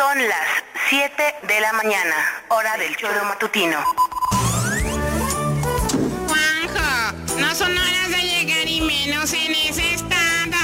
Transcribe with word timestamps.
Son 0.00 0.16
las 0.16 0.64
7 0.88 1.12
de 1.46 1.60
la 1.60 1.74
mañana, 1.74 2.14
hora 2.48 2.78
del 2.78 2.96
choro 2.96 3.22
matutino. 3.22 3.84
Juanjo, 6.26 7.12
no 7.38 7.54
son 7.54 7.76
horas 7.76 8.08
de 8.08 8.22
llegar 8.22 8.66
y 8.66 8.80
menos 8.80 9.30
en 9.34 9.54
ese 9.54 9.96
estado. 9.96 10.56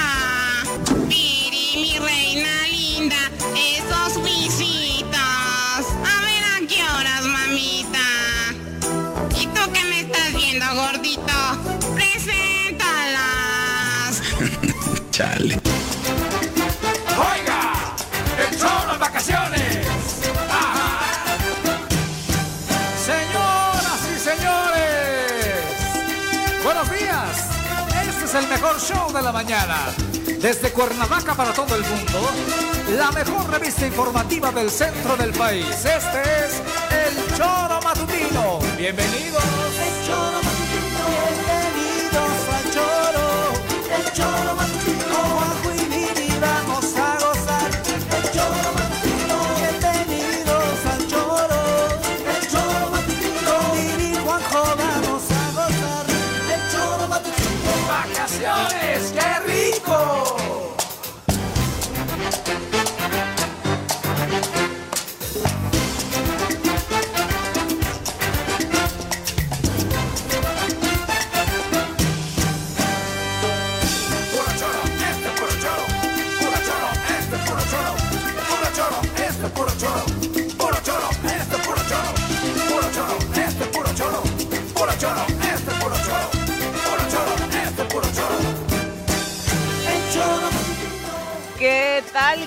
Piri, 1.07 1.77
mi 1.77 1.99
reina 1.99 2.49
linda, 2.71 3.31
esos 3.55 4.25
visitos. 4.25 5.20
A 5.20 6.21
ver 6.25 6.43
a 6.43 6.61
qué 6.67 6.83
horas, 6.83 7.23
mamita. 7.27 8.09
¿Y 9.39 9.47
tú 9.48 9.71
qué 9.71 9.84
me 9.84 10.00
estás 10.00 10.33
viendo, 10.33 10.65
gordito? 10.75 11.34
Preséntalas. 11.95 13.21
Chale. 15.11 15.75
¡Ajá! 19.28 21.16
Señoras 23.05 24.00
y 24.14 24.19
señores, 24.20 25.64
buenos 26.62 26.88
días. 26.91 27.48
Este 28.08 28.24
es 28.24 28.34
el 28.34 28.47
mejor 28.48 28.80
show 28.80 29.12
de 29.12 29.22
la 29.22 29.32
mañana. 29.32 29.78
Desde 30.41 30.70
Cuernavaca 30.70 31.34
para 31.34 31.52
todo 31.52 31.74
el 31.74 31.82
mundo, 31.82 32.30
la 32.97 33.10
mejor 33.10 33.50
revista 33.50 33.86
informativa 33.86 34.52
del 34.52 34.70
centro 34.70 35.16
del 35.16 35.32
país. 35.32 35.66
Este 35.66 36.22
es 36.22 36.62
el 36.91 37.36
Choro 37.36 37.80
Matutino. 37.82 38.60
Bienvenidos. 38.78 39.42
El 39.42 40.06
Choro 40.06 40.41
Matutino. 40.44 41.04
Bienvenidos 41.10 42.30
al 42.54 42.64
Choro. 42.72 43.24
El 43.97 44.12
Choro 44.12 44.54
Matutino. 44.54 44.66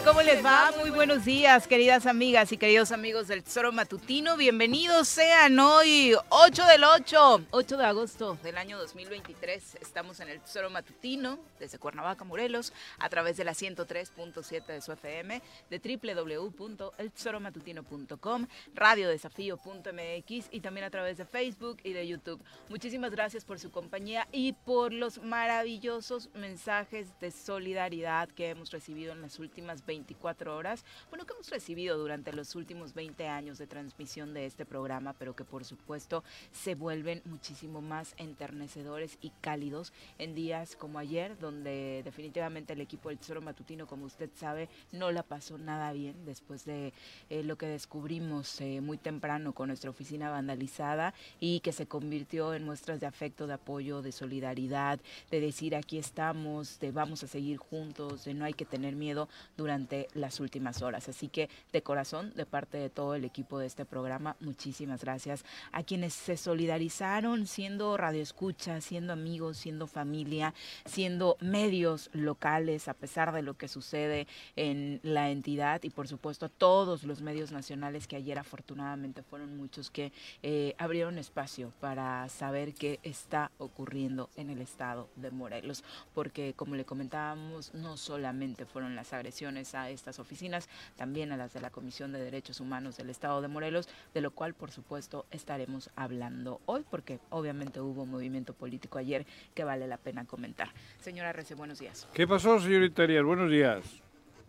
¿Cómo 0.06 0.22
les 0.22 0.46
va? 0.46 0.72
Muy 0.80 0.92
buenos 0.92 1.26
días, 1.26 1.68
queridas 1.68 2.06
amigas 2.06 2.52
y 2.52 2.58
queridos 2.58 2.92
amigos 2.92 3.28
del 3.28 3.44
Tesoro 3.44 3.72
Matutino. 3.72 4.38
Bienvenidos 4.38 5.08
sean 5.08 5.58
hoy 5.60 6.14
8 6.30 6.66
del 6.66 6.84
8, 6.84 7.46
8 7.52 7.78
de 7.78 7.86
agosto 7.86 8.38
del 8.44 8.58
año 8.58 8.78
2023. 8.78 9.78
Estamos 9.82 10.20
en 10.20 10.30
el 10.30 10.42
Tesoro 10.42 10.70
Matutino 10.70 11.40
desde 11.60 11.80
Cuernavaca, 11.80 12.24
Morelos, 12.24 12.72
a 13.00 13.10
través 13.10 13.38
de 13.38 13.44
la 13.44 13.54
103.7 13.54 14.68
de 14.68 14.82
su 14.82 14.92
FM, 14.92 15.42
de 15.70 15.80
www.eltesoromatutino.com, 15.80 18.46
radiodesafío.mx 18.76 20.50
y 20.52 20.60
también 20.62 20.86
a 20.86 20.92
través 20.92 21.18
de 21.18 21.26
Facebook 21.26 21.80
y 21.84 21.94
de 21.94 22.08
YouTube. 22.08 22.40
Muchísimas 22.70 23.10
gracias 23.12 23.44
por 23.44 23.60
su 23.60 23.72
compañía 23.72 24.28
y 24.32 24.54
por 24.54 24.94
los 24.94 25.22
maravillosos 25.22 26.30
mensajes 26.36 27.08
de 27.20 27.32
solidaridad 27.32 28.30
que 28.30 28.50
hemos 28.50 28.70
recibido 28.72 29.14
en 29.14 29.22
las 29.22 29.40
últimas 29.40 29.79
24 29.86 30.56
horas, 30.56 30.84
bueno, 31.10 31.26
que 31.26 31.34
hemos 31.34 31.50
recibido 31.50 31.98
durante 31.98 32.34
los 32.34 32.56
últimos 32.56 32.94
20 32.94 33.28
años 33.28 33.58
de 33.58 33.68
transmisión 33.68 34.34
de 34.34 34.46
este 34.46 34.66
programa, 34.66 35.14
pero 35.14 35.36
que 35.36 35.44
por 35.44 35.66
supuesto 35.66 36.24
se 36.52 36.76
vuelven 36.76 37.22
muchísimo 37.26 37.82
más 37.82 38.14
enternecedores 38.18 39.18
y 39.22 39.32
cálidos 39.42 39.94
en 40.18 40.36
días 40.36 40.76
como 40.76 41.00
ayer, 41.00 41.38
donde 41.40 42.02
definitivamente 42.04 42.74
el 42.74 42.82
equipo 42.82 43.10
del 43.10 43.18
Tesoro 43.18 43.42
Matutino, 43.42 43.88
como 43.88 44.06
usted 44.06 44.30
sabe, 44.36 44.70
no 44.92 45.12
la 45.12 45.24
pasó 45.24 45.58
nada 45.58 45.92
bien 45.94 46.26
después 46.26 46.66
de 46.66 46.94
eh, 47.30 47.44
lo 47.44 47.58
que 47.58 47.68
descubrimos 47.68 48.60
eh, 48.62 48.82
muy 48.82 48.98
temprano 48.98 49.54
con 49.54 49.68
nuestra 49.68 49.90
oficina 49.90 50.30
vandalizada 50.30 51.14
y 51.40 51.60
que 51.62 51.72
se 51.72 51.88
convirtió 51.88 52.54
en 52.54 52.66
muestras 52.66 53.00
de 53.00 53.08
afecto, 53.08 53.48
de 53.48 53.54
apoyo, 53.54 54.02
de 54.02 54.12
solidaridad, 54.12 55.00
de 55.32 55.40
decir 55.40 55.76
aquí 55.76 55.98
estamos, 55.98 56.80
de 56.80 56.92
vamos 56.92 57.24
a 57.24 57.28
seguir 57.28 57.58
juntos, 57.58 58.26
de 58.26 58.34
no 58.34 58.46
hay 58.46 58.54
que 58.54 58.66
tener 58.66 58.96
miedo 58.96 59.30
durante 59.58 59.69
las 60.14 60.40
últimas 60.40 60.82
horas. 60.82 61.10
Así 61.10 61.28
que 61.28 61.50
de 61.72 61.82
corazón, 61.82 62.34
de 62.36 62.46
parte 62.46 62.78
de 62.78 62.90
todo 62.90 63.16
el 63.16 63.26
equipo 63.26 63.60
de 63.60 63.68
este 63.68 63.86
programa, 63.86 64.36
muchísimas 64.40 65.04
gracias 65.04 65.46
a 65.72 65.84
quienes 65.84 66.14
se 66.14 66.38
solidarizaron 66.38 67.48
siendo 67.48 67.96
radioescuchas, 67.98 68.84
siendo 68.84 69.14
amigos, 69.14 69.58
siendo 69.58 69.88
familia, 69.88 70.54
siendo 70.86 71.38
medios 71.40 72.10
locales, 72.14 72.88
a 72.88 72.94
pesar 72.94 73.32
de 73.32 73.42
lo 73.42 73.56
que 73.56 73.68
sucede 73.68 74.28
en 74.56 75.00
la 75.04 75.30
entidad 75.30 75.84
y 75.84 75.90
por 75.90 76.08
supuesto 76.08 76.46
a 76.46 76.50
todos 76.50 77.04
los 77.04 77.22
medios 77.22 77.52
nacionales 77.52 78.08
que 78.08 78.16
ayer 78.16 78.40
afortunadamente 78.40 79.24
fueron 79.24 79.58
muchos 79.58 79.92
que 79.92 80.12
eh, 80.42 80.76
abrieron 80.78 81.18
espacio 81.18 81.72
para 81.80 82.28
saber 82.30 82.74
qué 82.74 83.00
está 83.04 83.52
ocurriendo 83.58 84.30
en 84.36 84.50
el 84.50 84.62
estado 84.62 85.10
de 85.16 85.32
Morelos. 85.32 85.84
Porque 86.14 86.54
como 86.56 86.76
le 86.76 86.86
comentábamos, 86.86 87.74
no 87.74 87.98
solamente 87.98 88.66
fueron 88.66 88.96
las 88.96 89.14
agresiones 89.14 89.59
a 89.76 89.90
estas 89.90 90.20
oficinas, 90.20 90.70
también 90.96 91.32
a 91.32 91.38
las 91.38 91.54
de 91.54 91.62
la 91.62 91.70
Comisión 91.70 92.12
de 92.12 92.20
Derechos 92.20 92.60
Humanos 92.60 92.98
del 92.98 93.10
Estado 93.10 93.42
de 93.42 93.48
Morelos, 93.48 93.90
de 94.14 94.22
lo 94.22 94.32
cual 94.32 94.54
por 94.54 94.72
supuesto 94.72 95.26
estaremos 95.32 95.90
hablando 95.96 96.62
hoy, 96.66 96.86
porque 96.90 97.20
obviamente 97.30 97.82
hubo 97.82 98.04
un 98.04 98.12
movimiento 98.12 98.54
político 98.54 98.98
ayer 98.98 99.26
que 99.54 99.64
vale 99.64 99.88
la 99.88 99.98
pena 99.98 100.26
comentar. 100.26 100.70
Señora 101.02 101.34
Rece, 101.34 101.56
buenos 101.56 101.80
días. 101.80 102.08
¿Qué 102.14 102.28
pasó, 102.28 102.60
señorita 102.60 103.04
Arias? 103.04 103.24
Buenos 103.24 103.50
días. 103.52 103.86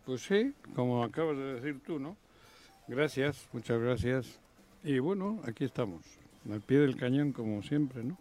Pues 0.05 0.23
sí, 0.23 0.55
como 0.75 1.05
acabas 1.05 1.37
de 1.37 1.55
decir 1.55 1.81
tú, 1.85 1.99
¿no? 1.99 2.17
Gracias, 2.89 3.49
muchas 3.53 3.81
gracias. 3.81 4.41
Y 4.83 4.99
bueno, 4.99 5.41
aquí 5.47 5.65
estamos, 5.65 6.03
al 6.51 6.61
pie 6.61 6.79
del 6.79 6.97
cañón 6.97 7.33
como 7.33 7.63
siempre, 7.63 8.03
¿no? 8.03 8.17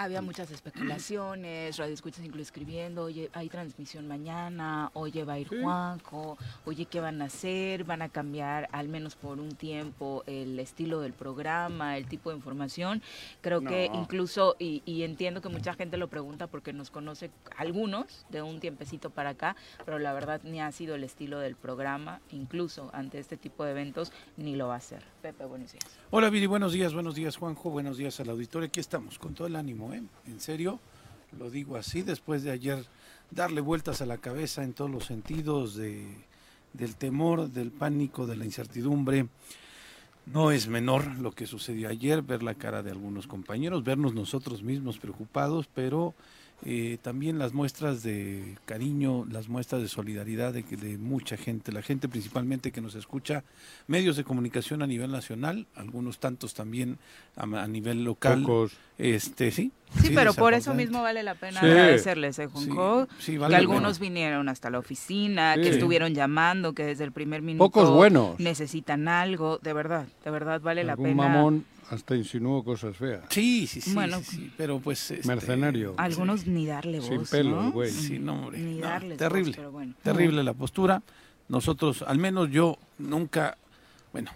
Había 0.00 0.22
muchas 0.22 0.52
especulaciones, 0.52 1.76
Radio 1.76 1.92
Escuchas 1.92 2.24
incluso 2.24 2.42
escribiendo, 2.42 3.02
oye, 3.02 3.30
hay 3.32 3.48
transmisión 3.48 4.06
mañana, 4.06 4.92
oye, 4.94 5.24
va 5.24 5.32
a 5.32 5.38
ir 5.40 5.48
Juanjo, 5.48 6.38
oye, 6.66 6.86
¿qué 6.86 7.00
van 7.00 7.20
a 7.20 7.24
hacer? 7.24 7.82
¿Van 7.82 8.02
a 8.02 8.08
cambiar 8.08 8.68
al 8.70 8.86
menos 8.86 9.16
por 9.16 9.40
un 9.40 9.56
tiempo 9.56 10.22
el 10.28 10.60
estilo 10.60 11.00
del 11.00 11.14
programa, 11.14 11.96
el 11.96 12.06
tipo 12.06 12.30
de 12.30 12.36
información? 12.36 13.02
Creo 13.40 13.60
que 13.62 13.90
incluso, 13.92 14.54
y, 14.60 14.84
y 14.86 15.02
entiendo 15.02 15.40
que 15.40 15.48
mucha 15.48 15.74
gente 15.74 15.96
lo 15.96 16.06
pregunta 16.06 16.46
porque 16.46 16.72
nos 16.72 16.90
conoce 16.90 17.32
algunos 17.56 18.24
de 18.28 18.40
un 18.40 18.60
tiempecito 18.60 19.10
para 19.10 19.30
acá, 19.30 19.56
pero 19.84 19.98
la 19.98 20.12
verdad 20.12 20.40
ni 20.44 20.60
ha 20.60 20.70
sido 20.70 20.94
el 20.94 21.02
estilo 21.02 21.40
del 21.40 21.56
programa, 21.56 22.20
incluso 22.30 22.88
ante 22.92 23.18
este 23.18 23.36
tipo 23.36 23.64
de 23.64 23.72
eventos, 23.72 24.12
ni 24.36 24.54
lo 24.54 24.68
va 24.68 24.76
a 24.76 24.80
ser. 24.80 25.02
Pepe, 25.22 25.44
buenos 25.44 25.72
días. 25.72 25.84
Hola 26.10 26.30
Viri, 26.30 26.46
buenos 26.46 26.72
días, 26.72 26.94
buenos 26.94 27.16
días 27.16 27.36
Juanjo, 27.36 27.70
buenos 27.70 27.96
días 27.96 28.20
al 28.20 28.30
auditorio. 28.30 28.68
Aquí 28.68 28.78
estamos 28.78 29.18
con 29.18 29.34
todo 29.34 29.48
el 29.48 29.56
ánimo, 29.56 29.87
¿eh? 29.92 30.02
En 30.26 30.40
serio, 30.40 30.80
lo 31.38 31.50
digo 31.50 31.76
así, 31.76 32.02
después 32.02 32.42
de 32.42 32.50
ayer 32.50 32.84
darle 33.30 33.60
vueltas 33.60 34.00
a 34.00 34.06
la 34.06 34.18
cabeza 34.18 34.62
en 34.62 34.72
todos 34.72 34.90
los 34.90 35.04
sentidos 35.04 35.74
de, 35.74 36.06
del 36.72 36.96
temor, 36.96 37.50
del 37.50 37.70
pánico, 37.70 38.26
de 38.26 38.36
la 38.36 38.44
incertidumbre. 38.44 39.28
No 40.26 40.50
es 40.50 40.68
menor 40.68 41.06
lo 41.18 41.32
que 41.32 41.46
sucedió 41.46 41.88
ayer, 41.88 42.22
ver 42.22 42.42
la 42.42 42.54
cara 42.54 42.82
de 42.82 42.90
algunos 42.90 43.26
compañeros, 43.26 43.84
vernos 43.84 44.14
nosotros 44.14 44.62
mismos 44.62 44.98
preocupados, 44.98 45.68
pero 45.74 46.14
eh, 46.64 46.98
también 47.02 47.38
las 47.38 47.52
muestras 47.54 48.02
de 48.02 48.56
cariño, 48.64 49.24
las 49.30 49.48
muestras 49.48 49.80
de 49.80 49.88
solidaridad 49.88 50.52
de, 50.52 50.62
de, 50.64 50.98
mucha 50.98 51.36
gente, 51.36 51.70
la 51.70 51.82
gente 51.82 52.08
principalmente 52.08 52.72
que 52.72 52.80
nos 52.80 52.94
escucha, 52.96 53.44
medios 53.86 54.16
de 54.16 54.24
comunicación 54.24 54.82
a 54.82 54.86
nivel 54.86 55.12
nacional, 55.12 55.66
algunos 55.76 56.18
tantos 56.18 56.54
también 56.54 56.98
a, 57.36 57.42
a 57.44 57.68
nivel 57.68 58.02
local. 58.04 58.42
Pocos. 58.42 58.72
Este, 58.98 59.52
sí. 59.52 59.70
Sí, 60.02 60.10
pero 60.14 60.34
por 60.34 60.52
eso 60.52 60.74
mismo 60.74 61.00
vale 61.02 61.22
la 61.22 61.34
pena 61.36 61.60
Sí. 61.60 61.66
agradecerles, 61.66 62.38
¿eh? 62.40 62.48
Sí, 62.54 62.68
sí, 63.20 63.32
que 63.32 63.38
vale 63.38 63.52
la 63.52 63.58
algunos 63.58 63.98
pena. 63.98 64.10
vinieron 64.10 64.48
hasta 64.48 64.68
la 64.68 64.80
oficina, 64.80 65.54
Sí. 65.54 65.62
que 65.62 65.68
estuvieron 65.70 66.12
llamando, 66.14 66.72
que 66.74 66.84
desde 66.84 67.04
el 67.04 67.12
primer 67.12 67.40
minuto 67.40 67.64
Pocos 67.70 67.88
buenos. 67.90 68.38
necesitan 68.40 69.06
algo, 69.08 69.58
de 69.58 69.72
verdad, 69.72 70.06
de 70.24 70.30
verdad 70.30 70.60
vale 70.60 70.82
la 70.84 70.96
pena. 70.96 71.14
mamón 71.14 71.64
hasta 71.90 72.14
insinuó 72.16 72.62
cosas 72.64 72.96
feas. 72.96 73.24
Sí, 73.30 73.66
sí, 73.66 73.80
sí, 73.80 73.94
Bueno, 73.94 74.18
sí, 74.18 74.36
sí, 74.36 74.52
pero 74.56 74.78
pues... 74.80 75.10
este, 75.10 75.26
Mercenario. 75.26 75.94
Algunos 75.96 76.46
ni 76.46 76.66
darle 76.66 77.00
voz, 77.00 77.08
Sin 77.08 77.24
pelo, 77.24 77.70
güey. 77.72 77.90
Sí, 77.90 78.18
no, 78.18 78.34
hombre. 78.34 78.58
Ni 78.58 78.74
no, 78.76 78.86
darles 78.86 79.10
voz, 79.10 79.18
terrible. 79.18 79.52
pero 79.56 79.72
bueno. 79.72 79.94
Terrible 80.02 80.42
la 80.42 80.54
postura. 80.54 81.02
Nosotros, 81.48 82.02
al 82.02 82.18
menos 82.18 82.50
yo, 82.50 82.78
nunca, 82.98 83.56
bueno, 84.12 84.30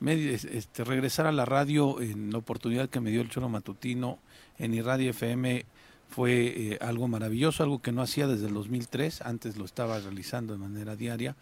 me- 0.00 0.32
este, 0.32 0.84
regresar 0.84 1.26
a 1.26 1.32
la 1.32 1.44
radio 1.44 2.00
en 2.00 2.30
la 2.32 2.38
oportunidad 2.38 2.88
que 2.88 3.00
me 3.00 3.10
dio 3.10 3.20
el 3.20 3.28
Choro 3.28 3.48
Matutino 3.48 4.18
en 4.58 4.72
Irradio 4.74 5.10
FM 5.10 5.66
fue 6.08 6.46
eh, 6.72 6.78
algo 6.80 7.06
maravilloso, 7.08 7.62
algo 7.62 7.80
que 7.82 7.92
no 7.92 8.02
hacía 8.02 8.26
desde 8.26 8.46
el 8.48 8.54
2003, 8.54 9.20
antes 9.22 9.56
lo 9.56 9.64
estaba 9.64 9.98
realizando 10.00 10.52
de 10.54 10.58
manera 10.58 10.96
diaria. 10.96 11.36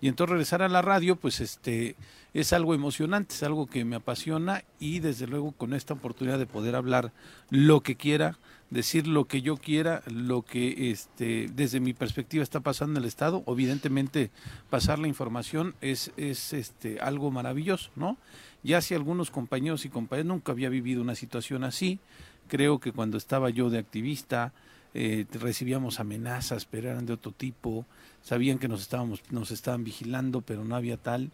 Y 0.00 0.08
entonces 0.08 0.30
regresar 0.30 0.62
a 0.62 0.68
la 0.68 0.82
radio, 0.82 1.16
pues 1.16 1.40
este 1.40 1.96
es 2.34 2.52
algo 2.52 2.74
emocionante, 2.74 3.34
es 3.34 3.42
algo 3.42 3.66
que 3.66 3.84
me 3.84 3.96
apasiona 3.96 4.62
y 4.78 5.00
desde 5.00 5.26
luego 5.26 5.52
con 5.52 5.74
esta 5.74 5.94
oportunidad 5.94 6.38
de 6.38 6.46
poder 6.46 6.76
hablar 6.76 7.12
lo 7.50 7.80
que 7.80 7.96
quiera, 7.96 8.38
decir 8.70 9.06
lo 9.06 9.24
que 9.24 9.42
yo 9.42 9.56
quiera, 9.56 10.02
lo 10.06 10.42
que 10.42 10.90
este 10.90 11.48
desde 11.52 11.80
mi 11.80 11.94
perspectiva 11.94 12.42
está 12.42 12.60
pasando 12.60 12.98
en 12.98 13.04
el 13.04 13.08
estado, 13.08 13.42
evidentemente 13.46 14.30
pasar 14.70 14.98
la 14.98 15.08
información 15.08 15.74
es 15.80 16.12
es 16.16 16.52
este 16.52 17.00
algo 17.00 17.30
maravilloso, 17.30 17.90
¿no? 17.96 18.18
Ya 18.62 18.80
si 18.82 18.94
algunos 18.94 19.30
compañeros 19.30 19.84
y 19.84 19.88
compañeras 19.88 20.26
nunca 20.26 20.52
había 20.52 20.68
vivido 20.68 21.00
una 21.00 21.14
situación 21.14 21.64
así, 21.64 21.98
creo 22.46 22.78
que 22.78 22.92
cuando 22.92 23.16
estaba 23.16 23.50
yo 23.50 23.70
de 23.70 23.78
activista 23.78 24.52
eh, 24.94 25.26
recibíamos 25.32 26.00
amenazas, 26.00 26.64
pero 26.64 26.90
eran 26.90 27.06
de 27.06 27.12
otro 27.12 27.32
tipo, 27.32 27.86
sabían 28.22 28.58
que 28.58 28.68
nos 28.68 28.80
estábamos 28.82 29.22
nos 29.30 29.50
estaban 29.50 29.84
vigilando, 29.84 30.40
pero 30.42 30.64
no 30.64 30.76
había 30.76 30.96
tal 30.96 31.30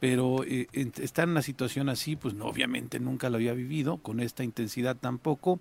pero 0.00 0.44
eh, 0.44 0.68
en- 0.74 0.92
estar 1.02 1.24
en 1.24 1.30
una 1.30 1.42
situación 1.42 1.88
así, 1.88 2.14
pues 2.14 2.32
no, 2.32 2.44
obviamente 2.44 3.00
nunca 3.00 3.30
lo 3.30 3.34
había 3.36 3.52
vivido, 3.52 3.96
con 3.96 4.20
esta 4.20 4.44
intensidad 4.44 4.96
tampoco, 4.96 5.58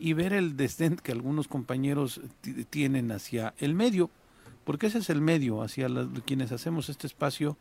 y 0.00 0.12
ver 0.12 0.32
el 0.32 0.56
desdén 0.56 0.96
que 0.96 1.12
algunos 1.12 1.46
compañeros 1.46 2.20
ti- 2.40 2.64
tienen 2.64 3.12
hacia 3.12 3.54
el 3.58 3.74
medio, 3.74 4.10
porque 4.64 4.88
ese 4.88 4.98
es 4.98 5.08
el 5.08 5.20
medio, 5.20 5.62
hacia 5.62 5.86
quienes 6.24 6.50
hacemos 6.50 6.88
este 6.88 7.06
espacio, 7.06 7.56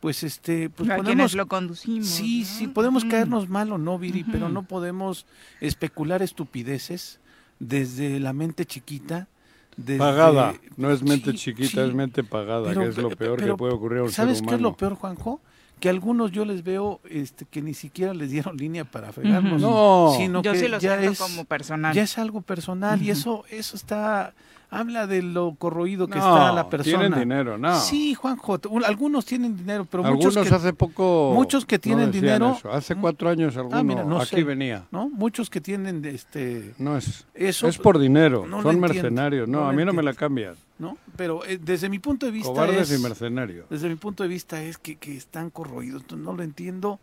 pues 0.00 0.22
este, 0.22 0.70
pues 0.70 0.88
a 0.88 0.96
podemos, 0.96 1.14
quienes 1.14 1.34
lo 1.34 1.46
conducimos. 1.46 2.06
sí, 2.06 2.40
¿no? 2.40 2.46
sí, 2.46 2.68
podemos 2.68 3.04
caernos 3.04 3.50
mal 3.50 3.70
o 3.70 3.76
no, 3.76 3.98
Viri, 3.98 4.24
pero 4.24 4.48
no 4.48 4.62
podemos 4.62 5.26
especular 5.60 6.22
estupideces 6.22 7.20
desde 7.58 8.18
la 8.18 8.32
mente 8.32 8.64
chiquita. 8.64 9.28
Desde- 9.76 9.98
Pagada. 9.98 10.54
No 10.76 10.90
es 10.90 11.02
mente 11.02 11.32
Sí, 11.32 11.38
chiquita, 11.38 11.68
sí. 11.82 11.88
es 11.88 11.94
mente 11.94 12.24
pagada, 12.24 12.68
Pero- 12.68 12.80
que 12.82 12.88
es 12.88 12.96
lo 12.98 13.08
pe- 13.10 13.16
peor 13.16 13.38
pero, 13.38 13.54
que 13.54 13.58
puede 13.58 13.72
ocurrir 13.74 13.98
a 14.00 14.02
un 14.04 14.10
¿Sabes 14.12 14.38
ser 14.38 14.46
qué 14.48 14.54
es 14.54 14.60
lo 14.60 14.76
peor, 14.76 14.94
Juanjo? 14.94 15.40
Que 15.80 15.90
algunos 15.90 16.32
yo 16.32 16.46
les 16.46 16.64
veo 16.64 17.00
este, 17.10 17.44
que 17.44 17.60
ni 17.60 17.74
siquiera 17.74 18.14
les 18.14 18.30
dieron 18.30 18.56
línea 18.56 18.84
para 18.86 19.12
fregarnos. 19.12 19.62
Ujú. 19.62 19.70
No. 19.70 20.14
sino 20.16 20.40
Yo 20.42 20.52
que 20.52 20.58
sí 20.60 20.68
lo 20.68 20.78
ya 20.78 20.98
es, 21.02 21.18
como 21.18 21.44
personal. 21.44 21.94
Ya 21.94 22.02
es 22.02 22.16
algo 22.16 22.40
personal 22.40 23.02
y 23.02 23.10
eso, 23.10 23.44
eso 23.50 23.76
está, 23.76 24.32
habla 24.70 25.06
de 25.06 25.22
lo 25.22 25.54
corroído 25.58 26.06
que 26.08 26.18
No, 26.18 26.36
está 26.36 26.52
la 26.52 26.68
persona. 26.68 26.98
tienen 26.98 27.18
dinero, 27.18 27.56
no. 27.58 27.78
Sí, 27.80 28.14
Juanjo, 28.14 28.58
algunos 28.84 29.24
tienen 29.24 29.56
dinero, 29.56 29.86
pero 29.90 30.02
muchos 30.02 30.36
Algunos 30.36 30.48
que, 30.48 30.54
hace 30.54 30.72
poco. 30.72 31.32
muchos 31.34 31.64
que 31.64 31.78
tienen 31.78 32.10
dinero- 32.10 32.56
eso. 32.58 32.70
Hace 32.72 32.94
cuatro 32.96 33.28
años 33.28 33.56
Ah, 33.72 33.82
mira, 33.82 34.02
no 34.04 34.18
aquí 34.18 34.36
sé. 34.36 34.44
venía. 34.44 34.84
¿no? 34.90 35.08
Muchos 35.08 35.50
que 35.50 35.60
tienen 35.60 36.04
este 36.04 36.74
No 36.78 36.96
es. 36.96 37.26
eso 37.34 37.68
es 37.68 37.78
por 37.78 37.98
dinero. 37.98 38.46
son 38.62 38.80
mercenarios. 38.80 39.48
No, 39.48 39.68
a 39.68 39.72
mí 39.72 39.84
no 39.84 39.92
me 39.92 40.02
la 40.02 40.14
cambias. 40.14 40.56
¿no? 40.78 40.98
Pero 41.16 41.42
eh, 41.46 41.58
desde 41.58 41.88
mi 41.88 41.98
punto 41.98 42.26
de 42.26 42.32
vista 42.32 42.50
Cobardes 42.50 42.90
es, 42.90 43.00
y 43.00 43.02
mercenarios. 43.02 43.64
desde 43.70 43.88
mi 43.88 43.94
punto 43.94 44.22
de 44.24 44.28
vista 44.28 44.62
es 44.62 44.76
que, 44.76 44.96
que 44.96 45.16
están 45.16 45.48
corroídos, 45.48 46.02
no 46.14 46.34
lo 46.34 46.42
entiendo. 46.42 47.00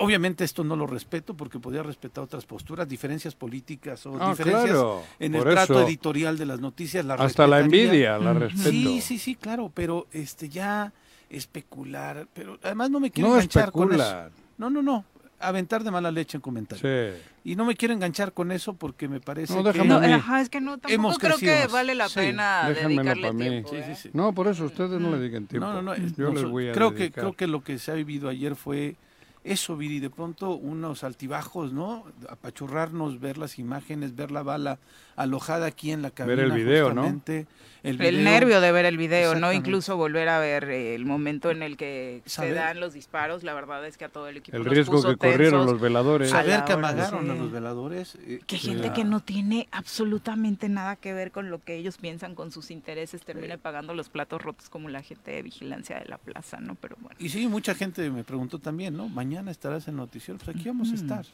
Obviamente 0.00 0.44
esto 0.44 0.64
no 0.64 0.76
lo 0.76 0.86
respeto 0.86 1.34
porque 1.34 1.58
podría 1.58 1.82
respetar 1.82 2.24
otras 2.24 2.46
posturas, 2.46 2.88
diferencias 2.88 3.34
políticas 3.34 4.04
o 4.06 4.16
Ah, 4.20 4.30
diferencias 4.30 4.64
claro, 4.70 5.02
en 5.18 5.34
el 5.34 5.42
trato 5.42 5.74
eso. 5.80 5.86
editorial 5.86 6.36
de 6.38 6.46
las 6.46 6.58
noticias. 6.60 7.06
Hasta 7.08 7.46
la 7.46 7.60
envidia 7.60 8.18
la 8.18 8.32
respeto. 8.32 8.70
Sí, 8.70 9.00
sí, 9.00 9.18
sí, 9.18 9.34
claro, 9.36 9.70
pero 9.74 10.06
este 10.12 10.48
ya 10.48 10.92
especular, 11.28 12.26
pero 12.32 12.58
además 12.62 12.90
no 12.90 13.00
me 13.00 13.10
quiero 13.10 13.28
No 13.30 13.34
enganchar 13.36 13.72
con 13.72 13.92
eso. 13.92 14.30
No, 14.58 14.68
no, 14.70 14.82
no, 14.82 15.04
aventar 15.38 15.82
de 15.84 15.90
mala 15.90 16.10
leche 16.10 16.36
en 16.36 16.42
comentarios. 16.42 16.82
Sí. 17.14 17.22
Y 17.52 17.56
no 17.56 17.64
me 17.64 17.74
quiero 17.74 17.94
enganchar 17.94 18.32
con 18.32 18.52
eso 18.52 18.74
porque 18.74 19.08
me 19.08 19.20
parece 19.20 19.54
No, 19.54 19.62
que 19.62 19.72
déjame 19.72 19.88
No, 20.08 20.14
ajá, 20.16 20.40
es 20.42 20.50
que 20.50 20.60
no, 20.60 20.72
tampoco 20.72 20.92
Hemos 20.92 21.18
creo 21.18 21.38
que 21.38 21.46
crecido. 21.46 21.72
vale 21.72 21.94
la 21.94 22.08
Sí, 22.08 22.14
pena 22.16 22.68
dedicarle 22.70 23.32
tiempo. 23.34 23.70
Sí, 23.70 23.76
¿eh? 23.76 23.96
sí. 23.96 24.10
No, 24.12 24.34
por 24.34 24.48
eso 24.48 24.64
ustedes 24.64 25.00
no 25.00 25.10
le 25.10 25.18
dediquen 25.18 25.46
tiempo. 25.46 25.66
No, 25.66 25.80
no, 25.82 25.94
Yo 25.96 26.30
les 26.32 26.44
voy 26.44 26.68
a 26.68 26.72
creo 26.72 26.94
que 26.94 27.10
creo 27.10 27.32
que 27.32 27.46
lo 27.46 27.62
que 27.64 27.78
se 27.78 27.90
ha 27.90 27.94
vivido 27.94 28.28
ayer 28.28 28.54
fue 28.56 28.96
eso, 29.42 29.76
Viri, 29.76 30.00
de 30.00 30.10
pronto 30.10 30.50
unos 30.50 31.02
altibajos, 31.02 31.72
¿no? 31.72 32.04
Apachurrarnos, 32.28 33.20
ver 33.20 33.38
las 33.38 33.58
imágenes, 33.58 34.14
ver 34.14 34.30
la 34.30 34.42
bala 34.42 34.78
alojada 35.16 35.66
aquí 35.66 35.92
en 35.92 36.02
la 36.02 36.10
cabina. 36.10 36.42
el 36.42 36.52
video, 36.52 36.92
¿no? 36.92 37.02
justamente, 37.02 37.38
El, 37.38 37.46
El 37.82 37.96
video. 37.96 38.22
nervio 38.22 38.60
de 38.60 38.72
ver 38.72 38.84
el 38.84 38.96
video, 38.98 39.34
¿no? 39.36 39.52
Incluso 39.52 39.96
volver 39.96 40.28
a 40.28 40.38
ver 40.38 40.64
eh, 40.64 40.94
el 40.94 41.06
momento 41.06 41.50
en 41.50 41.62
el 41.62 41.76
que 41.78 42.20
Saber- 42.26 42.50
se 42.50 42.54
dan 42.54 42.78
los 42.80 42.92
disparos, 42.92 43.42
la 43.42 43.54
verdad 43.54 43.86
es 43.86 43.96
que 43.96 44.04
a 44.04 44.08
todo 44.10 44.28
el 44.28 44.36
equipo 44.36 44.56
El 44.56 44.64
nos 44.64 44.72
riesgo 44.74 44.92
puso 44.92 45.08
que 45.10 45.16
corrieron 45.16 45.64
los 45.64 45.80
veladores. 45.80 46.28
Saber 46.30 46.64
que 46.64 46.72
amagaron 46.74 47.24
sí. 47.24 47.30
a 47.30 47.34
los 47.34 47.50
veladores. 47.50 48.14
eh, 48.26 48.40
Que 48.46 48.56
eh, 48.56 48.58
gente 48.58 48.92
que 48.92 49.04
no 49.04 49.20
tiene 49.20 49.66
absolutamente 49.72 50.68
nada 50.68 50.96
que 50.96 51.12
ver 51.14 51.30
con 51.32 51.48
lo 51.50 51.58
que 51.62 51.74
ellos 51.76 51.96
piensan, 51.96 52.34
con 52.34 52.50
sus 52.52 52.70
intereses, 52.70 53.22
termine 53.22 53.56
pagando 53.56 53.94
los 53.94 54.08
platos 54.10 54.42
rotos 54.42 54.68
como 54.68 54.88
la 54.90 55.02
gente 55.02 55.30
de 55.30 55.42
vigilancia 55.42 55.98
de 55.98 56.04
la 56.04 56.18
plaza, 56.18 56.58
¿no? 56.60 56.74
Pero 56.74 56.96
bueno. 57.00 57.16
Y 57.18 57.28
sí, 57.30 57.46
mucha 57.48 57.74
gente 57.74 58.10
me 58.10 58.24
preguntó 58.24 58.58
también, 58.58 58.96
¿no? 58.96 59.08
Mañana 59.08 59.50
estarás 59.50 59.88
en 59.88 59.96
noticiero. 59.96 60.38
Pues 60.44 60.54
aquí 60.56 60.68
vamos 60.68 60.92
a 60.92 60.94
estar. 60.96 61.24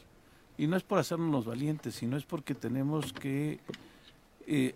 Y 0.57 0.67
no 0.67 0.77
es 0.77 0.83
por 0.83 0.97
hacernos 0.97 1.29
los 1.29 1.45
valientes, 1.45 1.93
sino 1.95 2.17
es 2.17 2.23
porque 2.23 2.55
tenemos 2.55 3.11
que 3.13 3.59
eh, 4.47 4.73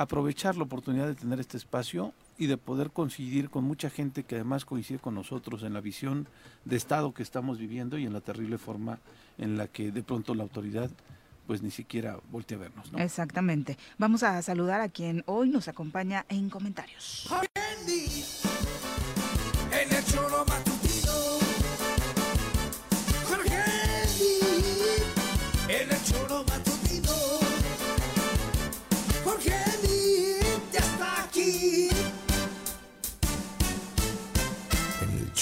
aprovechar 0.00 0.56
la 0.56 0.64
oportunidad 0.64 1.06
de 1.06 1.14
tener 1.14 1.40
este 1.40 1.58
espacio 1.58 2.14
y 2.38 2.46
de 2.46 2.56
poder 2.56 2.90
coincidir 2.90 3.50
con 3.50 3.64
mucha 3.64 3.90
gente 3.90 4.24
que 4.24 4.36
además 4.36 4.64
coincide 4.64 4.98
con 4.98 5.14
nosotros 5.14 5.62
en 5.62 5.74
la 5.74 5.82
visión 5.82 6.26
de 6.64 6.76
Estado 6.76 7.12
que 7.12 7.22
estamos 7.22 7.58
viviendo 7.58 7.98
y 7.98 8.06
en 8.06 8.14
la 8.14 8.22
terrible 8.22 8.56
forma 8.56 8.98
en 9.36 9.58
la 9.58 9.66
que 9.66 9.92
de 9.92 10.02
pronto 10.02 10.34
la 10.34 10.42
autoridad 10.42 10.90
pues 11.46 11.60
ni 11.62 11.70
siquiera 11.70 12.18
voltea 12.30 12.56
a 12.56 12.60
vernos, 12.60 12.90
¿no? 12.92 12.98
Exactamente. 12.98 13.76
Vamos 13.98 14.22
a 14.22 14.40
saludar 14.40 14.80
a 14.80 14.88
quien 14.88 15.22
hoy 15.26 15.50
nos 15.50 15.68
acompaña 15.68 16.24
en 16.30 16.48
comentarios. 16.48 17.28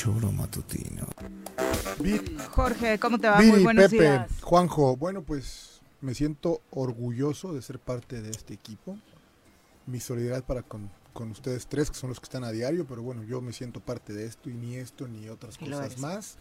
Choro 0.08 0.32
matutino. 0.32 1.06
Jorge, 2.50 2.98
¿cómo 2.98 3.18
te 3.18 3.28
va? 3.28 3.40
Muy 3.42 3.62
buenos 3.62 3.90
Pepe, 3.90 4.02
días. 4.02 4.30
Juanjo, 4.40 4.96
bueno, 4.96 5.22
pues 5.22 5.80
me 6.00 6.14
siento 6.14 6.62
orgulloso 6.70 7.52
de 7.52 7.60
ser 7.60 7.78
parte 7.78 8.22
de 8.22 8.30
este 8.30 8.54
equipo. 8.54 8.96
Mi 9.86 10.00
solidaridad 10.00 10.44
para 10.44 10.62
con, 10.62 10.90
con 11.12 11.30
ustedes 11.30 11.66
tres, 11.66 11.90
que 11.90 11.96
son 11.96 12.08
los 12.10 12.20
que 12.20 12.24
están 12.24 12.44
a 12.44 12.50
diario, 12.52 12.86
pero 12.86 13.02
bueno, 13.02 13.22
yo 13.24 13.40
me 13.40 13.52
siento 13.52 13.80
parte 13.80 14.12
de 14.12 14.26
esto 14.26 14.48
y 14.48 14.54
ni 14.54 14.76
esto 14.76 15.08
ni 15.08 15.28
otras 15.28 15.56
Y 15.60 15.66
cosas 15.66 15.98
más 15.98 16.36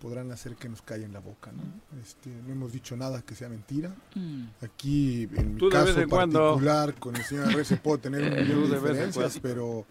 podrán 0.00 0.30
hacer 0.30 0.56
que 0.56 0.68
nos 0.68 0.82
callen 0.82 1.12
la 1.12 1.20
boca, 1.20 1.52
¿no? 1.52 1.62
Este, 2.02 2.30
no 2.46 2.52
hemos 2.52 2.72
dicho 2.72 2.96
nada 2.96 3.22
que 3.22 3.34
sea 3.34 3.48
mentira. 3.48 3.94
Mm. 4.14 4.44
Aquí, 4.62 5.28
en 5.34 5.54
mi 5.54 5.68
caso 5.70 6.00
en 6.00 6.08
cuando. 6.08 6.40
particular, 6.40 6.94
con 6.94 7.16
el 7.16 7.22
señor 7.22 7.48
Arrece 7.48 7.76
puedo 7.76 7.98
tener 7.98 8.22
un 8.22 8.30
millón 8.42 8.70
de 8.70 8.76
diferencias, 8.76 9.38
pero 9.40 9.86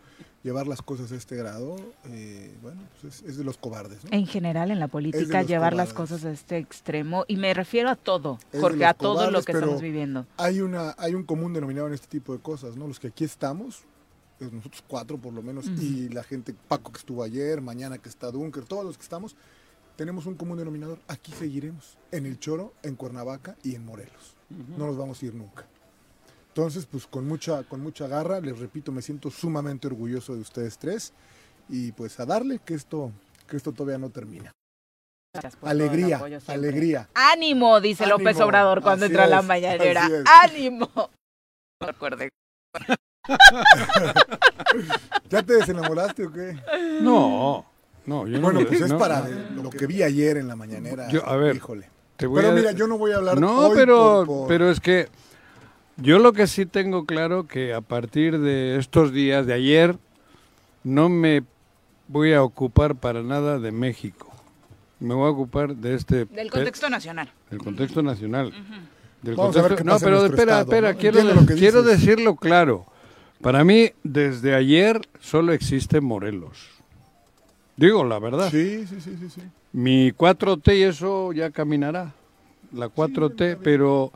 llevar 0.45 0.67
las 0.67 0.83
cosas 0.83 1.11
a 1.11 1.15
este 1.15 1.35
grado, 1.35 1.75
eh, 2.05 2.55
bueno, 2.61 2.79
pues 3.01 3.15
es, 3.15 3.29
es 3.29 3.37
de 3.37 3.43
los 3.43 3.57
cobardes. 3.57 4.03
¿no? 4.03 4.11
En 4.11 4.27
general, 4.27 4.69
en 4.69 4.79
la 4.79 4.87
política, 4.87 5.41
llevar 5.41 5.73
las 5.73 5.91
cosas 5.91 6.23
a 6.23 6.31
este 6.31 6.59
extremo, 6.59 7.25
y 7.27 7.35
me 7.35 7.51
refiero 7.55 7.89
a 7.89 7.95
todo, 7.95 8.37
Es 8.51 8.61
porque 8.61 8.85
a 8.85 8.93
todo 8.93 9.31
lo 9.31 9.41
que 9.41 9.53
estamos 9.53 9.81
viviendo. 9.81 10.27
Hay, 10.37 10.61
una, 10.61 10.93
hay 10.99 11.15
un 11.15 11.23
común 11.23 11.51
denominador 11.51 11.89
en 11.89 11.95
este 11.95 12.05
tipo 12.05 12.31
de 12.31 12.39
cosas, 12.39 12.77
¿no? 12.77 12.87
Los 12.87 12.99
que 12.99 13.07
aquí 13.07 13.23
estamos, 13.23 13.85
pues 14.37 14.53
nosotros 14.53 14.83
cuatro 14.87 15.17
por 15.17 15.33
lo 15.33 15.41
menos, 15.41 15.65
y 15.65 16.09
la 16.09 16.21
gente, 16.21 16.53
Paco 16.67 16.91
que 16.91 16.99
estuvo 16.99 17.23
ayer, 17.23 17.59
mañana 17.59 17.97
que 17.97 18.07
está 18.07 18.29
Dunker, 18.29 18.65
todos 18.65 18.85
los 18.85 18.97
que 18.97 19.03
estamos, 19.03 19.35
tenemos 19.95 20.27
un 20.27 20.35
común 20.35 20.59
denominador. 20.59 20.99
Aquí 21.07 21.31
seguiremos, 21.31 21.97
en 22.11 22.27
El 22.27 22.39
Choro, 22.39 22.71
en 22.83 22.95
Cuernavaca 22.95 23.55
y 23.63 23.73
en 23.73 23.83
Morelos. 23.83 24.35
No 24.77 24.85
nos 24.85 24.95
vamos 24.95 25.23
a 25.23 25.25
ir 25.25 25.33
nunca. 25.33 25.65
Entonces, 26.57 26.85
pues 26.89 27.05
con 27.05 27.27
mucha, 27.27 27.63
con 27.63 27.81
mucha 27.81 28.07
garra, 28.07 28.39
les 28.39 28.57
repito, 28.57 28.89
me 28.93 29.01
siento 29.01 29.29
sumamente 29.29 29.87
orgulloso 29.87 30.33
de 30.35 30.39
ustedes 30.39 30.77
tres 30.77 31.11
y 31.67 31.91
pues 31.91 32.17
a 32.21 32.25
darle 32.25 32.59
que 32.63 32.75
esto, 32.75 33.11
que 33.45 33.57
esto 33.57 33.73
todavía 33.73 33.97
no 33.97 34.09
termina. 34.09 34.53
Alegría, 35.63 36.15
apoyo 36.15 36.39
alegría. 36.47 37.09
Ánimo, 37.13 37.81
dice 37.81 38.05
Ánimo, 38.05 38.19
López 38.19 38.39
Obrador 38.39 38.81
cuando 38.81 39.05
entra 39.05 39.25
a 39.25 39.27
la 39.27 39.39
es, 39.39 39.45
mañanera. 39.45 40.07
es. 40.07 40.23
Ánimo. 40.43 40.89
No 41.81 41.87
recuerde. 41.87 42.29
¿Ya 45.29 45.43
te 45.43 45.53
desenamoraste 45.55 46.27
o 46.27 46.31
qué? 46.31 46.57
No, 47.01 47.65
no, 48.05 48.27
yo 48.27 48.37
no 48.37 48.43
Bueno, 48.43 48.61
me- 48.61 48.65
pues 48.65 48.79
es 48.79 48.89
no, 48.89 48.97
para 48.97 49.27
no. 49.27 49.63
lo 49.63 49.69
que 49.71 49.85
vi 49.85 50.01
ayer 50.01 50.37
en 50.37 50.47
la 50.47 50.55
mañanera. 50.55 51.09
Yo, 51.09 51.27
a 51.27 51.35
ver, 51.35 51.57
híjole. 51.57 51.89
te 52.15 52.27
voy 52.27 52.39
Pero 52.41 52.53
a- 52.53 52.55
mira, 52.55 52.71
yo 52.71 52.87
no 52.87 52.97
voy 52.97 53.11
a 53.11 53.17
hablar 53.17 53.41
No, 53.41 53.57
hoy 53.67 53.71
pero, 53.75 53.97
por- 53.97 54.25
por- 54.27 54.47
pero 54.47 54.71
es 54.71 54.79
que 54.79 55.09
yo 55.97 56.19
lo 56.19 56.33
que 56.33 56.47
sí 56.47 56.65
tengo 56.65 57.05
claro 57.05 57.47
que 57.47 57.73
a 57.73 57.81
partir 57.81 58.39
de 58.39 58.77
estos 58.77 59.11
días 59.13 59.45
de 59.45 59.53
ayer 59.53 59.95
no 60.83 61.09
me 61.09 61.43
voy 62.07 62.33
a 62.33 62.43
ocupar 62.43 62.95
para 62.95 63.23
nada 63.23 63.59
de 63.59 63.71
México. 63.71 64.31
Me 64.99 65.13
voy 65.13 65.27
a 65.27 65.31
ocupar 65.31 65.75
de 65.75 65.95
este 65.95 66.25
Del 66.25 66.49
contexto 66.51 66.89
nacional. 66.89 67.29
del 67.49 67.59
contexto 67.59 68.01
nacional. 68.01 68.53
Del 69.21 69.35
Vamos 69.35 69.55
a 69.57 69.61
ver 69.61 69.71
contexto- 69.71 69.75
qué 69.77 69.83
no, 69.83 69.91
pasa 69.93 70.05
pero 70.05 70.25
espera, 70.25 70.41
estado, 70.41 70.61
espera, 70.61 70.91
¿no? 70.93 70.97
quiero, 70.99 71.19
Entiendo 71.19 71.41
lo 71.41 71.47
que 71.47 71.53
quiero 71.55 71.83
decirlo 71.83 72.35
claro. 72.35 72.85
Para 73.41 73.63
mí, 73.63 73.91
desde 74.03 74.55
ayer 74.55 75.01
solo 75.19 75.51
existe 75.53 75.99
Morelos. 76.01 76.69
Digo 77.77 78.03
la 78.05 78.19
verdad. 78.19 78.49
Sí, 78.51 78.85
sí, 78.87 79.01
sí, 79.01 79.17
sí, 79.19 79.29
sí. 79.29 79.41
Mi 79.73 80.11
4T 80.13 80.77
y 80.77 80.83
eso 80.83 81.33
ya 81.33 81.49
caminará. 81.51 82.13
La 82.71 82.87
4T, 82.87 83.57
pero 83.61 84.11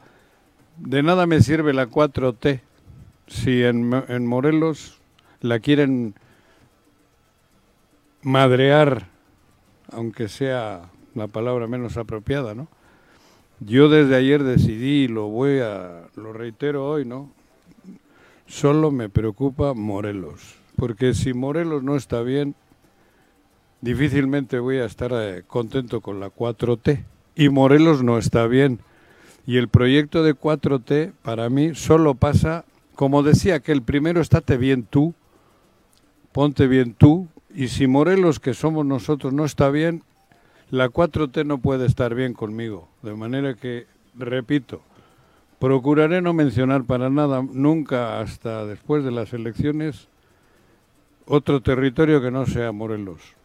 de 0.80 1.04
nada 1.04 1.26
me 1.26 1.42
sirve 1.42 1.74
la 1.74 1.88
4T 1.88 2.62
si 3.28 3.64
en, 3.64 3.92
en 4.08 4.26
Morelos 4.26 5.00
la 5.42 5.60
quieren 5.60 6.16
madrear, 8.22 9.08
aunque 9.92 10.28
sea 10.28 10.90
la 11.16 11.28
palabra 11.28 11.68
menos 11.68 11.98
apropiada, 11.98 12.56
¿no? 12.56 12.68
Yo 13.60 13.90
desde 13.90 14.16
ayer 14.16 14.44
decidí, 14.44 15.08
lo 15.08 15.28
voy 15.28 15.60
a, 15.60 16.08
lo 16.16 16.32
reitero 16.34 16.88
hoy, 16.88 17.06
¿no? 17.06 17.30
Solo 18.48 18.90
me 18.90 19.10
preocupa 19.10 19.74
Morelos, 19.74 20.56
porque 20.76 21.14
si 21.14 21.34
Morelos 21.34 21.84
no 21.84 21.96
está 21.96 22.22
bien, 22.22 22.56
difícilmente 23.82 24.60
voy 24.60 24.78
a 24.78 24.86
estar 24.86 25.12
eh, 25.14 25.44
contento 25.46 26.02
con 26.02 26.20
la 26.20 26.34
4T. 26.34 27.04
Y 27.36 27.50
Morelos 27.50 28.04
no 28.04 28.18
está 28.18 28.48
bien. 28.48 28.80
Y 29.50 29.58
el 29.58 29.68
proyecto 29.68 30.22
de 30.22 30.36
4T 30.36 31.12
para 31.24 31.50
mí 31.50 31.74
solo 31.74 32.14
pasa, 32.14 32.66
como 32.94 33.24
decía, 33.24 33.62
que 33.62 33.72
el 33.72 33.82
primero 33.82 34.22
estate 34.22 34.58
bien 34.58 34.84
tú, 34.84 35.16
ponte 36.32 36.68
bien 36.68 36.94
tú, 36.94 37.28
y 37.56 37.70
si 37.70 37.88
Morelos, 37.88 38.40
que 38.40 38.54
somos 38.54 38.86
nosotros, 38.86 39.34
no 39.34 39.46
está 39.46 39.72
bien, 39.72 40.04
la 40.70 40.90
4T 40.90 41.48
no 41.48 41.58
puede 41.58 41.88
estar 41.88 42.14
bien 42.14 42.36
conmigo. 42.36 42.90
De 43.02 43.16
manera 43.16 43.56
que, 43.56 43.88
repito, 44.14 44.84
procuraré 45.58 46.22
no 46.22 46.34
mencionar 46.34 46.84
para 46.84 47.10
nada, 47.10 47.42
nunca 47.42 48.20
hasta 48.20 48.68
después 48.68 49.04
de 49.04 49.10
las 49.10 49.34
elecciones, 49.34 50.10
otro 51.26 51.60
territorio 51.62 52.22
que 52.22 52.30
no 52.30 52.46
sea 52.46 52.72
Morelos. 52.72 53.39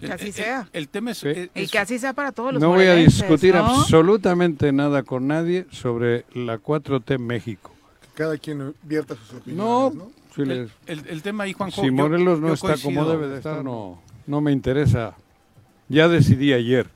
Que 0.00 0.12
así 0.12 0.32
sea. 0.32 0.68
El 0.72 0.88
tema 0.88 1.10
es, 1.12 1.18
Sí. 1.18 1.28
es- 1.28 1.50
Y 1.54 1.66
que 1.68 1.78
así 1.78 1.98
sea 1.98 2.12
para 2.12 2.32
todos 2.32 2.52
los 2.54 2.62
No 2.62 2.68
voy 2.70 2.86
a 2.86 2.94
discutir 2.94 3.54
¿no? 3.54 3.64
absolutamente 3.64 4.72
nada 4.72 5.02
con 5.02 5.26
nadie 5.26 5.66
sobre 5.70 6.24
la 6.34 6.58
4T 6.58 7.14
en 7.14 7.26
México. 7.26 7.72
Que 8.00 8.08
cada 8.22 8.38
quien 8.38 8.74
vierta 8.82 9.14
sus 9.16 9.34
opiniones, 9.40 9.56
No, 9.56 9.90
¿no? 9.90 10.10
si, 10.34 10.42
el, 10.42 10.48
les- 10.48 10.70
el- 10.86 11.06
el 11.08 11.22
tema 11.22 11.44
ahí, 11.44 11.52
Juanjo. 11.52 11.80
si 11.80 11.86
yo- 11.88 11.92
Morelos 11.92 12.40
no 12.40 12.48
yo 12.48 12.54
está 12.54 12.76
como 12.82 13.04
debe 13.06 13.28
de 13.28 13.36
estar, 13.38 13.64
no, 13.64 14.00
no 14.26 14.40
me 14.40 14.52
interesa. 14.52 15.14
Ya 15.88 16.06
decidí 16.08 16.52
ayer. 16.52 16.88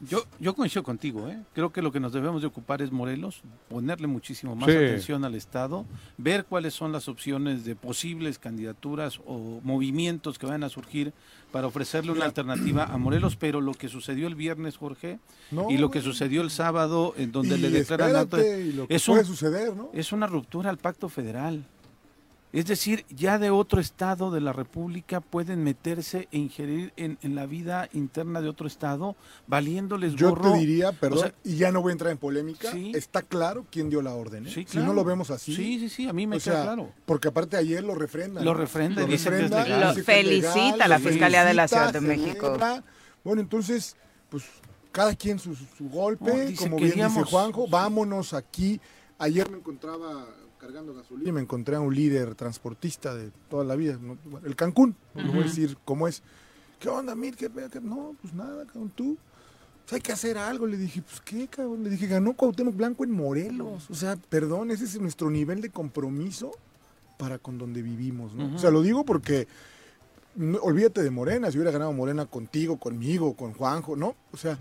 Yo, 0.00 0.22
yo 0.38 0.54
coincido 0.54 0.84
contigo, 0.84 1.28
¿eh? 1.28 1.40
creo 1.54 1.72
que 1.72 1.82
lo 1.82 1.90
que 1.90 1.98
nos 1.98 2.12
debemos 2.12 2.40
de 2.40 2.46
ocupar 2.46 2.80
es 2.82 2.92
Morelos, 2.92 3.42
ponerle 3.68 4.06
muchísimo 4.06 4.54
más 4.54 4.70
Sí. 4.70 4.76
atención 4.76 5.24
al 5.24 5.34
Estado, 5.34 5.86
ver 6.16 6.44
cuáles 6.44 6.72
son 6.72 6.92
las 6.92 7.08
opciones 7.08 7.64
de 7.64 7.74
posibles 7.74 8.38
candidaturas 8.38 9.18
o 9.26 9.60
movimientos 9.64 10.38
que 10.38 10.46
van 10.46 10.62
a 10.62 10.68
surgir 10.68 11.12
para 11.52 11.66
ofrecerle 11.66 12.12
una 12.12 12.24
alternativa 12.26 12.84
a 12.84 12.98
Morelos, 12.98 13.36
pero 13.36 13.60
lo 13.60 13.72
que 13.72 13.88
sucedió 13.88 14.26
el 14.26 14.34
viernes, 14.34 14.76
Jorge, 14.76 15.18
No, 15.50 15.70
y 15.70 15.78
lo 15.78 15.90
que 15.90 16.00
sucedió 16.02 16.42
el 16.42 16.50
sábado, 16.50 17.14
en 17.16 17.32
donde 17.32 17.56
le 17.58 17.70
declaran 17.70 18.10
espérate, 18.14 18.36
auto- 18.54 18.60
y 18.60 18.72
lo 18.72 18.86
que 18.88 18.94
es, 18.94 19.04
puede 19.06 19.20
un- 19.20 19.26
suceder, 19.26 19.74
¿no? 19.76 19.88
es 19.94 20.12
una 20.12 20.26
ruptura 20.26 20.68
al 20.70 20.78
pacto 20.78 21.08
federal. 21.08 21.64
Es 22.50 22.64
decir, 22.64 23.04
ya 23.10 23.38
de 23.38 23.50
otro 23.50 23.78
estado 23.78 24.30
de 24.30 24.40
la 24.40 24.54
República 24.54 25.20
pueden 25.20 25.62
meterse 25.62 26.28
e 26.32 26.38
ingerir 26.38 26.94
en, 26.96 27.18
en 27.20 27.34
la 27.34 27.44
vida 27.44 27.90
interna 27.92 28.40
de 28.40 28.48
otro 28.48 28.66
estado, 28.66 29.16
valiéndoles 29.46 30.14
Yo 30.14 30.30
gorro. 30.30 30.52
te 30.52 30.58
diría, 30.58 30.92
perdón, 30.92 31.18
O 31.18 31.20
sea, 31.20 31.34
y 31.44 31.56
ya 31.56 31.70
no 31.72 31.82
voy 31.82 31.90
a 31.90 31.92
entrar 31.92 32.10
en 32.10 32.16
polémica, 32.16 32.72
Sí. 32.72 32.92
está 32.94 33.20
claro 33.20 33.66
quién 33.70 33.90
dio 33.90 34.00
la 34.00 34.14
orden. 34.14 34.46
¿eh? 34.46 34.50
Sí, 34.50 34.64
Si 34.66 34.78
no 34.78 34.94
lo 34.94 35.04
vemos 35.04 35.30
así. 35.30 35.54
Sí, 35.54 35.78
sí, 35.78 35.88
sí, 35.90 36.08
a 36.08 36.14
mí 36.14 36.26
me 36.26 36.38
queda 36.38 36.54
sea, 36.54 36.62
claro. 36.62 36.90
Porque 37.04 37.28
aparte 37.28 37.58
ayer 37.58 37.84
lo 37.84 37.94
refrendan. 37.94 38.44
Lo 38.44 38.52
¿no? 38.54 38.58
refrenda 38.58 39.02
y 39.02 39.06
Lo 39.06 39.12
dicen 39.12 39.32
que 39.34 39.44
es 39.44 39.50
refrenda, 39.50 39.94
Felicita 40.04 40.62
legal, 40.64 40.82
a 40.82 40.88
la 40.88 40.98
Fiscalía 40.98 41.44
de 41.44 41.54
la 41.54 41.68
Ciudad 41.68 41.92
de 41.92 42.00
México. 42.00 42.46
celebra. 42.46 42.82
Bueno, 43.24 43.42
entonces, 43.42 43.94
pues 44.30 44.44
cada 44.90 45.14
quien 45.14 45.38
su, 45.38 45.54
su 45.54 45.88
golpe, 45.90 46.54
como 46.56 46.76
bien 46.78 46.92
dice 46.94 47.22
Juanjo, 47.24 47.68
vámonos 47.68 48.32
aquí. 48.32 48.80
Ayer 49.18 49.50
me 49.50 49.58
encontraba 49.58 50.24
cargando 50.58 50.94
gasolina, 50.94 51.32
me 51.32 51.40
encontré 51.40 51.76
a 51.76 51.80
un 51.80 51.94
líder 51.94 52.34
transportista 52.34 53.14
de 53.14 53.30
toda 53.48 53.64
la 53.64 53.76
vida, 53.76 53.98
el 54.44 54.56
Cancún, 54.56 54.94
no 55.14 55.22
lo 55.22 55.32
voy 55.32 55.40
a 55.42 55.44
decir 55.44 55.76
cómo 55.84 56.08
es. 56.08 56.22
¿Qué 56.78 56.88
onda, 56.88 57.14
Mir? 57.14 57.36
¿Qué? 57.36 57.50
¿Qué? 57.72 57.80
No, 57.80 58.14
pues 58.20 58.32
nada, 58.34 58.64
cabrón, 58.66 58.92
tú. 58.94 59.16
Pues 59.84 59.94
hay 59.94 60.00
que 60.00 60.12
hacer 60.12 60.36
algo. 60.38 60.66
Le 60.66 60.76
dije, 60.76 61.02
pues 61.02 61.20
qué, 61.22 61.48
cabrón. 61.48 61.82
Le 61.82 61.90
dije, 61.90 62.06
ganó 62.06 62.34
Cuauhtémoc 62.34 62.76
Blanco 62.76 63.02
en 63.04 63.10
Morelos. 63.10 63.90
O 63.90 63.94
sea, 63.94 64.16
perdón, 64.16 64.70
ese 64.70 64.84
es 64.84 65.00
nuestro 65.00 65.30
nivel 65.30 65.60
de 65.60 65.70
compromiso 65.70 66.52
para 67.18 67.38
con 67.38 67.58
donde 67.58 67.82
vivimos, 67.82 68.34
¿no? 68.34 68.54
O 68.54 68.58
sea, 68.58 68.70
lo 68.70 68.82
digo 68.82 69.04
porque 69.04 69.48
no- 70.36 70.58
olvídate 70.58 71.02
de 71.02 71.10
Morena, 71.10 71.50
si 71.50 71.56
hubiera 71.58 71.72
ganado 71.72 71.92
Morena 71.92 72.26
contigo, 72.26 72.76
conmigo, 72.78 73.34
con 73.34 73.54
Juanjo, 73.54 73.96
¿no? 73.96 74.14
O 74.32 74.36
sea, 74.36 74.58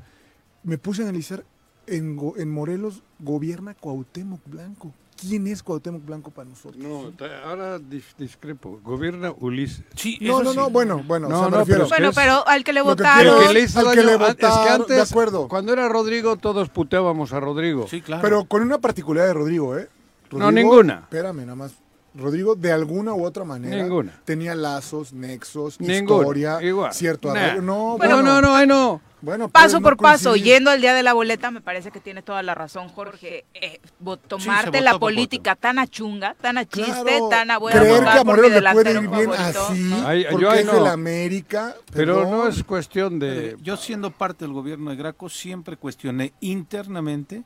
me 0.64 0.78
puse 0.80 1.02
a 1.04 1.06
analizar, 1.06 1.44
en, 1.86 2.18
en 2.38 2.52
Morelos 2.52 3.04
gobierna 3.20 3.76
Cuauhtémoc 3.76 4.42
Blanco. 4.48 4.92
¿Quién 5.20 5.48
es 5.48 5.64
Cuauhtémoc 5.64 6.06
Blanco 6.06 6.30
para 6.32 6.48
nosotros? 6.48 6.78
No, 6.78 7.12
ahora 7.46 7.80
dis- 7.80 8.16
discrepo. 8.18 8.80
Gobierna 8.84 9.34
Ulises. 9.40 9.84
Sí, 9.96 10.18
No, 10.22 10.44
no, 10.44 10.52
sí. 10.52 10.58
no, 10.58 10.70
bueno, 10.70 11.04
bueno, 11.06 11.28
No, 11.28 11.40
o 11.42 11.50
sea, 11.50 11.60
no, 11.60 11.66
pero 11.66 11.88
Bueno, 11.88 12.12
pero 12.14 12.48
al 12.48 12.64
que 12.64 12.72
le 12.74 12.80
que 12.82 12.84
votaron. 12.84 13.48
que 13.48 13.54
le 13.54 13.60
hizo 13.62 13.80
al 13.80 13.96
que 13.96 14.04
le 14.04 14.14
an- 14.14 14.22
es 14.22 14.36
que 14.36 14.46
votaron, 14.46 14.82
antes, 14.82 14.96
de 14.96 15.02
acuerdo. 15.02 15.48
cuando 15.48 15.74
era 15.74 15.90
Rodrigo, 15.90 16.38
todos 16.38 16.70
puteábamos 16.70 17.34
a 17.34 17.40
Rodrigo. 17.40 17.88
Sí, 17.90 18.02
claro. 18.02 18.22
Pero 18.22 18.46
con 18.46 18.62
una 18.62 18.78
particularidad 18.78 19.28
de 19.30 19.34
Rodrigo, 19.34 19.78
¿eh? 19.78 19.90
No, 20.32 20.40
Rodrigo- 20.40 20.52
ninguna. 20.52 21.00
Espérame, 21.04 21.38
nada 21.42 21.56
más. 21.56 21.72
Rodrigo, 22.18 22.56
de 22.56 22.72
alguna 22.72 23.14
u 23.14 23.24
otra 23.26 23.44
manera, 23.44 23.84
Ninguna. 23.84 24.22
tenía 24.26 24.56
lazos, 24.56 25.14
nexos, 25.14 25.80
Ninguna, 25.80 26.18
historia, 26.18 26.62
igual. 26.62 26.94
cierto 26.94 27.34
Nah. 27.34 27.56
No, 27.56 27.98
Bueno, 27.98 28.18
no, 28.18 28.24
bueno, 28.24 28.24
no, 28.24 28.42
no, 28.42 28.56
ay, 28.56 28.68
no. 28.68 29.02
Bueno, 29.20 29.50
Paso 29.50 29.80
no 29.80 29.84
por 29.84 29.98
paso, 29.98 30.36
yendo 30.36 30.70
al 30.70 30.80
día 30.80 30.94
de 30.94 31.02
la 31.02 31.14
boleta, 31.14 31.50
me 31.50 31.60
parece 31.60 31.90
que 31.90 32.00
tiene 32.00 32.22
toda 32.22 32.44
la 32.44 32.54
razón, 32.54 32.88
Jorge. 32.90 33.46
Eh, 33.56 33.80
tomarte 34.28 34.80
la 34.82 35.00
política 35.00 35.56
tan 35.56 35.80
a 35.80 35.88
chunga, 35.88 36.36
tan 36.40 36.60
a 36.60 36.66
chiste, 36.66 37.02
Claro, 37.02 37.30
tan 37.30 37.50
a 37.50 37.58
voy 37.58 37.74
a 37.74 37.80
creer 37.80 38.04
que 38.04 38.10
a 38.10 38.24
Morelos 38.24 38.62
le 38.62 38.72
puede 38.74 38.92
ir 38.92 39.10
bien 39.10 39.32
así, 39.32 39.92
porque 40.30 40.64
yo 40.64 40.74
no. 40.74 40.84
la 40.84 40.92
América. 40.92 41.76
Pero 41.92 42.16
perdón. 42.18 42.32
no 42.32 42.48
es 42.48 42.64
cuestión 42.64 43.18
de... 43.18 43.58
Yo 43.62 43.76
siendo 43.76 44.12
parte 44.12 44.46
del 44.46 44.54
gobierno 44.54 44.92
de 44.92 44.98
Graco 44.98 45.30
siempre 45.30 45.78
cuestioné 45.78 46.34
internamente, 46.40 47.44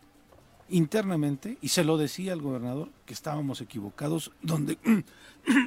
internamente, 0.72 1.58
y 1.62 1.70
se 1.70 1.84
lo 1.84 1.98
decía 1.98 2.34
al 2.34 2.42
gobernador, 2.42 2.90
que 3.06 3.14
estábamos 3.14 3.62
equivocados, 3.62 4.32
donde 4.42 4.78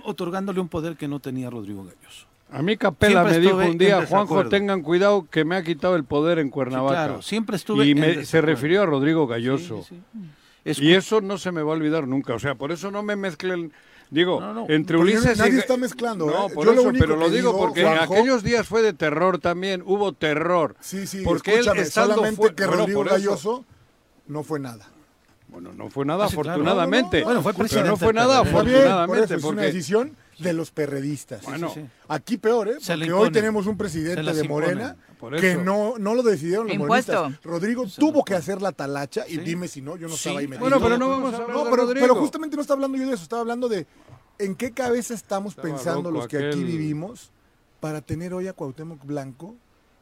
otorgándole 0.05 0.61
un 0.61 0.69
poder 0.69 0.97
que 0.97 1.09
no 1.09 1.21
tenía 1.21 1.51
Rodrigo 1.51 1.85
Galloso. 1.85 2.27
A 2.51 2.63
mí 2.63 2.77
Capela 2.77 3.23
Siempre 3.23 3.39
me 3.39 3.47
dijo 3.63 3.71
un 3.73 3.79
día, 3.79 3.99
en 3.99 4.07
Juanjo, 4.07 4.49
tengan 4.49 4.83
cuidado 4.83 5.27
que 5.31 5.45
me 5.45 5.57
ha 5.57 5.63
quitado 5.65 5.97
el 5.97 6.05
poder 6.05 6.39
en 6.39 6.47
Sí, 6.49 6.53
Cuernavaca. 6.53 6.95
claro, 7.07 7.23
siempre 7.23 7.57
estuve 7.57 7.87
y 7.87 7.91
en 7.93 8.01
me- 8.01 8.25
se 8.25 8.41
refirió 8.41 8.83
a 8.83 8.87
Rodrigo 8.87 9.27
Galloso. 9.27 9.83
sí, 9.89 10.01
sí. 10.13 10.21
Escu- 10.65 10.83
Y 10.83 10.93
eso 10.95 11.21
no 11.21 11.37
se 11.37 11.53
me 11.53 11.63
va 11.63 11.73
a 11.73 11.77
olvidar 11.77 12.07
nunca. 12.07 12.35
O 12.35 12.39
sea, 12.39 12.55
por 12.55 12.73
eso 12.73 12.91
no 12.91 13.03
me 13.03 13.17
mezclen 13.17 13.73
Digo, 14.11 14.39
No, 14.39 14.53
no. 14.53 14.67
entre 14.69 14.99
Ulises 14.99 15.39
nadie 15.39 15.55
y... 15.55 15.59
está 15.59 15.77
mezclando, 15.79 16.27
No, 16.27 16.47
¿eh? 16.47 16.51
por 16.55 16.67
Yo 16.67 16.73
lo 16.75 16.81
eso, 16.83 16.89
único 16.91 17.05
pero 17.05 17.17
lo 17.17 17.31
digo 17.31 17.49
digo, 17.53 17.59
porque 17.59 17.85
Juanjo- 17.85 18.15
aquellos 18.15 18.45
días 18.45 18.69
fue 18.69 18.83
de 18.83 18.93
terror 18.93 19.39
también, 19.39 19.83
hubo 19.85 20.13
terror. 20.13 20.77
Sí, 20.79 21.07
sí, 21.07 21.23
porque 21.25 21.59
él 21.59 21.67
estando 21.79 22.15
solamente 22.17 22.37
fue- 22.37 22.55
que 22.55 22.67
Bueno, 22.67 22.81
Rodrigo 22.83 23.03
eso. 23.07 23.11
Galloso 23.15 23.65
no 24.29 24.43
fue 24.45 24.61
nada. 24.61 24.87
Bueno, 25.55 25.73
no 25.73 25.89
fue 25.89 26.05
nada, 26.05 26.25
Ah, 26.25 26.29
sí, 26.29 26.35
claro. 26.35 26.51
afortunadamente. 26.51 27.21
No, 27.21 27.27
no, 27.29 27.35
no. 27.35 27.43
Bueno, 27.43 27.43
fue 27.43 27.53
Pero 27.53 27.63
no 27.63 27.69
presidente 27.69 28.05
fue 28.05 28.13
nada, 28.13 28.39
por 28.41 28.49
afortunadamente. 28.49 29.25
eso 29.25 29.35
es 29.37 29.45
una 29.45 29.63
decisión 29.63 30.17
de 30.39 30.53
los 30.53 30.71
perredistas. 30.73 31.43
Bueno, 31.45 31.71
Sí, 31.73 31.81
sí. 31.81 31.87
Aquí 32.09 32.37
peor, 32.39 32.69
¿eh? 32.69 32.77
Porque 32.85 33.13
hoy 33.13 33.31
tenemos 33.31 33.67
un 33.67 33.77
presidente 33.77 34.23
de. 34.33 34.49
Morena 34.49 34.97
Por 35.21 35.37
que 35.41 35.55
no, 35.57 35.95
no 35.99 36.15
lo 36.15 36.23
decidieron 36.23 36.67
los 36.67 36.75
Impuesto. 36.77 37.13
morenistas. 37.15 37.45
Rodrigo 37.45 37.87
tuvo 37.99 38.25
que 38.25 38.35
hacer 38.35 38.61
la 38.61 38.73
talacha 38.73 39.25
y 39.29 39.39
dime 39.39 39.69
si 39.69 39.81
no, 39.81 39.97
yo 39.97 40.09
no 40.09 40.15
Sí. 40.15 40.29
estaba 40.29 40.41
ahí 40.41 40.49
metido. 40.49 40.69
Bueno, 40.69 40.81
pero 40.85 40.99
no 40.99 41.09
vamos 41.09 41.33
a 41.33 41.37
hablar 41.37 41.57
No, 41.57 41.87
de 41.87 41.95
pero, 42.01 42.15
justamente 42.17 42.57
no 42.57 42.63
está 42.63 42.75
hablando 42.75 42.99
yo 42.99 43.07
de 43.09 43.15
eso, 43.15 43.23
estaba 43.23 43.41
hablando 43.41 43.69
de 43.69 43.87
en 44.39 44.55
qué 44.57 44.73
cabeza 44.73 45.15
estamos 45.15 45.53
Estaba 45.53 45.69
pensando 45.69 46.11
loco 46.11 46.23
los 46.23 46.29
que 46.29 46.49
aquí 46.49 46.65
vivimos 46.65 47.31
para 47.81 48.01
tener 48.01 48.35
hoy 48.35 48.49
a 48.49 48.53
Cuauhtémoc 48.53 49.05
Blanco 49.07 49.55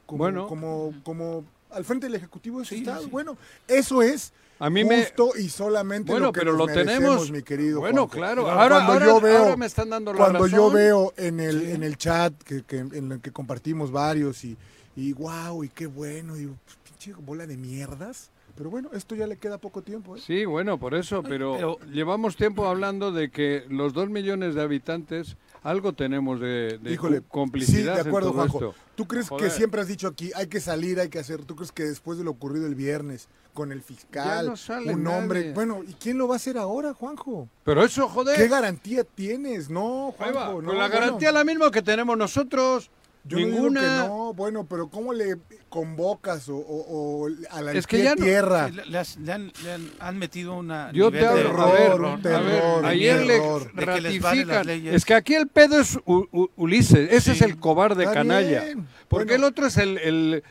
como, 0.07 0.19
Bueno. 0.19 0.47
como, 0.49 0.95
como 1.05 1.45
al 1.71 1.85
frente 1.85 2.07
del 2.07 2.15
Ejecutivo 2.15 2.59
de 2.61 2.65
su 2.65 2.75
Sí, 2.75 2.81
Estado. 2.81 3.03
sí. 3.05 3.11
Bueno, 3.11 3.37
eso 3.69 4.03
es 4.03 4.33
A 4.65 4.71
mí 4.71 4.85
me- 4.85 5.03
justo 5.03 5.31
y 5.37 5.49
solamente 5.49 6.13
Bueno, 6.13 6.27
lo 6.27 6.33
que 6.33 6.41
pero 6.41 6.53
nos 6.57 6.69
lo 6.69 6.73
tenemos. 6.75 7.31
mi 7.31 7.43
querido 7.43 7.81
Bueno, 7.81 8.03
Juanjo. 8.07 8.17
claro. 8.17 8.43
Cuando 8.45 8.61
Ahora, 8.61 8.85
ahora, 8.87 9.07
yo 9.07 9.21
veo, 9.21 9.39
ahora 9.39 9.57
me 9.57 9.67
están 9.67 9.91
dando 9.91 10.13
la 10.13 10.19
cuando 10.19 10.47
yo 10.47 10.71
veo 10.71 11.13
en 11.17 11.41
el, 11.41 11.61
Sí. 11.67 11.71
en 11.73 11.83
el 11.83 11.97
chat 11.97 12.33
que, 12.45 12.63
que- 12.63 12.79
en 12.79 13.13
el 13.13 13.21
que 13.21 13.33
compartimos 13.33 13.91
varios 13.91 14.45
y, 14.45 14.57
y 14.95 15.13
wow, 15.15 15.65
y 15.65 15.69
qué 15.69 15.87
bueno, 15.87 16.35
digo, 16.37 16.55
pues, 16.65 16.79
pinche 16.85 17.13
bola 17.21 17.47
de 17.47 17.57
mierdas. 17.57 18.31
Pero 18.55 18.69
bueno, 18.69 18.91
esto 18.93 19.15
ya 19.15 19.27
le 19.27 19.37
queda 19.39 19.57
poco 19.59 19.81
tiempo. 19.83 20.15
¿eh? 20.17 20.21
Sí, 20.25 20.45
bueno, 20.45 20.79
por 20.79 20.95
eso, 20.95 21.23
pero, 21.23 21.55
pero- 21.55 21.79
llevamos 21.91 22.37
tiempo 22.37 22.67
hablando 22.69 23.11
de 23.11 23.31
que 23.31 23.65
los 23.69 23.95
dos 23.95 24.11
millones 24.11 24.55
de 24.55 24.61
habitantes 24.63 25.37
algo 25.63 25.93
tenemos 25.93 26.41
de, 26.41 26.79
de 26.83 26.93
Híjole, 26.93 27.23
complicidad 27.23 27.97
sí, 27.99 28.03
de 28.03 28.09
acuerdo, 28.09 28.31
en 28.31 28.35
todo 28.37 28.49
Juanjo. 28.49 28.71
esto. 28.71 28.75
¿Tú 28.95 29.07
crees 29.07 29.29
Joder. 29.29 29.45
que 29.49 29.51
siempre 29.57 29.81
has 29.81 29.89
dicho 29.89 30.09
aquí, 30.09 30.31
hay 30.35 30.47
que 30.49 30.61
salir, 30.61 30.99
hay 31.01 31.09
que 31.09 31.19
hacer? 31.19 31.45
¿Tú 31.45 31.57
crees 31.57 31.73
que 31.73 31.85
después 31.85 32.19
de 32.19 32.25
lo 32.25 32.33
ocurrido 32.33 32.67
el 32.67 32.75
viernes 32.75 33.29
con 33.55 33.71
el 33.73 33.83
fiscal, 33.83 34.45
Ya 34.47 34.51
no 34.51 34.57
sale 34.57 34.95
un 34.95 35.07
hombre, 35.07 35.41
nadie. 35.41 35.53
bueno, 35.55 35.83
¿y 35.87 35.93
quién 35.95 36.19
lo 36.19 36.27
va 36.29 36.35
a 36.35 36.37
hacer 36.37 36.59
ahora, 36.59 36.95
Juanjo? 36.95 37.49
Pero 37.65 37.85
eso, 37.85 38.09
joder. 38.09 38.37
¿Qué 38.37 38.49
garantía 38.49 39.05
tienes? 39.05 39.71
No, 39.71 40.15
va, 40.21 40.33
Juanjo, 40.33 40.53
pues 40.55 40.65
no. 40.67 40.73
la 40.73 40.79
bueno. 40.89 40.95
garantía 40.95 41.33
la 41.33 41.45
misma 41.45 41.71
que 41.71 41.83
tenemos 41.83 42.17
nosotros. 42.19 42.91
Yo 43.25 43.39
no 43.39 43.47
digo 43.47 43.57
ninguna. 43.59 43.81
que 43.81 43.87
no, 44.09 44.35
bueno, 44.35 44.67
pero 44.69 44.89
¿cómo 44.89 45.13
le 45.13 45.37
convocas 45.69 46.49
o, 46.49 46.57
o- 46.57 47.27
o 47.27 47.29
a 47.51 47.63
la 47.63 47.73
Es 47.73 47.87
que 47.87 48.03
ya 48.03 48.17
no- 48.17 48.25
tierra? 48.25 48.69
Le, 48.69 48.85
le 48.85 48.99
has- 48.99 49.17
le 49.17 49.33
han, 49.33 49.53
le 49.63 49.73
han- 49.73 49.91
han 50.01 50.19
metido 50.19 50.55
una. 50.55 50.91
Yo 50.93 51.07
nivel 51.11 51.21
te 51.21 51.27
hablo, 51.29 51.43
de 51.43 51.63
a 51.63 51.67
ver, 51.73 51.95
un 52.01 52.05
a 52.07 52.11
ver, 52.17 52.23
terror, 52.23 52.85
ayer 52.87 53.25
le 53.25 53.41
que 53.75 53.81
ratifican. 53.85 54.69
Es 54.69 55.05
que 55.05 55.15
aquí 55.15 55.35
el 55.35 55.47
pedo 55.47 55.79
es 55.81 55.97
U- 56.05 56.27
U- 56.33 56.51
Ulises, 56.57 57.13
ese 57.13 57.31
Sí. 57.35 57.37
es 57.37 57.43
el 57.43 57.59
cobarde 57.59 58.03
Está 58.05 58.15
canalla. 58.15 58.65
bien. 58.65 58.89
Porque 59.09 59.35
Bueno. 59.35 59.47
el 59.47 59.53
otro 59.53 59.67
es 59.69 59.77
el, 59.79 59.99
el 59.99 60.43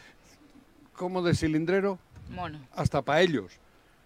¿cómo 0.94 1.22
de 1.24 1.36
cilindrero? 1.36 2.00
Mono. 2.30 2.60
Hasta 2.74 3.02
para 3.02 3.22
ellos. 3.22 3.52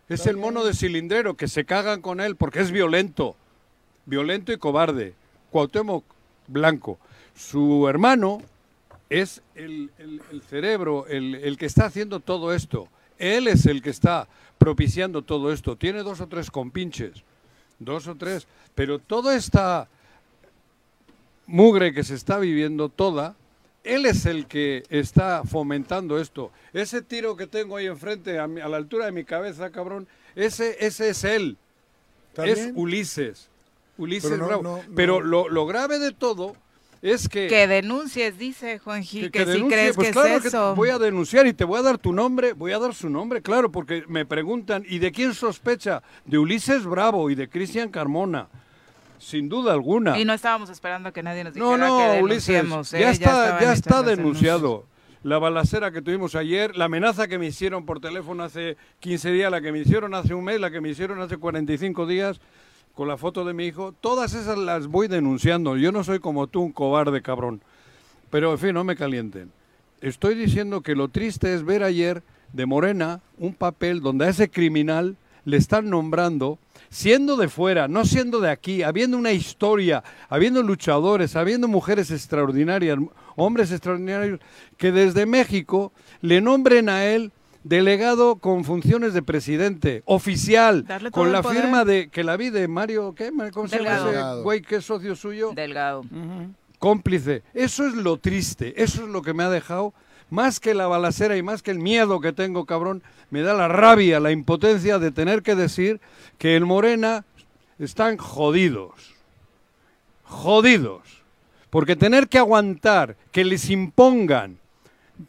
Es 0.10 0.22
Está 0.22 0.32
el 0.32 0.38
mono 0.38 0.62
bien. 0.62 0.72
de 0.74 0.78
cilindrero 0.78 1.38
que 1.38 1.48
se 1.48 1.66
cagan 1.66 2.02
con 2.02 2.20
él 2.20 2.36
porque 2.36 2.62
es 2.62 2.72
violento. 2.72 3.36
Violento 4.08 4.52
y 4.52 4.58
cobarde. 4.58 5.14
Cuauhtémoc 5.52 6.04
Blanco. 6.48 6.98
Su 7.36 7.88
hermano 7.88 8.42
es 9.10 9.42
el, 9.56 9.92
el- 9.98 10.22
el 10.32 10.42
cerebro, 10.42 11.06
el, 11.08 11.36
el 11.36 11.58
que 11.58 11.66
está 11.66 11.86
haciendo 11.86 12.20
todo 12.20 12.54
esto. 12.54 12.88
Él 13.18 13.48
es 13.48 13.66
el 13.66 13.82
que 13.82 13.90
está 13.92 14.28
propiciando 14.58 15.22
todo 15.22 15.52
esto. 15.54 15.76
Tiene 15.76 16.04
dos 16.04 16.20
o 16.22 16.28
tres 16.28 16.50
compinches. 16.52 17.24
Dos 17.80 18.08
o 18.08 18.16
tres. 18.16 18.48
Pero 18.74 19.00
toda 19.00 19.36
esta 19.36 19.88
mugre 21.48 21.94
que 21.94 22.04
se 22.04 22.16
está 22.16 22.40
viviendo 22.40 22.90
toda, 22.90 23.36
él 23.84 24.06
es 24.06 24.26
el 24.26 24.48
que 24.48 24.84
está 24.90 25.44
fomentando 25.44 26.20
esto. 26.20 26.52
Ese 26.74 27.02
tiro 27.02 27.36
que 27.38 27.48
tengo 27.48 27.78
ahí 27.78 27.86
enfrente, 27.86 28.40
a, 28.40 28.48
mi- 28.48 28.62
a 28.62 28.68
la 28.68 28.78
altura 28.78 29.06
de 29.06 29.12
mi 29.12 29.24
cabeza, 29.24 29.70
cabrón, 29.70 30.08
ese, 30.36 30.76
ese 30.86 31.10
es 31.10 31.24
él. 31.24 31.58
¿Está 32.30 32.48
es? 32.48 32.72
Ulises. 32.74 33.48
Ulises 33.98 34.30
Pero 34.32 34.42
no- 34.42 34.48
Bravo. 34.48 34.64
no- 34.64 34.78
no- 34.78 34.96
Pero 34.96 35.22
lo, 35.22 35.48
lo 35.48 35.66
grave 35.68 36.00
de 36.00 36.12
todo 36.12 36.56
es 37.02 37.30
que... 37.30 37.48
Que 37.48 37.68
denuncies, 37.68 38.38
dice 38.38 38.80
Juanji, 38.80 39.30
que, 39.30 39.40
si 39.40 39.52
denuncie. 39.52 39.78
crees 39.78 39.96
Pues 39.96 40.08
que 40.08 40.14
claro 40.14 40.36
es 40.36 40.42
que 40.42 40.48
eso. 40.50 40.76
voy 40.76 40.90
a 40.90 40.98
denunciar 40.98 41.48
y 41.48 41.54
te 41.54 41.64
voy 41.64 41.80
a 41.80 41.84
dar 41.84 41.98
tu 41.98 42.14
nombre, 42.14 42.54
voy 42.54 42.72
a 42.72 42.80
dar 42.80 42.94
su 42.94 43.10
nombre, 43.10 43.42
claro, 43.42 43.72
porque 43.72 44.04
me 44.08 44.26
preguntan, 44.26 44.84
¿y 44.88 45.00
de 45.00 45.12
quién 45.12 45.34
sospecha? 45.34 46.02
De 46.26 46.38
Ulises 46.38 46.86
Bravo 46.86 47.30
y 47.30 47.36
de 47.36 47.50
Cristian 47.50 47.90
Carmona, 47.90 48.48
sin 49.20 49.50
duda 49.50 49.74
alguna. 49.74 50.18
Y 50.20 50.26
no 50.26 50.34
estábamos 50.34 50.70
esperando 50.70 51.12
que 51.14 51.24
nadie 51.24 51.44
nos 51.44 51.54
dijera 51.54 51.78
No, 51.78 51.88
no, 52.08 52.14
que 52.14 52.24
Ulises, 52.24 52.48
denunciemos, 52.48 52.94
¿eh? 52.94 53.00
ya 53.00 53.12
está, 53.12 53.60
ya 53.60 53.74
está 53.74 54.04
denunciado. 54.04 54.86
La 55.24 55.40
balacera 55.40 55.90
que 55.90 56.04
tuvimos 56.04 56.36
ayer, 56.36 56.76
la 56.78 56.86
amenaza 56.86 57.28
que 57.28 57.40
me 57.40 57.48
hicieron 57.48 57.84
por 57.84 58.00
teléfono 58.00 58.44
hace 58.44 58.78
15 59.00 59.32
días, 59.32 59.50
la 59.50 59.60
que 59.60 59.72
me 59.72 59.80
hicieron 59.80 60.14
hace 60.14 60.36
un 60.36 60.44
mes, 60.44 60.60
la 60.62 60.70
que 60.70 60.82
me 60.82 60.90
hicieron 60.90 61.20
hace 61.20 61.38
45 61.38 62.06
días, 62.06 62.40
con 62.96 63.10
la 63.10 63.18
foto 63.18 63.44
de 63.44 63.54
mi 63.54 63.66
hijo, 63.66 63.94
todas 64.00 64.34
esas 64.34 64.58
las 64.58 64.88
voy 64.88 65.08
denunciando. 65.08 65.78
Yo 65.78 65.92
no 65.92 66.04
soy 66.04 66.20
como 66.20 66.48
tú, 66.48 66.62
un 66.62 66.72
cobarde 66.72 67.22
cabrón. 67.22 67.62
Pero, 68.32 68.54
en 68.54 68.58
fin, 68.58 68.74
no 68.74 68.84
me 68.84 68.96
calienten. 68.96 69.52
Estoy 70.02 70.36
diciendo 70.36 70.82
que 70.82 70.96
lo 70.96 71.10
triste 71.10 71.54
es 71.54 71.64
ver 71.64 71.84
ayer 71.84 72.24
de 72.54 72.66
Morena 72.66 73.22
un 73.38 73.54
papel 73.54 74.02
donde 74.02 74.26
a 74.26 74.30
ese 74.30 74.50
criminal 74.50 75.18
le 75.44 75.58
están 75.58 75.90
nombrando, 75.90 76.58
siendo 76.90 77.38
de 77.38 77.50
fuera, 77.50 77.88
no 77.88 78.06
siendo 78.06 78.40
de 78.40 78.50
aquí, 78.50 78.82
habiendo 78.82 79.18
una 79.18 79.32
historia, 79.32 80.04
habiendo 80.30 80.64
luchadores, 80.64 81.36
habiendo 81.36 81.68
mujeres 81.68 82.12
extraordinarias, 82.12 82.98
hombres 83.36 83.72
extraordinarios, 83.72 84.40
que 84.78 84.92
desde 84.92 85.26
México 85.26 85.92
le 86.22 86.42
nombren 86.42 86.90
a 86.90 87.06
él 87.06 87.32
delegado 87.66 88.36
con 88.36 88.64
funciones 88.64 89.16
de 89.16 89.24
presidente, 89.24 90.04
oficial, 90.06 90.86
con 91.12 91.32
la 91.32 91.42
poder. 91.42 91.62
firma 91.64 91.84
de 91.84 92.10
que 92.10 92.24
la 92.24 92.38
vi 92.38 92.52
de 92.52 92.68
Mario, 92.68 93.16
¿qué? 93.16 93.32
¿Cómo 93.52 93.68
se 93.68 93.80
llama 93.80 94.06
Delgado. 94.06 94.34
ese 94.36 94.44
güey 94.44 94.62
que 94.62 94.76
es 94.76 94.86
socio 94.86 95.16
suyo? 95.16 95.52
Delgado. 95.54 96.04
cómplice. 96.78 97.42
Eso 97.56 97.88
es 97.88 97.96
lo 97.96 98.18
triste, 98.18 98.82
eso 98.82 99.04
es 99.04 99.10
lo 99.10 99.24
que 99.24 99.34
me 99.34 99.44
ha 99.44 99.50
dejado, 99.50 99.94
más 100.30 100.60
que 100.60 100.76
la 100.76 100.86
balacera 100.86 101.38
y 101.38 101.42
más 101.42 101.64
que 101.64 101.72
el 101.72 101.80
miedo 101.80 102.20
que 102.22 102.34
tengo, 102.34 102.66
cabrón, 102.66 103.02
me 103.32 103.42
da 103.42 103.56
la 103.56 103.68
rabia, 103.68 104.20
la 104.20 104.32
impotencia 104.32 105.00
de 105.00 105.12
tener 105.12 105.42
que 105.42 105.56
decir 105.56 106.00
que 106.38 106.56
el 106.56 106.66
Morena 106.68 107.26
están 107.80 108.18
jodidos. 108.18 109.16
Jodidos. 110.24 111.24
Porque 111.72 111.96
tener 111.96 112.28
que 112.28 112.38
aguantar 112.38 113.18
que 113.32 113.44
les 113.44 113.72
impongan, 113.72 114.60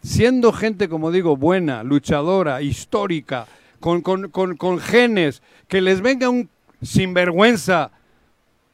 siendo 0.02 0.52
gente, 0.52 0.88
como 0.88 1.10
digo, 1.10 1.36
buena, 1.36 1.82
luchadora, 1.82 2.62
histórica, 2.62 3.46
con, 3.80 4.00
con- 4.00 4.30
con- 4.30 4.56
genes, 4.80 5.42
que 5.68 5.80
les 5.80 6.00
venga 6.00 6.28
un 6.28 6.48
sinvergüenza, 6.82 7.90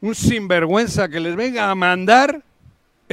un 0.01 0.15
sinvergüenza 0.15 1.09
que 1.09 1.21
les 1.21 1.37
venga 1.37 1.71
a 1.71 1.75
mandar, 1.75 2.43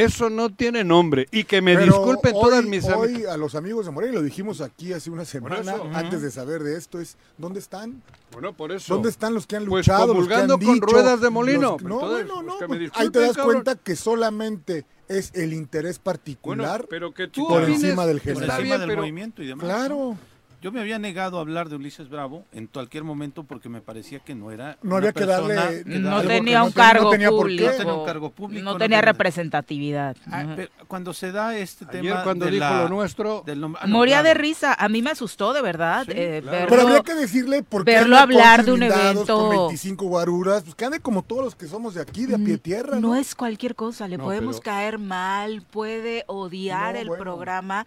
eso 0.04 0.30
no 0.30 0.50
tiene 0.50 0.84
nombre. 0.84 1.28
Y 1.32 1.44
que 1.44 1.62
me 1.62 1.74
Pero 1.76 1.86
disculpen 1.88 2.34
hoy, 2.36 2.42
todas 2.42 2.66
mis 2.66 2.86
Hoy 2.86 3.26
a 3.26 3.38
los 3.38 3.56
amigos 3.56 3.86
de 3.86 3.92
Morena, 3.92 4.14
y 4.14 4.16
lo 4.16 4.22
dijimos 4.24 4.62
aquí 4.62 4.94
hace 4.94 5.10
una 5.10 5.26
semana, 5.26 5.60
eso. 5.62 5.90
antes 5.94 6.22
de 6.22 6.32
saber 6.32 6.64
de 6.64 6.78
esto, 6.78 7.00
es 7.00 7.18
¿dónde 7.38 7.60
están? 7.60 8.02
Bueno, 8.32 8.54
por 8.54 8.72
eso. 8.72 8.94
¿Dónde 8.94 9.10
están 9.10 9.34
los 9.34 9.48
que 9.48 9.56
han 9.56 9.66
Pues 9.66 9.88
luchado? 9.88 10.14
los 10.14 10.28
que 10.28 10.34
han 10.36 10.48
con 10.48 10.60
dicho, 10.60 10.86
ruedas 10.86 11.22
de 11.22 11.30
molino. 11.30 11.72
los- 11.74 11.84
no, 11.84 11.96
entonces, 11.96 12.28
bueno, 12.28 12.34
pues 12.36 12.46
no. 12.62 12.68
pues, 12.68 12.80
disculpen, 12.80 13.02
ahí 13.08 13.10
te 13.12 13.20
das 13.20 13.36
cabrón. 13.36 13.54
cuenta 13.54 13.76
que 13.76 13.96
solamente 13.96 14.86
es 15.08 15.32
el 15.34 15.54
interés 15.54 15.98
particular. 16.00 16.82
Bueno, 16.82 16.88
pero 16.90 17.14
que 17.14 17.28
tú 17.28 17.48
por 17.48 17.64
opines, 17.64 17.84
encima 17.84 18.06
del 18.06 18.18
Por 18.18 18.24
general. 18.28 18.44
Está 18.50 18.58
encima 18.60 18.78
del 18.78 18.88
pero- 18.90 19.02
movimiento 19.02 19.42
y 19.44 19.48
demás. 19.48 19.66
Claro. 19.66 20.18
Yo 20.62 20.74
me 20.74 20.82
había 20.82 21.00
negado 21.00 21.38
a 21.38 21.42
hablar 21.42 21.70
de 21.70 21.78
Ulises 21.78 22.10
Bravo 22.10 22.44
en 22.52 22.68
cualquier 22.68 23.06
momento 23.06 23.44
porque 23.46 23.70
me 23.70 23.80
parecía 23.80 24.20
que 24.20 24.36
no 24.36 24.52
era. 24.52 24.78
No 24.84 24.98
había 24.98 25.14
que 25.14 25.26
darle- 25.26 25.56
persona 25.56 25.84
que 25.86 26.00
No 26.00 26.22
tenía 26.22 26.64
un 26.64 26.70
no 26.70 26.76
cargo 26.76 27.10
tenía 27.12 27.30
público. 27.30 27.72
No 27.72 27.78
tenía 27.78 27.94
un 27.94 28.06
cargo 28.06 28.30
público, 28.32 28.64
No 28.66 28.78
tenía 28.78 29.02
representatividad. 29.02 30.18
Ah, 30.30 30.44
pero 30.58 30.70
cuando 30.90 31.14
se 31.14 31.32
da 31.32 31.56
este 31.58 31.86
Ayer 31.90 32.02
tema. 32.12 32.24
cuando 32.26 32.44
de 32.46 32.52
dijo 32.52 32.66
la- 32.66 32.82
lo 32.84 32.90
nuestro, 32.90 33.42
del 33.46 33.64
ah, 33.64 33.68
no, 33.68 33.88
Moría 33.88 34.18
de 34.18 34.32
claro. 34.32 34.42
risa. 34.42 34.74
A 34.74 34.90
mí 34.90 35.02
me 35.02 35.12
asustó, 35.12 35.54
de 35.54 35.62
verdad. 35.62 36.04
Sí, 36.06 36.12
eh, 36.14 36.40
claro. 36.44 36.58
verlo- 36.58 36.70
Pero 36.70 36.82
habría 36.82 37.04
que 37.04 37.16
decirle 37.16 37.64
por 37.64 37.86
qué 37.86 37.92
verlo 37.92 38.18
hablar 38.18 38.66
de 38.66 38.72
un 38.74 38.84
evento. 38.84 39.38
Con 39.38 39.50
25 39.68 40.08
guaruras, 40.08 40.64
pues 40.64 40.76
que 40.76 40.84
ande 40.84 41.00
como 41.00 41.22
todos 41.24 41.42
los 41.46 41.56
que 41.56 41.68
somos 41.68 41.94
de 41.94 42.02
aquí, 42.02 42.26
de 42.26 42.36
a 42.36 42.38
pie 42.38 42.58
tierra. 42.58 42.96
No 43.00 43.10
¿no? 43.10 43.16
es 43.16 43.34
cualquier 43.34 43.76
cosa, 43.76 44.10
le 44.10 44.18
No, 44.18 44.26
podemos 44.26 44.58
pero- 44.60 44.64
caer 44.74 45.00
mal, 45.00 45.62
puede 45.62 46.26
odiar 46.28 46.96
No, 46.96 47.00
el 47.00 47.08
bueno. 47.08 47.24
programa. 47.24 47.86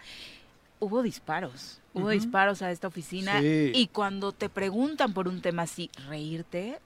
Hubo 0.80 1.02
disparos, 1.02 1.78
hubo 1.94 2.08
disparos 2.10 2.62
a 2.62 2.70
esta 2.70 2.88
oficina 2.88 3.40
Sí. 3.40 3.72
y 3.74 3.86
cuando 3.88 4.32
te 4.32 4.48
preguntan 4.48 5.12
por 5.12 5.28
un 5.28 5.40
tema 5.40 5.62
así, 5.62 5.90
reírte, 6.08 6.78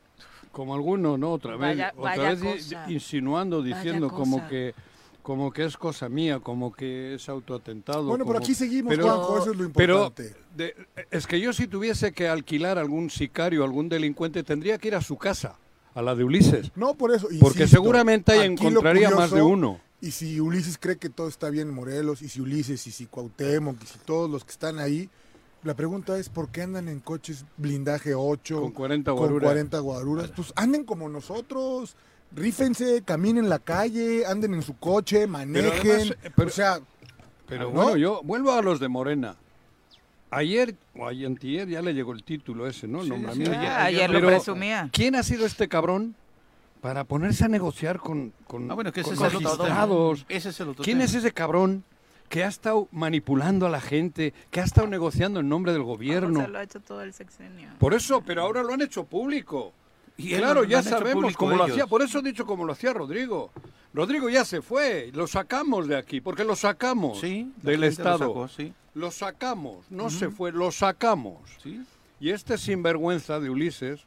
como 0.53 0.75
alguno, 0.75 1.19
¿no? 1.19 1.33
Otra 1.33 1.53
vez, 1.57 1.77
Vaya- 1.77 1.92
otra 1.97 2.16
vaya 2.16 2.35
vez 2.35 2.64
cosa. 2.64 2.90
insinuando, 2.90 3.61
Vaya 3.62 3.77
diciendo 3.77 4.09
como 4.09 4.37
cosa. 4.38 4.49
que 4.49 4.75
como 5.23 5.51
que 5.53 5.64
es 5.64 5.77
cosa 5.77 6.09
mía, 6.09 6.38
como 6.38 6.73
que 6.73 7.14
es 7.16 7.29
autoatentado. 7.29 8.05
Bueno, 8.05 8.25
pero 8.25 8.35
como- 8.35 8.45
aquí 8.45 8.55
seguimos, 8.55 8.90
pero- 8.95 9.05
Juanjo, 9.07 9.38
eso 9.42 9.51
es 9.51 9.57
lo 9.59 9.71
Pero 9.73 9.95
importante. 10.05 10.37
de- 10.55 10.75
es 11.11 11.27
que 11.27 11.40
yo 11.40 11.53
si 11.53 11.66
tuviese 11.66 12.12
que 12.12 12.29
alquilar 12.29 12.79
algún 12.79 13.11
sicario, 13.11 13.64
algún 13.64 13.88
delincuente, 13.88 14.45
tendría 14.45 14.79
que 14.79 14.87
ir 14.87 14.95
a 14.95 15.01
su 15.03 15.16
casa, 15.16 15.57
a 15.97 16.01
la 16.03 16.14
de 16.14 16.23
Ulises. 16.23 16.71
No, 16.77 16.95
por 16.95 17.11
eso. 17.12 17.27
Porque 17.40 17.62
insisto, 17.64 17.66
seguramente 17.83 18.33
ahí 18.33 18.47
encontraría 18.47 19.11
más 19.11 19.33
de 19.33 19.42
uno. 19.42 19.81
Y 20.01 20.11
si 20.11 20.41
Ulises 20.41 20.77
cree 20.79 20.97
que 20.97 21.09
todo 21.09 21.29
está 21.29 21.49
bien 21.51 21.69
en 21.69 21.75
Morelos, 21.75 22.21
y 22.23 22.29
si 22.29 22.41
Ulises, 22.41 22.87
y 22.87 22.91
si 22.91 23.07
Cuauhtémoc, 23.07 23.83
y 23.83 23.87
si 23.87 23.99
todos 24.01 24.31
los 24.31 24.45
que 24.45 24.51
están 24.53 24.79
ahí, 24.79 25.09
la 25.65 25.75
pregunta 25.75 26.19
es 26.19 26.29
¿por 26.29 26.51
qué 26.51 26.63
andan 26.63 26.89
en 26.89 27.01
coches 27.01 27.45
blindaje 27.57 28.15
8? 28.15 28.61
Con 28.61 28.73
40 28.73 29.11
con 29.11 29.19
guaruras. 29.21 29.49
40 29.49 29.79
guaruras? 29.81 30.31
Pues 30.37 30.53
anden 30.55 30.85
como 30.85 31.09
nosotros, 31.09 31.97
rífense, 32.33 33.03
caminen 33.05 33.49
la 33.49 33.59
calle, 33.59 34.27
anden 34.27 34.55
en 34.55 34.63
su 34.63 34.77
coche, 34.79 35.27
manejen. 35.27 35.91
además, 35.91 36.17
eh, 36.23 36.31
pero- 36.37 36.49
o 36.49 36.53
sea, 36.53 36.81
Pero 37.49 37.65
¿no? 37.65 37.71
bueno, 37.71 37.97
yo 37.97 38.21
vuelvo 38.23 38.53
a 38.53 38.61
los 38.63 38.79
de 38.81 38.89
Morena. 38.89 39.37
Ayer 40.31 40.75
o 40.95 41.07
ayer, 41.07 41.27
antier 41.27 41.69
ya 41.69 41.81
le 41.81 41.95
llegó 41.95 42.13
el 42.13 42.23
título 42.25 42.67
ese, 42.67 42.87
¿no? 42.89 42.99
El 42.99 43.05
Sí, 43.05 43.11
nombramiento. 43.11 43.53
sí, 43.53 43.57
ayer- 43.57 43.73
ayer 43.73 44.11
lo 44.11 44.27
presumía. 44.27 44.91
¿Quién 44.93 45.15
ha 45.15 45.23
sido 45.23 45.47
este 45.47 45.69
cabrón 45.69 46.15
para 46.87 47.03
ponerse 47.03 47.44
a 47.44 47.49
negociar 47.49 47.99
con, 47.99 48.33
con, 48.46 48.70
Ah, 48.70 48.75
bueno, 48.75 48.92
que 48.92 49.01
ese 49.01 49.16
con 49.16 49.27
es 49.27 49.35
el 49.35 49.42
magistrados? 49.42 50.25
Ese 50.29 50.51
es 50.51 50.61
el 50.61 50.68
otro 50.68 50.85
¿Quién 50.85 50.99
tema. 50.99 51.05
es 51.07 51.14
ese 51.16 51.33
cabrón 51.33 51.83
que 52.29 52.44
ha 52.44 52.46
estado 52.46 52.87
manipulando 52.92 53.66
a 53.66 53.70
la 53.70 53.81
gente, 53.81 54.33
que 54.53 54.61
ha 54.61 54.64
estado 54.64 54.87
negociando 54.87 55.40
en 55.40 55.49
nombre 55.49 55.72
del 55.72 55.83
O 55.83 55.87
gobierno? 55.87 56.38
sea, 56.38 56.46
lo 56.49 56.59
ha 56.59 56.62
hecho 56.62 56.79
todo 56.79 57.03
el 57.03 57.12
sexenio. 57.12 57.70
Por 57.81 57.92
eso, 57.92 58.22
pero 58.25 58.42
ahora 58.42 58.62
lo 58.62 58.72
han 58.72 58.83
hecho 58.83 59.03
público. 59.03 59.72
Y 60.16 60.37
claro, 60.37 60.62
ya 60.62 60.81
sabemos 60.81 61.37
cómo 61.37 61.57
lo 61.57 61.64
hacía. 61.64 61.88
Por 61.88 62.03
eso 62.03 62.20
he 62.20 62.22
dicho 62.22 62.46
como 62.46 62.64
lo 62.64 62.72
hacía 62.72 62.92
Rodrigo. 62.92 63.51
Rodrigo 63.92 64.29
ya 64.29 64.44
se 64.44 64.62
fue, 64.62 65.11
lo 65.12 65.27
sacamos 65.27 65.88
de 65.88 65.96
aquí, 65.96 66.20
porque 66.20 66.44
lo 66.44 66.55
sacamos 66.55 67.18
Sí, 67.18 67.51
del 67.62 67.81
lo 67.81 67.87
Estado. 67.88 68.18
sacó, 68.18 68.46
sí. 68.46 68.72
Lo 68.94 69.11
sacamos, 69.11 69.87
no 69.90 70.09
se 70.09 70.31
fue, 70.31 70.53
lo 70.53 70.70
sacamos. 70.70 71.38
Sí. 71.64 71.81
Y 72.20 72.31
este 72.31 72.57
sinvergüenza 72.59 73.40
de 73.40 73.51
Ulises, 73.51 74.03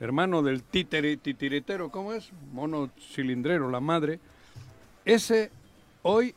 hermano 0.00 0.42
del 0.42 0.62
títere, 0.62 1.18
titiritero, 1.18 1.90
¿cómo 1.90 2.14
es? 2.14 2.30
Mono 2.52 2.90
cilindrero, 3.12 3.70
la 3.70 3.80
madre, 3.80 4.18
ese 5.04 5.50
hoy 6.02 6.34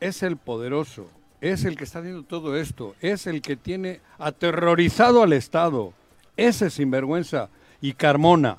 es 0.00 0.22
el 0.24 0.36
poderoso, 0.36 1.08
es 1.40 1.64
el 1.64 1.76
que 1.76 1.84
está 1.84 2.00
haciendo 2.00 2.24
todo 2.24 2.56
esto, 2.56 2.96
es 3.00 3.26
el 3.26 3.40
que 3.42 3.56
tiene 3.56 4.00
aterrorizado 4.18 5.22
al 5.22 5.32
Estado, 5.32 5.92
ese 6.36 6.68
sinvergüenza. 6.68 7.48
Y 7.80 7.92
Carmona, 7.92 8.58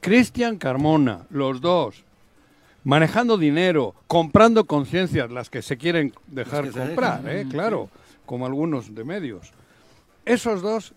Cristian 0.00 0.58
Carmona, 0.58 1.26
los 1.30 1.60
dos, 1.60 2.04
manejando 2.84 3.38
dinero, 3.38 3.94
comprando 4.06 4.66
conciencias, 4.66 5.30
las 5.30 5.50
que 5.50 5.62
se 5.62 5.76
quieren 5.76 6.12
dejar 6.26 6.64
que 6.64 6.78
comprar, 6.78 7.22
¿eh? 7.26 7.46
claro, 7.50 7.88
como 8.26 8.46
algunos 8.46 8.94
de 8.94 9.04
medios. 9.04 9.52
Esos 10.24 10.62
dos 10.62 10.94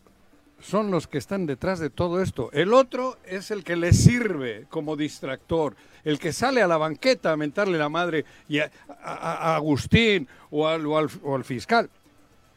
son 0.66 0.90
los 0.92 1.08
que 1.08 1.18
están 1.20 1.46
detrás 1.46 1.80
de 1.80 1.90
todo 1.90 2.22
esto. 2.22 2.50
El 2.52 2.74
otro 2.74 3.18
es 3.26 3.52
el 3.52 3.64
que 3.64 3.76
le 3.76 3.94
sirve 3.94 4.66
como 4.70 4.96
distractor, 4.96 5.76
el 6.04 6.18
que 6.20 6.34
sale 6.34 6.62
a 6.62 6.68
la 6.68 6.78
banqueta 6.78 7.32
a 7.32 7.38
mentarle 7.38 7.78
la 7.78 7.90
madre 7.90 8.26
y 8.50 8.60
a, 8.60 8.72
a- 9.04 9.52
a 9.52 9.56
Agustín 9.56 10.28
o 10.50 10.68
al, 10.68 10.86
o 10.86 10.98
al- 10.98 11.10
o 11.24 11.36
al 11.36 11.44
fiscal, 11.44 11.90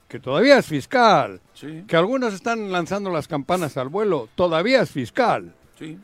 que 0.08 0.18
todavía 0.20 0.58
es 0.58 0.66
fiscal, 0.66 1.40
Sí. 1.52 1.84
que 1.86 1.96
algunos 1.96 2.32
están 2.32 2.72
lanzando 2.72 3.10
las 3.10 3.28
campanas 3.28 3.76
al 3.76 3.88
vuelo, 3.88 4.28
todavía 4.34 4.80
es 4.82 4.90
fiscal. 4.90 5.54
Sí. 5.78 5.98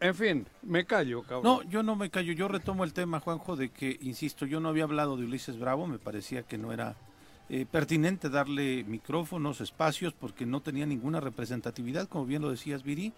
En 0.00 0.14
fin, 0.14 0.46
me 0.62 0.84
callo, 0.84 1.22
cabrón. 1.22 1.42
No, 1.44 1.62
yo 1.70 1.82
no 1.82 1.96
me 1.96 2.10
callo. 2.10 2.32
Yo 2.32 2.46
retomo 2.48 2.84
el 2.84 2.92
tema, 2.92 3.20
Juanjo, 3.20 3.56
de 3.56 3.70
que, 3.70 3.96
insisto, 4.02 4.44
yo 4.44 4.60
no 4.60 4.68
había 4.68 4.84
hablado 4.84 5.16
de 5.16 5.24
Ulises 5.24 5.58
Bravo. 5.58 5.86
Me 5.86 5.98
parecía 5.98 6.42
que 6.42 6.58
no 6.58 6.72
era 6.72 6.94
eh, 7.50 7.66
pertinente 7.70 8.30
darle 8.30 8.84
micrófonos, 8.84 9.60
espacios, 9.60 10.14
porque 10.14 10.46
no 10.46 10.60
tenía 10.60 10.86
ninguna 10.86 11.20
representatividad, 11.20 12.08
como 12.08 12.26
bien 12.26 12.42
lo 12.42 12.50
decías, 12.50 12.82
Viri. 12.82 13.12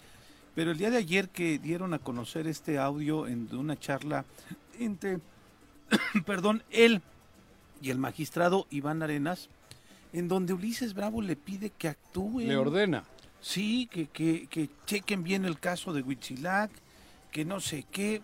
Pero 0.54 0.70
el 0.70 0.78
día 0.78 0.90
de 0.90 0.96
ayer 0.96 1.28
que 1.28 1.58
dieron 1.58 1.94
a 1.94 1.98
conocer 1.98 2.46
este 2.46 2.78
audio 2.78 3.26
en 3.26 3.54
una 3.54 3.78
charla 3.78 4.24
entre, 4.78 5.20
perdón, 6.26 6.62
él 6.70 7.02
y 7.80 7.90
el 7.90 7.98
magistrado 7.98 8.66
Iván 8.70 9.02
Arenas, 9.02 9.48
en 10.12 10.28
donde 10.28 10.54
Ulises 10.54 10.94
Bravo 10.94 11.20
le 11.20 11.36
pide 11.36 11.70
que 11.70 11.88
actúe. 11.88 12.40
Le 12.40 12.56
ordena. 12.56 13.04
Sí, 13.40 13.86
que, 13.92 14.06
que, 14.06 14.46
que 14.48 14.70
chequen 14.86 15.22
bien 15.22 15.44
el 15.44 15.60
caso 15.60 15.92
de 15.92 16.02
Huitzilac, 16.02 16.70
que 17.30 17.44
no 17.44 17.60
sé 17.60 17.84
qué. 17.90 18.22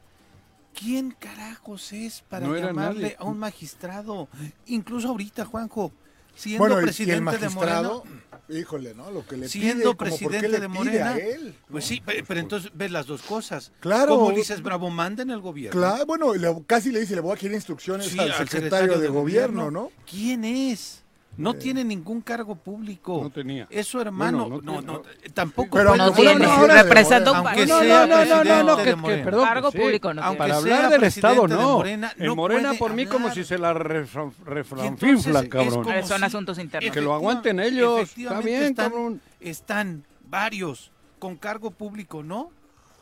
¿Quién 0.78 1.10
carajos 1.18 1.92
es 1.92 2.22
para 2.28 2.46
No 2.46 2.56
llamarle 2.56 3.16
a 3.18 3.24
un 3.24 3.38
magistrado? 3.38 4.28
Incluso 4.66 5.08
ahorita, 5.08 5.44
Juanjo, 5.44 5.92
siendo 6.34 6.60
bueno, 6.60 6.76
y 6.76 6.78
el 6.78 6.84
presidente 6.84 7.14
de 7.16 7.20
magistrado, 7.20 8.04
Morena. 8.04 8.22
híjole, 8.60 8.94
¿no? 8.94 9.10
Lo 9.10 9.26
que 9.26 9.36
le 9.36 9.48
Siendo 9.48 9.94
pide, 9.94 9.96
como 9.96 9.96
por 9.96 10.06
qué 10.08 10.26
presidente 10.26 10.48
le 10.48 10.60
de 10.60 10.68
pide 10.68 10.78
Morena. 10.78 11.10
a 11.10 11.18
él. 11.18 11.54
Pues 11.70 11.84
sí, 11.84 12.00
pe- 12.00 12.24
pero, 12.26 12.40
entonces 12.40 12.70
ves 12.74 12.90
las 12.90 13.06
dos 13.06 13.22
cosas. 13.22 13.70
Claro. 13.80 14.16
Como 14.16 14.28
Ulises 14.28 14.62
Bravo 14.62 14.88
manda 14.90 15.22
en 15.22 15.30
el 15.30 15.40
gobierno. 15.40 15.78
Claro, 15.78 16.06
bueno, 16.06 16.34
le- 16.34 16.64
casi 16.66 16.90
le 16.90 17.00
dice, 17.00 17.14
le 17.14 17.20
voy 17.20 17.32
a 17.32 17.36
quitar 17.36 17.54
instrucciones 17.54 18.06
Sí, 18.06 18.18
al, 18.18 18.32
secretario, 18.34 18.98
de, 18.98 19.08
gobierno, 19.08 19.70
¿no? 19.70 19.90
¿Quién 20.10 20.44
es? 20.44 21.01
No 21.36 21.54
tiene 21.54 21.82
ningún 21.82 22.20
cargo 22.20 22.54
público. 22.56 23.20
No 23.22 23.30
tenía. 23.30 23.66
Es 23.70 23.86
su 23.86 23.98
hermano. 24.00 24.48
Bueno, 24.50 24.60
no, 24.62 24.82
no 24.82 24.82
no, 24.82 25.00
tiene- 25.00 25.30
tampoco 25.30 25.78
Pero 25.78 25.94
fuera 25.94 26.12
tiene, 26.14 26.46
representa 26.82 27.30
un. 27.30 27.36
Aunque 27.38 27.66
sea 27.66 28.06
no, 28.06 28.06
no, 28.06 28.24
no, 28.24 28.44
no, 28.44 28.62
no, 28.64 28.76
que, 28.76 28.84
que- 28.84 28.96
Morena. 28.96 29.24
perdón, 29.24 29.44
Cargo 29.46 29.70
sí. 29.70 29.78
público 29.78 30.12
no 30.14 30.22
Aunque 30.22 30.38
Para 30.38 30.56
hablar 30.56 30.90
del 30.90 31.04
Estado, 31.04 31.48
no. 31.48 31.78
Morena, 31.78 32.12
en 32.18 32.26
no 32.26 32.36
Morena, 32.36 32.74
por 32.74 32.92
mí, 32.92 33.06
como 33.06 33.32
si 33.32 33.44
se 33.44 33.56
la 33.58 33.72
refranfinflan, 33.72 35.44
es 35.44 35.48
cabrón. 35.50 35.84
como 35.84 36.06
Son 36.06 36.18
si- 36.18 36.24
asuntos 36.24 36.58
internos. 36.58 36.92
Que 36.92 37.00
lo 37.00 37.14
aguanten 37.14 37.60
ellos. 37.60 38.12
Está 38.16 38.40
bien, 38.40 38.62
están, 38.64 38.90
cabrón. 38.90 39.20
Están 39.40 40.04
varios 40.28 40.90
con 41.18 41.36
cargo 41.36 41.70
público, 41.70 42.22
¿no? 42.22 42.50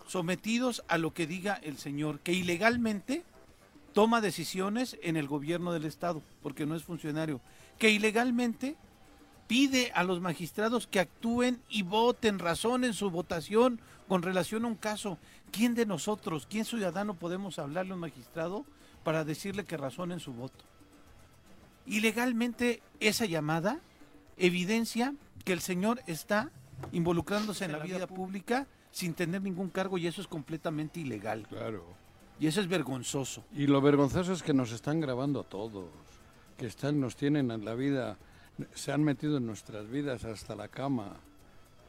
Sometidos 0.07 0.83
a 0.89 0.99
lo 0.99 1.13
que 1.15 1.27
diga 1.27 1.59
el 1.63 1.79
señor, 1.79 2.21
que 2.21 2.33
ilegalmente 2.33 3.23
toma 3.93 4.21
decisiones 4.21 4.97
en 5.03 5.17
el 5.17 5.27
gobierno 5.29 5.73
del 5.73 5.85
Estado, 5.85 6.23
porque 6.43 6.67
no 6.67 6.75
es 6.75 6.83
funcionario, 6.83 7.41
que 7.81 7.91
ilegalmente 7.91 8.77
pide 9.49 9.91
a 9.97 10.05
los 10.05 10.21
magistrados 10.21 10.87
que 10.87 11.01
actúen 11.01 11.61
y 11.69 11.83
voten, 11.83 12.39
razonen 12.39 12.93
su 12.93 13.11
votación 13.11 13.81
con 14.07 14.23
relación 14.23 14.65
a 14.65 14.69
un 14.69 14.77
caso. 14.77 15.19
¿Quién 15.51 15.75
de 15.75 15.87
nosotros, 15.87 16.47
quién 16.49 16.65
ciudadano 16.65 17.15
podemos 17.15 17.59
hablarle 17.59 17.93
a 17.93 17.95
un 17.95 18.01
magistrado 18.01 18.65
para 19.03 19.25
decirle 19.25 19.65
que 19.65 19.79
razonen 19.79 20.21
su 20.21 20.33
voto? 20.33 20.65
Ilegalmente 21.87 22.83
esa 23.01 23.25
llamada 23.25 23.81
evidencia 24.37 25.15
que 25.45 25.55
el 25.55 25.61
señor 25.61 26.03
está 26.07 26.51
involucrándose 26.93 27.65
en 27.65 27.73
la 27.73 27.79
vida 27.79 28.07
pública 28.07 28.67
sin 28.91 29.15
tener 29.15 29.41
ningún 29.41 29.71
cargo 29.71 29.97
y 29.97 30.07
eso 30.07 30.21
es 30.21 30.29
completamente 30.29 31.01
ilegal. 31.01 31.47
Claro. 31.49 31.85
Y 32.39 32.47
eso 32.47 32.61
es 32.61 32.69
vergonzoso. 32.69 33.43
Y 33.55 33.67
lo 33.67 33.81
vergonzoso 33.81 34.35
es 34.35 34.43
que 34.43 34.53
nos 34.53 34.71
están 34.71 35.01
grabando 35.01 35.41
a 35.41 35.45
todos, 35.45 35.89
que 36.61 36.67
están, 36.67 37.01
nos 37.01 37.17
tienen 37.17 37.51
en 37.51 37.65
la 37.65 37.75
vida, 37.75 38.19
se 38.75 38.93
han 38.93 39.03
metido 39.03 39.39
en 39.39 39.47
nuestras 39.47 39.89
vidas 39.91 40.25
hasta 40.27 40.55
la 40.55 40.69
cama. 40.69 41.17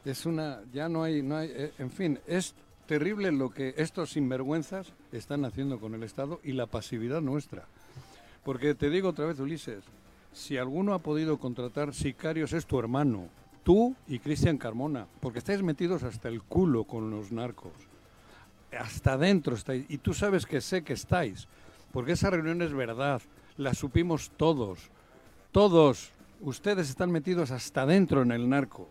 Es 0.06 0.26
una, 0.26 0.62
ya 0.72 0.88
no 0.88 1.04
hay, 1.04 1.22
no 1.22 1.36
hay, 1.36 1.52
eh, 1.54 1.74
en 1.78 1.92
fin, 1.92 2.20
es 2.26 2.56
terrible 2.88 3.32
lo 3.34 3.50
que 3.50 3.74
estos 3.76 4.12
sinvergüenzas 4.12 4.94
están 5.12 5.44
haciendo 5.44 5.78
con 5.80 5.94
el 5.94 6.04
Estado 6.04 6.40
y 6.42 6.54
la 6.54 6.68
pasividad 6.68 7.20
nuestra. 7.20 7.66
Porque 8.46 8.74
te 8.74 8.90
digo 8.90 9.10
otra 9.10 9.26
vez, 9.26 9.40
Ulises, 9.42 9.84
si 10.32 10.56
alguno 10.58 10.94
ha 10.94 11.00
podido 11.00 11.38
contratar 11.38 11.94
sicarios 11.94 12.54
es 12.54 12.66
tu 12.66 12.80
hermano, 12.80 13.28
tú 13.64 13.94
y 14.08 14.20
Cristian 14.20 14.58
Carmona, 14.58 15.06
porque 15.20 15.40
estáis 15.40 15.62
metidos 15.62 16.04
hasta 16.04 16.30
el 16.30 16.42
culo 16.42 16.86
con 16.86 17.12
los 17.12 17.34
narcos 17.34 17.74
hasta 18.78 19.14
adentro 19.14 19.56
estáis. 19.56 19.86
Y 19.90 19.98
tú 19.98 20.14
sabes 20.14 20.46
que 20.46 20.62
sé 20.62 20.84
que 20.84 20.94
estáis. 20.94 21.48
Porque 21.92 22.14
esa 22.14 22.30
reunión 22.30 22.62
es 22.62 22.74
verdad. 22.74 23.22
La 23.62 23.76
supimos 23.76 24.32
todos. 24.38 24.90
Todos. 25.52 26.10
Ustedes 26.40 26.90
están 26.90 27.12
metidos 27.12 27.52
hasta 27.52 27.84
adentro 27.84 28.24
en 28.24 28.32
el 28.32 28.50
narco. 28.50 28.90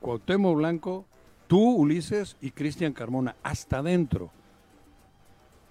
Cuauhtémoc 0.00 0.56
Blanco, 0.56 1.06
tú, 1.46 1.76
Ulises 1.76 2.36
y 2.40 2.50
Cristian 2.50 2.92
Carmona. 2.92 3.36
Hasta 3.44 3.78
adentro. 3.78 4.32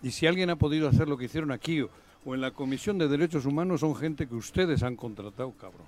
Y 0.01 0.11
si 0.11 0.27
alguien 0.27 0.49
ha 0.49 0.55
podido 0.55 0.87
hacer 0.87 1.09
lo 1.09 1.17
que 1.17 1.25
hicieron 1.25 1.51
aquí 1.51 1.81
o 2.23 2.33
en 2.33 2.39
la 2.39 2.51
Comisión 2.51 2.97
de 2.97 3.09
Derechos 3.09 3.45
Humanos, 3.45 3.81
son 3.81 3.97
gente 3.97 4.29
que 4.29 4.35
ustedes 4.35 4.81
han 4.81 4.95
contratado, 4.95 5.51
cabrón. 5.51 5.87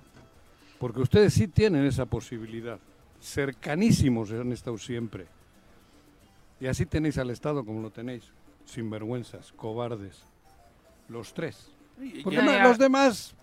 Porque 0.78 1.00
ustedes 1.00 1.32
sí 1.32 1.48
tienen 1.48 1.86
esa 1.86 2.04
posibilidad. 2.04 2.78
Cercanísimos 3.22 4.30
han 4.32 4.52
estado 4.52 4.76
siempre. 4.76 5.28
Y 6.60 6.66
así 6.66 6.84
tenéis 6.84 7.16
al 7.16 7.30
Estado 7.30 7.64
como 7.64 7.80
lo 7.80 7.90
tenéis, 7.90 8.24
sinvergüenzas, 8.66 9.50
cobardes, 9.52 10.33
los 11.08 11.34
tres. 11.34 11.70
Porque 12.22 12.42
no- 12.42 12.62
los 12.62 12.78
demás, 12.78 13.34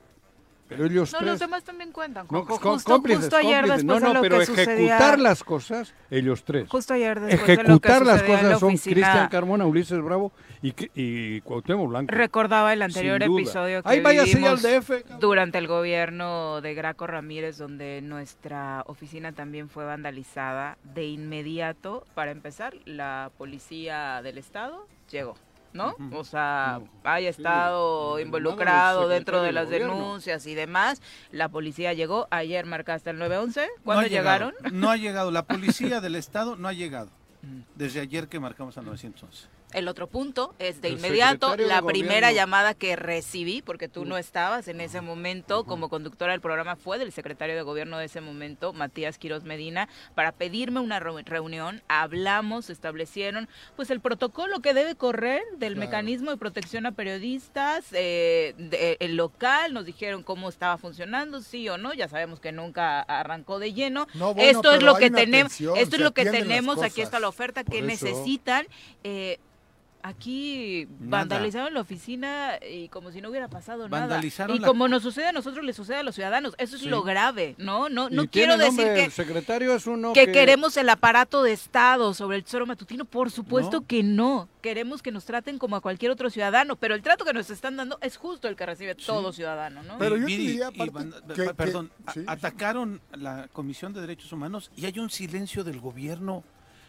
Pero 0.67 0.86
ellos 0.86 1.12
No, 1.12 1.19
tres. 1.19 1.32
los 1.32 1.39
demás 1.41 1.63
también 1.65 1.91
cuentan. 1.91 2.28
No, 2.32 2.45
Justo, 2.45 2.54
justo, 2.54 2.69
ayer 2.69 2.84
cómplices. 2.86 3.24
después 3.30 3.84
no, 3.84 4.00
no, 4.00 4.08
de 4.08 4.13
lo 4.13 4.21
pero 4.21 4.39
que 4.39 4.45
sucedía... 4.45 4.74
ejecutar 4.95 5.19
las 5.19 5.43
cosas, 5.43 5.93
ellos 6.10 6.45
tres. 6.45 6.69
Justo 6.69 6.93
ayer 6.93 7.19
después 7.19 7.45
de 7.45 7.56
lo 7.56 7.56
que 7.58 7.62
Ejecutar 7.89 8.06
las 8.06 8.19
sucedía 8.21 8.39
en 8.39 8.43
la 8.47 8.54
cosas 8.54 8.60
son 8.62 8.78
Cristian 8.78 9.28
Carmona, 9.28 9.65
Ulises 9.65 10.02
Bravo 10.02 10.32
y, 10.62 10.74
y 10.95 11.41
Cuauhtémoc 11.41 11.89
Blanco. 11.89 12.15
Recordaba 12.15 12.71
el 12.71 12.82
anterior 12.84 13.21
episodio 13.21 13.84
que 13.84 13.89
Ahí 13.89 14.00
váyase 14.00 14.39
ya 14.39 14.52
al 14.52 14.58
vivimos 14.60 14.88
DF, 14.88 15.19
durante 15.19 15.58
el 15.58 15.67
gobierno 15.67 16.62
de 16.62 16.74
Graco 16.74 17.06
Ramírez, 17.06 17.58
donde 17.58 18.00
nuestra 18.02 18.84
oficina 18.88 19.34
también 19.34 19.67
fue 19.67 19.84
vandalizada 19.84 20.78
de 20.93 21.06
inmediato. 21.06 22.06
Para 22.15 22.32
empezar, 22.32 22.76
la 22.86 23.30
policía 23.38 24.21
del 24.21 24.38
estado 24.38 24.88
llegó. 25.12 25.36
¿No? 25.74 25.96
O 26.14 26.24
sea, 26.24 26.80
No. 26.82 26.90
haya 27.10 27.30
estado 27.30 28.20
involucrado 28.20 29.08
dentro 29.08 29.42
de 29.42 29.52
las 29.54 29.70
de 29.70 29.80
denuncias 29.80 30.46
y 30.48 30.54
demás. 30.56 31.02
La 31.32 31.50
policía 31.50 31.94
llegó. 31.94 32.28
Ayer 32.30 32.66
marcaste 32.66 33.10
el 33.12 33.18
911. 33.20 33.62
No 33.78 33.84
¿Cuándo 33.84 34.08
llegado, 34.08 34.52
llegaron? 34.52 34.80
No 34.80 34.90
ha 34.90 34.98
llegado. 34.98 35.32
La 35.32 35.44
policía 35.46 36.02
del 36.02 36.16
Estado 36.16 36.56
no 36.58 36.68
ha 36.68 36.74
llegado. 36.74 37.10
Desde 37.76 38.02
ayer 38.02 38.28
que 38.28 38.40
marcamos 38.40 38.78
al 38.78 38.86
911. 38.86 39.48
El 39.74 39.88
otro 39.88 40.08
punto 40.08 40.54
es 40.60 40.82
de 40.82 40.90
El 40.90 40.94
inmediato 40.96 41.56
la 41.56 41.82
primera 41.82 42.28
gobierno. 42.28 42.32
llamada 42.36 42.74
que 42.74 42.96
recibí, 42.96 43.62
porque 43.62 43.88
tú 43.88 44.06
no 44.06 44.18
estabas 44.18 44.68
en 44.68 44.82
ese 44.82 45.02
momento 45.02 45.64
como 45.64 45.90
conductora 45.90 46.32
del 46.34 46.42
programa, 46.42 46.76
fue 46.76 46.98
del 46.98 47.12
secretario 47.12 47.56
de 47.56 47.62
gobierno 47.62 47.98
de 47.98 48.06
ese 48.06 48.22
momento, 48.22 48.74
Matías 48.74 49.18
Quiroz 49.18 49.44
Medina, 49.44 49.88
para 50.16 50.32
pedirme 50.32 50.80
una 50.80 51.00
reu- 51.00 51.24
reunión. 51.26 51.82
Hablamos, 51.88 52.70
establecieron 52.70 53.48
pues 53.76 53.90
el 53.92 54.02
protocolo 54.02 54.60
que 54.62 54.74
debe 54.74 54.96
correr 54.96 55.42
del 55.58 55.74
Claro. 55.74 55.88
mecanismo 55.88 56.32
de 56.32 56.38
protección 56.38 56.86
a 56.86 56.92
periodistas, 56.92 57.86
eh, 57.94 58.54
de- 58.58 58.98
el 59.00 59.16
local, 59.16 59.74
nos 59.74 59.86
dijeron 59.86 60.24
cómo 60.24 60.50
estaba 60.50 60.78
funcionando, 60.78 61.42
sí 61.42 61.70
o 61.70 61.78
no, 61.78 61.94
ya 61.94 62.08
sabemos 62.08 62.40
que 62.40 62.52
nunca 62.52 63.02
arrancó 63.02 63.60
de 63.60 63.74
lleno. 63.74 64.08
No, 64.16 64.34
bueno, 64.34 64.50
esto 64.50 64.74
es 64.74 64.84
lo 64.84 64.96
que 64.96 65.10
tenemos, 65.12 65.60
esto 65.60 65.96
es 65.96 66.02
lo 66.02 66.12
que 66.14 66.26
tenemos, 66.26 66.82
aquí 66.82 67.02
está 67.02 67.20
la 67.20 67.30
oferta 67.30 67.64
que 67.64 67.78
eso. 67.78 67.86
necesitan. 67.88 68.66
Eh, 69.04 69.40
Aquí 70.04 70.88
Nada. 71.00 71.10
vandalizaron 71.26 71.74
la 71.74 71.82
oficina 71.82 72.54
y 72.68 72.88
como 72.90 73.12
si 73.12 73.22
no 73.22 73.30
hubiera 73.30 73.48
pasado 73.48 73.88
Vandalizaron 73.88 74.50
nada. 74.50 74.58
Y 74.58 74.62
la- 74.62 74.68
como 74.68 74.88
nos 74.88 75.04
sucede 75.04 75.28
a 75.28 75.32
nosotros, 75.32 75.64
le 75.64 75.74
sucede 75.74 75.98
a 75.98 76.04
los 76.04 76.16
ciudadanos. 76.16 76.56
Eso 76.58 76.76
es 76.76 76.82
Sí. 76.84 76.90
lo 76.90 77.04
grave, 77.04 77.56
¿no? 77.58 77.90
No, 77.90 78.10
no 78.10 78.28
quiero 78.30 78.58
decir 78.58 78.86
que, 78.86 79.06
El 79.06 79.12
secretario 79.12 79.74
es 79.76 79.88
uno 79.88 80.14
que 80.14 80.32
queremos 80.32 80.76
el 80.78 80.90
aparato 80.90 81.44
de 81.44 81.54
Estado 81.54 82.14
sobre 82.14 82.38
el 82.38 82.44
tesoro 82.44 82.66
matutino. 82.66 83.06
Por 83.06 83.32
supuesto 83.32 83.82
No. 83.82 83.88
que 83.88 84.04
no. 84.04 84.50
Queremos 84.62 85.02
que 85.02 85.12
nos 85.12 85.26
traten 85.26 85.58
como 85.58 85.76
a 85.76 85.82
cualquier 85.82 86.12
otro 86.12 86.30
ciudadano. 86.30 86.76
Pero 86.76 86.94
el 86.96 87.02
trato 87.02 87.26
que 87.26 87.34
nos 87.34 87.50
están 87.50 87.78
dando 87.78 87.98
es 88.02 88.18
justo 88.18 88.48
el 88.48 88.56
que 88.56 88.66
recibe 88.66 88.96
todo 88.96 89.32
ciudadano, 89.34 89.82
¿no? 89.84 89.98
Y 90.04 90.20
Viri, 90.22 90.62
y 90.74 90.90
van- 90.90 91.12
pa- 91.46 91.54
perdón, 91.54 91.92
atacaron 92.28 93.02
la 93.14 93.48
Comisión 93.54 93.94
de 93.94 94.02
Derechos 94.02 94.32
Humanos 94.32 94.72
y 94.76 94.86
hay 94.86 94.98
un 95.00 95.10
silencio 95.10 95.64
del 95.64 95.80
gobierno. 95.80 96.44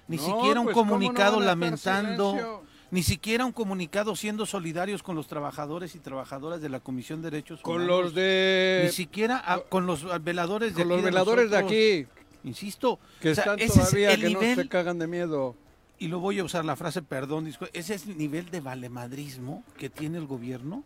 Ni 0.09 0.17
No, 0.17 0.23
siquiera 0.25 0.61
un 0.61 0.67
pues, 0.67 0.75
¿cómo 0.75 0.87
no 0.93 0.99
comunicado 0.99 1.41
lamentando, 1.41 2.31
silencio? 2.33 2.63
Ni 2.93 3.03
siquiera 3.03 3.45
un 3.45 3.53
comunicado 3.53 4.15
siendo 4.15 4.47
solidarios 4.47 5.03
con 5.03 5.17
los 5.17 5.27
trabajadores 5.27 5.95
y 5.97 5.99
trabajadoras 5.99 6.61
de 6.61 6.69
la 6.69 6.79
Comisión 6.79 7.23
de 7.23 7.31
Derechos 7.31 7.61
Con 7.63 7.77
Humanos. 7.83 8.05
los 8.05 8.15
de- 8.15 8.83
Ni 8.85 8.93
siquiera 8.93 9.43
con 9.69 9.87
los 9.87 10.05
veladores 10.23 10.75
de 10.77 10.83
Con 10.85 10.93
aquí 10.93 10.97
los 10.97 11.03
veladores 11.05 11.51
de 11.51 11.57
aquí. 11.57 12.07
Insisto. 12.45 12.99
Que 13.21 13.31
o 13.31 13.35
sea, 13.35 13.45
están 13.45 13.61
es 13.61 13.73
todavía, 13.73 14.13
el 14.13 14.21
que 14.21 14.31
no 14.31 14.41
se 14.63 14.69
cagan 14.69 14.99
de 14.99 15.07
miedo. 15.09 15.57
y 15.99 16.09
lo 16.09 16.19
voy 16.21 16.39
a 16.41 16.45
usar 16.45 16.65
la 16.65 16.77
frase, 16.77 17.01
perdón, 17.01 17.47
ese 17.73 17.95
es 17.95 18.07
el 18.07 18.19
nivel 18.19 18.51
de 18.51 18.61
valemadrismo 18.61 19.63
que 19.79 19.89
tiene 19.89 20.19
el 20.19 20.27
gobierno 20.27 20.83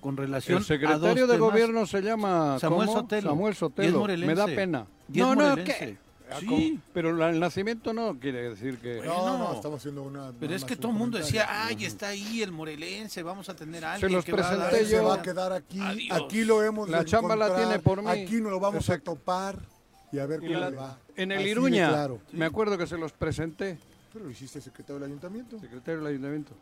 con 0.00 0.16
relación 0.16 0.58
El 0.58 0.62
a 0.62 0.66
secretario 0.66 0.98
dos 1.00 1.14
de 1.14 1.26
temas. 1.26 1.38
gobierno 1.40 1.86
se 1.86 2.00
llama 2.00 2.56
Samuel 2.58 2.86
¿cómo? 2.86 3.00
Sotelo. 3.00 3.30
Samuel 3.30 3.52
es 3.52 3.58
Sotelo. 3.58 4.06
Me 4.06 4.34
da 4.34 4.46
pena. 4.46 4.86
Es 5.12 5.16
No, 5.16 5.34
no. 5.34 5.56
¿qué? 5.56 5.98
Ah, 6.32 6.36
Sí. 6.40 6.80
Pero 6.94 7.12
la- 7.12 7.30
el 7.30 7.40
nacimiento 7.40 7.92
no 7.92 8.18
quiere 8.18 8.50
decir 8.50 8.78
que... 8.78 9.00
No, 9.04 9.36
no, 9.38 9.54
estamos 9.54 9.78
haciendo 9.80 10.02
una. 10.02 10.32
Pero 10.38 10.54
es 10.54 10.64
que 10.64 10.76
todo 10.76 10.92
el 10.92 10.98
mundo 10.98 11.18
decía, 11.18 11.46
ay, 11.66 11.84
está 11.84 12.08
ahí 12.08 12.42
el 12.42 12.52
morelense, 12.52 13.22
vamos 13.22 13.48
a 13.48 13.54
tener 13.56 13.84
a 13.84 13.94
alguien 13.94 14.12
los 14.12 14.24
que 14.24 14.32
va 14.32 14.48
a 14.48 14.56
dar- 14.56 14.70
presenté 14.70 14.96
Se 14.96 15.00
va 15.02 15.14
a 15.14 15.22
quedar 15.22 15.52
aquí. 15.52 15.80
Adiós. 15.80 16.20
Aquí 16.24 16.44
lo 16.44 16.62
hemos 16.62 16.88
La 16.88 17.00
de 17.00 17.04
chamba 17.06 17.36
la 17.36 17.54
tiene 17.56 17.78
por 17.78 18.02
mí. 18.02 18.08
Aquí 18.08 18.40
nos 18.40 18.50
lo 18.52 18.60
vamos 18.60 18.88
a 18.90 18.98
topar 18.98 19.58
y 20.12 20.18
a 20.18 20.26
ver 20.26 20.42
Y 20.42 20.46
cómo 20.48 20.58
la- 20.60 20.70
le 20.70 20.76
va. 20.76 20.98
en 21.16 21.32
el 21.32 21.38
Así 21.38 21.48
Iruña, 21.48 21.88
claro. 21.88 22.20
me 22.32 22.44
acuerdo 22.44 22.76
que 22.78 22.86
se 22.86 22.96
los 22.98 23.12
presenté. 23.12 23.78
Pero 24.12 24.24
lo 24.24 24.30
hiciste 24.32 24.60
secretario 24.60 24.98
del 25.00 25.08
ayuntamiento. 25.10 25.58
Secretario 25.60 25.98
del 26.00 26.06
ayuntamiento. 26.08 26.52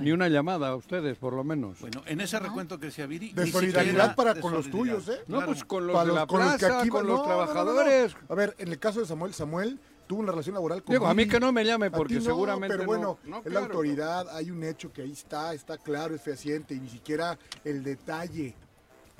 Ni 0.00 0.12
una 0.12 0.28
llamada 0.28 0.68
a 0.68 0.76
ustedes, 0.76 1.18
por 1.18 1.32
lo 1.32 1.42
menos. 1.44 1.80
Bueno, 1.80 2.02
en 2.06 2.20
ese 2.20 2.38
recuento 2.38 2.78
que 2.78 2.86
decía 2.86 3.06
Viri. 3.06 3.32
De 3.32 3.46
solidaridad 3.50 4.14
para 4.14 4.34
de 4.34 4.40
con 4.40 4.52
los 4.52 4.70
tuyos, 4.70 5.08
¿eh? 5.08 5.20
No, 5.26 5.36
Claro. 5.38 5.46
pues 5.46 5.64
con 5.64 5.86
los 5.86 5.94
Para 5.94 6.06
de 6.08 6.14
la 6.14 6.20
los- 6.20 6.28
con 6.28 6.40
los 6.40 6.52
que 6.52 6.58
plaza, 6.58 6.80
aquí 6.80 6.88
con 6.88 7.00
van- 7.02 7.06
los 7.08 7.18
no, 7.20 7.26
no, 7.26 7.28
no, 7.32 7.40
no. 7.40 7.44
trabajadores. 7.52 8.16
A 8.28 8.34
ver, 8.34 8.54
en 8.58 8.68
el 8.68 8.78
caso 8.78 9.00
de 9.00 9.06
Samuel, 9.06 9.34
Samuel 9.34 9.80
tuvo 10.06 10.20
una 10.20 10.32
relación 10.32 10.54
laboral 10.54 10.82
con 10.82 10.92
Digo, 10.94 11.06
a 11.06 11.14
mí 11.14 11.24
Viri. 11.24 11.30
que 11.30 11.40
no 11.40 11.52
me 11.52 11.64
llame, 11.64 11.90
porque 11.90 12.14
no, 12.16 12.20
seguramente 12.22 12.68
Pero 12.76 12.82
no- 12.82 12.86
bueno, 12.86 13.18
no, 13.24 13.36
es 13.38 13.42
claro. 13.42 13.60
la 13.60 13.66
autoridad, 13.66 14.28
hay 14.36 14.50
un 14.50 14.62
hecho 14.64 14.92
que 14.92 15.02
ahí 15.02 15.12
está, 15.12 15.54
está 15.54 15.78
claro, 15.78 16.14
es 16.14 16.22
fehaciente, 16.22 16.74
y 16.74 16.80
ni 16.80 16.88
siquiera 16.88 17.38
el 17.64 17.82
detalle 17.82 18.54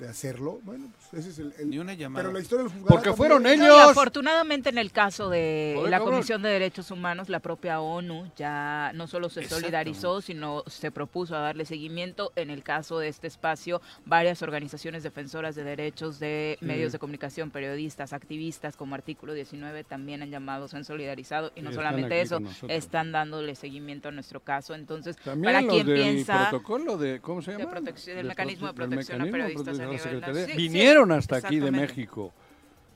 de 0.01 0.09
hacerlo. 0.09 0.59
Bueno, 0.63 0.87
pues 1.11 1.25
ese 1.25 1.29
es 1.29 1.39
el. 1.39 1.53
el- 1.59 1.69
Ni 1.69 1.77
una 1.79 1.93
llamada. 1.93 2.23
Pero 2.23 2.33
la 2.33 2.41
historia 2.41 2.63
del 2.63 2.73
juzgado 2.73 2.87
Porque 2.89 3.13
fueron 3.13 3.43
No, 3.43 3.49
ellos. 3.49 3.77
afortunadamente 3.91 4.69
en 4.69 4.77
el 4.79 4.91
caso 4.91 5.29
de 5.29 5.75
la 5.85 5.99
cabrón. 5.99 6.13
Comisión 6.15 6.41
de 6.41 6.49
Derechos 6.49 6.89
Humanos, 6.91 7.29
la 7.29 7.39
propia 7.39 7.79
ONU 7.81 8.31
ya 8.35 8.91
no 8.95 9.05
solo 9.07 9.29
se 9.29 9.47
solidarizó, 9.47 10.21
sino 10.21 10.63
se 10.67 10.91
propuso 10.91 11.35
a 11.35 11.39
darle 11.39 11.65
seguimiento. 11.65 12.31
En 12.35 12.49
el 12.49 12.63
caso 12.63 12.97
de 12.99 13.07
este 13.09 13.27
espacio, 13.27 13.79
varias 14.05 14.41
organizaciones 14.41 15.03
defensoras 15.03 15.53
de 15.55 15.63
derechos 15.63 16.19
de 16.19 16.57
Sí. 16.59 16.65
medios 16.65 16.91
de 16.91 16.99
comunicación, 16.99 17.51
periodistas, 17.51 18.11
activistas, 18.11 18.75
como 18.75 18.95
Artículo 18.95 19.33
19, 19.33 19.83
también 19.83 20.23
han 20.23 20.31
llamado, 20.31 20.67
se 20.67 20.77
han 20.77 20.83
solidarizado. 20.85 21.51
Y 21.55 21.61
no 21.61 21.71
solamente 21.73 22.21
eso, 22.21 22.39
están 22.67 23.11
dándole 23.11 23.53
seguimiento 23.55 24.09
a 24.09 24.11
nuestro 24.11 24.39
caso. 24.39 24.73
Entonces, 24.73 25.15
También 25.17 25.53
para 25.53 25.61
los 25.61 25.73
quien 25.75 25.85
del 25.85 25.95
piensa... 25.95 26.49
protocolo 26.49 26.97
de, 26.97 27.19
¿cómo 27.21 27.41
se 27.43 27.51
de 27.51 27.59
llama? 27.59 27.71
protección- 27.71 28.15
del 28.17 28.25
De 28.25 28.29
mecanismo 28.29 28.67
de 28.67 28.73
prote- 28.73 28.87
protección 28.89 29.21
a 29.21 29.25
periodistas 29.25 29.77
Secretaría. 29.99 30.45
sí, 30.45 30.53
Vinieron 30.55 31.11
hasta 31.11 31.37
aquí 31.37 31.59
de. 31.59 31.71
México, 31.71 32.33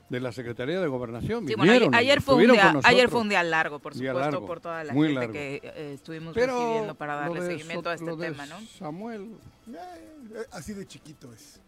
de 0.08 0.20
la 0.20 0.30
Secretaría 0.30 0.80
de 0.80 0.86
Gobernación. 0.86 1.48
Sí, 1.48 1.54
bueno, 1.56 1.72
vinieron, 1.72 1.94
ayer, 1.94 2.10
ayer 2.12 2.22
fue 2.22 2.34
un 2.36 2.52
día, 2.52 2.80
ayer 2.84 3.08
fue 3.08 3.20
un 3.22 3.28
día 3.28 3.42
largo, 3.42 3.78
por 3.80 3.92
supuesto, 3.94 4.18
largo, 4.20 4.46
por 4.46 4.60
toda 4.60 4.84
la 4.84 4.92
muy 4.92 5.08
gente 5.08 5.18
largo. 5.20 5.32
que 5.32 5.60
eh, 5.64 5.92
estuvimos 5.94 6.32
Pero 6.34 6.56
recibiendo 6.58 6.94
para 6.94 7.14
lo 7.14 7.20
darle 7.22 7.40
de 7.40 7.46
seguimiento 7.48 7.82
So- 7.84 7.90
a 7.90 7.94
este 7.94 8.06
lo 8.06 8.16
de 8.16 8.30
tema, 8.30 8.46
¿no? 8.46 8.60
Samuel, 8.78 9.30
Eh, 9.68 9.72
eh, 10.36 10.44
así 10.52 10.74
de 10.74 10.86
chiquito 10.86 11.32
es. 11.32 11.60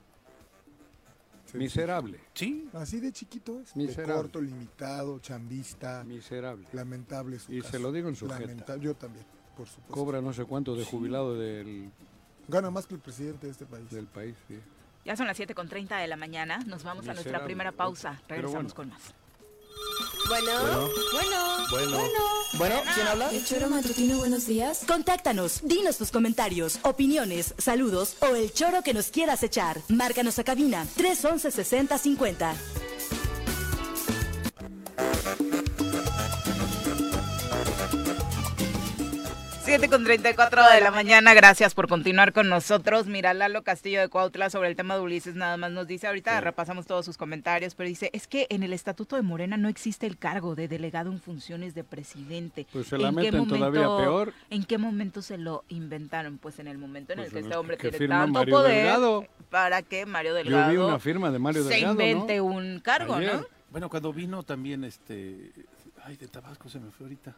Sí. 1.50 1.56
miserable, 1.56 2.20
Sí, 2.34 2.68
Así 2.74 3.00
de 3.00 3.10
chiquito 3.10 3.58
es. 3.60 3.74
Miserable. 3.74 4.12
De 4.14 4.20
corto, 4.20 4.40
limitado, 4.40 5.18
chambista. 5.18 6.04
miserable. 6.04 6.66
Lamentable 6.72 7.38
su 7.38 7.52
Y 7.52 7.60
caso. 7.62 7.72
se 7.72 7.78
lo 7.78 7.90
digo 7.90 8.08
en 8.10 8.16
su. 8.16 8.26
Yo 8.28 8.94
también, 8.94 9.24
por 9.56 9.66
supuesto. 9.66 9.92
Cobra 9.94 10.20
no 10.20 10.32
sé 10.34 10.44
cuánto 10.44 10.76
de 10.76 10.84
jubilado 10.84 11.36
del, 11.38 11.90
Gana 12.48 12.70
más 12.70 12.86
que 12.86 12.94
el 12.94 13.00
presidente 13.00 13.46
de 13.46 13.52
este 13.52 13.64
país. 13.66 13.88
del 13.90 14.06
país. 14.06 14.34
sí. 14.46 14.58
Ya 15.04 15.16
son 15.16 15.26
las 15.26 15.38
7.30 15.38 16.00
de 16.00 16.06
la 16.06 16.16
mañana, 16.16 16.58
nos 16.66 16.82
vamos 16.82 17.08
a 17.08 17.14
nuestra 17.14 17.44
primera 17.44 17.72
pausa, 17.72 18.20
regresamos 18.28 18.74
bueno. 18.74 18.74
con 18.74 18.88
más. 18.90 19.14
Bueno, 20.28 20.52
bueno, 21.12 21.66
Bueno. 21.70 21.98
Bueno, 22.54 22.82
¿quién 22.94 23.06
habla? 23.06 23.30
El 23.30 23.44
Choro 23.44 23.68
Matutino, 23.70 24.18
buenos 24.18 24.46
días. 24.46 24.84
Contáctanos, 24.86 25.60
dinos 25.62 25.96
tus 25.96 26.10
comentarios, 26.10 26.78
opiniones, 26.82 27.54
saludos 27.58 28.16
o 28.20 28.34
el 28.34 28.52
choro 28.52 28.82
que 28.82 28.94
nos 28.94 29.08
quieras 29.10 29.42
echar. 29.42 29.78
Márcanos 29.88 30.38
a 30.38 30.44
cabina 30.44 30.86
311 30.96 31.50
6050. 31.50 32.54
7 39.68 39.90
con 39.90 40.02
34 40.02 40.62
de 40.72 40.80
la 40.80 40.90
mañana, 40.90 41.34
gracias 41.34 41.74
por 41.74 41.88
continuar 41.88 42.32
con 42.32 42.48
nosotros. 42.48 43.06
Mira, 43.06 43.34
Lalo 43.34 43.64
Castillo 43.64 44.00
de 44.00 44.08
Cuautla 44.08 44.48
sobre 44.48 44.70
el 44.70 44.76
tema 44.76 44.94
de 44.94 45.02
Ulises 45.02 45.34
nada 45.34 45.58
más 45.58 45.70
nos 45.70 45.86
dice, 45.86 46.06
ahorita 46.06 46.40
repasamos 46.40 46.86
todos 46.86 47.04
sus 47.04 47.18
comentarios, 47.18 47.74
pero 47.74 47.86
dice, 47.86 48.08
es 48.14 48.26
que 48.26 48.46
en 48.48 48.62
el 48.62 48.72
Estatuto 48.72 49.16
de 49.16 49.20
Morena 49.20 49.58
no 49.58 49.68
existe 49.68 50.06
el 50.06 50.16
cargo 50.16 50.54
de 50.54 50.68
delegado 50.68 51.12
en 51.12 51.20
funciones 51.20 51.74
de 51.74 51.84
presidente. 51.84 52.66
Pues 52.72 52.86
se 52.86 52.96
¿En 52.96 53.02
la 53.02 53.08
qué 53.10 53.30
meten 53.30 53.46
todavía 53.46 53.82
peor. 53.82 54.32
¿En 54.48 54.64
qué 54.64 54.78
momento 54.78 55.20
se 55.20 55.36
lo 55.36 55.64
inventaron? 55.68 56.38
Pues 56.38 56.58
en 56.60 56.66
el 56.66 56.78
momento 56.78 57.12
en 57.12 57.18
Pues 57.18 57.26
el 57.28 57.32
que 57.34 57.38
en 57.40 57.44
este 57.44 57.56
hombre 57.58 57.76
que 57.76 57.90
tiene 57.90 58.08
tanto 58.08 58.32
Mario 58.32 58.54
poder 58.54 58.74
Delgado. 58.74 59.26
para 59.50 59.82
que 59.82 60.06
Mario 60.06 60.30
Yo 60.30 60.36
Delgado 60.36 60.70
vi 60.70 60.76
una 60.78 60.98
firma 60.98 61.30
de 61.30 61.38
Mario 61.40 61.64
se 61.64 61.78
invente 61.78 62.40
un 62.40 62.80
cargo, 62.80 63.16
Ayer. 63.16 63.34
¿no? 63.34 63.46
bueno, 63.70 63.90
cuando 63.90 64.14
vino 64.14 64.42
también 64.42 64.82
este. 64.84 65.52
Ay, 66.04 66.16
de 66.16 66.26
Tabasco 66.26 66.70
se 66.70 66.80
me 66.80 66.90
fue 66.90 67.04
ahorita. 67.04 67.36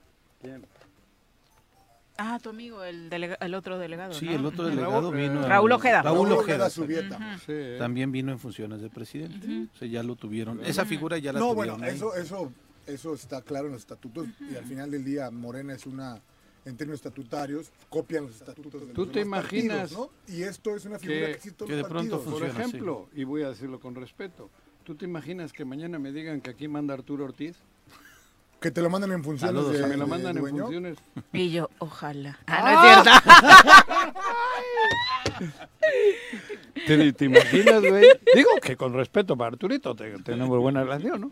Ah, 2.22 2.38
tu 2.38 2.50
amigo, 2.50 2.84
el, 2.84 3.08
delega- 3.08 3.38
el 3.40 3.54
otro 3.54 3.78
delegado. 3.78 4.12
Sí, 4.12 4.26
¿no? 4.26 4.32
el 4.32 4.44
otro 4.46 4.66
delegado 4.66 5.10
vino. 5.10 5.40
a- 5.40 5.48
Raúl 5.48 5.72
Ojeda. 5.72 6.02
Raúl 6.02 6.30
Ojeda. 6.32 6.66
Ojeda 6.66 6.70
Subieta. 6.70 7.38
¿eh? 7.48 7.76
También 7.78 8.12
vino 8.12 8.30
en 8.30 8.38
funciones 8.38 8.80
de 8.82 8.90
presidente. 8.90 9.68
O 9.74 9.78
sea, 9.78 9.88
ya 9.88 10.02
lo 10.02 10.16
tuvieron. 10.16 10.64
Esa 10.64 10.84
figura 10.84 11.16
ya 11.18 11.32
la 11.32 11.40
No, 11.40 11.52
tuvieron. 11.54 11.78
bueno, 11.78 11.90
ahí. 11.90 11.96
eso, 11.96 12.14
eso, 12.14 12.52
eso 12.86 13.14
está 13.14 13.40
claro 13.42 13.66
en 13.66 13.72
los 13.72 13.80
estatutos 13.82 14.26
y 14.50 14.54
al 14.56 14.64
final 14.64 14.90
del 14.90 15.04
día 15.04 15.30
Morena 15.30 15.74
es 15.74 15.86
una 15.86 16.20
en 16.66 16.76
términos 16.76 16.98
estatutarios, 16.98 17.70
copian 17.88 18.24
los 18.26 18.36
estatutos 18.36 18.80
de 18.82 18.86
los 18.88 18.94
¿Tú 18.94 19.06
te 19.06 19.20
imaginas 19.22 19.90
partidos, 19.90 20.10
¿no? 20.28 20.34
Y 20.34 20.42
esto 20.42 20.76
es 20.76 20.84
una 20.84 20.98
figura 20.98 21.18
que, 21.26 21.30
existe 21.32 21.64
en 21.64 21.68
todos 21.70 21.80
los 21.80 21.88
partidos. 21.90 22.22
por 22.22 22.44
ejemplo, 22.44 23.08
y 23.14 23.24
voy 23.24 23.42
a 23.44 23.48
decirlo 23.48 23.80
con 23.80 23.94
respeto, 23.94 24.50
¿tú 24.84 24.94
te 24.94 25.06
imaginas 25.06 25.54
que 25.54 25.64
mañana 25.64 25.98
me 25.98 26.12
digan 26.12 26.42
que 26.42 26.50
aquí 26.50 26.68
manda 26.68 26.92
Arturo 26.92 27.24
Ortiz? 27.24 27.56
Que 28.60 28.70
te 28.70 28.82
lo 28.82 28.90
mandan 28.90 29.12
en 29.12 29.24
funciones 29.24 29.56
Saludos, 29.56 29.80
de, 29.80 29.86
me 29.86 29.96
lo 29.96 30.06
mandan 30.06 30.36
en 30.36 30.42
dueño. 30.42 30.64
funciones. 30.64 30.98
Y 31.32 31.50
yo, 31.50 31.70
ojalá. 31.78 32.38
Ah, 32.46 32.60
no 32.62 32.70
es 32.70 32.80
cierto. 33.02 34.10
¿Te, 36.86 37.12
te 37.12 37.24
imaginas, 37.24 37.80
güey? 37.82 38.06
Digo 38.34 38.50
que 38.62 38.76
con 38.76 38.92
respeto 38.94 39.36
para 39.36 39.48
Arturito 39.48 39.94
te- 39.94 40.18
tenemos 40.22 40.58
buena 40.58 40.82
relación, 40.84 41.20
¿no? 41.22 41.30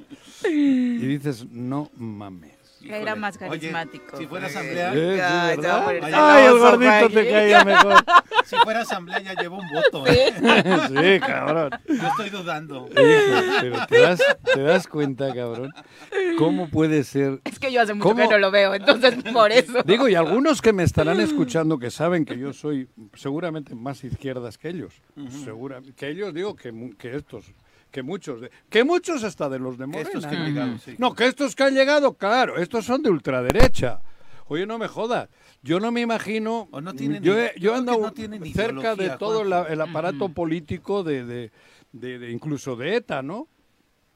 Y 0.48 0.98
dices, 0.98 1.46
no 1.50 1.90
mames. 1.96 2.57
Era 2.84 3.14
más 3.16 3.36
carismático. 3.38 4.16
si 4.16 4.26
fuera 4.26 4.46
asamblea- 4.46 4.92
Eh, 4.94 5.14
sí, 5.16 5.66
Ay, 6.02 6.12
Ay, 6.14 6.46
el 6.46 6.58
gordito 6.58 7.08
te 7.10 7.30
caía 7.30 7.64
mejor. 7.64 7.94
Si 8.48 8.56
fuera 8.56 8.80
asamblea 8.80 9.20
ya 9.20 9.34
llevo 9.34 9.58
un 9.58 9.68
voto. 9.68 10.06
¿eh? 10.06 10.32
Sí, 10.88 11.20
cabrón. 11.20 11.70
Yo 11.86 12.06
estoy 12.08 12.30
dudando. 12.30 12.88
Hijo, 12.88 13.42
pero 13.60 13.86
te 13.86 14.00
das, 14.00 14.20
te 14.54 14.62
das 14.62 14.86
cuenta, 14.86 15.34
cabrón, 15.34 15.70
cómo 16.38 16.68
puede 16.70 17.04
ser. 17.04 17.40
Es 17.44 17.58
que 17.58 17.70
yo 17.70 17.82
hace 17.82 17.92
mucho 17.92 18.08
¿Cómo? 18.08 18.22
que 18.26 18.34
no 18.34 18.38
lo 18.38 18.50
veo, 18.50 18.74
entonces 18.74 19.16
por 19.34 19.52
eso. 19.52 19.82
Digo, 19.84 20.08
y 20.08 20.14
algunos 20.14 20.62
que 20.62 20.72
me 20.72 20.82
estarán 20.82 21.20
escuchando 21.20 21.78
que 21.78 21.90
saben 21.90 22.24
que 22.24 22.38
yo 22.38 22.54
soy 22.54 22.88
seguramente 23.14 23.74
más 23.74 24.02
izquierdas 24.04 24.56
que 24.56 24.68
ellos. 24.70 24.94
Segura, 25.44 25.82
que 25.96 26.08
ellos 26.08 26.32
digo 26.32 26.56
que, 26.56 26.72
mu- 26.72 26.96
que 26.96 27.16
estos, 27.16 27.44
que 27.90 28.02
muchos, 28.02 28.40
de- 28.40 28.50
que 28.68 28.84
muchos 28.84 29.24
hasta 29.24 29.48
de 29.48 29.58
los 29.58 29.78
de 29.78 29.86
Morena. 29.86 30.08
estos 30.08 30.26
que 30.26 30.36
han 30.36 30.42
¿no? 30.42 30.48
llegado, 30.48 30.78
sí. 30.78 30.94
No, 30.98 31.14
que 31.14 31.26
estos 31.26 31.54
que 31.56 31.62
han 31.64 31.74
llegado, 31.74 32.14
claro, 32.14 32.56
estos 32.58 32.84
son 32.84 33.02
de 33.02 33.10
ultraderecha. 33.10 34.00
Oye, 34.46 34.66
no 34.66 34.78
me 34.78 34.88
jodas. 34.88 35.28
Yo 35.62 35.78
no 35.80 35.90
me 35.92 36.00
imagino. 36.00 36.68
O 36.70 36.80
no 36.80 36.94
tienen 36.94 37.22
yo 37.22 37.38
he, 37.38 37.52
yo 37.58 37.80
no 37.82 38.12
tienen 38.12 38.42
cerca 38.54 38.94
de 38.96 39.10
todo 39.18 39.44
la- 39.44 39.64
el 39.64 39.80
aparato 39.80 40.28
político 40.30 41.02
de, 41.02 41.24
de, 41.24 41.50
de- 41.92 42.18
de- 42.18 42.30
incluso 42.30 42.74
de 42.76 42.96
ETA, 42.96 43.22
¿no? 43.22 43.48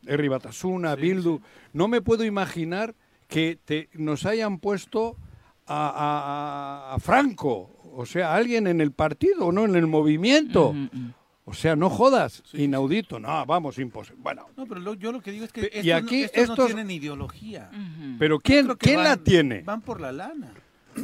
Herri 0.07 0.29
Batasuna, 0.29 0.95
Bildu. 0.97 1.41
No 1.75 1.87
me 1.89 2.01
puedo 2.01 2.25
imaginar 2.25 2.95
que 3.29 3.59
te, 3.63 3.89
nos 3.95 4.25
hayan 4.27 4.59
puesto 4.59 5.17
a, 5.67 5.89
a- 5.89 6.91
a- 6.91 6.95
a 6.95 6.99
Franco, 6.99 7.71
o 7.95 8.05
sea, 8.07 8.33
a 8.33 8.37
alguien 8.37 8.67
en 8.67 8.81
el 8.81 8.93
partido, 8.93 9.53
no 9.53 9.65
en 9.65 9.77
el 9.77 9.87
movimiento. 9.87 10.75
O 11.45 11.55
sea, 11.55 11.75
no 11.75 11.91
jodas, 11.91 12.43
inaudito, 12.53 13.19
no, 13.19 13.45
vamos, 13.47 13.77
imposible. 13.79 14.21
Bueno, 14.23 14.47
No, 14.57 14.65
pero 14.65 14.81
lo- 14.81 14.95
yo 14.95 15.11
lo 15.11 15.21
que 15.21 15.33
digo 15.33 15.45
es 15.45 15.53
que 15.53 15.63
estos, 15.63 15.85
y 15.85 15.91
aquí 15.91 16.21
no, 16.21 16.27
estos 16.27 16.59
no 16.59 16.67
tienen 16.67 16.91
ideología. 16.91 17.69
pero 18.19 18.39
¿quién, 18.39 18.69
¿quién 18.79 19.03
la 19.03 19.17
tiene? 19.17 19.63
Van 19.63 19.81
por 19.81 20.01
la 20.01 20.13
lana. 20.13 20.53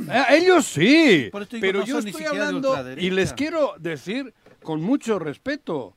Ah, 0.09 0.27
ellos 0.35 0.65
sí, 0.67 1.29
Por 1.33 1.43
eso 1.43 1.57
digo, 1.57 1.61
pero 1.63 1.81
no 1.81 1.87
yo 1.87 1.99
estoy 1.99 2.25
hablando 2.25 2.77
y 2.99 3.11
les 3.11 3.33
quiero 3.33 3.75
decir 3.81 4.33
con 4.63 4.81
mucho 4.83 5.19
respeto, 5.19 5.97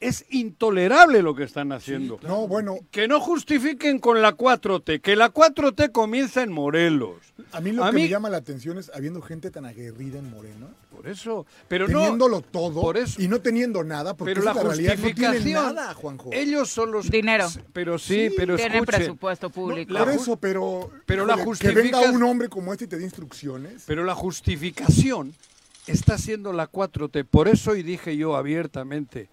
es 0.00 0.24
intolerable 0.30 1.22
lo 1.22 1.34
que 1.34 1.44
están 1.44 1.72
haciendo. 1.72 2.18
No, 2.22 2.46
bueno, 2.48 2.78
Que 2.90 3.08
no 3.08 3.20
justifiquen 3.20 3.98
con 3.98 4.20
la 4.20 4.36
4T, 4.36 5.00
que 5.00 5.16
la 5.16 5.30
4T 5.32 5.90
comienza 5.92 6.42
en 6.42 6.52
Morelos. 6.52 7.16
a 7.52 7.60
mí 7.60 7.72
lo 7.72 7.84
A 7.84 7.90
que 7.90 7.96
mí- 7.96 8.02
me 8.02 8.08
llama 8.08 8.28
la 8.28 8.36
atención 8.38 8.78
es 8.78 8.90
habiendo 8.94 9.22
gente 9.22 9.50
tan 9.50 9.64
aguerrida 9.64 10.18
en 10.18 10.28
Moreno, 10.30 10.68
Por 10.90 11.08
eso, 11.08 11.46
pero 11.68 11.86
no 11.88 12.00
teniéndolo 12.00 12.40
todo 12.42 12.80
por 12.80 12.96
eso. 12.96 13.20
y 13.22 13.28
no 13.28 13.40
teniendo 13.40 13.84
nada, 13.84 14.14
porque 14.16 14.34
pero 14.34 14.44
la 14.44 14.50
es 14.52 14.56
la 14.56 14.62
realidad, 14.64 14.98
no 14.98 15.14
tienen 15.14 15.52
nada, 15.52 15.94
Juanjo. 15.94 16.30
ellos 16.32 16.68
son 16.68 16.90
los 16.90 17.10
Dinero. 17.10 17.46
Pero 17.72 17.98
sí, 17.98 18.30
pero 18.36 18.56
Tienen 18.56 18.78
escuchen, 18.78 18.98
presupuesto 19.00 19.50
público. 19.50 19.94
Por 19.94 20.08
eso, 20.10 20.36
pero, 20.36 20.90
pero 21.06 21.24
la 21.26 21.36
que 21.58 21.70
venga 21.70 22.00
un 22.10 22.22
hombre 22.22 22.48
como 22.48 22.72
este 22.72 22.86
y 22.86 22.88
te 22.88 22.96
dé 22.98 23.04
instrucciones. 23.04 23.84
Pero 23.86 24.04
la 24.04 24.14
justificación 24.14 25.34
está 25.86 26.18
siendo 26.18 26.52
la 26.52 26.66
4T. 26.70 27.24
Por 27.24 27.48
eso 27.48 27.76
y 27.76 27.82
dije 27.82 28.16
yo 28.16 28.34
abiertamente, 28.36 29.28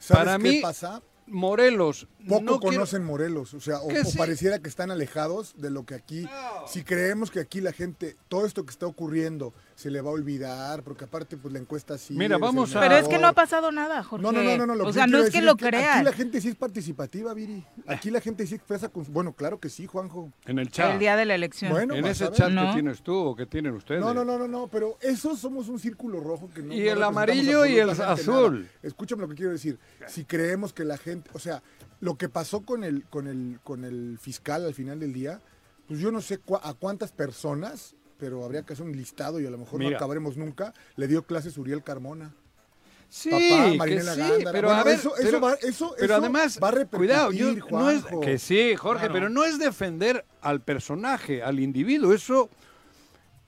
¿Sabes 0.00 0.24
para 0.24 0.38
qué 0.38 0.42
mí, 0.42 0.60
pasa? 0.60 1.02
Morelos, 1.26 2.08
Poco 2.28 2.40
no 2.42 2.60
quiero- 2.60 2.74
conocen 2.76 3.04
Morelos, 3.04 3.54
o 3.54 3.60
sea, 3.60 3.80
o, 3.80 3.88
Que 3.88 4.00
o 4.00 4.04
sí. 4.04 4.18
pareciera 4.18 4.58
que 4.58 4.68
están 4.68 4.90
alejados 4.90 5.54
de 5.56 5.70
lo 5.70 5.84
que 5.84 5.94
aquí, 5.94 6.26
si 6.66 6.82
creemos 6.84 7.30
que 7.30 7.40
aquí 7.40 7.60
la 7.60 7.72
gente, 7.72 8.16
todo 8.28 8.46
esto 8.46 8.64
que 8.64 8.70
está 8.70 8.86
ocurriendo, 8.86 9.52
se 9.74 9.90
le 9.90 10.00
va 10.02 10.10
a 10.10 10.12
olvidar, 10.12 10.82
porque 10.82 11.04
aparte, 11.04 11.36
pues 11.38 11.52
la 11.54 11.58
encuesta 11.60 11.96
sí. 11.96 12.12
Mira, 12.14 12.36
vamos 12.38 12.76
a- 12.76 12.80
Pero 12.80 12.96
es 12.96 13.08
que 13.08 13.18
no 13.18 13.28
ha 13.28 13.32
pasado 13.32 13.72
nada, 13.72 14.02
Jorge. 14.02 14.22
No, 14.22 14.30
no, 14.32 14.42
no, 14.42 14.56
no, 14.58 14.66
no, 14.66 14.74
lo 14.74 14.86
o 14.86 14.92
sea, 14.92 15.06
no 15.06 15.18
es 15.18 15.30
que 15.30 15.40
lo 15.40 15.52
Aquí 15.52 15.64
crean. 15.64 16.04
la 16.04 16.12
gente 16.12 16.40
sí 16.40 16.48
es 16.48 16.56
participativa, 16.56 17.32
Viri. 17.32 17.64
Aquí 17.86 18.10
la 18.10 18.20
gente 18.20 18.46
sí 18.46 18.54
expresa 18.56 18.88
con... 18.90 19.10
Bueno, 19.12 19.32
claro 19.32 19.58
que 19.58 19.68
sí, 19.70 19.86
Juanjo. 19.86 20.30
en 20.46 20.58
el 20.58 20.70
chat, 20.70 20.92
El 20.92 20.98
día 20.98 21.16
de 21.16 21.24
la 21.24 21.34
elección. 21.34 21.70
Bueno, 21.72 21.94
en 21.94 22.04
ese 22.06 22.30
chat 22.30 22.50
No. 22.50 22.66
que 22.68 22.72
tienes 22.74 23.02
tú 23.02 23.14
o 23.14 23.34
que 23.34 23.46
tienen 23.46 23.72
ustedes. 23.74 24.00
No, 24.02 24.12
no, 24.12 24.24
no, 24.24 24.38
no, 24.38 24.46
no, 24.46 24.68
pero 24.68 24.98
eso 25.00 25.34
somos 25.36 25.68
un 25.68 25.78
círculo 25.78 26.20
rojo 26.20 26.50
que 26.54 26.62
no. 26.62 26.74
Y 26.74 26.84
no 26.84 26.90
el 26.92 27.02
amarillo 27.02 27.64
y 27.64 27.78
el 27.78 27.90
azul. 27.90 28.60
nada. 28.60 28.72
Escúchame 28.82 29.22
lo 29.22 29.28
que 29.28 29.34
quiero 29.36 29.52
decir. 29.52 29.78
Si 30.06 30.24
creemos 30.24 30.72
que 30.72 30.84
la 30.84 30.98
gente, 30.98 31.30
o 31.32 31.38
sea, 31.38 31.62
lo 32.00 32.16
que 32.16 32.28
pasó 32.28 32.62
con 32.62 32.82
el, 32.84 33.04
con 33.04 33.26
el, 33.26 33.58
con 33.62 33.84
el 33.84 34.18
fiscal 34.20 34.64
al 34.64 34.74
final 34.74 34.98
del 35.00 35.12
día, 35.12 35.40
pues 35.86 36.00
yo 36.00 36.10
no 36.10 36.20
sé 36.20 36.40
cua- 36.42 36.60
a 36.62 36.74
cuántas 36.74 37.12
personas, 37.12 37.94
pero 38.18 38.44
habría 38.44 38.62
que 38.62 38.72
hacer 38.72 38.84
un 38.86 38.96
listado 38.96 39.40
y 39.40 39.46
a 39.46 39.50
lo 39.50 39.58
mejor 39.58 39.78
Mira. 39.78 39.90
no 39.92 39.96
acabaremos 39.96 40.36
nunca. 40.36 40.72
Le 40.96 41.08
dio 41.08 41.22
clases 41.24 41.56
Uriel 41.58 41.82
Carmona. 41.82 42.32
Sí, 43.08 43.28
Papá, 43.30 43.70
que 43.72 43.76
Marinela 43.76 44.14
sí, 44.14 44.20
Gándara. 44.20 44.52
pero 44.52 44.68
Bueno, 44.68 44.80
a 44.80 44.84
ver, 44.84 44.94
eso- 44.98 45.16
eso 45.16 45.24
pero, 45.24 45.40
va- 45.40 45.54
eso- 45.54 45.94
pero 45.98 46.14
eso 46.14 46.22
además, 46.22 46.58
va 46.62 46.68
a 46.68 46.70
repercutir, 46.70 46.98
cuidado, 46.98 47.32
yo, 47.32 47.52
no 47.70 47.90
es, 47.90 48.02
Juanjo. 48.02 48.20
que 48.20 48.38
sí, 48.38 48.76
Jorge, 48.76 49.00
Claro. 49.06 49.14
pero 49.14 49.28
no 49.30 49.44
es 49.44 49.58
defender 49.58 50.24
al 50.40 50.60
personaje, 50.62 51.42
al 51.42 51.58
individuo, 51.58 52.12
eso 52.14 52.48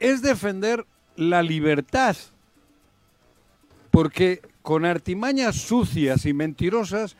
es 0.00 0.20
defender 0.20 0.84
la 1.16 1.42
libertad. 1.44 2.16
Porque 3.90 4.40
con 4.62 4.84
artimañas 4.84 5.56
sucias 5.56 6.24
y 6.26 6.32
mentirosas 6.32 7.16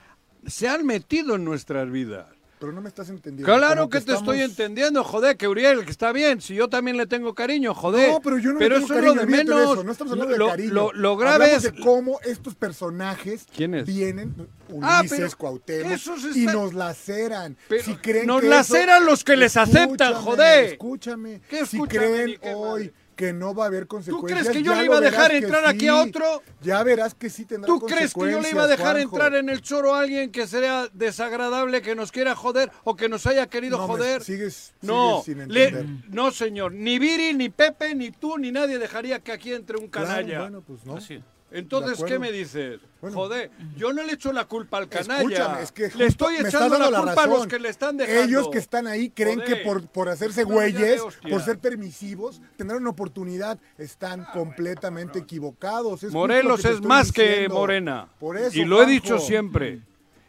se 0.47 0.69
han 0.69 0.85
metido 0.87 1.35
en 1.37 1.45
nuestras 1.45 1.91
vidas. 1.91 2.27
Pero 2.59 2.71
no 2.73 2.81
me 2.81 2.89
estás 2.89 3.09
entendiendo. 3.09 3.53
Claro 3.53 3.81
Como 3.81 3.91
que, 3.91 4.01
te 4.03 4.13
estoy 4.15 4.41
entendiendo, 4.41 5.03
joder, 5.03 5.37
que 5.37 5.49
Uriel, 5.49 5.85
que 5.85 5.91
está 5.91 6.13
bien, 6.13 6.41
si 6.41 6.55
yo 6.55 6.69
también 6.69 6.97
le 6.97 7.07
tengo 7.09 7.35
cariño, 7.35 7.75
joder. 7.75 8.11
No, 8.13 8.21
pero 8.21 8.39
yo 8.39 8.53
no 8.53 8.61
le 8.61 8.65
pero 8.65 8.77
tengo 8.77 8.85
eso 8.87 8.95
cariño, 8.95 9.11
es 9.11 9.17
lo 9.17 9.23
de 9.23 9.27
menos. 9.37 9.73
eso, 9.73 9.83
no 9.83 9.91
estamos 9.91 10.13
hablando 10.13 10.37
lo, 10.39 10.45
de 10.45 10.51
cariño. 10.53 10.73
lo- 10.73 10.93
lo 10.93 11.17
grave 11.17 11.47
Hablamos 11.47 11.65
es 11.65 11.73
de 11.75 11.81
cómo 11.83 12.21
estos 12.23 12.55
personajes 12.55 13.47
¿Quiénes? 13.57 13.85
vienen, 13.85 14.33
Ah, 14.81 15.01
Ulises, 15.01 15.19
pero 15.19 15.37
Cuauhtémoc, 15.39 15.99
se 15.99 16.39
y 16.39 16.41
está- 16.47 16.53
nos 16.53 16.73
laceran. 16.73 17.57
Pero 17.69 17.83
si 17.85 17.97
creen 17.97 18.27
nos 18.29 18.41
que 18.43 18.49
laceran 18.49 19.03
eso- 19.03 19.11
los 19.11 19.25
que 19.25 19.37
les 19.37 19.57
aceptan, 19.57 20.13
Escúchame, 20.13 20.15
joder. 20.25 20.65
Escúchame. 20.67 21.41
¿Qué 21.51 21.67
si 21.67 21.77
escúchame, 21.79 21.89
creen 22.07 22.27
ni 22.27 22.37
qué 22.39 22.55
hoy 22.55 22.81
madre? 22.85 22.95
Que 23.15 23.33
no 23.33 23.55
va 23.55 23.65
a 23.65 23.67
haber 23.69 23.87
consecuencias. 23.87 24.41
crees 24.43 24.57
que 24.57 24.63
yo 24.63 24.73
ya 24.73 24.79
le 24.81 24.85
iba 24.87 24.97
a 24.99 25.01
dejar 25.01 25.33
entrar 25.35 25.67
aquí 25.67 25.89
a 25.89 25.97
otro? 26.03 26.43
Ya 26.63 26.83
verás 26.83 27.15
que 27.15 27.31
sí 27.31 27.45
tendrá 27.45 27.67
¿Tú 27.67 27.81
crees 27.81 28.13
que 28.15 28.21
yo 28.21 28.27
le 28.27 28.31
iba 28.51 28.65
a 28.65 28.67
consecuencias, 28.67 28.69
dejar 28.79 28.97
Juanjo. 28.97 29.17
entrar 29.17 29.35
en 29.35 29.49
el 29.49 29.61
choro 29.63 29.95
a 29.95 30.01
alguien 30.01 30.31
que 30.33 30.47
sea 30.47 30.89
desagradable, 30.93 31.83
que 31.83 31.95
nos 31.95 32.11
quiera 32.13 32.35
joder 32.35 32.71
o 32.85 32.97
que 32.97 33.09
nos 33.09 33.27
haya 33.27 33.47
querido 33.49 33.79
No, 33.79 33.87
me- 33.89 33.95
joder? 33.95 34.23
sigues- 34.23 34.73
no, 34.83 35.23
sigues 35.23 35.45
sin 35.45 35.53
le- 35.55 35.65
entender. 35.69 36.09
no, 36.11 36.31
señor. 36.31 36.73
Ni 36.73 36.99
Viri, 36.99 37.35
ni 37.35 37.49
Pepe, 37.49 37.95
ni 37.95 38.11
tú, 38.11 38.39
ni 38.39 38.51
nadie 38.53 38.79
dejaría 38.79 39.21
que 39.21 39.33
aquí 39.33 39.53
entre 39.53 39.77
un 39.79 39.89
Claro, 39.89 40.09
canalla. 40.09 40.41
bueno, 40.41 40.63
pues 40.67 40.85
no. 40.85 40.97
Así. 40.97 41.23
Entonces, 41.53 42.03
¿qué 42.05 42.19
me 42.19 42.33
dices? 42.33 42.81
Bueno. 43.01 43.17
Joder, 43.17 43.51
yo 43.77 43.93
no 43.93 44.03
le 44.03 44.13
echo 44.13 44.33
la 44.33 44.47
culpa 44.47 44.79
al 44.79 44.89
canalla. 44.89 45.21
Escúchame, 45.21 45.63
es 45.63 45.73
que 45.73 45.91
le 45.97 46.07
estoy 46.07 46.37
echando 46.37 46.79
la 46.79 47.01
culpa 47.01 47.25
a 47.25 47.27
los 47.27 47.47
que 47.47 47.59
le 47.59 47.69
están 47.69 47.97
dejando. 47.97 48.23
Ellos 48.23 48.49
que 48.49 48.59
están 48.59 48.87
ahí 48.87 49.11
creen 49.11 49.41
Joder. 49.41 49.59
que 49.59 49.65
por, 49.65 49.87
por 49.89 50.09
hacerse 50.09 50.43
ya 50.43 50.53
güeyes, 50.53 51.03
por 51.29 51.43
ser 51.43 51.59
permisivos, 51.59 52.41
tendrán 52.57 52.81
una 52.81 52.91
oportunidad. 52.91 53.59
Están 53.77 54.25
completamente 54.33 55.19
equivocados. 55.19 56.03
Es 56.03 56.13
Morelos 56.13 56.63
que 56.63 56.69
es 56.71 56.81
más 56.81 57.13
que. 57.13 57.49
Morena. 57.49 58.09
Por 58.19 58.37
eso, 58.37 58.57
y 58.57 58.65
lo 58.65 58.83
he 58.83 58.87
dicho 58.87 59.19
siempre. 59.19 59.81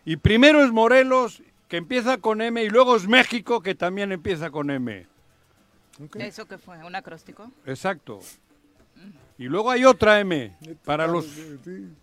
Y 0.05 0.17
primero 0.17 0.63
es 0.63 0.71
Morelos, 0.71 1.41
que 1.67 1.77
empieza 1.77 2.17
con 2.17 2.41
M, 2.41 2.61
y 2.63 2.69
luego 2.69 2.95
es 2.95 3.07
México, 3.07 3.61
que 3.61 3.75
también 3.75 4.11
empieza 4.11 4.49
con 4.49 4.69
M. 4.69 5.07
¿Eso 6.15 6.45
qué 6.45 6.57
fue? 6.57 6.83
¿Un 6.83 6.95
acróstico? 6.95 7.51
Exacto. 7.65 8.19
Y 9.37 9.45
luego 9.45 9.71
hay 9.71 9.83
otra 9.83 10.19
M 10.19 10.55
para 10.85 11.05
Claro, 11.05 11.13
los 11.19 11.25
sí, 11.25 11.57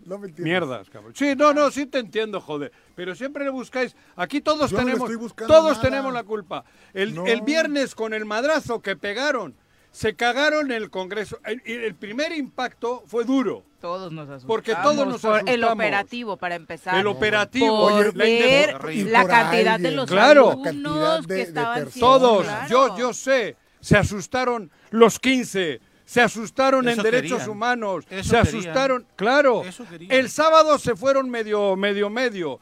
no 0.05 0.19
me 0.19 0.27
entiendes. 0.29 0.39
mierdas, 0.45 0.91
cabrón. 0.91 1.13
Sí, 1.15 1.35
no, 1.37 1.55
no, 1.55 1.71
sí 1.71 1.87
te 1.87 1.99
entiendo, 1.99 2.41
joder. 2.41 2.73
Pero 2.97 3.15
siempre 3.15 3.45
le 3.45 3.51
buscáis. 3.51 3.95
Aquí 4.17 4.41
todos 4.41 4.71
Yo 4.71 4.79
no 4.79 4.85
le 4.85 4.93
tenemos, 4.95 5.35
todos 5.37 5.71
nada. 5.77 5.81
tenemos 5.81 6.13
la 6.13 6.25
culpa. 6.25 6.65
El, 6.93 7.15
No. 7.15 7.27
el 7.27 7.43
viernes 7.43 7.95
con 7.95 8.15
el 8.15 8.25
madrazo 8.25 8.83
que 8.83 8.97
pegaron, 8.97 9.55
se 9.93 10.15
cagaron 10.17 10.71
en 10.73 10.83
el 10.83 10.91
Congreso. 10.91 11.39
El, 11.45 11.63
el 11.65 11.95
primer 11.95 12.33
impacto 12.33 13.05
fue 13.07 13.25
duro. 13.25 13.65
Todos 13.81 14.13
nos 14.13 14.29
asustamos. 14.29 14.47
Porque 14.47 14.75
todos 14.75 15.07
nos 15.07 15.21
por 15.23 15.39
El 15.41 15.49
asustamos. 15.63 15.73
oporativo, 15.75 16.37
para 16.37 16.55
empezar. 16.57 16.97
El 16.99 17.07
operativo, 17.07 17.89
Por 17.89 17.93
Oye, 17.93 18.13
la 18.15 18.25
ver 18.25 19.07
la 19.07 19.21
por 19.23 19.31
cantidad 19.31 19.81
de 19.81 19.91
los 19.93 20.11
Claro. 20.11 20.51
alumnos 20.51 20.65
Cantidad 20.65 21.21
de- 21.23 21.35
que 21.37 21.43
estaban 21.43 21.89
Todos, 21.99 22.43
Claro. 22.45 22.69
yo, 22.69 22.99
yo 22.99 23.13
sé, 23.15 23.57
se 23.81 23.97
asustaron 23.97 24.71
los 24.91 25.19
15, 25.19 25.81
se 26.11 26.21
asustaron 26.21 26.89
Eso 26.89 26.99
en 26.99 27.05
derechos 27.05 27.47
humanos, 27.47 28.05
Eso 28.11 28.31
se 28.31 28.31
querían. 28.31 28.43
asustaron, 28.49 29.07
claro. 29.15 29.63
El 30.09 30.29
sábado 30.29 30.77
se 30.77 30.97
fueron 30.97 31.31
medio, 31.31 31.77
medio, 31.77 32.11
medio. 32.11 32.59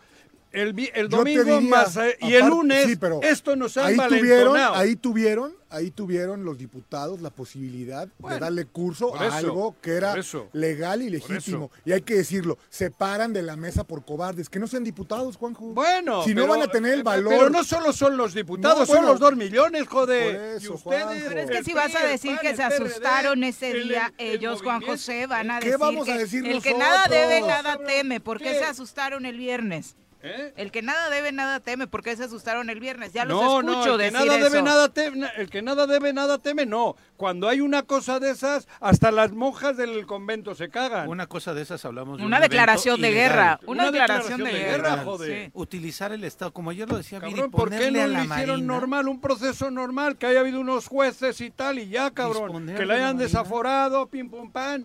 El, 0.52 0.72
vi- 0.72 0.90
el 0.94 1.08
domingo 1.08 1.44
diría, 1.44 1.60
más 1.60 1.96
eh, 1.96 2.16
y 2.20 2.34
el 2.34 2.46
lunes 2.46 2.86
sí, 2.86 2.96
pero 2.96 3.20
esto 3.22 3.54
nos 3.56 3.76
ha 3.76 3.86
ahí 3.86 3.96
tuvieron, 3.96 4.56
ahí 4.74 4.96
tuvieron, 4.96 5.54
ahí 5.70 5.90
tuvieron 5.90 6.44
los 6.44 6.56
diputados 6.56 7.20
la 7.20 7.30
posibilidad 7.30 8.08
de 8.08 8.38
darle 8.38 8.64
curso 8.64 9.14
a 9.18 9.26
eso, 9.26 9.36
algo 9.36 9.76
que 9.82 9.92
era 9.96 10.16
eso, 10.18 10.48
legal 10.52 11.02
y 11.02 11.10
legítimo. 11.10 11.70
Y 11.84 11.92
hay 11.92 12.00
que 12.02 12.14
decirlo, 12.14 12.56
se 12.70 12.90
paran 12.90 13.32
de 13.32 13.42
la 13.42 13.56
mesa 13.56 13.84
por 13.84 14.04
cobardes, 14.04 14.48
que 14.48 14.58
no 14.58 14.66
sean 14.66 14.84
diputados, 14.84 15.36
Juanjo. 15.36 15.66
Bueno, 15.74 16.24
si 16.24 16.34
no 16.34 16.42
pero- 16.42 16.54
van 16.54 16.62
a 16.62 16.68
tener 16.68 16.94
el 16.94 17.00
eh, 17.00 17.02
valor. 17.02 17.32
Pero 17.34 17.50
no 17.50 17.62
solo 17.64 17.92
son 17.92 18.16
los 18.16 18.32
diputados, 18.34 18.88
No, 18.88 18.94
son 18.94 19.04
los 19.04 19.20
dos 19.20 19.36
millones, 19.36 19.86
joder. 19.86 20.34
por 20.36 20.44
eso, 20.56 20.72
y 20.72 20.74
ustedes. 20.76 21.24
Pero 21.28 21.40
es 21.40 21.50
que 21.50 21.64
si 21.64 21.72
vas 21.74 21.94
a 21.94 22.06
decir 22.06 22.38
que 22.40 22.56
se 22.56 22.62
PRD, 22.62 22.84
asustaron 22.86 23.44
ese 23.44 23.70
el- 23.72 23.88
día, 23.88 24.12
el 24.18 24.36
ellos, 24.36 24.62
Juan. 24.62 24.80
José, 24.80 25.26
van 25.26 25.50
a 25.50 25.58
¿Qué 25.58 25.66
decir 25.66 25.78
vamos 25.80 26.06
que 26.06 26.12
a 26.12 26.18
decir 26.18 26.46
el 26.46 26.62
que 26.62 26.72
nada 26.74 27.06
debe, 27.08 27.42
nada 27.42 27.76
teme. 27.84 28.20
¿Por 28.20 28.38
qué, 28.38 28.44
¿Qué? 28.52 28.58
se 28.58 28.64
asustaron 28.64 29.26
el 29.26 29.36
viernes? 29.36 29.96
¿Eh? 30.20 30.52
El 30.56 30.72
que 30.72 30.82
nada 30.82 31.10
debe, 31.10 31.30
nada 31.30 31.60
teme. 31.60 31.86
¿Por 31.86 32.02
qué 32.02 32.16
se 32.16 32.24
asustaron 32.24 32.70
el 32.70 32.80
viernes? 32.80 33.12
Ya 33.12 33.24
los 33.24 33.40
No, 33.40 33.60
escucho 33.60 33.86
no, 33.86 33.92
el 33.94 33.98
que 33.98 34.04
decir 34.10 34.12
nada 34.26 34.36
eso. 34.36 34.44
debe 34.50 34.62
nada 34.62 34.88
teme, 34.88 35.28
el 35.36 35.48
que 35.48 35.62
nada 35.62 35.86
debe 35.86 36.12
nada 36.12 36.38
teme, 36.38 36.66
no. 36.66 36.96
Cuando 37.16 37.48
hay 37.48 37.60
una 37.60 37.84
cosa 37.84 38.18
de 38.18 38.30
esas, 38.32 38.66
hasta 38.80 39.12
las 39.12 39.30
monjas 39.30 39.76
del 39.76 40.06
convento 40.06 40.56
se 40.56 40.70
cagan. 40.70 41.08
Una 41.08 41.28
cosa 41.28 41.54
de 41.54 41.62
esas 41.62 41.84
hablamos 41.84 42.18
de 42.18 42.26
Una 42.26 42.38
un 42.38 42.42
declaración 42.42 43.00
de 43.00 43.10
ilegal. 43.10 43.28
guerra. 43.30 43.60
Una, 43.66 43.90
declaración, 43.92 44.42
de, 44.42 44.50
guerra. 44.50 45.04
joder. 45.04 45.44
Sí. 45.46 45.50
Utilizar 45.54 46.10
el 46.10 46.24
Estado, 46.24 46.52
como 46.52 46.70
ayer 46.70 46.88
lo 46.88 46.96
decía 46.96 47.20
Viri, 47.20 47.34
Cabrón, 47.34 47.50
¿por 47.52 47.70
qué 47.70 47.90
no 47.92 48.06
lo 48.08 48.24
hicieron 48.24 48.28
Marina- 48.28 48.56
normal, 48.74 49.06
un 49.08 49.20
proceso 49.20 49.70
normal, 49.70 50.16
que 50.18 50.26
haya 50.26 50.40
habido 50.40 50.58
unos 50.60 50.88
jueces 50.88 51.40
y 51.40 51.50
tal, 51.50 51.78
y 51.78 51.90
ya, 51.90 52.10
cabrón, 52.10 52.46
Disponer 52.48 52.76
que 52.76 52.86
la 52.86 52.94
hayan 52.94 53.18
desaforado, 53.18 54.08
pim 54.08 54.28
pum 54.28 54.50
pan? 54.50 54.84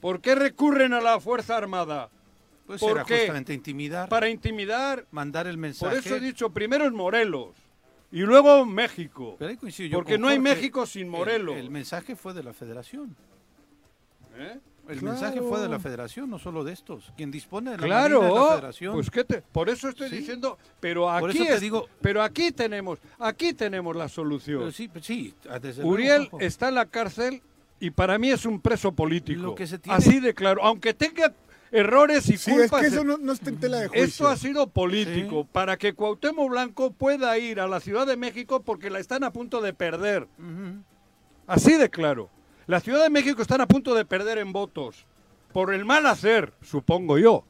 ¿Por 0.00 0.20
qué 0.20 0.34
recurren 0.34 0.92
a 0.92 1.00
la 1.00 1.18
Fuerza 1.18 1.56
Armada? 1.56 2.10
Pues 2.68 2.80
¿Por 2.80 2.92
era 2.92 3.04
qué? 3.04 3.16
justamente 3.20 3.54
intimidar, 3.54 4.08
Para 4.10 4.28
intimidar. 4.28 5.06
mandar 5.10 5.46
el 5.46 5.54
Por 5.54 5.60
mensaje. 5.60 5.96
eso 6.00 6.16
he 6.16 6.20
dicho, 6.20 6.50
primero 6.50 6.84
es 6.84 6.92
Morelos, 6.92 7.56
y 8.12 8.20
luego 8.20 8.64
México. 8.66 9.36
Pero 9.38 9.50
ahí 9.50 9.56
coincido 9.56 9.88
yo 9.88 9.96
Porque 9.98 10.18
no 10.18 10.28
hay. 10.28 10.38
México 10.38 10.84
sin 10.84 11.04
El- 11.06 11.10
Morelos. 11.10 11.56
El, 11.56 11.70
mensaje 11.70 12.14
fue 12.14 12.34
de 12.34 12.42
la 12.42 12.52
federación. 12.52 13.16
¿Eh? 14.36 14.58
El 14.88 14.98
Claro. 15.00 15.12
mensaje 15.14 15.40
fue 15.42 15.60
de 15.60 15.68
la 15.68 15.78
federación, 15.78 16.28
no 16.30 16.38
solo 16.38 16.62
de 16.62 16.72
estos. 16.74 17.10
Quien 17.16 17.30
dispone 17.30 17.70
de 17.72 17.76
la 17.78 17.84
Claro, 17.86 18.20
federación. 18.52 18.94
pues 18.94 19.10
¿qué 19.10 19.24
te- 19.24 19.40
por 19.42 19.68
eso 19.70 19.88
estoy 19.88 20.10
Sí. 20.10 20.16
diciendo, 20.18 20.58
pero 20.80 21.02
Por 21.20 21.30
aquí 21.30 21.38
eso 21.38 21.46
te 21.48 21.54
es- 21.54 21.60
digo- 21.62 21.88
pero 22.02 22.22
aquí 22.22 22.52
tenemos, 22.52 22.98
aquí 23.18 23.52
tenemos 23.54 23.96
la 23.96 24.08
solución. 24.08 24.58
Pero 24.60 24.72
sí, 24.72 24.88
pues 24.88 25.04
sí, 25.06 25.34
desde 25.60 25.82
luego, 25.82 25.90
Uriel 25.94 26.28
está 26.40 26.68
en 26.68 26.74
la 26.76 26.84
cárcel 26.86 27.40
y 27.80 27.90
para 27.90 28.18
mí 28.18 28.30
es 28.30 28.44
un 28.46 28.60
preso 28.60 28.92
político. 28.92 29.40
Lo 29.42 29.54
que 29.54 29.66
se 29.66 29.78
tiene- 29.78 29.96
Así 29.96 30.20
de 30.20 30.32
claro, 30.34 30.62
aunque 30.64 30.92
tenga 30.94 31.32
errores 31.70 32.28
y 32.28 32.36
Sí, 32.36 32.50
es 32.52 32.56
culpas. 32.62 32.80
que 32.80 32.86
eso 32.88 33.04
no, 33.04 33.18
no 33.18 33.32
está 33.32 33.50
en 33.50 33.58
tela 33.60 33.78
de 33.78 33.88
juicio. 33.88 34.04
Esto 34.04 34.28
ha 34.28 34.36
sido 34.36 34.66
político 34.68 35.44
para 35.44 35.76
que 35.76 35.94
Cuauhtémoc 35.94 36.48
Blanco 36.50 36.90
pueda 36.92 37.36
ir 37.38 37.60
a 37.60 37.66
la 37.66 37.80
Ciudad 37.80 38.06
de 38.06 38.16
México 38.16 38.60
porque 38.62 38.90
la 38.90 38.98
están 38.98 39.24
a 39.24 39.32
punto 39.32 39.60
de 39.60 39.72
perder. 39.74 40.26
Así 41.46 41.74
de 41.74 41.88
claro. 41.90 42.28
La 42.66 42.80
Ciudad 42.80 43.02
de 43.02 43.10
México 43.10 43.40
están 43.42 43.60
a 43.60 43.66
punto 43.66 43.94
de 43.94 44.04
perder 44.04 44.38
en 44.38 44.52
votos. 44.52 45.06
Por 45.52 45.72
el 45.72 45.84
mal 45.84 46.06
hacer, 46.06 46.52
supongo 46.62 47.18
yo. 47.18 47.44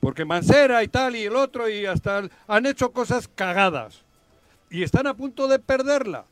Porque 0.00 0.24
Mancera 0.24 0.82
y 0.82 0.88
tal 0.88 1.16
y 1.16 1.24
el 1.24 1.36
otro 1.36 1.68
y 1.68 1.86
hasta 1.86 2.18
el- 2.18 2.30
han 2.46 2.66
hecho 2.66 2.92
cosas 2.92 3.28
cagadas. 3.28 4.02
Y 4.68 4.82
están 4.82 5.06
a 5.06 5.14
punto 5.14 5.48
de 5.48 5.58
perderla. 5.58 6.26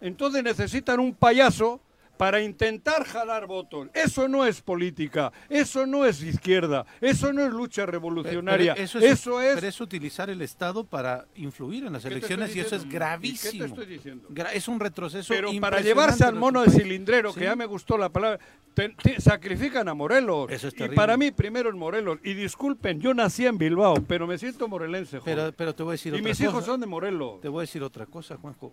Entonces 0.00 0.42
necesitan 0.42 1.00
un 1.00 1.14
payaso 1.14 1.80
para 2.16 2.40
intentar 2.40 3.04
jalar 3.04 3.46
votos. 3.46 3.88
Eso 3.94 4.28
no 4.28 4.44
es 4.46 4.60
política, 4.60 5.32
eso 5.48 5.86
no 5.86 6.04
es 6.04 6.22
izquierda, 6.22 6.86
eso 7.00 7.32
no 7.32 7.44
es 7.44 7.52
lucha 7.52 7.84
revolucionaria, 7.86 8.74
pero 8.74 8.84
eso, 8.84 8.98
eso, 9.00 9.40
es... 9.40 9.54
pero 9.56 9.66
es 9.66 9.80
utilizar 9.80 10.30
el 10.30 10.40
Estado 10.42 10.84
para 10.84 11.26
influir 11.34 11.84
en 11.86 11.94
las 11.94 12.02
¿Qué 12.02 12.10
te 12.10 12.14
elecciones 12.16 12.54
y 12.54 12.60
eso 12.60 12.76
es 12.76 12.88
gravísimo. 12.88 13.50
¿Y 13.50 13.52
qué 13.52 13.58
te 13.58 13.64
estoy 13.64 13.86
diciendo? 13.86 14.28
Es 14.52 14.68
un 14.68 14.78
retroceso 14.78 15.32
Pero 15.34 15.50
para 15.60 15.80
llevarse 15.80 16.24
al 16.24 16.34
mono 16.34 16.62
de 16.62 16.70
cilindrero, 16.70 17.32
Sí. 17.32 17.40
que 17.40 17.46
ya 17.46 17.56
me 17.56 17.66
gustó 17.66 17.98
la 17.98 18.08
palabra, 18.08 18.38
te- 18.74 18.90
te- 18.90 19.20
sacrifican 19.20 19.88
a 19.88 19.94
Morelos. 19.94 20.50
Eso 20.50 20.68
es 20.68 20.74
y 20.78 20.88
para 20.94 21.16
mí 21.16 21.30
primero 21.30 21.70
es 21.70 21.74
Morelos. 21.74 22.18
Y 22.22 22.34
disculpen, 22.34 23.00
yo 23.00 23.14
nací 23.14 23.46
en 23.46 23.58
Bilbao, 23.58 23.94
pero 24.06 24.26
me 24.26 24.38
siento 24.38 24.68
morelense, 24.68 25.18
joder. 25.18 25.36
Pero, 25.36 25.52
pero 25.56 25.74
te 25.74 25.82
voy 25.82 25.90
a 25.90 25.92
decir 25.92 26.12
y 26.12 26.16
otra 26.18 26.28
mis 26.28 26.38
cosa. 26.38 26.50
hijos 26.50 26.64
son 26.64 26.80
de 26.80 26.86
Morelos. 26.86 27.40
Te 27.40 27.48
voy 27.48 27.60
a 27.60 27.62
decir 27.62 27.82
otra 27.82 28.06
cosa, 28.06 28.36
Juanjo. 28.36 28.72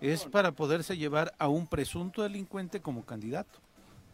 Es 0.00 0.24
para 0.24 0.52
poderse 0.52 0.96
llevar 0.96 1.32
a 1.38 1.48
un 1.48 1.66
presunto 1.66 2.22
delincuente 2.22 2.80
como 2.80 3.04
candidato. 3.04 3.58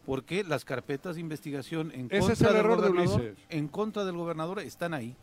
Porque 0.05 0.43
las 0.43 0.65
carpetas 0.65 1.15
de 1.15 1.21
investigación 1.21 1.91
en 1.91 2.07
Ese 2.11 2.19
contra 2.19 2.33
es 2.33 2.41
el 2.41 2.47
del 2.47 2.55
error 2.57 2.77
gobernador, 2.77 3.35
en 3.49 3.67
contra 3.67 4.05
del 4.05 4.15
gobernador 4.15 4.59
están 4.59 4.93
ahí. 4.93 5.15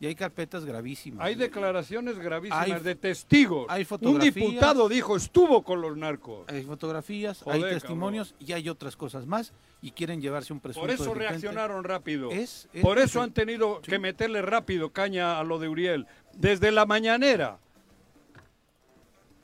Y 0.00 0.06
hay 0.06 0.14
carpetas 0.16 0.64
gravísimas. 0.64 1.24
Hay 1.24 1.36
declaraciones 1.36 2.18
gravísimas 2.18 2.64
Hay- 2.72 2.80
de 2.82 2.94
testigos. 2.96 3.66
hay 3.68 3.82
Un 3.82 3.86
fotografías. 3.86 4.34
diputado 4.34 4.88
dijo, 4.88 5.16
estuvo 5.16 5.62
con 5.62 5.80
los 5.80 5.96
narcos. 5.96 6.48
Hay 6.48 6.62
fotografías, 6.64 7.40
Joder, 7.42 7.64
hay 7.66 7.70
testimonios 7.74 8.34
y 8.40 8.52
hay 8.52 8.68
otras 8.68 8.96
cosas 8.96 9.26
más 9.26 9.52
y 9.80 9.92
quieren 9.92 10.20
llevarse 10.20 10.52
un 10.52 10.58
presunto 10.60 10.80
Por 10.86 10.90
eso 10.90 11.04
delincuente. 11.04 11.28
reaccionaron 11.28 11.84
rápido. 11.84 12.30
Es- 12.32 12.68
es 12.72 12.82
Por 12.82 12.98
eso 12.98 13.22
han 13.22 13.32
tenido 13.32 13.80
sí. 13.84 13.90
que 13.92 13.98
meterle 14.00 14.42
rápido 14.42 14.90
caña 14.90 15.38
a 15.38 15.44
lo 15.44 15.58
de 15.60 15.68
Uriel. 15.68 16.06
Desde 16.34 16.72
la 16.72 16.84
mañanera. 16.86 17.58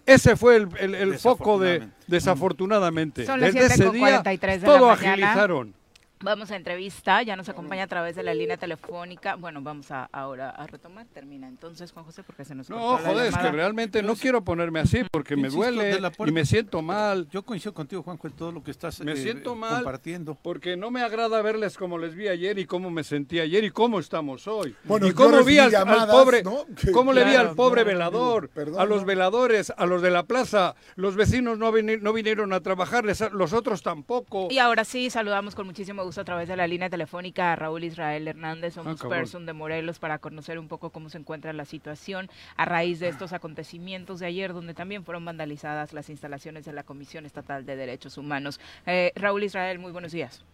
Ese 0.08 0.36
fue 0.36 0.56
el, 0.56 0.68
el- 0.80 0.94
el 0.94 1.18
foco 1.18 1.58
de 1.58 1.88
desafortunadamente. 2.06 3.26
Son 3.26 3.40
las 3.40 3.52
Desde 3.52 3.66
ese 3.74 3.84
7:43 3.88 3.92
día 3.92 4.22
de 4.22 4.58
la 4.58 4.78
todo 4.78 4.90
agilizaron. 4.90 5.74
Vamos 6.20 6.50
a 6.50 6.56
entrevista, 6.56 7.22
ya 7.22 7.36
nos 7.36 7.48
acompaña 7.48 7.84
a 7.84 7.86
través 7.86 8.16
de 8.16 8.24
la 8.24 8.34
línea 8.34 8.56
telefónica. 8.56 9.36
Bueno, 9.36 9.62
vamos 9.62 9.92
a, 9.92 10.08
ahora 10.10 10.50
a 10.50 10.66
retomar. 10.66 11.06
Termina 11.14 11.46
entonces, 11.46 11.92
Juan 11.92 12.04
José, 12.04 12.24
porque 12.24 12.44
se 12.44 12.56
nos 12.56 12.68
No, 12.68 12.76
cortó 12.76 13.02
la 13.04 13.08
joder, 13.10 13.26
es 13.28 13.38
que 13.38 13.52
realmente 13.52 14.02
no 14.02 14.16
quiero 14.16 14.42
ponerme 14.42 14.80
así 14.80 15.02
porque 15.12 15.36
me 15.36 15.42
Insisto, 15.42 15.58
duele 15.58 16.00
y 16.26 16.32
me 16.32 16.44
siento 16.44 16.82
mal. 16.82 17.28
Yo 17.30 17.44
coincido 17.44 17.72
contigo, 17.72 18.02
Juanjo, 18.02 18.26
en 18.26 18.32
todo 18.32 18.50
lo 18.50 18.64
que 18.64 18.72
estás 18.72 18.98
Me 19.00 19.12
eh, 19.12 19.16
siento 19.16 19.54
mal 19.54 19.76
compartiendo. 19.76 20.36
porque 20.42 20.76
no 20.76 20.90
me 20.90 21.02
agrada 21.02 21.40
verles 21.40 21.76
como 21.78 21.98
les 21.98 22.16
vi 22.16 22.26
ayer 22.26 22.58
y 22.58 22.66
cómo 22.66 22.90
me 22.90 23.04
sentí 23.04 23.38
ayer 23.38 23.62
y 23.62 23.70
cómo 23.70 24.00
estamos 24.00 24.48
hoy. 24.48 24.74
Bueno, 24.84 25.06
y 25.06 25.12
cómo 25.12 25.44
vi 25.44 25.58
al, 25.60 25.70
pobre, 26.10 26.42
¿no? 26.42 26.64
Que- 26.74 26.90
cómo 26.90 27.12
le 27.12 27.22
vi 27.22 27.36
al 27.36 27.54
pobre 27.54 27.82
no, 27.82 27.86
velador, 27.88 28.48
perdón, 28.48 28.80
a 28.80 28.84
los 28.86 29.02
¿no? 29.02 29.06
veladores, 29.06 29.72
a 29.76 29.86
los 29.86 30.02
de 30.02 30.10
la 30.10 30.24
plaza, 30.24 30.74
los 30.96 31.14
vecinos 31.14 31.58
no, 31.58 31.70
vini- 31.72 32.00
no 32.02 32.12
vinieron 32.12 32.52
a 32.52 32.60
trabajar, 32.60 33.04
les- 33.04 33.30
los 33.30 33.52
otros 33.52 33.84
tampoco. 33.84 34.48
Y 34.50 34.58
ahora 34.58 34.84
sí, 34.84 35.10
saludamos 35.10 35.54
con 35.54 35.64
muchísimo 35.66 36.02
gusto 36.02 36.07
a 36.16 36.24
través 36.24 36.48
de 36.48 36.56
la 36.56 36.66
línea 36.66 36.88
telefónica 36.88 37.52
a 37.52 37.56
Raúl 37.56 37.84
Israel 37.84 38.26
Hernández, 38.26 38.72
Ah, 38.78 38.82
somos 38.82 39.02
cabrón. 39.02 39.18
person 39.18 39.44
de 39.44 39.52
Morelos, 39.52 39.98
para 39.98 40.18
conocer 40.18 40.58
un 40.58 40.68
poco 40.68 40.88
cómo 40.90 41.10
se 41.10 41.18
encuentra 41.18 41.52
la 41.52 41.66
situación 41.66 42.30
a 42.56 42.64
raíz 42.64 43.00
de 43.00 43.08
estos 43.08 43.32
acontecimientos 43.34 44.20
de 44.20 44.26
ayer, 44.26 44.54
donde 44.54 44.72
también 44.72 45.04
fueron 45.04 45.24
vandalizadas 45.26 45.92
las 45.92 46.08
instalaciones 46.08 46.64
de 46.64 46.72
la 46.72 46.84
Comisión 46.84 47.26
Estatal 47.26 47.66
de 47.66 47.76
Derechos 47.76 48.16
Humanos. 48.16 48.60
Eh, 48.86 49.12
Raúl 49.16 49.42
Israel, 49.42 49.78
muy 49.80 49.92
buenos 49.92 50.12
días. 50.12 50.44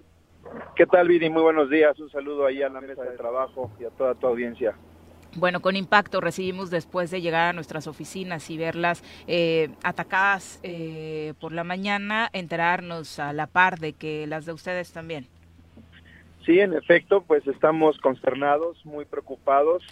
¿Qué 0.74 0.86
tal, 0.86 1.08
Viri? 1.08 1.30
Muy 1.30 1.42
buenos 1.42 1.70
días. 1.70 1.98
Un 2.00 2.10
saludo 2.10 2.46
ahí 2.46 2.62
a 2.62 2.68
la 2.68 2.80
mesa 2.80 3.02
de 3.02 3.16
trabajo 3.16 3.70
y 3.80 3.84
a 3.84 3.90
toda 3.90 4.14
tu 4.14 4.26
audiencia. 4.26 4.74
Bueno, 5.36 5.60
con 5.60 5.74
impacto 5.74 6.20
recibimos 6.20 6.70
después 6.70 7.10
de 7.10 7.20
llegar 7.20 7.48
a 7.48 7.52
nuestras 7.52 7.88
oficinas 7.88 8.50
y 8.50 8.56
verlas 8.56 9.02
eh, 9.26 9.70
atacadas 9.82 10.60
eh, 10.62 11.34
por 11.40 11.52
la 11.52 11.64
mañana, 11.64 12.28
enterarnos 12.32 13.18
a 13.18 13.32
la 13.32 13.48
par 13.48 13.80
de 13.80 13.94
que 13.94 14.28
las 14.28 14.46
de 14.46 14.52
ustedes 14.52 14.92
también. 14.92 15.26
Sí, 16.44 16.60
en 16.60 16.74
efecto, 16.74 17.22
pues 17.22 17.46
estamos 17.46 17.98
consternados, 17.98 18.84
muy 18.84 19.06
preocupados. 19.06 19.82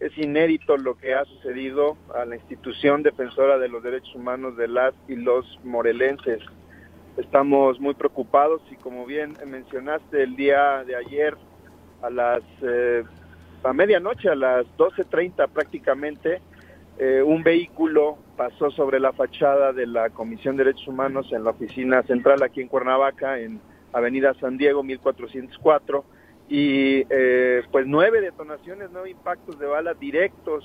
Es 0.00 0.16
inédito 0.16 0.76
lo 0.78 0.96
que 0.96 1.12
ha 1.12 1.24
sucedido 1.26 1.98
a 2.14 2.24
la 2.24 2.36
institución 2.36 3.02
defensora 3.02 3.58
de 3.58 3.68
los 3.68 3.82
derechos 3.82 4.14
humanos 4.14 4.56
de 4.56 4.68
las 4.68 4.94
y 5.06 5.16
los 5.16 5.58
morelenses. 5.64 6.40
Estamos 7.18 7.78
muy 7.78 7.94
preocupados 7.94 8.62
y 8.70 8.76
como 8.76 9.04
bien 9.04 9.36
mencionaste 9.46 10.22
el 10.22 10.36
día 10.36 10.82
de 10.84 10.96
ayer 10.96 11.36
a 12.00 12.10
las 12.10 12.42
eh, 12.62 13.02
a 13.64 13.72
medianoche 13.72 14.28
a 14.28 14.36
las 14.36 14.66
12:30 14.78 15.48
prácticamente 15.48 16.40
eh, 16.96 17.22
un 17.22 17.42
vehículo 17.42 18.18
pasó 18.36 18.70
sobre 18.70 19.00
la 19.00 19.12
fachada 19.12 19.72
de 19.72 19.88
la 19.88 20.10
Comisión 20.10 20.56
de 20.56 20.62
Derechos 20.62 20.86
Humanos 20.86 21.32
en 21.32 21.42
la 21.42 21.50
oficina 21.50 22.04
central 22.04 22.40
aquí 22.44 22.60
en 22.60 22.68
Cuernavaca 22.68 23.40
en 23.40 23.60
Avenida 23.92 24.34
San 24.40 24.56
Diego 24.58 24.82
1404 24.82 26.04
y 26.48 27.04
eh, 27.10 27.62
pues 27.70 27.86
nueve 27.86 28.20
detonaciones, 28.20 28.88
nueve 28.92 29.10
impactos 29.10 29.58
de 29.58 29.66
bala 29.66 29.94
directos 29.94 30.64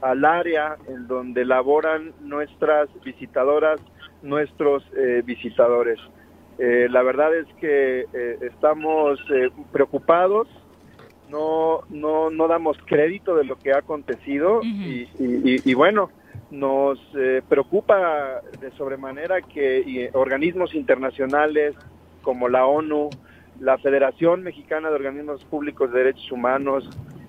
al 0.00 0.24
área 0.24 0.76
en 0.88 1.06
donde 1.06 1.44
laboran 1.44 2.12
nuestras 2.20 2.88
visitadoras, 3.04 3.80
nuestros 4.22 4.82
eh, 4.96 5.22
visitadores. 5.24 5.98
Eh, 6.58 6.88
la 6.90 7.02
verdad 7.02 7.34
es 7.36 7.46
que 7.60 8.06
eh, 8.12 8.38
estamos 8.42 9.18
eh, 9.32 9.50
preocupados, 9.72 10.48
no, 11.30 11.80
no, 11.90 12.28
no 12.30 12.48
damos 12.48 12.76
crédito 12.86 13.36
de 13.36 13.44
lo 13.44 13.56
que 13.56 13.72
ha 13.72 13.78
acontecido 13.78 14.60
y, 14.64 15.08
y- 15.18 15.54
y- 15.54 15.70
y 15.70 15.74
bueno, 15.74 16.10
nos 16.50 16.98
eh, 17.14 17.42
preocupa 17.48 18.40
de 18.60 18.70
sobremanera 18.72 19.40
que 19.42 20.10
organismos 20.14 20.74
internacionales 20.74 21.76
como 22.22 22.48
la 22.48 22.66
ONU, 22.66 23.10
la 23.60 23.78
Federación 23.78 24.42
Mexicana 24.42 24.88
de 24.88 24.94
Organismos 24.96 25.44
Públicos 25.44 25.92
de 25.92 25.98
Derechos 25.98 26.30
Humanos, 26.32 26.88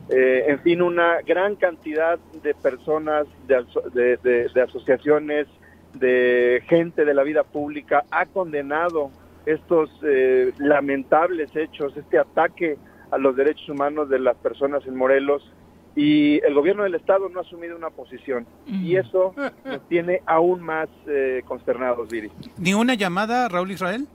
eh, 0.09 0.45
en 0.47 0.59
fin, 0.59 0.81
una 0.81 1.21
gran 1.25 1.55
cantidad 1.55 2.19
de 2.43 2.53
personas, 2.53 3.25
de, 3.47 3.65
de- 3.93 4.17
de- 4.17 4.49
de 4.53 4.61
asociaciones, 4.61 5.47
de 5.93 6.63
gente 6.67 7.03
de 7.05 7.13
la 7.13 7.23
vida 7.23 7.43
pública 7.43 8.03
ha 8.11 8.25
condenado 8.25 9.11
estos 9.45 9.89
eh, 10.03 10.53
lamentables 10.57 11.53
hechos, 11.55 11.95
este 11.97 12.17
ataque 12.17 12.77
a 13.11 13.17
los 13.17 13.35
derechos 13.35 13.67
humanos 13.69 14.07
de 14.09 14.19
las 14.19 14.37
personas 14.37 14.85
en 14.87 14.95
Morelos 14.95 15.51
y 15.95 16.39
el 16.45 16.53
gobierno 16.53 16.83
del 16.83 16.95
estado 16.95 17.27
no 17.27 17.39
ha 17.39 17.41
asumido 17.41 17.75
una 17.75 17.89
posición 17.89 18.45
y 18.65 18.95
eso 18.95 19.33
nos 19.65 19.85
tiene 19.89 20.21
aún 20.25 20.61
más 20.61 20.87
eh, 21.07 21.41
consternados, 21.45 22.07
Viri. 22.09 22.31
¿Ni 22.57 22.73
una 22.73 22.93
llamada, 22.93 23.49
Raúl 23.49 23.71
Israel? 23.71 24.07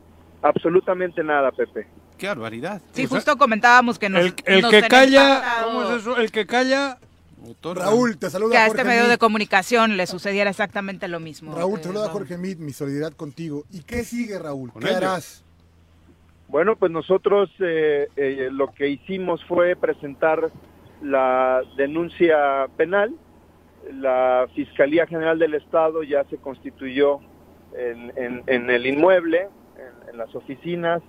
Absolutamente 0.43 1.22
nada, 1.24 1.51
Pepe. 1.53 1.87
Qué 2.18 2.28
barbaridad. 2.28 2.80
Sí, 2.93 3.07
justo 3.07 3.37
comentábamos 3.37 3.99
que 3.99 4.09
nos, 4.09 4.24
El, 4.24 4.34
el 4.47 4.62
nos 4.62 4.70
que 4.70 4.82
calla, 4.82 5.43
¿cómo 5.64 5.82
es 5.82 6.01
eso? 6.01 6.16
El 6.16 6.30
que 6.30 6.47
calla. 6.47 6.99
Raúl, 7.62 8.18
te 8.18 8.28
saluda 8.28 8.51
que 8.53 8.59
a 8.59 8.66
Jorge 8.66 8.80
este 8.82 8.89
medio 8.89 9.09
de 9.09 9.18
comunicación 9.18 9.97
le 9.97 10.07
sucediera 10.09 10.51
exactamente 10.51 11.07
lo 11.07 11.20
mismo. 11.20 11.55
Raúl, 11.55 11.74
eh, 11.78 11.82
te 11.82 11.89
saluda 11.89 12.07
Raúl. 12.07 12.12
Jorge 12.20 12.39
Mid, 12.39 12.57
mi 12.59 12.72
solidaridad 12.72 13.12
contigo. 13.12 13.64
¿Y 13.70 13.82
qué 13.82 14.03
sigue, 14.05 14.37
Raúl? 14.39 14.72
¿Qué 14.72 14.87
ellos. 14.89 14.97
harás? 14.97 15.45
Bueno, 16.49 16.74
pues 16.76 16.91
nosotros 16.91 17.51
eh, 17.61 18.09
eh, 18.16 18.49
lo 18.51 18.72
que 18.72 18.89
hicimos 18.89 19.45
fue 19.45 19.76
presentar 19.76 20.51
la 21.03 21.61
denuncia 21.76 22.66
penal. 22.76 23.14
La 23.93 24.47
Fiscalía 24.55 25.07
General 25.07 25.39
del 25.39 25.55
Estado 25.55 26.03
ya 26.03 26.24
se 26.24 26.39
constituyó 26.39 27.20
en, 27.78 28.12
en- 28.16 28.43
en 28.47 28.70
el 28.70 28.87
inmueble, 28.87 29.49
en, 30.17 30.19
las 30.19 30.35
oficinas, 30.35 31.03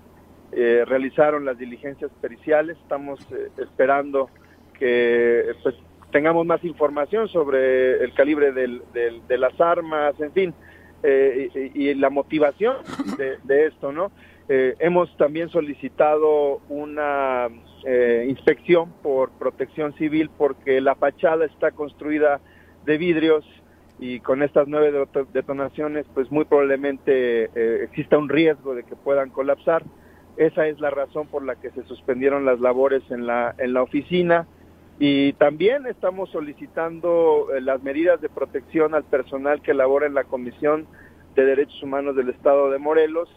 eh, 0.51 0.83
realizaron 0.85 1.45
las 1.45 1.57
diligencias 1.57 2.11
periciales. 2.21 2.77
Estamos 2.77 3.19
eh, 3.31 3.49
esperando 3.57 4.29
que 4.77 5.45
pues, 5.63 5.75
tengamos 6.11 6.45
más 6.45 6.63
información 6.63 7.27
sobre 7.29 8.03
el 8.03 8.13
calibre 8.13 8.51
del- 8.51 8.81
de 9.27 9.37
las 9.37 9.59
armas, 9.59 10.19
en 10.19 10.31
fin, 10.31 10.53
eh, 11.03 11.49
y, 11.73 11.89
y 11.89 11.93
la 11.95 12.09
motivación 12.09 12.77
de, 13.17 13.37
de 13.43 13.67
esto, 13.67 13.91
¿no? 13.91 14.11
Eh, 14.49 14.75
hemos 14.79 15.15
también 15.17 15.49
solicitado 15.49 16.61
una 16.69 17.47
eh, 17.85 18.25
inspección 18.29 18.93
por 19.03 19.29
protección 19.31 19.93
civil 19.95 20.29
porque 20.37 20.79
la 20.79 20.95
fachada 20.95 21.45
está 21.45 21.71
construida 21.71 22.39
de 22.85 22.97
vidrios 22.97 23.43
y 23.99 24.19
con 24.19 24.43
estas 24.43 24.67
nueve 24.67 24.91
deto- 24.91 25.27
detonaciones 25.33 26.05
pues 26.13 26.31
muy 26.31 26.45
probablemente 26.45 27.45
eh, 27.55 27.83
exista 27.83 28.17
un 28.17 28.29
riesgo 28.29 28.75
de 28.75 28.83
que 28.83 28.95
puedan 28.95 29.29
colapsar. 29.29 29.83
Esa 30.35 30.67
es 30.67 30.79
la 30.79 30.91
razón 30.91 31.27
por 31.27 31.43
la 31.43 31.55
que 31.55 31.71
se 31.71 31.83
suspendieron 31.83 32.45
las 32.45 32.59
labores 32.59 33.01
en 33.09 33.25
la, 33.25 33.55
en 33.57 33.73
la 33.73 33.81
oficina 33.81 34.47
y 34.99 35.33
también 35.33 35.87
estamos 35.87 36.29
solicitando 36.29 37.47
eh, 37.55 37.61
las 37.61 37.81
medidas 37.81 38.21
de 38.21 38.29
protección 38.29 38.93
al 38.93 39.03
personal 39.03 39.61
que 39.61 39.73
labora 39.73 40.05
en 40.05 40.13
la 40.13 40.25
Comisión 40.25 40.87
de 41.35 41.45
Derechos 41.45 41.81
Humanos 41.81 42.15
del 42.15 42.29
Estado 42.29 42.69
de 42.69 42.79
Morelos, 42.79 43.29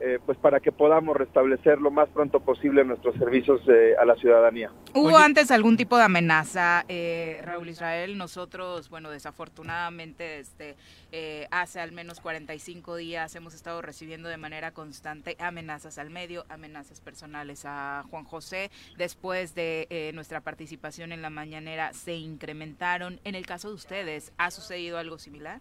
eh, 0.00 0.18
pues 0.24 0.38
para 0.38 0.60
que 0.60 0.72
podamos 0.72 1.16
restablecer 1.16 1.80
lo 1.80 1.90
más 1.90 2.08
pronto 2.08 2.40
posible 2.40 2.84
nuestros 2.84 3.14
servicios 3.16 3.60
eh, 3.68 3.94
a 3.98 4.04
la 4.04 4.14
ciudadanía. 4.16 4.70
¿Hubo 4.94 5.16
antes 5.16 5.50
algún 5.50 5.76
tipo 5.76 5.96
de 5.96 6.04
amenaza, 6.04 6.84
eh, 6.88 7.40
Raúl 7.44 7.68
Israel? 7.68 8.16
Nosotros, 8.16 8.88
bueno, 8.88 9.10
desafortunadamente 9.10 10.24
desde 10.24 10.76
eh, 11.10 11.46
hace 11.50 11.80
al 11.80 11.92
menos 11.92 12.20
45 12.20 12.96
días 12.96 13.34
hemos 13.34 13.54
estado 13.54 13.80
recibiendo 13.80 14.28
de 14.28 14.36
manera 14.36 14.72
constante 14.72 15.36
amenazas 15.38 15.98
al 15.98 16.10
medio, 16.10 16.44
amenazas 16.48 17.00
personales 17.00 17.64
a 17.64 18.04
Juan 18.10 18.24
José. 18.24 18.70
Después 18.96 19.54
de 19.54 19.86
eh, 19.90 20.10
nuestra 20.14 20.40
participación 20.40 21.12
en 21.12 21.22
la 21.22 21.30
mañanera 21.30 21.92
se 21.92 22.14
incrementaron. 22.14 23.20
En 23.24 23.34
el 23.34 23.46
caso 23.46 23.68
de 23.68 23.74
ustedes, 23.74 24.32
¿ha 24.36 24.50
sucedido 24.50 24.98
algo 24.98 25.18
similar? 25.18 25.60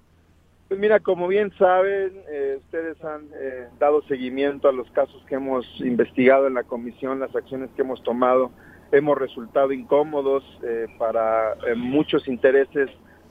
Pues 0.67 0.81
mira, 0.81 0.99
como 0.99 1.29
bien 1.29 1.51
saben, 1.57 2.11
eh, 2.29 2.57
ustedes 2.57 3.01
han 3.01 3.27
eh, 3.39 3.67
dado 3.79 4.01
seguimiento 4.03 4.67
a 4.67 4.73
los 4.73 4.89
casos 4.91 5.23
que 5.27 5.35
hemos 5.35 5.65
investigado 5.79 6.45
en 6.47 6.55
la 6.55 6.63
comisión, 6.63 7.21
las 7.21 7.33
acciones 7.33 7.69
que 7.75 7.83
hemos 7.83 8.03
tomado. 8.03 8.51
Hemos 8.91 9.17
resultado 9.17 9.71
incómodos 9.71 10.43
eh, 10.63 10.87
para 10.97 11.53
eh, 11.53 11.75
muchos 11.75 12.27
intereses 12.27 12.89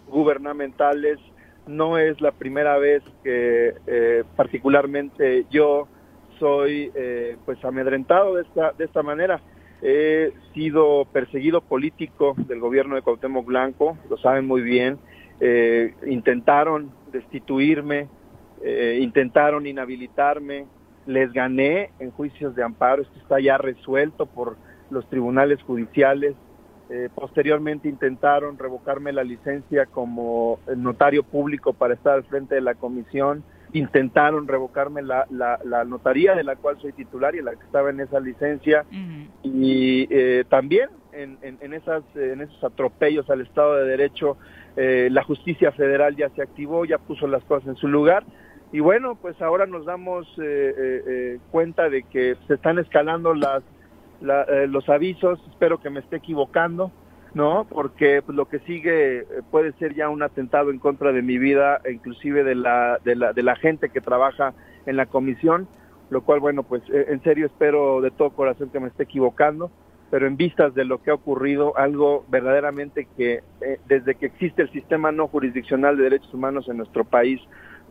gubernamentales. 0.08 1.18
No 1.66 1.98
es 1.98 2.18
la 2.22 2.32
primera 2.32 2.78
vez 2.78 3.02
que 3.22 3.74
eh, 3.86 4.24
particularmente 4.34 5.44
yo 5.50 5.88
soy 6.38 6.92
pues 7.46 7.64
amedrentado 7.64 8.34
de 8.34 8.42
esta, 8.42 8.72
de 8.72 8.84
esta 8.84 9.02
manera. 9.02 9.40
He 9.82 10.32
sido 10.52 11.06
perseguido 11.06 11.62
político 11.62 12.34
del 12.36 12.60
gobierno 12.60 12.94
de 12.94 13.02
Cuauhtémoc 13.02 13.46
Blanco, 13.46 13.96
lo 14.10 14.18
saben 14.18 14.46
muy 14.46 14.60
bien. 14.60 14.98
Eh, 15.38 15.94
intentaron 16.06 16.90
destituirme, 17.12 18.08
eh, 18.62 18.98
intentaron 19.00 19.66
inhabilitarme, 19.66 20.66
les 21.06 21.32
gané 21.32 21.90
en 21.98 22.10
juicios 22.10 22.54
de 22.54 22.62
amparo, 22.62 23.02
esto 23.02 23.18
está 23.18 23.38
ya 23.40 23.58
resuelto 23.58 24.26
por 24.26 24.56
los 24.90 25.08
tribunales 25.08 25.62
judiciales. 25.62 26.34
Eh, 26.88 27.08
posteriormente 27.12 27.88
intentaron 27.88 28.58
revocarme 28.58 29.12
la 29.12 29.24
licencia 29.24 29.86
como 29.86 30.60
notario 30.76 31.24
público 31.24 31.72
para 31.72 31.94
estar 31.94 32.14
al 32.14 32.24
frente 32.24 32.54
de 32.54 32.60
la 32.60 32.74
comisión. 32.74 33.42
Intentaron 33.72 34.46
revocarme 34.46 35.02
la, 35.02 35.26
la, 35.30 35.58
la 35.64 35.84
notaría 35.84 36.36
de 36.36 36.44
la 36.44 36.54
cual 36.54 36.78
soy 36.80 36.92
titular 36.92 37.34
y 37.34 37.42
la 37.42 37.56
que 37.56 37.64
estaba 37.64 37.90
en 37.90 37.98
esa 37.98 38.20
licencia. 38.20 38.84
Y 39.42 40.06
eh, 40.10 40.44
también 40.48 40.88
en, 41.12 41.38
en, 41.42 41.58
en 41.60 41.74
esas, 41.74 42.04
en 42.14 42.42
esos 42.42 42.62
atropellos 42.62 43.28
al 43.30 43.40
Estado 43.40 43.74
de 43.74 43.86
Derecho, 43.88 44.36
eh, 44.76 45.08
la 45.10 45.22
justicia 45.24 45.72
federal 45.72 46.16
ya 46.16 46.28
se 46.30 46.42
activó, 46.42 46.84
ya 46.84 46.98
puso 46.98 47.26
las 47.26 47.42
cosas 47.44 47.68
en 47.68 47.76
su 47.76 47.88
lugar. 47.88 48.24
Y 48.72 48.80
bueno, 48.80 49.14
pues 49.16 49.40
ahora 49.40 49.66
nos 49.66 49.86
damos 49.86 50.26
eh, 50.38 50.74
eh, 50.76 51.02
eh, 51.06 51.38
cuenta 51.50 51.88
de 51.88 52.02
que 52.02 52.36
se 52.46 52.54
están 52.54 52.78
escalando 52.78 53.34
las, 53.34 53.62
la- 54.20 54.42
eh, 54.42 54.66
los 54.66 54.88
avisos, 54.88 55.40
espero 55.48 55.78
que 55.78 55.90
me 55.90 56.00
esté 56.00 56.16
equivocando, 56.16 56.90
¿no? 57.32 57.66
Porque 57.68 58.22
pues, 58.24 58.34
lo 58.36 58.46
que 58.46 58.58
sigue 58.60 59.24
puede 59.50 59.72
ser 59.74 59.94
ya 59.94 60.08
un 60.08 60.22
atentado 60.22 60.70
en 60.70 60.78
contra 60.78 61.12
de 61.12 61.22
mi 61.22 61.38
vida, 61.38 61.80
e 61.84 61.92
inclusive 61.92 62.44
de 62.44 62.54
la, 62.54 62.98
de 63.04 63.14
la, 63.14 63.32
de 63.32 63.42
la 63.42 63.56
gente 63.56 63.88
que 63.90 64.00
trabaja 64.00 64.52
en 64.84 64.96
la 64.96 65.06
comisión, 65.06 65.68
lo 66.10 66.22
cual, 66.22 66.40
bueno, 66.40 66.62
pues 66.62 66.82
en 66.88 67.20
serio 67.22 67.46
espero 67.46 68.00
de 68.00 68.10
todo 68.10 68.30
corazón 68.30 68.70
que 68.70 68.80
me 68.80 68.88
esté 68.88 69.04
equivocando, 69.04 69.70
pero 70.10 70.26
en 70.26 70.36
vistas 70.36 70.74
de 70.74 70.84
lo 70.84 71.02
que 71.02 71.10
ha 71.10 71.14
ocurrido, 71.14 71.76
algo 71.76 72.24
verdaderamente 72.28 73.08
que 73.16 73.42
eh, 73.60 73.80
desde 73.86 74.14
que 74.14 74.26
existe 74.26 74.62
el 74.62 74.70
sistema 74.70 75.12
no 75.12 75.28
jurisdiccional 75.28 75.96
de 75.96 76.04
derechos 76.04 76.32
humanos 76.32 76.68
en 76.68 76.76
nuestro 76.76 77.04
país, 77.04 77.40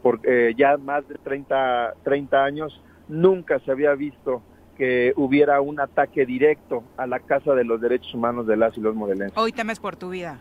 por 0.02 0.20
eh, 0.24 0.54
ya 0.58 0.78
más 0.78 1.08
de 1.08 1.16
30, 1.16 1.96
30 2.04 2.44
años, 2.44 2.82
nunca 3.08 3.60
se 3.60 3.72
había 3.72 3.94
visto 3.96 4.42
que 4.78 5.14
hubiera 5.16 5.62
un 5.62 5.80
ataque 5.80 6.26
directo 6.26 6.84
a 6.98 7.08
la 7.08 7.20
Casa 7.20 7.54
de 7.56 7.64
los 7.64 7.82
Derechos 7.82 8.14
Humanos 8.14 8.46
de 8.46 8.58
las 8.58 8.78
y 8.78 8.82
los 8.82 8.96
morelenses. 8.96 9.38
Hoy 9.38 9.52
temes 9.52 9.80
por 9.80 9.96
tu 9.96 10.10
vida. 10.10 10.40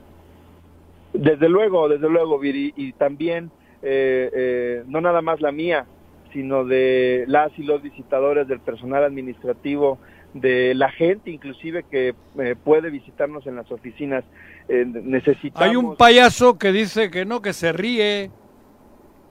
Desde 1.13 1.49
luego, 1.49 1.89
desde 1.89 2.09
luego, 2.11 2.39
Viri, 2.39 2.75
y 2.77 2.93
también 2.93 3.51
eh, 3.83 4.31
eh, 4.35 4.85
no 4.89 5.01
nada 5.01 5.23
más 5.23 5.41
la 5.41 5.53
mía, 5.53 5.87
sino 6.33 6.65
de 6.65 7.25
las 7.29 7.57
y 7.59 7.63
los 7.63 7.83
visitadores, 7.83 8.49
del 8.49 8.59
personal 8.59 9.05
administrativo, 9.05 9.99
de 10.35 10.75
la 10.75 10.91
gente 10.91 11.31
inclusive 11.31 11.85
que 11.85 12.15
eh, 12.39 12.57
puede 12.63 12.91
visitarnos 12.91 13.47
en 13.47 13.57
las 13.57 13.71
oficinas. 13.71 14.25
Eh, 14.69 14.85
necesitamos... 14.87 15.69
Hay 15.69 15.77
un 15.77 15.97
payaso 15.97 16.59
que 16.59 16.73
dice 16.73 17.11
que 17.11 17.25
no, 17.25 17.41
que 17.41 17.53
se 17.53 17.73
ríe. 17.73 18.31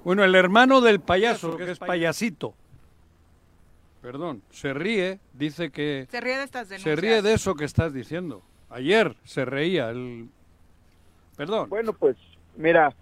Bueno, 0.03 0.23
el 0.23 0.33
hermano 0.35 0.81
del 0.81 0.99
payaso, 0.99 1.55
que 1.57 1.69
es 1.69 1.79
payasito. 1.79 2.55
Perdón, 4.01 4.41
se 4.49 4.73
ríe, 4.73 5.19
dice 5.33 5.71
que... 5.71 6.07
Se 6.09 6.19
ríe 6.19 6.37
de 6.37 6.43
estas 6.43 6.67
Se 6.67 6.73
denuncias. 6.75 6.99
ríe 6.99 7.21
de 7.21 7.33
eso 7.33 7.55
que 7.55 7.63
estás 7.65 7.93
diciendo. 7.93 8.41
Ayer 8.69 9.15
se 9.23 9.45
reía 9.45 9.89
el... 9.89 10.29
Perdón. 11.37 11.69
Bueno, 11.69 11.93
pues 11.93 12.17
mira, 12.57 12.93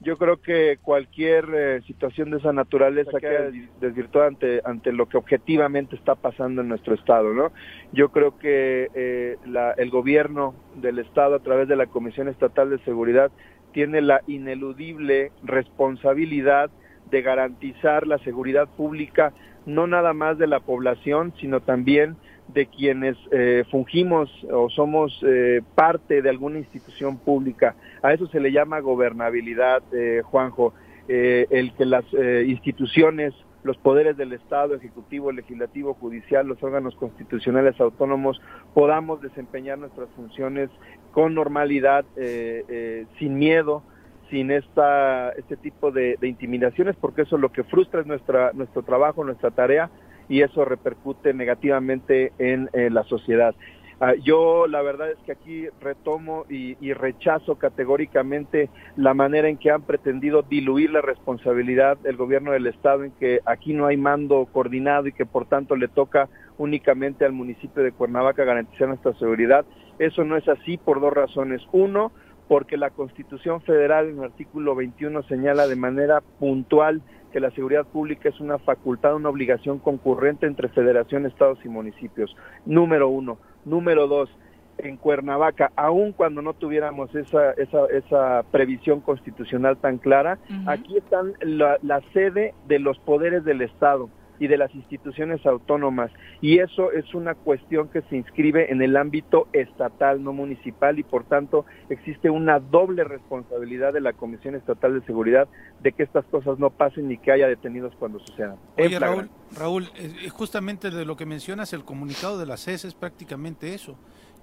yo 0.00 0.16
creo 0.16 0.38
que 0.38 0.78
cualquier 0.82 1.46
eh, 1.54 1.82
situación 1.86 2.30
de 2.30 2.38
esa 2.38 2.52
naturaleza 2.52 3.10
queda 3.20 3.50
desvirtuada 3.80 4.28
ante, 4.28 4.60
ante 4.64 4.92
lo 4.92 5.06
que 5.06 5.18
objetivamente 5.18 5.94
está 5.96 6.14
pasando 6.14 6.62
en 6.62 6.68
nuestro 6.68 6.94
estado, 6.94 7.34
¿no? 7.34 7.52
Yo 7.92 8.08
creo 8.08 8.36
que 8.38 8.88
eh, 8.94 9.36
la- 9.44 9.72
el 9.72 9.90
gobierno 9.90 10.54
del 10.76 10.98
estado 11.00 11.34
a 11.34 11.40
través 11.40 11.68
de 11.68 11.76
la 11.76 11.86
Comisión 11.86 12.28
Estatal 12.28 12.70
de 12.70 12.78
Seguridad 12.80 13.30
tiene 13.72 14.00
la 14.00 14.22
ineludible 14.26 15.32
responsabilidad 15.42 16.70
de 17.10 17.22
garantizar 17.22 18.06
la 18.06 18.18
seguridad 18.18 18.68
pública 18.76 19.32
no 19.66 19.86
nada 19.86 20.12
más 20.14 20.38
de 20.38 20.46
la 20.46 20.60
población, 20.60 21.34
sino 21.40 21.60
también 21.60 22.16
de 22.52 22.66
quienes 22.66 23.16
eh, 23.32 23.64
fungimos 23.70 24.30
o 24.50 24.68
somos 24.70 25.18
eh, 25.22 25.60
parte 25.74 26.22
de 26.22 26.30
alguna 26.30 26.58
institución 26.58 27.18
pública. 27.18 27.74
A 28.02 28.12
eso 28.12 28.26
se 28.28 28.40
le 28.40 28.50
llama 28.50 28.80
gobernabilidad, 28.80 29.82
eh, 29.92 30.22
Juanjo, 30.24 30.72
Eh, 31.12 31.46
el 31.50 31.72
que 31.76 31.86
las 31.86 32.04
eh, 32.12 32.44
instituciones 32.46 33.34
los 33.64 33.76
poderes 33.78 34.16
del 34.16 34.32
Estado, 34.32 34.76
ejecutivo, 34.76 35.32
legislativo, 35.32 35.94
judicial, 35.94 36.46
los 36.46 36.62
órganos 36.62 36.94
constitucionales 36.94 37.80
autónomos, 37.80 38.40
podamos 38.74 39.20
desempeñar 39.20 39.76
nuestras 39.78 40.08
funciones 40.14 40.70
con 41.10 41.34
normalidad, 41.34 42.04
eh, 42.16 43.06
sin 43.18 43.32
miedo, 43.38 43.82
sin 44.30 44.52
esta, 44.52 45.32
este 45.32 45.56
tipo 45.56 45.90
de, 45.90 46.16
de 46.20 46.28
intimidaciones, 46.28 46.94
porque 47.00 47.22
eso 47.22 47.38
lo 47.38 47.48
que 47.48 47.64
frustra 47.64 48.00
es 48.02 48.06
nuestra, 48.06 48.52
nuestro 48.52 48.82
trabajo, 48.82 49.24
nuestra 49.24 49.50
tarea, 49.50 49.90
y 50.30 50.40
eso 50.40 50.64
repercute 50.64 51.34
negativamente 51.34 52.32
en 52.38 52.70
la 52.72 53.04
sociedad. 53.04 53.54
Ah, 54.02 54.14
yo 54.14 54.66
la 54.66 54.80
verdad 54.80 55.10
es 55.10 55.18
que 55.26 55.32
aquí 55.32 55.68
retomo 55.78 56.46
y, 56.48 56.74
y, 56.80 56.94
rechazo 56.94 57.56
categóricamente 57.56 58.70
la 58.96 59.12
manera 59.12 59.50
en 59.50 59.58
que 59.58 59.70
han 59.70 59.82
pretendido 59.82 60.40
diluir 60.40 60.90
la 60.90 61.02
responsabilidad 61.02 61.98
del 61.98 62.16
gobierno 62.16 62.52
del 62.52 62.66
estado 62.66 63.04
en 63.04 63.10
que 63.10 63.40
aquí 63.44 63.74
no 63.74 63.84
hay 63.84 63.98
mando 63.98 64.48
coordinado 64.50 65.06
y 65.06 65.12
que 65.12 65.26
por 65.26 65.44
tanto 65.44 65.76
le 65.76 65.86
toca 65.86 66.30
únicamente 66.56 67.26
al 67.26 67.32
municipio 67.32 67.82
de 67.82 67.92
Cuernavaca 67.92 68.44
garantizar 68.44 68.88
nuestra 68.88 69.12
seguridad. 69.18 69.66
Eso 69.98 70.24
no 70.24 70.38
es 70.38 70.48
así 70.48 70.78
por 70.78 71.02
dos 71.02 71.12
razones. 71.12 71.60
Uno, 71.70 72.10
porque 72.48 72.78
la 72.78 72.88
Constitución 72.88 73.60
Federal 73.60 74.08
en 74.08 74.18
el 74.18 74.24
artículo 74.24 74.74
21 74.74 75.24
señala 75.24 75.66
de 75.66 75.76
manera 75.76 76.22
puntual 76.38 77.02
que 77.30 77.40
la 77.40 77.50
seguridad 77.50 77.86
pública 77.86 78.28
es 78.28 78.40
una 78.40 78.58
facultad, 78.58 79.14
una 79.14 79.28
obligación 79.28 79.78
concurrente 79.78 80.46
entre 80.46 80.68
federación, 80.68 81.26
estados 81.26 81.58
y 81.64 81.68
municipios. 81.68 82.36
Número 82.66 83.08
uno. 83.08 83.38
Número 83.64 84.06
dos, 84.06 84.30
en 84.78 84.96
Cuernavaca, 84.96 85.72
aun 85.76 86.12
cuando 86.12 86.42
no 86.42 86.54
tuviéramos 86.54 87.14
esa, 87.14 87.52
esa, 87.52 87.86
esa 87.86 88.44
previsión 88.50 89.00
constitucional 89.00 89.76
tan 89.76 89.98
clara, 89.98 90.38
uh 90.48 90.52
-huh. 90.52 90.72
aquí 90.72 90.96
están 90.96 91.34
la, 91.40 91.78
la 91.82 92.00
sede 92.12 92.54
de 92.66 92.78
los 92.78 92.98
poderes 93.00 93.44
del 93.44 93.60
Estado 93.60 94.08
y 94.40 94.48
de 94.48 94.56
las 94.56 94.74
instituciones 94.74 95.46
autónomas. 95.46 96.10
Y 96.40 96.58
eso 96.58 96.90
es 96.90 97.14
una 97.14 97.34
cuestión 97.34 97.88
que 97.88 98.02
se 98.02 98.16
inscribe 98.16 98.72
en 98.72 98.82
el 98.82 98.96
ámbito 98.96 99.46
estatal, 99.52 100.24
no 100.24 100.32
municipal, 100.32 100.98
y 100.98 101.04
por 101.04 101.24
tanto 101.24 101.66
existe 101.90 102.30
una 102.30 102.58
doble 102.58 103.04
responsabilidad 103.04 103.92
de 103.92 104.00
la 104.00 104.14
Comisión 104.14 104.56
Estatal 104.56 104.98
de 104.98 105.06
Seguridad 105.06 105.46
de 105.82 105.92
que 105.92 106.02
estas 106.02 106.24
cosas 106.24 106.58
no 106.58 106.70
pasen 106.70 107.06
ni 107.06 107.18
que 107.18 107.30
haya 107.30 107.46
detenidos 107.46 107.94
cuando 107.98 108.18
sucedan. 108.20 108.56
Oye, 108.78 108.98
Raúl, 108.98 109.30
Raúl, 109.56 109.90
eh, 109.96 110.28
justamente 110.30 110.90
de 110.90 111.04
lo 111.04 111.16
que 111.16 111.26
mencionas, 111.26 111.72
el 111.72 111.84
comunicado 111.84 112.38
de 112.38 112.46
la 112.46 112.56
CES 112.56 112.86
es 112.86 112.94
prácticamente 112.94 113.74
eso 113.74 113.96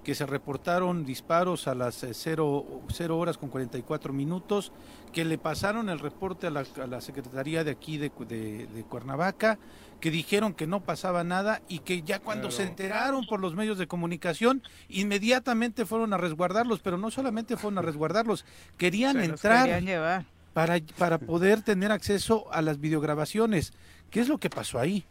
que 0.08 0.14
se 0.14 0.24
reportaron 0.24 1.04
disparos 1.04 1.68
a 1.68 1.74
las 1.74 2.06
0, 2.10 2.64
0 2.88 3.18
horas 3.18 3.36
con 3.36 3.50
44 3.50 4.12
minutos, 4.12 4.72
que 5.12 5.22
le 5.22 5.36
pasaron 5.36 5.90
el 5.90 5.98
reporte 5.98 6.46
a 6.46 6.50
la, 6.50 6.64
a 6.82 6.86
la 6.86 7.02
Secretaría 7.02 7.62
de 7.62 7.72
aquí 7.72 7.98
de, 7.98 8.10
de, 8.26 8.66
de, 8.68 8.84
Cuernavaca, 8.84 9.58
que 10.00 10.10
dijeron 10.10 10.54
que 10.54 10.66
no 10.66 10.80
pasaba 10.80 11.24
nada 11.24 11.60
y 11.68 11.80
que 11.80 12.02
ya 12.02 12.20
cuando 12.20 12.50
se 12.50 12.62
enteraron 12.62 13.26
por 13.26 13.40
los 13.40 13.54
medios 13.54 13.78
de 13.78 13.86
comunicación, 13.86 14.62
inmediatamente 14.88 15.86
fueron 15.86 16.12
a 16.12 16.18
resguardarlos, 16.18 16.80
pero 16.80 16.98
no 16.98 17.10
solamente 17.10 17.56
fueron 17.56 17.78
a 17.78 17.82
resguardarlos, 17.82 18.44
querían 18.76 19.16
se 19.16 19.24
entrar 19.24 19.64
querían 19.64 19.86
llevar. 19.86 20.24
Para, 20.52 20.76
para 20.98 21.18
poder 21.18 21.62
tener 21.62 21.92
acceso 21.92 22.46
a 22.52 22.62
las 22.62 22.80
videograbaciones. 22.80 23.72
¿Qué 24.10 24.20
es 24.20 24.28
lo 24.28 24.38
que 24.38 24.50
pasó 24.50 24.78
ahí? 24.78 25.04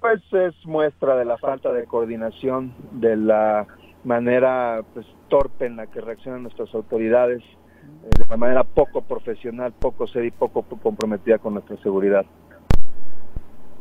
Pues 0.00 0.20
es 0.32 0.54
muestra 0.66 1.16
de 1.16 1.24
la 1.24 1.38
falta 1.38 1.72
de 1.72 1.84
coordinación, 1.84 2.74
de 2.92 3.16
la 3.16 3.66
manera 4.04 4.82
pues, 4.94 5.06
torpe 5.28 5.66
en 5.66 5.76
la 5.76 5.86
que 5.86 6.00
reaccionan 6.00 6.42
nuestras 6.42 6.74
autoridades, 6.74 7.42
eh, 7.42 8.08
de 8.18 8.26
la 8.28 8.36
manera 8.36 8.64
poco 8.64 9.02
profesional, 9.02 9.72
poco 9.72 10.06
seria 10.06 10.28
y 10.28 10.32
poco 10.32 10.62
comprometida 10.62 11.38
con 11.38 11.54
nuestra 11.54 11.76
seguridad. 11.82 12.24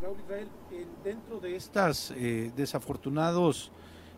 Raúl 0.10 0.22
Israel, 0.22 0.48
dentro 1.04 1.40
de 1.40 1.56
estos 1.56 2.12
eh, 2.18 2.52
desafortunados 2.56 3.72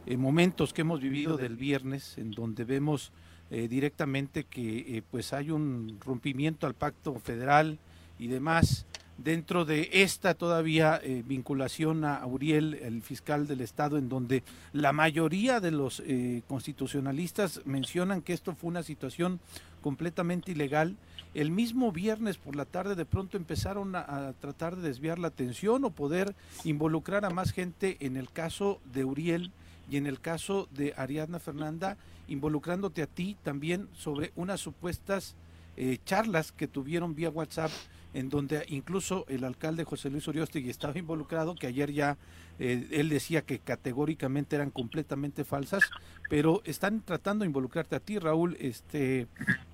eh, 0.06 0.16
momentos 0.16 0.72
que 0.72 0.82
hemos 0.82 1.02
vivido 1.02 1.36
del 1.36 1.58
viernes, 1.58 2.18
en 2.18 2.32
donde 2.32 2.64
vemos 2.64 3.12
eh, 3.50 3.68
directamente 3.68 4.46
que 4.46 5.04
pues 5.12 5.34
hay 5.34 5.52
un 5.52 5.98
rompimiento 6.00 6.66
al 6.66 6.76
pacto 6.76 7.16
federal 7.20 7.78
y 8.18 8.28
demás, 8.28 8.86
dentro 9.24 9.66
de 9.66 9.90
esta 9.92 10.34
todavía 10.34 11.00
eh, 11.04 11.24
vinculación 11.26 12.06
a 12.06 12.26
Uriel, 12.26 12.76
el 12.76 13.02
fiscal 13.02 13.48
del 13.48 13.62
Estado, 13.62 13.98
en 13.98 14.10
donde 14.10 14.44
la 14.74 14.94
mayoría 14.94 15.60
de 15.60 15.72
los 15.72 16.02
eh, 16.06 16.42
constitucionalistas 16.48 17.62
mencionan 17.66 18.22
que 18.22 18.34
esto 18.34 18.56
fue 18.56 18.70
una 18.70 18.84
situación 18.84 19.40
completamente 19.82 20.52
ilegal. 20.52 20.96
El 21.34 21.52
mismo 21.52 21.92
viernes 21.92 22.38
por 22.38 22.56
la 22.56 22.66
tarde 22.66 22.96
de 22.96 23.06
pronto 23.06 23.38
empezaron 23.38 23.96
a, 23.96 24.34
tratar 24.40 24.76
de 24.76 24.88
desviar 24.88 25.20
la 25.20 25.30
atención 25.30 25.84
o 25.86 25.90
poder 25.90 26.36
involucrar 26.64 27.26
a 27.26 27.30
más 27.30 27.52
gente 27.52 27.98
en 28.00 28.18
el 28.18 28.30
caso 28.30 28.80
de 28.94 29.06
Uriel 29.06 29.52
y 29.90 29.98
en 29.98 30.08
el 30.08 30.20
caso 30.20 30.68
de 30.72 30.94
Ariadna 30.98 31.40
Fernanda, 31.40 31.98
involucrándote 32.28 33.02
a 33.02 33.08
ti 33.08 33.38
también 33.44 33.88
sobre 33.94 34.32
unas 34.36 34.60
supuestas 34.60 35.36
eh, 35.78 35.98
charlas 36.06 36.52
que 36.52 36.68
tuvieron 36.68 37.16
vía 37.16 37.30
WhatsApp 37.30 37.72
en 38.14 38.30
donde 38.30 38.64
incluso 38.70 39.26
el 39.28 39.44
alcalde 39.44 39.84
José 39.84 40.10
Luis 40.10 40.28
Uriostegui 40.28 40.70
estaba 40.70 40.98
involucrado, 40.98 41.56
que 41.56 41.68
ayer 41.68 41.92
ya 41.92 42.18
eh, 42.60 42.88
él 42.92 43.10
decía 43.10 43.42
que 43.42 43.60
categóricamente 43.60 44.56
eran 44.56 44.70
completamente 44.70 45.44
falsas, 45.44 45.90
pero 46.30 46.62
están 46.66 47.02
tratando 47.02 47.44
de 47.44 47.48
involucrarte 47.48 47.96
a 47.96 48.00
ti, 48.00 48.20
Raúl. 48.20 48.58
Este, 48.60 49.28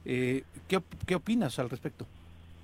eh, 0.05 0.43
¿qué, 0.67 0.79
¿Qué 1.05 1.15
opinas 1.15 1.59
al 1.59 1.69
respecto? 1.69 2.05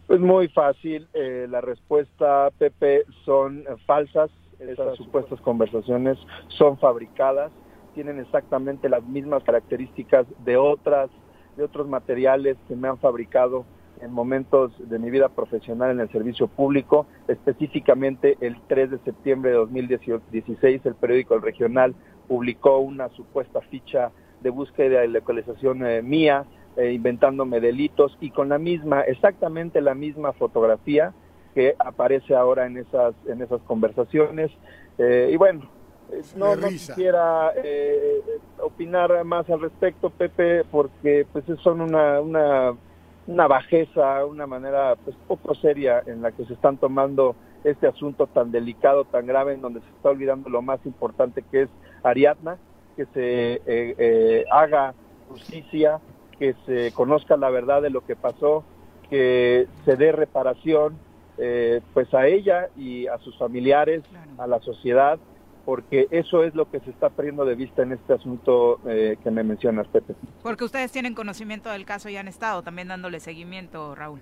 Pues 0.08 0.20
muy 0.20 0.48
fácil, 0.50 1.08
eh, 1.14 1.48
la 1.50 1.62
respuesta, 1.62 2.50
Pepe, 2.58 3.06
son 3.26 3.64
falsas, 3.86 4.30
esas 4.60 4.98
supuestas 4.98 5.42
conversaciones 5.42 6.18
son 6.50 6.78
fabricadas, 6.78 7.52
tienen 7.96 8.20
exactamente 8.20 8.90
las 8.90 9.04
mismas 9.04 9.44
características 9.44 10.26
de 10.46 10.58
otras 10.58 11.10
de 11.58 11.64
otros 11.64 11.88
materiales 11.88 12.58
que 12.68 12.76
me 12.76 12.88
han 12.88 12.98
fabricado 12.98 13.66
en 14.04 14.12
momentos 14.12 14.74
de 14.78 15.00
mi 15.00 15.10
vida 15.10 15.30
profesional 15.30 15.92
en 15.92 16.00
el 16.02 16.12
servicio 16.12 16.48
público, 16.48 17.08
específicamente 17.28 18.38
el 18.42 18.58
3 18.68 18.92
de 18.92 19.00
septiembre 19.00 19.52
de 19.52 19.58
2016 19.58 20.86
el 20.86 20.96
periódico 20.96 21.36
El 21.36 21.42
Regional 21.42 21.96
publicó 22.28 22.80
una 22.80 23.10
supuesta 23.10 23.62
ficha 23.62 24.12
de 24.42 24.50
búsqueda 24.50 25.06
y 25.06 25.08
localización 25.08 25.86
eh, 25.86 26.02
mía, 26.02 26.46
eh, 26.76 26.92
inventándome 26.92 27.60
delitos 27.60 28.18
y 28.20 28.32
con 28.32 28.50
la 28.50 28.58
misma, 28.58 29.02
exactamente 29.02 29.80
la 29.82 29.94
misma 29.94 30.34
fotografía 30.34 31.14
que 31.54 31.76
aparece 31.80 32.36
ahora 32.36 32.66
en 32.66 32.78
esas, 32.78 33.14
en 33.28 33.42
esas 33.42 33.62
conversaciones. 33.62 34.52
Eh, 34.98 35.30
y 35.32 35.38
bueno, 35.38 35.70
no, 36.36 36.56
no 36.56 36.68
quisiera 36.68 37.54
eh, 37.56 38.22
opinar 38.60 39.24
más 39.24 39.50
al 39.50 39.62
respecto, 39.62 40.10
Pepe, 40.10 40.64
porque 40.66 41.26
pues 41.32 41.46
son 41.62 41.82
una, 41.82 42.20
una, 42.20 42.74
una 43.28 43.48
bajeza, 43.48 44.26
una 44.26 44.48
manera 44.48 44.96
pues 45.04 45.16
poco 45.28 45.56
seria 45.56 46.04
en 46.06 46.22
la 46.22 46.32
que 46.32 46.46
se 46.46 46.54
están 46.54 46.78
tomando 46.78 47.36
este 47.64 47.88
asunto 47.88 48.28
tan 48.28 48.52
delicado, 48.52 49.06
tan 49.06 49.26
grave, 49.26 49.54
en 49.54 49.62
donde 49.62 49.80
se 49.82 49.90
está 49.90 50.10
olvidando 50.10 50.50
lo 50.50 50.62
más 50.62 50.86
importante 50.86 51.44
que 51.50 51.64
es 51.64 51.70
Ariadna, 52.04 52.58
que 52.96 53.06
se 53.06 53.54
eh, 53.54 53.62
eh, 53.66 54.46
haga 54.52 54.94
justicia, 55.30 56.00
que 56.38 56.56
se 56.66 56.92
conozca 56.94 57.38
la 57.38 57.50
verdad 57.50 57.82
de 57.82 57.90
lo 57.90 58.06
que 58.06 58.16
pasó, 58.16 58.64
que 59.10 59.68
se 59.86 59.96
dé 59.96 60.12
reparación 60.12 60.98
eh, 61.38 61.82
pues 61.94 62.14
a 62.14 62.28
ella 62.28 62.70
y 62.78 63.08
a 63.08 63.18
sus 63.20 63.38
familiares, 63.38 64.04
a 64.38 64.46
la 64.48 64.60
sociedad, 64.60 65.18
porque 65.66 66.08
eso 66.12 66.44
es 66.44 66.54
lo 66.56 66.70
que 66.70 66.80
se 66.82 66.90
está 66.90 67.10
perdiendo 67.10 67.46
de 67.46 67.56
vista 67.56 67.84
en 67.84 67.94
este 67.94 68.14
asunto 68.14 68.80
eh, 68.88 69.18
que 69.24 69.32
me 69.32 69.44
mencionas, 69.44 69.88
Pepe. 69.88 70.14
Porque 70.42 70.66
ustedes 70.66 70.92
tienen 70.92 71.16
conocimiento 71.16 71.70
del 71.70 71.86
caso 71.86 72.10
y 72.10 72.18
han 72.18 72.28
estado 72.28 72.64
también 72.64 72.90
dándole 72.90 73.20
seguimiento, 73.20 73.96
Raúl. 73.96 74.22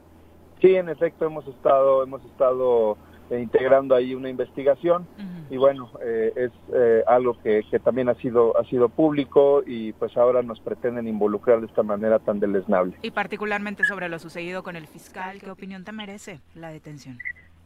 Sí, 0.62 0.76
en 0.76 0.90
efecto 0.90 1.26
hemos 1.26 1.48
estado 1.48 2.04
hemos 2.04 2.24
estado 2.26 2.96
eh, 3.32 3.40
integrando 3.40 3.96
ahí 3.96 4.14
una 4.14 4.30
investigación 4.30 5.08
uh 5.18 5.22
-huh. 5.22 5.46
y 5.50 5.58
bueno 5.58 5.90
eh, 6.06 6.34
es 6.36 6.52
eh, 6.74 7.04
algo 7.08 7.36
que, 7.42 7.64
que, 7.72 7.80
también 7.80 8.10
ha 8.10 8.16
sido 8.16 8.56
ha 8.58 8.64
sido 8.66 8.90
público 8.90 9.64
y 9.66 9.94
pues 9.94 10.16
ahora 10.18 10.44
nos 10.44 10.60
pretenden 10.60 11.08
involucrar 11.08 11.62
de 11.62 11.66
esta 11.66 11.82
manera 11.82 12.20
tan 12.20 12.40
deleznable. 12.40 12.96
Y 13.02 13.12
particularmente 13.12 13.86
sobre 13.86 14.08
lo 14.08 14.20
sucedido 14.20 14.62
con 14.62 14.76
el 14.76 14.86
fiscal, 14.86 15.40
¿qué 15.40 15.50
opinión 15.50 15.84
te 15.84 15.92
merece 15.94 16.42
la 16.54 16.70
detención? 16.70 17.18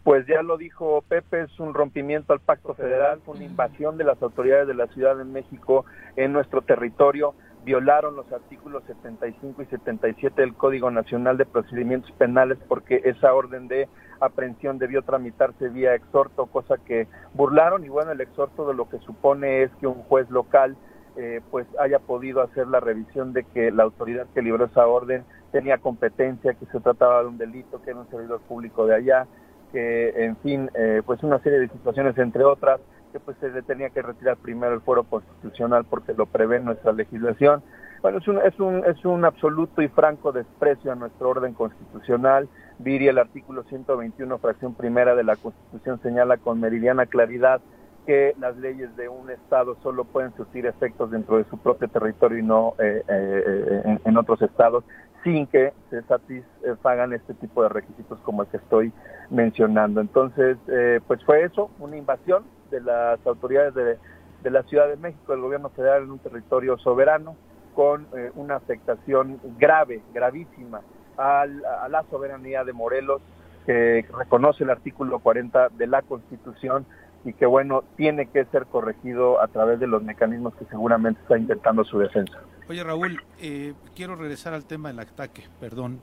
Pues 0.06 0.28
ya 0.28 0.44
lo 0.44 0.56
dijo 0.58 1.04
Pepe, 1.10 1.42
es 1.42 1.60
un 1.60 1.74
rompimiento 1.74 2.32
al 2.32 2.40
pacto 2.40 2.76
federal, 2.76 3.22
una 3.26 3.44
invasión 3.44 3.98
de 3.98 4.04
las 4.04 4.22
autoridades 4.22 4.68
de 4.68 4.76
la 4.76 4.86
Ciudad 4.86 5.16
de 5.16 5.24
México 5.24 5.84
en 6.16 6.32
nuestro 6.32 6.62
territorio, 6.62 7.34
violaron 7.64 8.16
los 8.16 8.32
artículos 8.32 8.84
75 8.86 9.64
y 9.64 9.66
77 9.66 10.40
del 10.40 10.54
Código 10.54 10.92
Nacional 10.92 11.38
de 11.38 11.48
Procedimientos 11.48 12.12
Penales 12.20 12.60
porque 12.68 13.02
esa 13.04 13.34
orden 13.34 13.68
de 13.68 13.90
aprehensión 14.20 14.78
debió 14.78 15.02
tramitarse 15.02 15.70
vía 15.70 15.96
exhorto, 15.96 16.46
cosa 16.46 16.76
que 16.78 17.08
burlaron 17.34 17.84
y 17.84 17.90
bueno, 17.90 18.12
el 18.12 18.22
exhorto 18.22 18.68
de 18.68 18.76
lo 18.76 18.88
que 18.88 19.00
supone 19.00 19.64
es 19.64 19.72
que 19.80 19.88
un 19.88 20.04
juez 20.04 20.30
local 20.30 20.78
eh, 21.18 21.42
pues 21.50 21.66
haya 21.80 21.98
podido 21.98 22.44
hacer 22.44 22.68
la 22.68 22.80
revisión 22.80 23.34
de 23.34 23.44
que 23.44 23.72
la 23.72 23.82
autoridad 23.82 24.28
que 24.36 24.44
libró 24.44 24.66
esa 24.66 24.86
orden 24.86 25.26
tenía 25.52 25.80
competencia, 25.80 26.54
que 26.54 26.68
se 26.68 26.80
trataba 26.80 27.24
de 27.24 27.30
un 27.30 27.40
delito, 27.40 27.82
que 27.82 27.90
era 27.90 28.02
un 28.02 28.10
servidor 28.12 28.42
público 28.42 28.86
de 28.86 28.94
allá, 28.94 29.26
que, 29.72 30.26
en 30.26 30.38
fin, 30.38 30.70
eh, 30.74 31.02
pues 31.06 31.22
una 31.24 31.40
serie 31.40 31.60
de 31.60 31.70
situaciones, 31.70 32.18
entre 32.18 32.44
otras, 32.44 32.80
que 33.12 33.20
pues 33.20 33.38
se 33.40 33.50
le 33.50 33.62
tenía 33.62 33.90
que 33.90 34.02
retirar 34.02 34.38
primero 34.38 34.74
el 34.74 34.82
fuero 34.82 35.04
constitucional 35.04 35.86
porque 35.86 36.14
lo 36.14 36.26
prevé 36.26 36.60
nuestra 36.60 36.92
legislación. 36.92 37.64
Bueno, 38.02 38.20
es 38.20 38.28
un, 38.28 38.38
es 38.40 38.60
un, 38.60 38.84
es 38.86 39.06
un 39.06 39.26
absoluto 39.26 39.82
y 39.82 39.88
franco 39.88 40.32
desprecio 40.32 40.92
a 40.92 40.96
nuestro 40.96 41.30
orden 41.30 41.54
constitucional. 41.54 42.50
Viri, 42.78 43.08
el 43.08 43.18
artículo 43.18 43.64
121, 43.64 44.38
fracción 44.38 44.74
primera 44.74 45.16
de 45.16 45.24
la 45.24 45.38
Constitución 45.38 46.00
señala 46.04 46.38
con 46.38 46.60
meridiana 46.60 47.06
claridad 47.06 47.62
que 48.06 48.36
las 48.40 48.56
leyes 48.58 48.96
de 48.96 49.10
un 49.10 49.32
Estado 49.32 49.78
solo 49.82 50.04
pueden 50.04 50.36
surtir 50.36 50.66
efectos 50.66 51.10
dentro 51.10 51.38
de 51.38 51.46
su 51.46 51.58
propio 51.58 51.88
territorio 51.88 52.38
y 52.38 52.44
no 52.44 52.76
eh, 52.80 53.02
eh, 53.08 53.82
en, 53.86 54.02
en 54.04 54.18
otros 54.18 54.42
estados, 54.42 54.84
sin 55.26 55.48
que 55.48 55.74
se 55.90 56.04
satisfagan 56.04 57.12
este 57.12 57.34
tipo 57.34 57.64
de 57.64 57.70
requisitos 57.70 58.20
como 58.20 58.44
el 58.44 58.48
que 58.48 58.58
estoy 58.58 58.94
mencionando. 59.32 60.00
Entonces, 60.00 60.56
eh, 60.68 61.02
pues 61.08 61.22
fue 61.26 61.44
eso, 61.44 61.72
una 61.80 61.98
invasión 61.98 62.46
de 62.70 62.80
las 62.80 63.20
autoridades 63.26 63.74
de, 63.74 63.98
de 64.44 64.50
la 64.52 64.62
Ciudad 64.64 64.88
de 64.88 64.98
México, 64.98 65.32
del 65.34 65.42
gobierno 65.42 65.70
federal 65.70 66.04
en 66.04 66.12
un 66.12 66.20
territorio 66.20 66.78
soberano, 66.78 67.36
con 67.74 68.06
eh, 68.16 68.32
una 68.36 68.56
afectación 68.58 69.40
grave, 69.58 70.02
gravísima 70.14 70.82
al- 71.18 71.66
a 71.66 71.90
la 71.90 72.04
soberanía 72.12 72.64
de 72.64 72.72
Morelos, 72.74 73.20
que 73.66 74.06
reconoce 74.16 74.64
el 74.64 74.70
artículo 74.70 75.18
40 75.20 75.70
de 75.70 75.88
la 75.88 76.04
Constitución 76.04 76.86
y 77.24 77.34
que, 77.34 77.48
bueno, 77.48 77.84
tiene 77.98 78.28
que 78.28 78.46
ser 78.46 78.68
corregido 78.68 79.42
a 79.42 79.48
través 79.48 79.80
de 79.80 79.88
los 79.88 80.04
mecanismos 80.04 80.54
que 80.56 80.66
seguramente 80.66 81.20
está 81.22 81.36
intentando 81.40 81.84
su 81.84 81.98
defensa. 81.98 82.38
Oye, 82.68 82.84
Raúl, 82.84 83.22
eh, 83.40 83.74
quiero 83.96 84.16
regresar 84.16 84.54
al 84.54 84.66
tema 84.66 84.90
del 84.90 85.00
ataque, 85.00 85.44
perdón. 85.60 86.00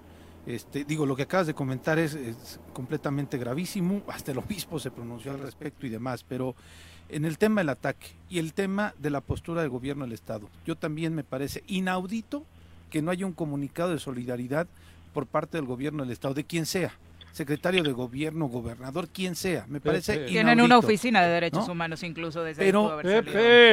Este, 0.47 0.85
digo, 0.85 1.07
lo 1.07 1.17
que 1.17 1.23
acabas 1.23 1.47
de 1.47 1.55
comentar 1.55 1.99
es, 1.99 2.15
es 2.15 2.61
completamente 2.73 3.39
gravísimo, 3.39 4.03
hasta 4.09 4.33
el 4.33 4.39
obispo 4.39 4.79
se 4.79 4.91
pronunció 4.91 5.33
al 5.33 5.41
respecto 5.41 5.87
y 5.87 5.91
demás, 5.91 6.25
pero 6.29 6.57
en 7.09 7.25
el 7.25 7.39
tema 7.39 7.61
del 7.61 7.69
ataque 7.69 8.09
y 8.29 8.39
el 8.39 8.53
tema 8.53 8.95
de 8.99 9.11
la 9.11 9.21
postura 9.21 9.61
del 9.61 9.71
gobierno 9.71 10.05
del 10.05 10.13
Estado, 10.13 10.49
yo 10.67 10.77
también 10.77 11.15
me 11.15 11.25
parece 11.25 11.63
inaudito 11.67 12.45
que 12.91 13.03
no 13.03 13.11
haya 13.11 13.27
un 13.27 13.33
comunicado 13.33 13.91
de 13.91 13.99
solidaridad 13.99 14.67
por 15.15 15.27
parte 15.27 15.59
del 15.59 15.67
gobierno 15.67 16.03
del 16.03 16.13
Estado, 16.13 16.35
de 16.35 16.45
quien 16.45 16.67
sea, 16.67 16.93
secretario 17.33 17.83
de 17.83 17.93
gobierno, 17.93 18.47
gobernador, 18.47 19.09
quien 19.09 19.37
sea, 19.37 19.65
me 19.69 19.81
parece 19.81 20.13
inaudito. 20.13 20.33
Tienen 20.33 20.61
una 20.61 20.79
oficina 20.79 21.23
de 21.23 21.29
derechos 21.29 21.67
¿no? 21.67 21.73
humanos 21.73 22.03
incluso 22.03 22.43
desde 22.43 22.65
Pero 22.65 22.99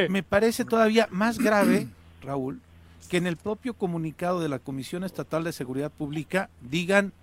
me 0.10 0.24
parece 0.24 0.66
todavía 0.66 1.08
más 1.12 1.40
grave, 1.40 1.88
Raúl, 2.22 2.62
que 3.08 3.18
en 3.18 3.28
el 3.28 3.38
propio 3.38 3.74
comunicado 3.74 4.40
de 4.40 4.50
la 4.50 4.60
Comisión 4.60 5.04
Estatal 5.04 5.44
de 5.44 5.52
Seguridad 5.52 5.92
Pública 5.92 6.50
digan, 6.62 7.14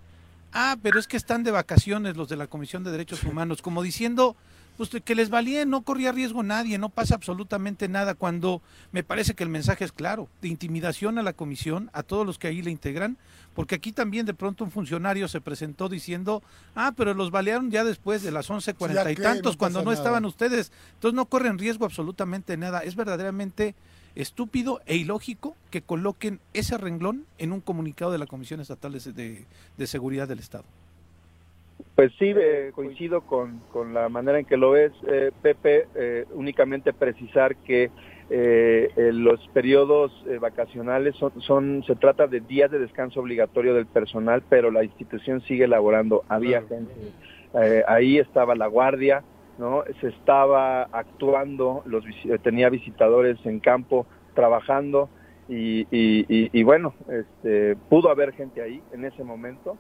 ah, 0.53 0.77
pero 0.83 0.99
es 0.99 1.07
que 1.07 1.16
están 1.16 1.45
de 1.45 1.51
vacaciones 1.51 2.16
los 2.16 2.29
de 2.29 2.37
la 2.37 2.47
Comisión 2.47 2.83
de 2.85 2.91
Derechos 2.91 3.22
Humanos, 3.22 3.62
como 3.62 3.83
diciendo, 3.83 4.37
pues 4.77 4.91
que 5.05 5.14
les 5.14 5.31
valía, 5.31 5.64
no 5.64 5.83
corría 5.83 6.12
riesgo 6.12 6.43
nadie, 6.43 6.79
no 6.79 6.89
pasa 6.89 7.14
absolutamente 7.14 7.89
nada, 7.89 8.14
cuando 8.14 8.61
me 8.93 9.03
parece 9.03 9.35
que 9.35 9.45
el 9.45 9.49
mensaje 9.49 9.85
es 9.85 9.93
claro, 9.93 10.29
de 10.43 10.49
intimidación 10.49 11.18
a 11.18 11.22
la 11.22 11.33
comisión, 11.33 11.91
a 11.93 12.03
todos 12.03 12.27
los 12.27 12.39
que 12.39 12.49
ahí 12.49 12.62
la 12.62 12.70
integran, 12.70 13.16
porque 13.55 13.74
aquí 13.74 13.93
también 13.93 14.27
de 14.27 14.35
pronto 14.35 14.64
un 14.64 14.70
funcionario 14.70 15.29
se 15.29 15.41
presentó 15.41 15.89
diciendo, 15.89 16.43
ah, 16.74 16.93
pero 16.97 17.14
los 17.14 17.31
balearon 17.31 17.70
ya 17.70 17.85
después 17.85 18.22
de 18.22 18.33
las 18.33 18.51
11.40 18.51 18.95
Ya 18.95 19.11
y 19.11 19.16
tantos, 19.16 19.55
no 19.55 19.59
cuando 19.59 19.83
no 19.83 19.93
estaban 19.93 20.24
ustedes, 20.27 20.72
entonces 20.95 21.14
no 21.14 21.27
corren 21.27 21.59
riesgo 21.59 21.87
absolutamente 21.87 22.57
nada, 22.57 22.81
es 22.81 22.97
verdaderamente 22.97 23.74
estúpido 24.17 24.81
e 24.87 24.97
ilógico 24.97 25.55
que 25.71 25.83
coloquen 25.83 26.41
ese 26.55 26.77
renglón 26.79 27.25
en 27.39 27.53
un 27.53 27.61
comunicado 27.61 28.11
de 28.11 28.19
la 28.19 28.27
Comisión 28.27 28.61
Estatal 28.61 28.93
de, 28.93 29.12
de- 29.12 29.45
de 29.77 29.87
Seguridad 29.87 30.27
del 30.27 30.39
Estado. 30.41 30.64
Pues 31.95 32.11
sí, 32.19 32.33
eh, 32.35 32.73
coincido 32.75 33.21
con, 33.23 33.61
con 33.73 33.93
la 33.95 34.09
manera 34.09 34.39
en 34.39 34.47
que 34.47 34.57
lo 34.57 34.71
ves, 34.71 34.93
eh, 35.07 35.31
Pepe. 35.43 35.87
eh, 35.95 36.25
únicamente 36.33 36.93
precisar 36.93 37.57
que 37.57 37.91
eh, 38.29 38.91
eh, 38.97 39.11
los 39.12 39.47
periodos 39.49 40.11
eh, 40.27 40.39
vacacionales 40.39 41.14
son, 41.17 41.33
son, 41.43 41.85
se 41.87 41.95
trata 41.95 42.27
de 42.27 42.41
días 42.41 42.71
de 42.71 42.79
descanso 42.79 43.21
obligatorio 43.21 43.73
del 43.75 43.87
personal, 43.87 44.43
pero 44.49 44.71
la 44.71 44.85
institución 44.85 45.43
sigue 45.43 45.64
elaborando. 45.64 46.25
Había 46.29 46.62
gente, 46.62 46.93
eh, 47.55 47.83
ahí 47.87 48.19
estaba 48.19 48.55
la 48.55 48.67
guardia, 48.67 49.23
¿no? 49.59 49.83
Se 50.01 50.09
estaba 50.09 50.83
actuando, 50.93 51.83
los, 51.87 52.05
eh, 52.25 52.39
tenía 52.43 52.69
visitadores 52.69 53.39
en 53.45 53.61
campo 53.61 54.07
trabajando 54.35 55.09
y, 55.49 55.87
y, 55.91 56.63
bueno, 56.65 56.93
este, 57.09 57.77
pudo 57.89 58.11
haber 58.11 58.33
gente 58.33 58.61
ahí 58.63 58.83
en 58.93 59.05
ese 59.05 59.23
momento 59.25 59.77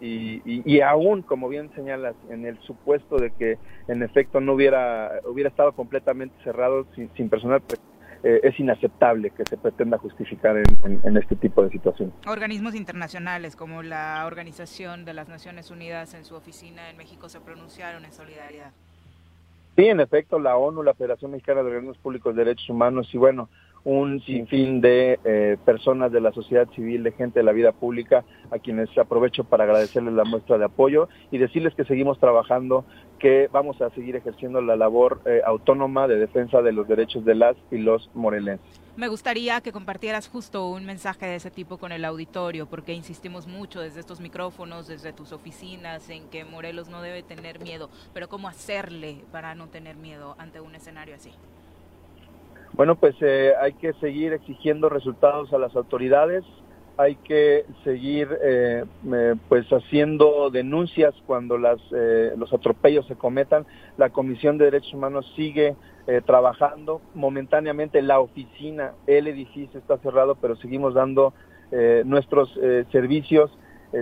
y, 0.00 0.80
aún, 0.80 1.22
como 1.22 1.48
bien 1.48 1.70
señalas, 1.74 2.14
en 2.30 2.46
el 2.46 2.58
supuesto 2.62 3.16
de 3.16 3.30
que 3.32 3.58
en 3.88 4.02
efecto 4.02 4.40
no 4.40 4.54
hubiera, 4.54 5.12
hubiera 5.24 5.48
estado 5.50 5.72
completamente 5.72 6.34
cerrado 6.42 6.86
sin, 6.94 7.10
sin 7.14 7.28
personal, 7.28 7.60
pues, 7.60 7.80
eh, 8.24 8.40
es 8.42 8.58
inaceptable 8.58 9.30
que 9.30 9.44
se 9.44 9.56
pretenda 9.58 9.98
justificar 9.98 10.56
en- 10.56 11.00
en 11.04 11.16
este 11.18 11.36
tipo 11.36 11.62
de 11.62 11.70
situación. 11.70 12.12
Organismos 12.26 12.74
internacionales 12.74 13.54
como 13.54 13.82
la 13.82 14.24
Organización 14.26 15.04
de 15.04 15.12
las 15.12 15.28
Naciones 15.28 15.70
Unidas 15.70 16.14
en 16.14 16.24
su 16.24 16.34
oficina 16.34 16.88
en 16.90 16.96
México 16.96 17.28
se 17.28 17.40
pronunciaron 17.40 18.04
en 18.06 18.12
solidaridad. 18.12 18.72
Sí, 19.76 19.84
en 19.84 20.00
efecto, 20.00 20.38
la 20.38 20.56
ONU, 20.56 20.82
la 20.82 20.94
Federación 20.94 21.32
Mexicana 21.32 21.60
de 21.60 21.66
Organismos 21.66 21.98
Públicos 21.98 22.34
de 22.34 22.44
Derechos 22.44 22.70
Humanos 22.70 23.10
y 23.12 23.18
bueno, 23.18 23.50
un 23.86 24.20
sinfín 24.22 24.80
de 24.80 25.20
eh, 25.24 25.56
personas 25.64 26.10
de 26.10 26.20
la 26.20 26.32
sociedad 26.32 26.68
civil, 26.74 27.04
de 27.04 27.12
gente 27.12 27.38
de 27.38 27.44
la 27.44 27.52
vida 27.52 27.70
pública, 27.70 28.24
a 28.50 28.58
quienes 28.58 28.88
aprovecho 28.98 29.44
para 29.44 29.62
agradecerles 29.62 30.12
la 30.12 30.24
muestra 30.24 30.58
de 30.58 30.64
apoyo 30.64 31.08
y 31.30 31.38
decirles 31.38 31.72
que 31.76 31.84
seguimos 31.84 32.18
trabajando, 32.18 32.84
que 33.20 33.48
vamos 33.52 33.80
a 33.80 33.90
seguir 33.90 34.16
ejerciendo 34.16 34.60
la 34.60 34.74
labor 34.74 35.20
eh, 35.24 35.40
autónoma 35.46 36.08
de 36.08 36.16
defensa 36.16 36.62
de 36.62 36.72
los 36.72 36.88
derechos 36.88 37.24
de 37.24 37.36
las 37.36 37.56
y 37.70 37.78
los 37.78 38.10
morelenses. 38.12 38.66
Me 38.96 39.06
gustaría 39.06 39.60
que 39.60 39.70
compartieras 39.70 40.26
justo 40.26 40.68
un 40.68 40.84
mensaje 40.84 41.26
de 41.26 41.36
ese 41.36 41.52
tipo 41.52 41.78
con 41.78 41.92
el 41.92 42.04
auditorio, 42.04 42.66
porque 42.66 42.92
insistimos 42.92 43.46
mucho 43.46 43.80
desde 43.80 44.00
estos 44.00 44.20
micrófonos, 44.20 44.88
desde 44.88 45.12
tus 45.12 45.30
oficinas, 45.30 46.10
en 46.10 46.28
que 46.28 46.44
Morelos 46.44 46.88
no 46.88 47.02
debe 47.02 47.22
tener 47.22 47.60
miedo, 47.60 47.88
pero 48.12 48.28
¿cómo 48.28 48.48
hacerle 48.48 49.22
para 49.30 49.54
no 49.54 49.68
tener 49.68 49.94
miedo 49.94 50.34
ante 50.38 50.60
un 50.60 50.74
escenario 50.74 51.14
así? 51.14 51.30
Bueno, 52.72 52.96
pues 52.96 53.14
eh, 53.20 53.52
hay 53.60 53.72
que 53.74 53.92
seguir 53.94 54.32
exigiendo 54.32 54.88
resultados 54.88 55.52
a 55.52 55.58
las 55.58 55.74
autoridades, 55.74 56.44
hay 56.98 57.16
que 57.16 57.66
seguir 57.84 58.28
eh, 58.42 58.84
eh, 59.12 59.34
pues 59.48 59.66
haciendo 59.70 60.50
denuncias 60.50 61.14
cuando 61.26 61.58
las, 61.58 61.78
eh, 61.94 62.32
los 62.36 62.52
atropellos 62.52 63.06
se 63.06 63.16
cometan. 63.16 63.66
La 63.98 64.10
Comisión 64.10 64.56
de 64.56 64.66
Derechos 64.66 64.94
Humanos 64.94 65.30
sigue 65.36 65.76
eh, 66.06 66.22
trabajando 66.24 67.02
momentáneamente. 67.14 68.00
La 68.00 68.20
oficina, 68.20 68.92
el 69.06 69.26
edificio 69.26 69.78
está 69.78 69.98
cerrado, 69.98 70.36
pero 70.36 70.56
seguimos 70.56 70.94
dando 70.94 71.34
eh, 71.70 72.02
nuestros 72.06 72.56
eh, 72.62 72.84
servicios. 72.92 73.50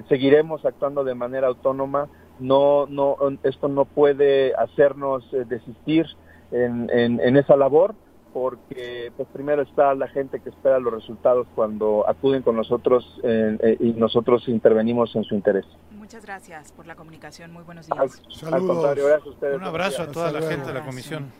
Seguiremos 0.08 0.64
actuando 0.64 1.04
de 1.04 1.14
manera 1.14 1.48
autónoma. 1.48 2.08
No, 2.40 2.86
no, 2.88 3.16
esto 3.42 3.68
no 3.68 3.84
puede 3.84 4.54
hacernos 4.54 5.30
desistir 5.46 6.06
en, 6.50 6.90
en, 6.90 7.20
en 7.20 7.36
esa 7.36 7.54
labor 7.54 7.94
porque 8.34 9.12
pues 9.16 9.28
primero 9.32 9.62
está 9.62 9.94
la 9.94 10.08
gente 10.08 10.40
que 10.40 10.50
espera 10.50 10.80
los 10.80 10.92
resultados 10.92 11.46
cuando 11.54 12.04
acuden 12.06 12.42
con 12.42 12.56
nosotros 12.56 13.20
eh, 13.22 13.56
eh, 13.62 13.76
y 13.78 13.92
nosotros 13.92 14.48
intervenimos 14.48 15.14
en 15.14 15.22
su 15.22 15.36
interés. 15.36 15.64
Muchas 15.92 16.26
gracias 16.26 16.72
por 16.72 16.84
la 16.84 16.96
comunicación, 16.96 17.52
muy 17.52 17.62
buenos 17.62 17.88
Al, 17.92 18.08
días. 18.08 18.42
al 18.52 18.66
contrario, 18.66 19.06
gracias 19.06 19.26
a 19.28 19.30
ustedes. 19.30 19.56
Un 19.56 19.64
abrazo 19.64 20.02
a 20.02 20.10
toda 20.10 20.32
la 20.32 20.42
gente 20.42 20.66
de 20.66 20.74
la 20.74 20.84
comisión. 20.84 21.32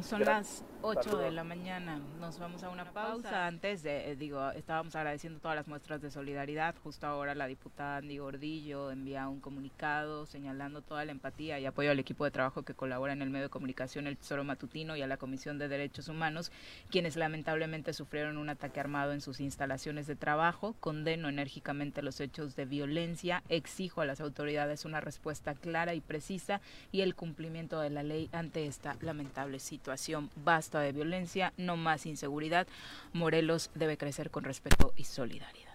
Son 0.00 0.24
las 0.24 0.64
8 0.80 1.18
de 1.18 1.32
la 1.32 1.42
mañana. 1.42 2.00
Nos 2.20 2.38
vamos 2.38 2.62
a 2.62 2.68
una 2.68 2.92
pausa. 2.92 3.46
Antes 3.46 3.82
de, 3.82 4.12
eh, 4.12 4.16
digo, 4.16 4.50
estábamos 4.52 4.94
agradeciendo 4.94 5.40
todas 5.40 5.56
las 5.56 5.66
muestras 5.66 6.00
de 6.00 6.10
solidaridad. 6.10 6.76
Justo 6.84 7.06
ahora 7.06 7.34
la 7.34 7.48
diputada 7.48 7.96
Andy 7.96 8.18
Gordillo 8.18 8.92
envía 8.92 9.28
un 9.28 9.40
comunicado 9.40 10.24
señalando 10.26 10.80
toda 10.82 11.04
la 11.04 11.10
empatía 11.10 11.58
y 11.58 11.66
apoyo 11.66 11.90
al 11.90 11.98
equipo 11.98 12.24
de 12.24 12.30
trabajo 12.30 12.62
que 12.62 12.74
colabora 12.74 13.12
en 13.12 13.22
el 13.22 13.30
medio 13.30 13.46
de 13.46 13.50
comunicación 13.50 14.06
El 14.06 14.16
Tesoro 14.16 14.44
Matutino 14.44 14.96
y 14.96 15.02
a 15.02 15.08
la 15.08 15.16
Comisión 15.16 15.58
de 15.58 15.66
Derechos 15.66 16.08
Humanos, 16.08 16.52
quienes 16.90 17.16
lamentablemente 17.16 17.92
sufrieron 17.92 18.38
un 18.38 18.48
ataque 18.48 18.78
armado 18.78 19.12
en 19.12 19.20
sus 19.20 19.40
instalaciones 19.40 20.06
de 20.06 20.14
trabajo. 20.14 20.76
Condeno 20.78 21.28
enérgicamente 21.28 22.02
los 22.02 22.20
hechos 22.20 22.54
de 22.54 22.66
violencia. 22.66 23.42
Exijo 23.48 24.00
a 24.00 24.06
las 24.06 24.20
autoridades 24.20 24.84
una 24.84 25.00
respuesta 25.00 25.54
clara 25.54 25.94
y 25.94 26.00
precisa 26.00 26.60
y 26.92 27.00
el 27.00 27.16
cumplimiento 27.16 27.80
de 27.80 27.90
la 27.90 28.04
ley 28.04 28.28
ante 28.32 28.66
esta 28.66 28.96
lamentable 29.00 29.58
situación. 29.58 30.30
Basta 30.44 30.67
de 30.76 30.92
violencia, 30.92 31.54
no 31.56 31.76
más 31.78 32.04
inseguridad. 32.04 32.66
Morelos 33.14 33.70
debe 33.74 33.96
crecer 33.96 34.30
con 34.30 34.44
respeto 34.44 34.92
y 34.96 35.04
solidaridad. 35.04 35.74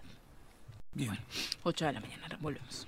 Bien. 0.92 1.18
8 1.64 1.86
de 1.86 1.92
la 1.92 2.00
mañana, 2.00 2.38
volvemos. 2.40 2.86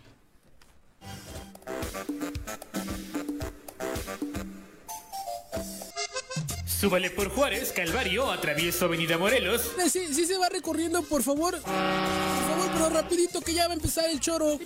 Súbale 6.66 7.10
por 7.10 7.30
Juárez, 7.30 7.72
Calvario, 7.72 8.30
atravieso 8.30 8.84
Avenida 8.84 9.18
Morelos. 9.18 9.72
Sí, 9.90 10.06
sí 10.12 10.26
se 10.26 10.36
va 10.38 10.48
recorriendo, 10.48 11.02
por 11.02 11.22
favor. 11.22 11.52
Por 11.52 11.62
favor, 11.62 12.70
pero 12.72 12.90
rapidito 12.90 13.40
que 13.40 13.54
ya 13.54 13.66
va 13.66 13.72
a 13.72 13.76
empezar 13.76 14.08
el 14.10 14.20
choro. 14.20 14.58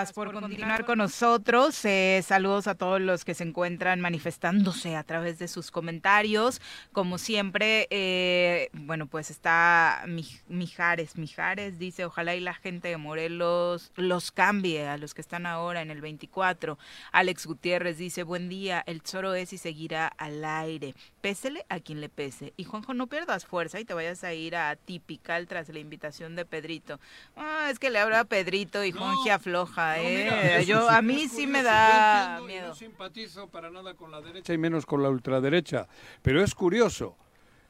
Gracias 0.00 0.14
por 0.14 0.32
continuar 0.32 0.86
con 0.86 0.96
nosotros. 0.96 1.84
Eh, 1.84 2.22
saludos 2.26 2.66
a 2.68 2.74
todos 2.74 3.02
los 3.02 3.22
que 3.26 3.34
se 3.34 3.44
encuentran 3.44 4.00
manifestándose 4.00 4.96
a 4.96 5.02
través 5.04 5.38
de 5.38 5.46
sus 5.46 5.70
comentarios. 5.70 6.62
Como 6.92 7.18
siempre, 7.18 7.86
eh, 7.90 8.70
bueno, 8.72 9.08
pues 9.08 9.30
está 9.30 10.04
Mi- 10.06 10.24
Mijares. 10.48 11.18
Mijares 11.18 11.78
dice, 11.78 12.06
ojalá 12.06 12.34
y 12.34 12.40
la 12.40 12.54
gente 12.54 12.88
de 12.88 12.96
Morelos 12.96 13.92
los 13.94 14.32
cambie 14.32 14.88
a 14.88 14.96
los 14.96 15.12
que 15.12 15.20
están 15.20 15.44
ahora 15.44 15.82
en 15.82 15.90
el 15.90 16.00
24. 16.00 16.78
Alex 17.12 17.44
Gutiérrez 17.46 17.98
dice, 17.98 18.22
buen 18.22 18.48
día, 18.48 18.82
el 18.86 19.02
Zoro 19.02 19.34
es 19.34 19.52
y 19.52 19.58
seguirá 19.58 20.06
al 20.06 20.42
aire. 20.46 20.94
Pésele 21.20 21.66
a 21.68 21.78
quien 21.78 22.00
le 22.00 22.08
pese. 22.08 22.54
Y 22.56 22.64
Juanjo, 22.64 22.94
no 22.94 23.06
pierdas 23.06 23.44
fuerza 23.44 23.78
y 23.78 23.84
te 23.84 23.92
vayas 23.92 24.24
a 24.24 24.32
ir 24.32 24.56
a 24.56 24.76
Tipical 24.76 25.46
tras 25.46 25.68
la 25.68 25.78
invitación 25.78 26.36
de 26.36 26.46
Pedrito. 26.46 26.98
Ah, 27.36 27.68
es 27.70 27.78
que 27.78 27.90
le 27.90 27.98
habla 27.98 28.20
a 28.20 28.24
Pedrito 28.24 28.82
y 28.82 28.92
Juanji 28.92 29.28
afloja, 29.28 29.89
¿eh? 29.98 30.24
mira, 30.24 30.56
eso 30.58 30.68
Yo, 30.68 30.88
a 30.88 31.02
mí 31.02 31.28
sí 31.28 31.46
me 31.46 31.62
da 31.62 32.38
Yo 32.38 32.44
entiendo 32.44 32.44
y 32.44 32.46
miedo. 32.46 32.68
No 32.68 32.74
simpatizo 32.74 33.48
para 33.48 33.70
nada 33.70 33.94
con 33.94 34.10
la 34.10 34.20
derecha 34.20 34.52
y 34.52 34.58
menos 34.58 34.86
con 34.86 35.02
la 35.02 35.08
ultraderecha. 35.08 35.88
Pero 36.22 36.42
es 36.42 36.54
curioso, 36.54 37.16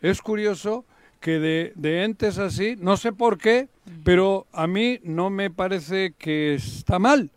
es 0.01 0.21
curioso 0.21 0.85
que 1.21 1.39
de, 1.39 1.73
de 1.77 2.05
entes 2.05 2.39
así, 2.39 2.77
no 2.79 2.97
sé 2.97 3.13
por 3.13 3.39
qué, 3.39 3.69
pero 4.05 4.47
a 4.53 4.67
mí 4.67 5.01
no 5.03 5.31
me 5.31 5.51
parece 5.51 6.15
que 6.19 6.55
está 6.55 6.99
mal. 6.99 7.31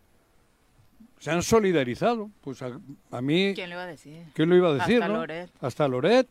Se 1.24 1.32
han 1.32 1.41
solidarizado. 1.41 2.30
Pues 2.41 2.61
a, 2.61 2.78
a 3.11 3.21
mí... 3.21 3.53
¿Quién 3.55 3.69
lo 3.69 3.76
iba 3.76 3.84
a 3.84 3.88
decir? 3.88 4.24
¿Quién 4.34 4.49
lo 4.49 4.57
iba 4.57 4.69
a 4.69 4.74
decir, 4.74 4.95
Hasta 5.01 5.07
no? 5.07 5.19
Loret. 5.19 5.49
Hasta 5.61 5.88
Loret. 5.88 6.28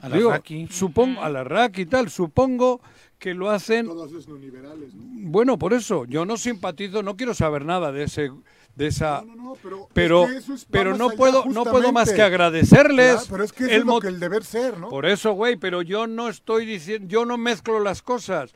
A 0.00 0.08
la 0.08 0.16
Digo, 0.16 0.30
Raki. 0.30 0.68
Supongo, 0.70 1.20
a 1.22 1.28
la 1.28 1.42
RAC 1.42 1.78
y 1.78 1.86
tal. 1.86 2.08
Supongo 2.08 2.80
que 3.18 3.34
lo 3.34 3.50
hacen... 3.50 3.86
Todos 3.86 4.10
esos 4.10 4.28
neoliberales, 4.28 4.94
¿no? 4.94 5.02
Bueno, 5.30 5.58
por 5.58 5.72
eso, 5.72 6.04
yo 6.04 6.24
no 6.24 6.36
simpatizo, 6.36 7.02
no 7.02 7.16
quiero 7.16 7.34
saber 7.34 7.64
nada 7.64 7.90
de 7.90 8.04
ese 8.04 8.30
de 8.76 8.86
esa 8.86 9.24
pero 9.60 9.88
pero 9.92 10.24
es 10.24 10.30
que 10.30 10.36
eso 10.38 10.54
es- 10.54 10.64
va 10.66 10.68
pero 10.70 10.90
más 10.90 10.98
no 11.00 11.10
puedo 11.10 11.44
no 11.46 11.64
puedo 11.64 11.90
más 11.90 12.12
que 12.12 12.22
agradecerles 12.22 13.14
Claro, 13.14 13.26
pero 13.28 13.42
es 13.44 13.52
que 13.52 13.64
eso 13.64 13.72
el 13.74 13.80
es 13.80 13.84
lo 13.86 13.98
que 13.98 14.06
el 14.06 14.20
deber 14.20 14.44
ser, 14.44 14.78
¿no? 14.78 14.88
por 14.88 15.04
eso 15.04 15.32
güey 15.32 15.56
pero 15.56 15.82
yo 15.82 16.06
no 16.06 16.28
estoy 16.28 16.64
diciendo 16.64 17.08
yo 17.08 17.24
no 17.24 17.36
mezclo 17.38 17.80
las 17.80 18.02
cosas 18.02 18.54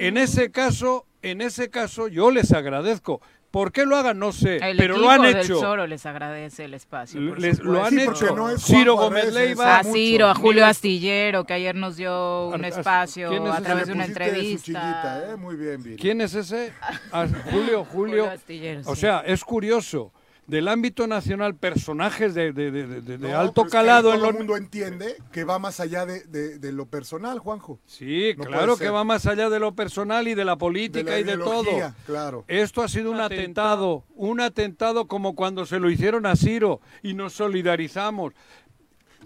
en 0.00 0.16
ese 0.16 0.50
caso 0.50 1.06
en 1.22 1.40
ese 1.40 1.70
caso 1.70 2.08
yo 2.08 2.32
les 2.32 2.50
agradezco 2.52 3.20
¿Por 3.50 3.72
qué 3.72 3.84
lo 3.84 3.96
hagan? 3.96 4.18
No 4.20 4.30
sé, 4.30 4.58
El 4.58 4.76
pero 4.76 4.96
lo 4.96 5.10
han 5.10 5.22
del 5.22 5.38
hecho. 5.38 5.58
Zoro 5.58 5.86
les 5.88 6.06
agradece 6.06 6.66
el 6.66 6.74
espacio. 6.74 7.20
por 7.30 7.40
Les- 7.40 7.58
lo 7.58 7.84
han 7.84 7.98
hecho. 7.98 8.36
Ciro 8.58 8.94
Gómez 8.94 9.32
Leiva. 9.34 9.78
A 9.78 9.82
Ciro, 9.84 10.28
a 10.28 10.34
Julio 10.36 10.64
Astillero, 10.64 11.44
que 11.44 11.54
ayer 11.54 11.74
nos 11.74 11.96
dio 11.96 12.46
un 12.48 12.64
espacio 12.64 13.28
¿quién 13.28 13.44
es 13.46 13.52
a 13.52 13.60
través 13.60 13.88
de 13.88 13.92
una 13.94 14.04
entrevista. 14.04 14.64
chillita, 14.64 15.32
¿eh? 15.32 15.36
Muy 15.36 15.56
bien, 15.56 15.82
Viri. 15.82 15.96
¿Quién 15.96 16.20
es 16.20 16.34
ese? 16.34 16.72
Ah, 17.10 17.26
Julio, 17.50 17.84
Julio. 17.90 18.24
Julio 18.24 18.30
Astillero, 18.30 18.82
o 18.86 18.94
sí. 18.94 19.00
sea, 19.00 19.20
es 19.26 19.42
curioso. 19.44 20.12
Del 20.50 20.68
ámbito 20.68 21.06
nacional, 21.06 21.54
personajes 21.54 22.34
de, 22.34 22.52
de- 22.52 22.70
de- 22.70 22.86
de- 22.86 23.00
de 23.02 23.18
No, 23.18 23.38
alto 23.38 23.52
pero 23.62 23.66
es 23.66 23.72
que 23.72 23.78
calado 23.78 24.08
en 24.12 24.16
todo 24.16 24.24
lo 24.24 24.30
el 24.30 24.36
mundo 24.38 24.56
entiende 24.56 25.16
que 25.32 25.44
va 25.44 25.58
más 25.58 25.80
allá 25.80 26.04
de, 26.06 26.24
de- 26.24 26.58
de 26.58 26.72
lo 26.72 26.86
personal, 26.86 27.38
Juanjo. 27.38 27.78
Sí, 27.86 28.34
No 28.36 28.44
claro 28.44 28.76
que 28.76 28.90
va 28.90 29.04
más 29.04 29.26
allá 29.26 29.48
de 29.48 29.60
lo 29.60 29.74
personal 29.74 30.26
y 30.28 30.34
de 30.34 30.44
la 30.44 30.56
política 30.56 31.12
De 31.12 31.20
la 31.24 31.32
y 31.32 31.36
de 31.36 31.36
todo. 31.42 31.64
claro. 32.04 32.44
Esto 32.48 32.82
ha 32.82 32.88
sido 32.88 33.10
un 33.12 33.20
atentado, 33.20 34.04
un 34.16 34.40
atentado 34.40 35.06
como 35.06 35.34
cuando 35.34 35.64
se 35.66 35.78
lo 35.78 35.88
hicieron 35.88 36.26
a 36.26 36.34
Ciro 36.36 36.80
y 37.02 37.14
nos 37.14 37.32
solidarizamos. 37.34 38.32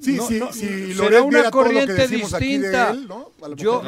Sí, 0.01 0.17
No, 0.17 0.27
sí, 0.27 0.39
no, 0.39 0.53
si 0.53 0.95
será 0.95 1.23
una 1.23 1.51
corriente 1.51 2.07
distinta. 2.09 2.95
Yo, 3.57 3.83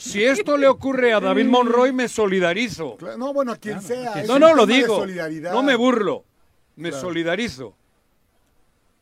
si, 0.00 0.24
esto 0.24 0.56
le 0.56 0.66
ocurre 0.66 1.12
a 1.12 1.20
David 1.20 1.46
Monroy, 1.46 1.92
me 1.92 2.08
solidarizo. 2.08 2.96
No, 3.18 3.32
bueno, 3.32 3.52
a 3.52 3.56
quien 3.56 3.80
sea. 3.80 4.24
No, 4.26 4.38
no, 4.38 4.54
lo 4.54 4.66
digo. 4.66 5.06
No 5.52 5.62
me 5.62 5.76
burlo. 5.76 6.24
Me 6.76 6.88
Claro. 6.88 7.06
solidarizo. 7.06 7.76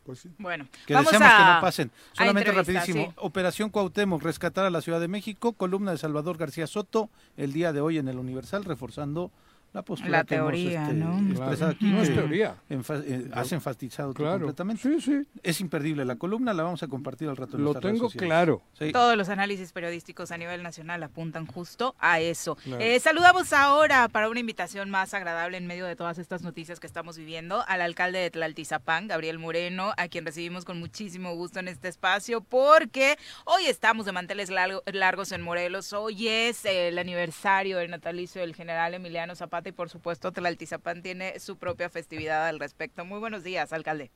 Pues 0.05 0.18
sí. 0.18 0.30
Bueno, 0.36 0.66
Que 0.86 0.95
vamos 0.95 1.12
deseamos 1.12 1.32
a, 1.34 1.38
que 1.47 1.55
no 1.55 1.61
pasen. 1.61 1.90
Solamente 2.12 2.53
rapidísimo. 2.53 3.07
sí. 3.07 3.12
Operación 3.16 3.70
Cuauhtémoc, 3.70 4.20
rescatar 4.22 4.66
a 4.66 4.70
la 4.70 4.82
Ciudad 4.82 5.01
de 5.01 5.09
México. 5.09 5.53
Columna 5.53 5.93
de 5.93 5.99
Salvador 5.99 6.36
García 6.36 6.66
Soto 6.66 7.09
el 7.36 7.53
día 7.53 7.72
de 7.72 7.80
hoy 7.80 7.99
en 7.99 8.09
el 8.09 8.18
Universal, 8.18 8.64
reforzando 8.64 9.30
la 9.72 9.82
postura 9.82 10.10
La 10.10 10.24
que 10.24 10.34
hemos, 10.34 10.48
teoría, 10.52 10.82
este, 10.82 10.94
¿no? 10.94 11.18
expresado 11.18 11.56
Claro. 11.56 11.70
aquí. 11.76 11.86
No 11.86 12.02
es 12.02 12.14
teoría. 12.14 12.56
enfa- 12.68 13.02
eh, 13.06 13.28
has 13.32 13.52
enfatizado 13.52 14.12
Claro. 14.12 14.32
completamente. 14.46 14.82
Sí, 14.82 15.00
sí. 15.00 15.26
Es 15.42 15.60
imperdible 15.60 16.04
la 16.04 16.16
columna, 16.16 16.52
la 16.52 16.62
vamos 16.62 16.82
a 16.82 16.88
compartir 16.88 17.28
al 17.28 17.36
rato. 17.36 17.56
en 17.56 17.64
Lo 17.64 17.74
tengo 17.74 18.10
claro. 18.10 18.62
Sí. 18.78 18.92
Todos 18.92 19.16
los 19.16 19.28
análisis 19.30 19.72
periodísticos 19.72 20.30
a 20.30 20.36
nivel 20.36 20.62
nacional 20.62 21.02
apuntan 21.02 21.46
justo 21.46 21.94
a 21.98 22.20
eso. 22.20 22.56
Claro. 22.56 22.82
Eh, 22.82 23.00
saludamos 23.00 23.52
ahora 23.54 24.08
para 24.08 24.28
una 24.28 24.40
invitación 24.40 24.90
más 24.90 25.14
agradable 25.14 25.56
en 25.56 25.66
medio 25.66 25.86
de 25.86 25.96
todas 25.96 26.18
estas 26.18 26.42
noticias 26.42 26.78
que 26.78 26.86
estamos 26.86 27.16
viviendo 27.16 27.64
al 27.66 27.80
alcalde 27.80 28.18
de 28.18 28.30
Tlaltizapán, 28.30 29.08
Gabriel 29.08 29.38
Moreno, 29.38 29.92
a 29.96 30.08
quien 30.08 30.26
recibimos 30.26 30.64
con 30.66 30.78
muchísimo 30.78 31.34
gusto 31.34 31.60
en 31.60 31.68
este 31.68 31.88
espacio 31.88 32.42
porque 32.42 33.16
hoy 33.46 33.64
estamos 33.66 34.04
de 34.06 34.12
manteles 34.12 34.50
largo- 34.50 34.82
largos 34.92 35.32
en 35.32 35.40
Morelos. 35.40 35.92
Hoy 35.94 36.28
es 36.28 36.64
el 36.66 36.98
aniversario 36.98 37.78
del 37.78 37.90
natalicio 37.90 38.42
del 38.42 38.54
general 38.54 38.94
Emiliano 38.94 39.34
Zapata 39.34 39.61
y 39.68 39.72
por 39.72 39.88
supuesto 39.88 40.32
Tlaltizapán 40.32 41.02
tiene 41.02 41.38
su 41.38 41.58
propia 41.58 41.88
festividad 41.88 42.48
al 42.48 42.58
respecto. 42.58 43.04
Muy 43.04 43.18
buenos 43.18 43.44
días, 43.44 43.72
alcalde. 43.72 44.10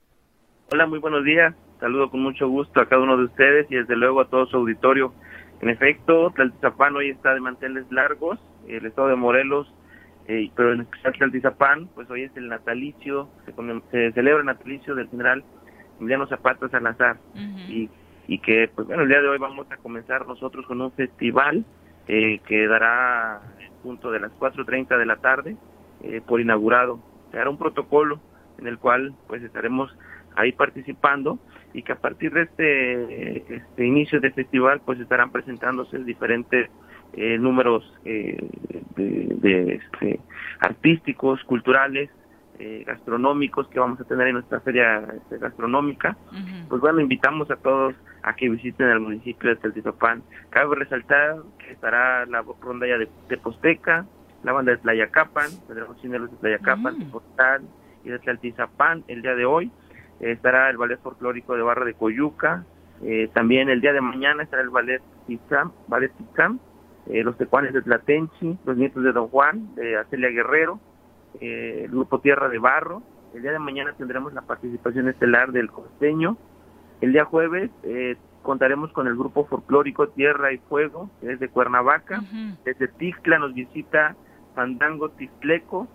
Hola, 0.73 0.87
muy 0.87 0.99
buenos 0.99 1.25
días. 1.25 1.55
Saludo 1.81 2.11
con 2.11 2.23
mucho 2.23 2.49
gusto 2.49 2.81
a 2.81 2.89
cada 2.89 3.03
uno 3.03 3.17
de 3.17 3.25
ustedes 3.25 3.67
y 3.71 3.77
desde 3.77 3.97
luego 3.97 4.21
a 4.21 4.29
todo 4.29 4.47
su 4.47 4.57
auditorio. 4.57 5.13
En 5.61 5.71
efecto, 5.71 6.31
Tlaltizapán 6.31 6.97
hoy 6.97 7.11
está 7.11 7.35
de 7.35 7.41
manteles 7.41 7.85
largos, 7.91 8.39
el 8.67 8.85
estado 8.85 9.09
de 9.09 9.17
Morelos, 9.17 9.73
eh, 10.27 10.51
pero 10.57 10.73
en 10.73 10.83
especial 10.83 11.15
Tlaltizapán, 11.15 11.89
pues 11.95 12.11
hoy 12.11 12.23
es 12.25 12.37
el 12.37 12.49
natalicio, 12.49 13.29
se, 13.45 13.53
se 13.91 14.13
celebra 14.13 14.41
el 14.41 14.47
natalicio 14.47 14.95
del 14.95 15.09
general 15.09 15.45
Emiliano 16.01 16.27
Zapata 16.27 16.69
Salazar. 16.69 17.19
y, 17.35 17.89
y 18.27 18.39
que, 18.41 18.69
pues 18.75 18.87
bueno, 18.87 19.03
el 19.05 19.09
día 19.09 19.21
de 19.21 19.29
hoy 19.29 19.39
vamos 19.39 19.67
a 19.71 19.77
comenzar 19.77 20.27
nosotros 20.27 20.67
con 20.67 20.81
un 20.81 20.93
festival 20.93 21.65
eh, 22.09 22.41
que 22.47 22.67
dará 22.67 23.41
punto 23.77 24.11
de 24.11 24.21
las 24.21 24.33
4.30 24.33 24.99
de 24.99 25.07
la 25.07 25.17
tarde 25.17 25.57
eh, 26.03 26.21
por 26.27 26.41
inaugurado. 26.41 27.01
Se 27.33 27.49
un 27.49 27.59
protocolo 27.59 28.21
en 28.59 28.67
el 28.67 28.79
cual 28.79 29.15
pues 29.27 29.43
estaremos 29.43 29.95
ahí 30.35 30.53
participando 30.53 31.39
y 31.73 31.83
que 31.83 31.93
a 31.93 31.97
partir 31.97 32.33
de 32.33 32.43
este, 32.43 33.55
este 33.57 33.87
inicio 33.87 34.21
del 34.21 34.33
festival 34.33 34.81
pues 34.85 35.01
estarán 35.01 35.31
presentándose 35.31 35.99
diferentes 35.99 36.71
eh, 37.13 37.39
números 37.39 37.85
eh, 38.05 38.37
de, 38.97 39.37
de, 39.41 39.75
este, 39.75 40.21
artísticos, 40.61 41.43
culturales, 41.45 42.11
eh, 42.59 42.85
gastronómicos 42.87 43.69
que 43.69 43.79
vamos 43.79 44.01
a 44.01 44.05
tener 44.05 44.29
en 44.29 44.35
nuestra 44.35 44.61
feria 44.61 45.05
este, 45.17 45.39
gastronómica. 45.39 46.17
Pues 46.69 46.81
bueno, 46.81 47.01
invitamos 47.01 47.51
a 47.51 47.57
todos 47.57 47.95
a 48.23 48.35
que 48.35 48.49
visiten 48.49 48.89
el 48.89 49.01
municipio 49.01 49.51
de 49.51 49.57
Teltizapán. 49.57 50.23
Cabe 50.51 50.77
resaltar 50.77 51.37
que 51.59 51.73
estará 51.73 52.27
la 52.27 52.45
rondalla 52.61 52.99
de 52.99 53.09
Teposteca, 53.29 54.07
la 54.43 54.53
banda 54.53 54.73
de 54.73 54.79
Tlayacapan, 54.79 55.51
tendremos 55.67 56.01
cineros 56.01 56.31
de 56.31 56.37
Tlayacapan, 56.39 56.99
Tepoztlán 56.99 57.69
y 58.05 58.11
de 58.11 58.19
Tlaltizapán 58.19 59.05
el 59.09 59.23
día 59.23 59.35
de 59.35 59.45
hoy. 59.45 59.71
Eh, 60.21 60.33
estará 60.33 60.71
el 60.71 60.77
ballet 60.77 61.01
folclórico 61.01 61.57
de 61.57 61.63
Barra 61.63 61.85
de 61.85 61.95
Coyuca. 61.95 62.65
Eh, 63.03 63.29
también 63.33 63.69
el 63.69 63.81
día 63.81 63.93
de 63.93 64.01
mañana 64.01 64.43
estará 64.43 64.63
el 64.63 64.71
ballet 64.71 65.03
Tizam, 65.27 65.73
ballet 65.89 66.13
Tizam, 66.17 66.59
eh, 67.09 67.23
los 67.23 67.37
tecuanes 67.37 67.73
de 67.75 67.83
Tlatenchi, 67.83 68.59
los 68.65 68.77
nietos 68.77 69.03
de 69.03 69.13
Don 69.13 69.29
Juan, 69.29 69.75
de 69.75 69.97
Acelia 69.97 70.31
Guerrero, 70.31 70.81
eh, 71.41 71.83
el 71.85 71.91
grupo 71.91 72.21
Tierra 72.21 72.49
de 72.49 72.59
Barro. 72.59 73.03
El 73.35 73.43
día 73.43 73.53
de 73.53 73.59
mañana 73.59 73.93
tendremos 73.97 74.33
la 74.33 74.43
participación 74.43 75.09
estelar 75.09 75.53
del 75.53 75.71
costeño. 75.71 76.37
El 77.01 77.13
día 77.13 77.25
jueves 77.25 77.71
eh, 77.83 78.17
contaremos 78.43 78.93
con 78.93 79.07
el 79.07 79.17
grupo 79.17 79.45
folclórico 79.47 80.09
Tierra 80.09 80.53
y 80.53 80.59
Fuego, 80.59 81.11
que 81.21 81.33
es 81.33 81.41
de 81.41 81.49
Cuernavaca. 81.49 82.23
Desde 82.65 82.89
Tixla 82.89 83.39
nos 83.39 83.53
visita 83.55 84.17
Fandango 84.55 85.11
Tixleco. 85.11 85.89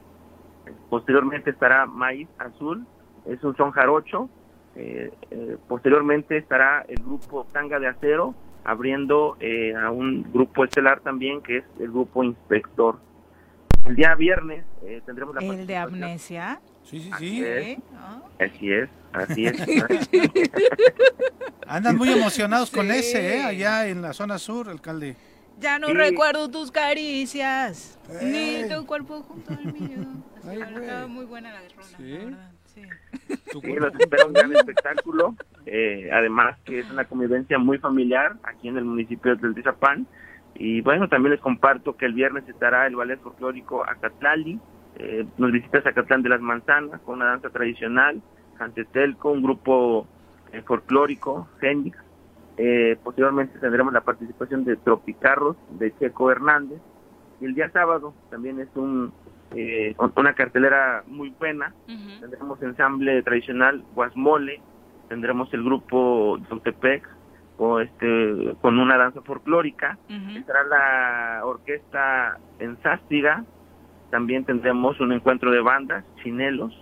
Posteriormente 0.90 1.50
estará 1.50 1.86
Maíz 1.86 2.30
Azul, 2.38 2.86
es 3.26 3.44
un 3.44 3.56
son 3.56 3.72
jarocho. 3.72 4.30
Eh, 4.76 5.12
eh, 5.32 5.58
posteriormente 5.68 6.38
estará 6.38 6.86
el 6.88 6.98
grupo 7.04 7.46
Tanga 7.52 7.80
de 7.80 7.88
Acero, 7.88 8.34
abriendo 8.64 9.36
eh, 9.40 9.74
a 9.76 9.92
un 9.92 10.32
grupo 10.32 10.64
estelar 10.64 11.02
también, 11.02 11.42
que 11.42 11.58
es 11.58 11.66
el 11.80 11.92
grupo 11.92 12.24
Inspector. 12.24 12.98
El 13.86 13.96
día 13.96 14.16
viernes 14.16 14.64
eh, 14.84 15.02
tendremos 15.06 15.36
la 15.36 15.42
El 15.42 15.68
de 15.68 15.76
amnesia. 15.78 16.62
Sí, 16.84 17.00
sí, 17.18 17.78
Así 18.40 18.72
es, 18.72 18.90
así 19.14 19.46
es, 19.46 19.62
así 19.62 20.18
es. 20.18 20.52
Andan 21.68 21.98
muy 21.98 22.10
emocionados 22.12 22.72
con 22.72 22.88
Sí. 22.88 22.98
ese, 22.98 23.38
¿eh? 23.38 23.44
Allá 23.44 23.88
en 23.88 24.02
la 24.02 24.14
zona 24.14 24.38
sur, 24.40 24.70
alcalde. 24.70 25.16
Ya 25.60 25.78
no 25.78 25.88
Sí. 25.88 25.94
recuerdo 25.94 26.50
tus 26.50 26.72
caricias, 26.72 28.00
ni 28.22 28.68
tu 28.68 28.86
cuerpo 28.86 29.22
junto 29.24 29.54
al 29.54 29.74
mío. 29.74 30.00
Así, 30.38 30.58
bueno, 30.58 30.80
estaba 30.80 31.08
muy 31.08 31.26
buena 31.26 31.52
la 31.54 31.60
runa, 31.60 31.86
la 32.00 32.26
verdad. 32.26 32.52
Sí, 32.66 32.82
los 33.54 33.94
espera 34.00 34.26
un 34.26 34.34
gran 34.34 34.56
espectáculo. 34.56 35.36
eh, 35.66 36.10
además 36.12 36.58
que 36.66 36.80
es 36.80 36.90
una 36.90 37.06
convivencia 37.06 37.60
muy 37.60 37.78
familiar 37.78 38.38
aquí 38.44 38.70
en 38.70 38.78
el 38.78 38.86
municipio 38.86 39.36
del 39.36 39.54
Tizapán. 39.54 40.08
Y 40.64 40.82
bueno, 40.82 41.10
también 41.10 41.32
les 41.32 41.42
comparto 41.42 41.98
que 41.98 42.06
el 42.06 42.14
viernes 42.14 42.48
estará 42.48 42.86
el 42.86 42.96
ballet 42.96 43.20
folclórico 43.20 43.84
Acatlali. 43.84 44.60
Eh, 44.96 45.26
nos 45.40 45.52
visita 45.52 45.82
Zacatlán 45.82 46.22
de 46.22 46.30
las 46.30 46.40
Manzanas 46.40 47.02
con 47.02 47.16
una 47.16 47.26
danza 47.26 47.50
tradicional, 47.50 48.22
Jantetelco, 48.60 49.32
un 49.32 49.42
grupo 49.42 50.06
eh, 50.54 50.62
folclórico, 50.62 51.48
Fénix. 51.60 51.98
Eh, 52.58 52.96
posteriormente 53.04 53.58
tendremos 53.58 53.92
la 53.92 54.02
participación 54.02 54.64
de 54.64 54.76
Tropicarros, 54.76 55.58
de 55.80 55.98
Checo 55.98 56.30
Hernández. 56.30 56.80
Y 57.40 57.46
el 57.46 57.56
día 57.56 57.72
sábado 57.72 58.14
también 58.30 58.60
es 58.60 58.70
un, 58.76 59.12
eh, 59.56 59.96
una 60.16 60.36
cartelera 60.36 61.04
muy 61.08 61.32
buena. 61.40 61.74
Tendremos 61.88 62.62
ensamble 62.62 63.24
tradicional 63.24 63.84
Guasmole, 63.96 64.62
tendremos 65.10 65.52
el 65.56 65.64
grupo 65.64 66.38
Yautepec 66.52 67.04
o 67.64 67.80
este, 67.80 68.56
con 68.60 68.80
una 68.80 68.98
danza 68.98 69.22
folclórica. 69.22 70.00
Estará 70.36 70.64
la 70.64 71.46
orquesta 71.46 72.40
en 72.58 72.82
Sástiga. 72.82 73.46
También 74.10 74.46
tendremos 74.46 75.00
un 75.00 75.12
encuentro 75.14 75.52
de 75.52 75.62
bandas, 75.62 76.04
chinelos. 76.24 76.74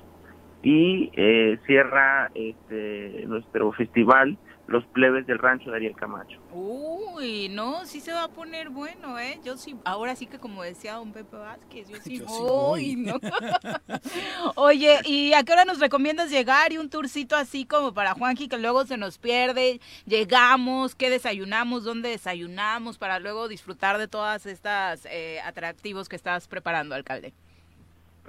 Y 0.63 1.11
eh, 1.15 1.59
cierra 1.65 2.32
este, 2.34 3.25
nuestro 3.27 3.73
festival 3.73 4.38
Los 4.70 4.86
Plebes 4.86 5.26
del 5.26 5.39
Rancho 5.39 5.72
de 5.72 5.78
Ariel 5.78 5.95
Camacho. 5.95 6.39
Uy, 6.51 7.49
no, 7.49 7.86
sí 7.88 8.01
se 8.01 8.13
va 8.13 8.26
a 8.26 8.28
poner 8.28 8.70
bueno, 8.70 9.17
¿eh? 9.17 9.39
Yo 9.43 9.57
sí, 9.57 9.76
ahora 9.84 10.15
sí 10.15 10.28
que 10.28 10.38
como 10.38 10.61
decía 10.61 10.93
don 10.93 11.11
Pepe 11.11 11.38
Vázquez, 11.38 11.89
yo 11.89 11.97
sí 12.03 12.20
Yo 12.20 12.28
sí 12.28 12.41
voy, 12.43 12.95
voy. 12.95 12.95
¿no? 12.95 13.20
Oye, 14.55 14.99
¿y 15.05 15.34
a 15.34 15.43
qué 15.43 15.53
hora 15.53 15.65
nos 15.65 15.80
recomiendas 15.80 16.30
llegar 16.30 16.72
y 16.72 16.78
un 16.78 16.91
tourcito 16.91 17.36
así 17.36 17.65
como 17.65 17.95
para 17.95 18.13
Juanji 18.13 18.47
que 18.47 18.59
luego 18.59 18.86
se 18.86 18.97
nos 18.97 19.17
pierde? 19.17 19.82
Llegamos, 20.05 20.93
¿qué 20.93 21.09
desayunamos? 21.09 21.84
¿Dónde 21.84 22.09
desayunamos? 22.09 22.99
Para 22.99 23.17
luego 23.17 23.47
disfrutar 23.47 23.97
de 23.97 24.07
todas 24.07 24.45
estas 24.45 25.07
eh, 25.09 25.39
atractivos 25.43 26.07
que 26.09 26.15
estás 26.15 26.47
preparando, 26.47 26.93
alcalde. 26.93 27.34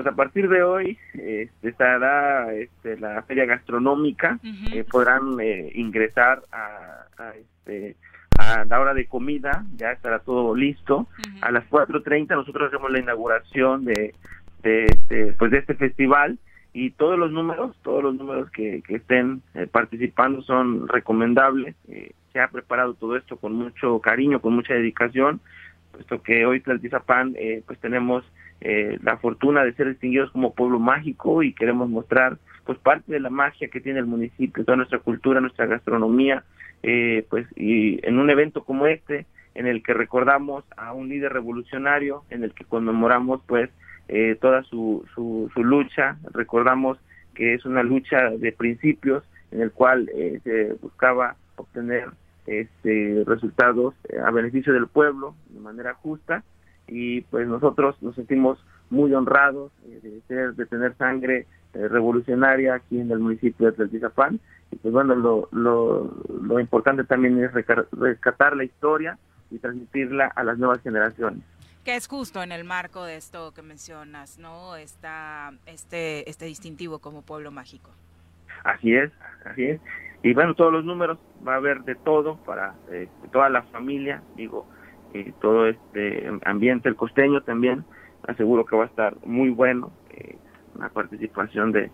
Pues 0.00 0.14
a 0.14 0.16
partir 0.16 0.48
de 0.48 0.62
hoy 0.62 0.96
este, 1.12 1.68
estará 1.68 2.54
este, 2.54 2.98
la 2.98 3.20
feria 3.24 3.44
gastronómica, 3.44 4.38
eh, 4.72 4.82
podrán 4.90 5.38
eh, 5.40 5.72
ingresar 5.74 6.42
a, 6.50 7.04
a, 7.18 7.32
este, 7.34 7.96
a 8.38 8.64
la 8.64 8.80
hora 8.80 8.94
de 8.94 9.04
comida, 9.04 9.66
ya 9.76 9.92
estará 9.92 10.20
todo 10.20 10.54
listo. 10.56 11.06
A 11.42 11.50
las 11.50 11.68
4.30 11.68 12.28
nosotros 12.30 12.68
hacemos 12.68 12.90
la 12.90 13.00
inauguración 13.00 13.84
de, 13.84 14.14
de, 14.62 14.86
este, 14.86 15.34
pues 15.34 15.50
de 15.50 15.58
este 15.58 15.74
festival 15.74 16.38
y 16.72 16.92
todos 16.92 17.18
los 17.18 17.30
números, 17.30 17.76
todos 17.82 18.02
los 18.02 18.14
números 18.14 18.50
que, 18.52 18.82
que 18.86 18.96
estén 18.96 19.42
eh, 19.52 19.66
participando 19.66 20.40
son 20.40 20.88
recomendables. 20.88 21.76
Eh, 21.88 22.12
se 22.32 22.40
ha 22.40 22.48
preparado 22.48 22.94
todo 22.94 23.18
esto 23.18 23.36
con 23.36 23.52
mucho 23.52 23.98
cariño, 23.98 24.40
con 24.40 24.54
mucha 24.54 24.72
dedicación, 24.72 25.42
puesto 25.92 26.22
que 26.22 26.46
hoy 26.46 26.60
Tlaltizapán 26.60 27.34
eh, 27.36 27.62
pues 27.66 27.78
tenemos 27.80 28.24
eh, 28.60 28.98
la 29.02 29.16
fortuna 29.16 29.64
de 29.64 29.72
ser 29.74 29.88
distinguidos 29.88 30.30
como 30.32 30.54
pueblo 30.54 30.78
mágico 30.78 31.42
y 31.42 31.52
queremos 31.52 31.88
mostrar 31.88 32.38
pues 32.64 32.78
parte 32.78 33.12
de 33.12 33.20
la 33.20 33.30
magia 33.30 33.68
que 33.68 33.80
tiene 33.80 33.98
el 33.98 34.06
municipio, 34.06 34.64
toda 34.64 34.76
nuestra 34.76 34.98
cultura, 34.98 35.40
nuestra 35.40 35.66
gastronomía, 35.66 36.44
eh, 36.82 37.26
pues 37.30 37.46
y 37.56 38.04
en 38.06 38.18
un 38.18 38.30
evento 38.30 38.64
como 38.64 38.86
este 38.86 39.26
en 39.54 39.66
el 39.66 39.82
que 39.82 39.94
recordamos 39.94 40.64
a 40.76 40.92
un 40.92 41.08
líder 41.08 41.32
revolucionario, 41.32 42.22
en 42.30 42.44
el 42.44 42.54
que 42.54 42.64
conmemoramos 42.64 43.40
pues 43.46 43.70
eh, 44.08 44.36
toda 44.40 44.62
su, 44.64 45.04
su, 45.14 45.50
su 45.54 45.64
lucha, 45.64 46.18
recordamos 46.32 46.98
que 47.34 47.54
es 47.54 47.64
una 47.64 47.82
lucha 47.82 48.30
de 48.30 48.52
principios 48.52 49.24
en 49.50 49.62
el 49.62 49.72
cual 49.72 50.10
eh, 50.14 50.40
se 50.44 50.74
buscaba 50.74 51.36
obtener 51.56 52.08
este 52.46 53.22
resultados 53.26 53.94
eh, 54.08 54.18
a 54.18 54.30
beneficio 54.30 54.72
del 54.72 54.86
pueblo 54.86 55.34
de 55.50 55.60
manera 55.60 55.94
justa 55.94 56.42
y 56.90 57.20
pues 57.22 57.46
nosotros 57.46 57.96
nos 58.02 58.14
sentimos 58.16 58.58
muy 58.90 59.14
honrados 59.14 59.70
eh, 59.86 60.00
de 60.02 60.20
ser 60.28 60.54
de 60.54 60.66
tener 60.66 60.96
sangre 60.96 61.46
eh, 61.74 61.88
revolucionaria 61.88 62.74
aquí 62.74 63.00
en 63.00 63.10
el 63.12 63.20
municipio 63.20 63.66
de 63.66 63.72
Tlaltizapán 63.72 64.40
y 64.72 64.76
pues 64.76 64.92
bueno 64.92 65.14
lo, 65.14 65.48
lo, 65.52 66.12
lo 66.42 66.60
importante 66.60 67.04
también 67.04 67.42
es 67.42 67.52
rescatar 67.52 68.56
la 68.56 68.64
historia 68.64 69.18
y 69.50 69.58
transmitirla 69.58 70.26
a 70.26 70.44
las 70.44 70.58
nuevas 70.58 70.82
generaciones 70.82 71.42
Que 71.84 71.94
es 71.94 72.08
justo 72.08 72.42
en 72.42 72.52
el 72.52 72.64
marco 72.64 73.04
de 73.04 73.16
esto 73.16 73.52
que 73.54 73.62
mencionas, 73.62 74.38
¿no? 74.38 74.76
Está 74.76 75.52
este, 75.66 76.28
este 76.28 76.44
distintivo 76.44 76.98
como 76.98 77.22
pueblo 77.22 77.50
mágico. 77.50 77.90
Así 78.64 78.94
es, 78.94 79.10
así 79.44 79.64
es. 79.64 79.80
Y 80.22 80.34
bueno, 80.34 80.54
todos 80.54 80.72
los 80.72 80.84
números, 80.84 81.18
va 81.46 81.54
a 81.54 81.56
haber 81.56 81.82
de 81.82 81.94
todo 81.94 82.36
para 82.44 82.74
eh, 82.92 83.08
toda 83.32 83.48
la 83.48 83.62
familia, 83.62 84.22
digo, 84.36 84.68
eh, 85.14 85.32
todo 85.40 85.66
este 85.66 86.30
ambiente, 86.44 86.88
el 86.88 86.96
costeño 86.96 87.42
también, 87.42 87.84
aseguro 88.26 88.64
que 88.64 88.76
va 88.76 88.84
a 88.84 88.86
estar 88.86 89.16
muy 89.24 89.50
bueno, 89.50 89.90
eh, 90.10 90.36
una 90.74 90.88
participación 90.88 91.72
de, 91.72 91.90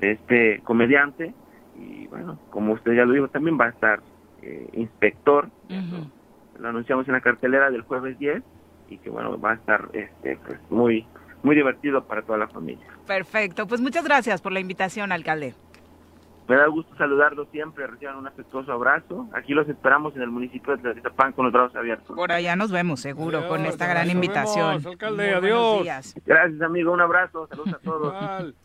de 0.00 0.12
este 0.12 0.60
comediante, 0.64 1.34
y 1.78 2.06
bueno, 2.06 2.38
como 2.50 2.74
usted 2.74 2.92
ya 2.92 3.04
lo 3.04 3.12
dijo, 3.12 3.28
también 3.28 3.58
va 3.58 3.66
a 3.66 3.70
estar 3.70 4.00
eh, 4.42 4.68
inspector, 4.74 5.48
lo 6.58 6.68
anunciamos 6.68 7.08
en 7.08 7.14
la 7.14 7.20
cartelera 7.20 7.70
del 7.70 7.82
jueves 7.82 8.18
10, 8.18 8.42
y 8.88 8.98
que 8.98 9.10
bueno, 9.10 9.40
va 9.40 9.52
a 9.52 9.54
estar 9.54 9.88
este, 9.92 10.38
pues, 10.46 10.58
muy, 10.70 11.06
muy 11.42 11.56
divertido 11.56 12.04
para 12.04 12.22
toda 12.22 12.38
la 12.38 12.48
familia. 12.48 12.86
Perfecto, 13.06 13.66
pues 13.66 13.80
muchas 13.80 14.04
gracias 14.04 14.40
por 14.40 14.52
la 14.52 14.60
invitación, 14.60 15.10
alcalde. 15.10 15.54
Me 16.48 16.56
da 16.56 16.66
gusto 16.66 16.94
saludarlos 16.96 17.48
siempre, 17.50 17.86
reciban 17.86 18.16
un 18.16 18.26
afectuoso 18.26 18.70
abrazo. 18.70 19.28
Aquí 19.32 19.54
los 19.54 19.66
esperamos 19.68 20.14
en 20.14 20.22
el 20.22 20.30
municipio 20.30 20.76
de 20.76 20.82
Tlaltizapán 20.82 21.32
con 21.32 21.46
los 21.46 21.52
brazos 21.52 21.74
abiertos. 21.74 22.14
Por 22.14 22.32
allá 22.32 22.54
nos 22.54 22.70
vemos, 22.70 23.00
seguro, 23.00 23.48
con 23.48 23.64
esta 23.64 23.86
gran 23.86 24.10
invitación. 24.10 24.76
vemos, 24.76 24.86
alcalde, 24.86 25.34
adiós. 25.34 25.82
días. 25.82 26.14
Gracias, 26.26 26.60
amigo, 26.60 26.92
un 26.92 27.00
abrazo, 27.00 27.46
saludos 27.48 27.74
a 27.74 27.78
todos. 27.78 28.54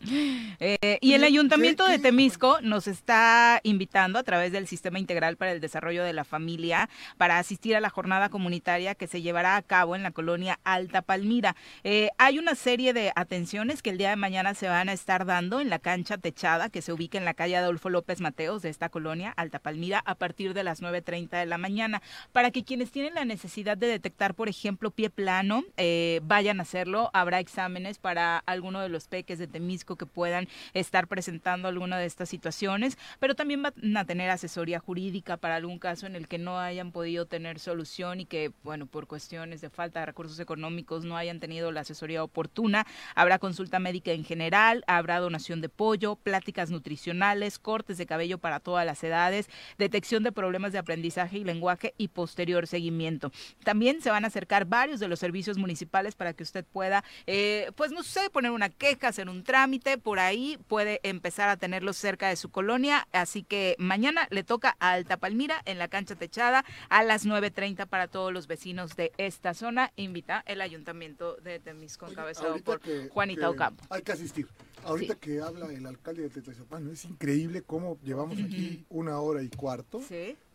Eh, 0.62 0.98
y 1.00 1.14
el 1.14 1.24
Ayuntamiento 1.24 1.86
de 1.86 1.98
Temisco 1.98 2.60
nos 2.60 2.86
está 2.86 3.60
invitando 3.62 4.18
a 4.18 4.22
través 4.22 4.52
del 4.52 4.66
Sistema 4.66 4.98
Integral 4.98 5.36
para 5.36 5.52
el 5.52 5.60
Desarrollo 5.60 6.04
de 6.04 6.12
la 6.12 6.24
Familia 6.24 6.90
para 7.16 7.38
asistir 7.38 7.76
a 7.76 7.80
la 7.80 7.88
jornada 7.88 8.28
comunitaria 8.28 8.94
que 8.94 9.06
se 9.06 9.22
llevará 9.22 9.56
a 9.56 9.62
cabo 9.62 9.96
en 9.96 10.02
la 10.02 10.10
colonia 10.10 10.58
Alta 10.64 11.00
Palmira. 11.00 11.56
Eh, 11.82 12.10
hay 12.18 12.38
una 12.38 12.54
serie 12.56 12.92
de 12.92 13.10
atenciones 13.16 13.80
que 13.80 13.88
el 13.88 13.96
día 13.96 14.10
de 14.10 14.16
mañana 14.16 14.52
se 14.52 14.68
van 14.68 14.90
a 14.90 14.92
estar 14.92 15.24
dando 15.24 15.60
en 15.60 15.70
la 15.70 15.78
cancha 15.78 16.18
techada 16.18 16.68
que 16.68 16.82
se 16.82 16.92
ubica 16.92 17.16
en 17.16 17.24
la 17.24 17.32
calle 17.32 17.56
Adolfo 17.70 17.88
López 17.88 18.20
Mateos 18.20 18.62
de 18.62 18.68
esta 18.68 18.88
colonia 18.88 19.30
Alta 19.36 19.60
Palmira 19.60 20.02
a 20.04 20.16
partir 20.16 20.54
de 20.54 20.64
las 20.64 20.82
9.30 20.82 21.38
de 21.38 21.46
la 21.46 21.56
mañana 21.56 22.02
para 22.32 22.50
que 22.50 22.64
quienes 22.64 22.90
tienen 22.90 23.14
la 23.14 23.24
necesidad 23.24 23.76
de 23.76 23.86
detectar, 23.86 24.34
por 24.34 24.48
ejemplo, 24.48 24.90
pie 24.90 25.08
plano, 25.08 25.62
eh, 25.76 26.18
vayan 26.24 26.58
a 26.58 26.64
hacerlo. 26.64 27.10
Habrá 27.12 27.38
exámenes 27.38 27.98
para 27.98 28.38
alguno 28.38 28.80
de 28.80 28.88
los 28.88 29.06
peques 29.06 29.38
de 29.38 29.46
Temisco 29.46 29.94
que 29.94 30.04
puedan 30.04 30.48
estar 30.74 31.06
presentando 31.06 31.68
alguna 31.68 31.96
de 31.96 32.06
estas 32.06 32.28
situaciones, 32.28 32.98
pero 33.20 33.36
también 33.36 33.62
van 33.62 33.96
a 33.96 34.04
tener 34.04 34.30
asesoría 34.30 34.80
jurídica 34.80 35.36
para 35.36 35.54
algún 35.54 35.78
caso 35.78 36.08
en 36.08 36.16
el 36.16 36.26
que 36.26 36.38
no 36.38 36.58
hayan 36.58 36.90
podido 36.90 37.26
tener 37.26 37.60
solución 37.60 38.18
y 38.18 38.26
que, 38.26 38.50
bueno, 38.64 38.86
por 38.86 39.06
cuestiones 39.06 39.60
de 39.60 39.70
falta 39.70 40.00
de 40.00 40.06
recursos 40.06 40.40
económicos 40.40 41.04
no 41.04 41.16
hayan 41.16 41.38
tenido 41.38 41.70
la 41.70 41.82
asesoría 41.82 42.24
oportuna. 42.24 42.84
Habrá 43.14 43.38
consulta 43.38 43.78
médica 43.78 44.10
en 44.10 44.24
general, 44.24 44.82
habrá 44.88 45.20
donación 45.20 45.60
de 45.60 45.68
pollo, 45.68 46.16
pláticas 46.16 46.72
nutricionales, 46.72 47.59
cortes 47.60 47.98
de 47.98 48.06
cabello 48.06 48.38
para 48.38 48.60
todas 48.60 48.84
las 48.86 49.02
edades, 49.04 49.48
detección 49.78 50.22
de 50.22 50.32
problemas 50.32 50.72
de 50.72 50.78
aprendizaje 50.78 51.38
y 51.38 51.44
lenguaje 51.44 51.94
y 51.98 52.08
posterior 52.08 52.66
seguimiento. 52.66 53.30
También 53.64 54.00
se 54.02 54.10
van 54.10 54.24
a 54.24 54.28
acercar 54.28 54.64
varios 54.64 55.00
de 55.00 55.08
los 55.08 55.18
servicios 55.18 55.58
municipales 55.58 56.14
para 56.14 56.32
que 56.32 56.42
usted 56.42 56.64
pueda, 56.64 57.04
eh, 57.26 57.70
pues 57.76 57.92
no 57.92 58.02
sé, 58.02 58.30
poner 58.30 58.50
una 58.50 58.68
queja, 58.70 59.08
hacer 59.08 59.28
un 59.28 59.44
trámite, 59.44 59.98
por 59.98 60.18
ahí 60.18 60.58
puede 60.68 61.00
empezar 61.02 61.48
a 61.48 61.56
tenerlos 61.56 61.96
cerca 61.96 62.28
de 62.28 62.36
su 62.36 62.50
colonia. 62.50 63.06
Así 63.12 63.42
que 63.42 63.76
mañana 63.78 64.26
le 64.30 64.42
toca 64.44 64.76
a 64.80 64.92
Alta 64.92 65.16
Palmira 65.16 65.62
en 65.64 65.78
la 65.78 65.88
cancha 65.88 66.14
techada 66.14 66.64
a 66.88 67.02
las 67.02 67.26
9.30 67.26 67.86
para 67.86 68.08
todos 68.08 68.32
los 68.32 68.46
vecinos 68.46 68.96
de 68.96 69.12
esta 69.18 69.54
zona. 69.54 69.92
Invita 69.96 70.42
el 70.46 70.60
ayuntamiento 70.60 71.36
de 71.36 71.58
Temisco 71.60 72.08
encabezado 72.08 72.58
por 72.58 72.80
que- 72.80 73.08
Juanita 73.10 73.40
que 73.42 73.46
Ocampo. 73.46 73.84
Hay 73.90 74.02
que 74.02 74.12
asistir. 74.12 74.46
Ahorita 74.84 75.14
que 75.16 75.40
habla 75.40 75.66
el 75.66 75.84
alcalde 75.86 76.22
de 76.22 76.30
Tetlazapán, 76.30 76.84
¿no? 76.86 76.92
es 76.92 77.04
increíble 77.04 77.49
cómo 77.62 77.98
llevamos 78.02 78.38
aquí 78.38 78.84
una 78.88 79.18
hora 79.20 79.42
y 79.42 79.48
cuarto. 79.48 80.00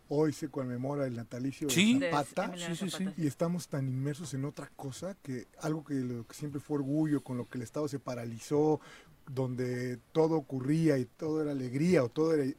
Hoy 0.08 0.32
se 0.32 0.48
conmemora 0.48 1.06
el 1.06 1.16
natalicio 1.16 1.68
Sí. 1.68 1.98
de 1.98 2.06
De 2.06 2.12
Zapata, 2.12 2.44
Emiliano 2.44 2.76
Sí, 2.76 2.84
sí, 2.84 2.90
Zapata. 2.90 3.14
y 3.20 3.26
estamos 3.26 3.66
tan 3.68 3.88
inmersos 3.88 4.34
en 4.34 4.44
otra 4.44 4.70
cosa 4.76 5.16
que 5.22 5.46
algo 5.60 5.84
que, 5.84 5.94
lo 5.94 6.24
que 6.26 6.34
siempre 6.34 6.60
fue 6.60 6.76
orgullo, 6.76 7.22
con 7.24 7.36
lo 7.36 7.48
que 7.48 7.58
el 7.58 7.62
Estado 7.62 7.88
se 7.88 7.98
paralizó, 7.98 8.80
donde 9.28 9.98
todo 10.12 10.36
ocurría 10.36 10.96
y 10.98 11.06
todo 11.06 11.42
era 11.42 11.50
alegría 11.50 12.04
o 12.04 12.08
todo 12.08 12.34
era... 12.34 12.52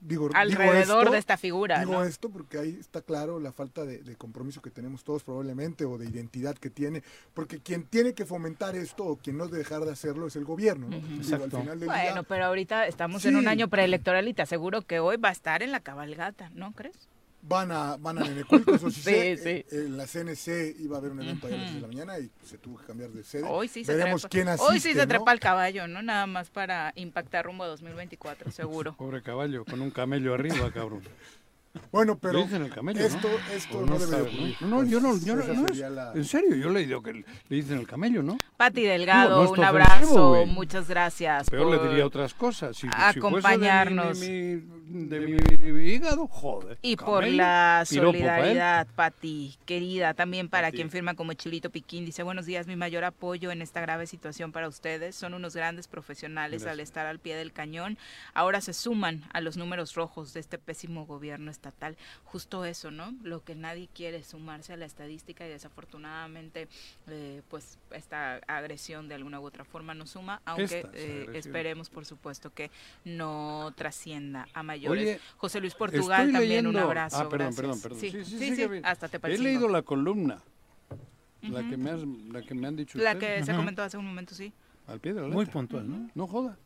digo, 0.00 0.28
digo 0.28 0.38
Alrededor 0.38 1.02
esto- 1.02 1.12
de 1.12 1.18
esta 1.18 1.36
figura, 1.36 1.80
Digo 1.80 1.92
¿no? 1.92 2.04
esto 2.04 2.30
porque 2.30 2.58
ahí 2.58 2.76
está 2.80 3.02
claro 3.02 3.38
la 3.40 3.52
falta 3.52 3.84
de, 3.84 3.98
de 3.98 4.16
compromiso 4.16 4.62
que 4.62 4.70
tenemos 4.70 5.04
todos 5.04 5.24
probablemente 5.24 5.84
o 5.84 5.98
de 5.98 6.06
identidad 6.06 6.56
que 6.56 6.70
tiene, 6.70 7.02
porque 7.34 7.58
quien 7.58 7.84
tiene 7.84 8.14
que 8.14 8.24
fomentar 8.24 8.76
esto 8.76 9.04
o 9.04 9.16
quien 9.16 9.36
no 9.36 9.46
debe 9.46 9.58
dejar 9.58 9.82
de 9.84 9.92
hacerlo 9.92 10.26
es 10.26 10.36
el 10.36 10.44
gobierno. 10.44 10.88
¿no? 10.88 10.96
Digo, 10.98 11.44
al 11.44 11.50
final 11.50 11.80
del 11.80 11.88
día- 11.88 12.02
Bueno, 12.04 12.22
pero 12.24 12.46
ahorita 12.46 12.86
estamos 12.86 13.24
en 13.26 13.34
Sí. 13.34 13.38
un 13.38 13.48
año 13.48 13.68
preelectoral 13.68 14.26
y 14.28 14.34
te 14.34 14.42
aseguro 14.42 14.82
que 14.82 15.00
hoy 15.00 15.16
va 15.18 15.28
a 15.28 15.32
estar 15.32 15.62
en 15.62 15.70
la 15.72 15.80
cabalgata, 15.80 16.50
¿no 16.54 16.72
crees? 16.72 16.96
Van 17.42 17.72
a 17.72 17.96
van 17.96 18.18
a 18.18 18.22
Nenecuilco, 18.22 18.74
eso 18.74 18.90
sí, 18.90 19.00
Sí, 19.02 19.10
sé. 19.10 19.36
sí. 19.36 19.48
Eh, 19.76 19.84
En 19.86 19.96
la 19.96 20.06
CNC 20.06 20.76
iba 20.80 20.96
a 20.96 20.98
haber 20.98 21.12
un 21.12 21.22
evento 21.22 21.46
ahí 21.46 21.54
a 21.54 21.56
las 21.56 21.64
10 21.70 21.74
de 21.76 21.80
la 21.80 21.86
mañana 21.88 22.18
y 22.18 22.30
se 22.44 22.58
tuvo 22.58 22.78
que 22.78 22.86
cambiar 22.86 23.10
de 23.10 23.22
sede. 23.24 23.44
Hoy 23.48 23.68
sí 23.68 23.84
se 23.84 23.94
Veremos 23.94 24.22
trepa. 24.22 24.30
quién 24.32 24.48
asiste, 24.48 24.72
Hoy 24.72 24.80
sí 24.80 24.92
se 24.92 25.00
¿no? 25.00 25.08
trepa 25.08 25.32
el 25.32 25.40
caballo, 25.40 25.86
¿no? 25.88 26.02
Nada 26.02 26.26
más 26.26 26.50
para 26.50 26.92
impactar 26.96 27.46
rumbo 27.46 27.64
a 27.64 27.68
2024, 27.68 28.50
seguro. 28.50 28.94
Pobre 28.98 29.22
caballo, 29.22 29.64
con 29.64 29.80
un 29.80 29.90
camello 29.90 30.34
arriba, 30.34 30.70
cabrón. 30.72 31.02
Bueno, 31.92 32.18
pero 32.18 32.38
Le 32.38 32.44
dicen 32.44 32.62
el 32.62 32.70
camello, 32.70 33.00
esto, 33.04 33.28
¿no? 33.28 33.54
esto 33.54 33.80
no, 33.86 33.92
debe 33.98 34.06
de 34.06 34.06
sabes, 34.10 34.26
ocurrir. 34.34 34.56
¿no? 34.62 34.66
No, 34.68 34.84
yo 34.84 35.00
no, 35.00 35.16
yo 35.18 35.36
no, 35.36 35.66
es- 35.68 35.78
la- 35.78 36.12
en 36.14 36.24
serio, 36.24 36.56
yo 36.56 36.68
he 36.70 36.72
leído 36.72 37.00
que 37.02 37.12
le 37.12 37.24
dicen 37.48 37.78
el 37.78 37.86
camello, 37.86 38.22
¿no? 38.24 38.36
Pati 38.56 38.82
Delgado, 38.82 39.40
Digo, 39.42 39.54
no 39.56 39.62
un 39.62 39.64
abrazo, 39.64 40.30
ofensivo, 40.32 40.46
muchas 40.54 40.88
gracias. 40.88 41.48
Peor 41.48 41.70
le 41.70 41.88
diría 41.88 42.04
otras 42.06 42.34
cosas. 42.34 42.76
Si, 42.76 42.82
si 42.82 42.88
fuese 42.88 42.98
de 42.98 43.12
mi- 43.12 43.18
acompañarnos. 43.26 44.18
de 44.20 44.66
mi, 45.20 45.36
de 45.36 45.72
mi 45.72 45.90
hígado, 45.90 46.26
joder. 46.26 46.78
Y 46.82 46.96
por 46.96 47.24
la 47.26 47.84
solidaridad, 47.86 48.88
Pati, 48.96 49.56
querida, 49.64 50.14
también 50.14 50.48
para 50.48 50.72
quien 50.72 50.90
firma 50.90 51.14
como 51.14 51.32
Chilito 51.34 51.70
Piquín, 51.70 52.04
dice, 52.04 52.22
buenos 52.24 52.46
días, 52.46 52.66
mi 52.66 52.74
mayor 52.76 53.04
apoyo 53.04 53.52
en 53.52 53.62
esta 53.62 53.80
grave 53.80 54.06
situación 54.06 54.50
para 54.52 54.66
ustedes. 54.68 55.14
Son 55.14 55.34
unos 55.34 55.54
grandes 55.54 55.86
profesionales 55.86 56.62
Gracias. 56.62 56.72
al 56.72 56.80
estar 56.80 57.06
al 57.06 57.20
pie 57.20 57.36
del 57.36 57.52
cañón. 57.52 57.96
Ahora 58.34 58.60
se 58.60 58.72
suman 58.72 59.22
a 59.32 59.40
los 59.40 59.56
números 59.56 59.94
rojos 59.94 60.32
de 60.32 60.40
este 60.40 60.58
pésimo 60.58 61.06
gobierno 61.06 61.50
estatal. 61.60 61.96
Justo 62.24 62.64
eso, 62.64 62.90
¿no? 62.90 63.14
Lo 63.22 63.44
que 63.44 63.54
nadie 63.54 63.88
quiere 63.94 64.18
es 64.18 64.28
sumarse 64.28 64.72
a 64.72 64.76
la 64.78 64.86
estadística 64.86 65.46
y 65.46 65.50
desafortunadamente, 65.50 66.68
eh, 67.08 67.42
pues 67.50 67.78
esta 67.90 68.36
agresión 68.46 69.08
de 69.08 69.14
alguna 69.16 69.40
u 69.40 69.44
otra 69.44 69.64
forma 69.64 69.92
nos 69.94 70.10
suma, 70.10 70.40
aunque 70.46 70.86
eh, 70.94 71.26
esperemos, 71.34 71.90
por 71.90 72.06
supuesto, 72.06 72.52
que 72.54 72.70
no 73.04 73.72
trascienda 73.76 74.48
a 74.54 74.62
mayores. 74.62 75.02
Oye, 75.02 75.20
José 75.36 75.60
Luis 75.60 75.74
Portugal, 75.74 76.32
también 76.32 76.66
un 76.66 76.72
leyendo- 76.72 76.80
abrazo. 76.80 77.18
Ah, 77.18 77.28
perdón, 77.28 77.54
perdón, 77.54 77.80
perdón. 77.80 78.00
Sí, 78.00 78.10
Sí, 78.24 78.54
sí, 78.56 78.66
hasta 78.82 79.08
te 79.08 79.20
He 79.30 79.38
leído 79.38 79.68
la 79.68 79.82
columna, 79.82 80.38
la, 81.42 81.62
que 81.68 81.76
me 81.76 81.90
has, 81.90 82.00
la 82.32 82.42
que 82.42 82.54
me 82.54 82.66
han 82.66 82.76
dicho 82.76 82.98
La 82.98 83.12
ustedes. 83.12 83.40
que 83.40 83.44
se 83.44 83.52
Ujú. 83.52 83.60
comentó 83.60 83.82
hace 83.82 83.96
un 83.98 84.06
momento, 84.06 84.34
sí. 84.34 84.52
Al 84.86 84.98
pie 84.98 85.12
de 85.12 85.20
la 85.20 85.26
letra. 85.26 85.36
Muy 85.36 85.46
puntual, 85.46 85.88
¿no? 85.90 86.10
No 86.14 86.26
joda. 86.26 86.56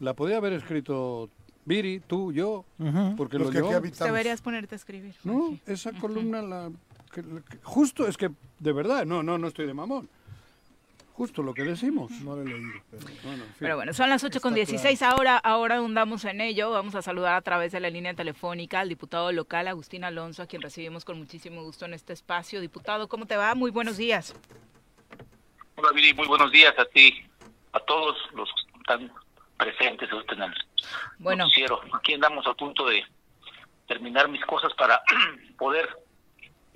La 0.00 0.14
podía 0.14 0.36
haber 0.36 0.52
escrito 0.52 1.28
Viri, 1.68 2.00
tú, 2.00 2.32
yo, 2.32 2.64
porque 3.16 3.36
Los 3.38 3.48
lo 3.48 3.52
que 3.52 3.58
aquí 3.58 3.68
yo. 3.70 3.76
habitamos. 3.76 4.12
Deberías 4.12 4.40
ponerte 4.40 4.74
a 4.74 4.76
escribir. 4.76 5.14
No, 5.22 5.58
esa 5.66 5.92
columna 5.92 6.40
la, 6.40 6.70
que- 7.12 7.22
la 7.22 7.40
que- 7.42 7.58
justo 7.62 8.06
es 8.08 8.16
que 8.16 8.30
de 8.58 8.72
verdad, 8.72 9.04
no, 9.04 9.22
no, 9.22 9.36
no 9.36 9.48
estoy 9.48 9.66
de 9.66 9.74
mamón. 9.74 10.08
Justo 11.12 11.42
lo 11.42 11.52
que 11.52 11.64
decimos. 11.64 12.10
No 12.22 12.36
lo 12.36 12.42
he 12.42 12.44
leído. 12.46 12.70
Pero... 12.90 13.02
Bueno, 13.24 13.42
en 13.42 13.48
fin. 13.50 13.56
Pero 13.58 13.76
bueno, 13.76 13.92
son 13.92 14.08
las 14.08 14.22
8 14.24 14.40
con 14.40 14.56
Está 14.56 14.70
16 14.70 15.02
ahora, 15.02 15.36
ahora 15.36 15.76
ahondamos 15.76 16.24
en 16.24 16.40
ello. 16.40 16.70
Vamos 16.70 16.94
a 16.94 17.02
saludar 17.02 17.34
a 17.34 17.42
través 17.42 17.72
de 17.72 17.80
la 17.80 17.90
línea 17.90 18.14
telefónica 18.14 18.80
al 18.80 18.88
diputado 18.88 19.30
local 19.32 19.66
Agustín 19.68 20.04
Alonso, 20.04 20.42
a 20.42 20.46
quien 20.46 20.62
recibimos 20.62 21.04
con 21.04 21.18
muchísimo 21.18 21.62
gusto 21.64 21.84
en 21.86 21.92
este 21.92 22.12
espacio. 22.14 22.60
Diputado, 22.62 23.08
¿cómo 23.08 23.26
te 23.26 23.36
va? 23.36 23.54
Muy 23.56 23.70
buenos 23.72 23.96
días. 23.98 24.32
Hola 25.76 25.90
Viri, 25.92 26.14
muy 26.14 26.26
buenos 26.28 26.50
días 26.50 26.72
a 26.78 26.84
ti, 26.86 27.12
a 27.72 27.80
todos 27.80 28.16
los 28.34 28.48
que 28.48 28.78
están 28.80 29.12
presentes 29.58 30.10
ahorita 30.10 30.34
en 30.34 30.42
el 30.44 30.54
Bueno. 31.18 31.44
noticiero. 31.44 31.80
Aquí 31.92 32.14
andamos 32.14 32.46
a 32.46 32.54
punto 32.54 32.86
de 32.86 33.04
terminar 33.86 34.28
mis 34.28 34.44
cosas 34.44 34.72
para 34.74 35.02
poder 35.58 35.88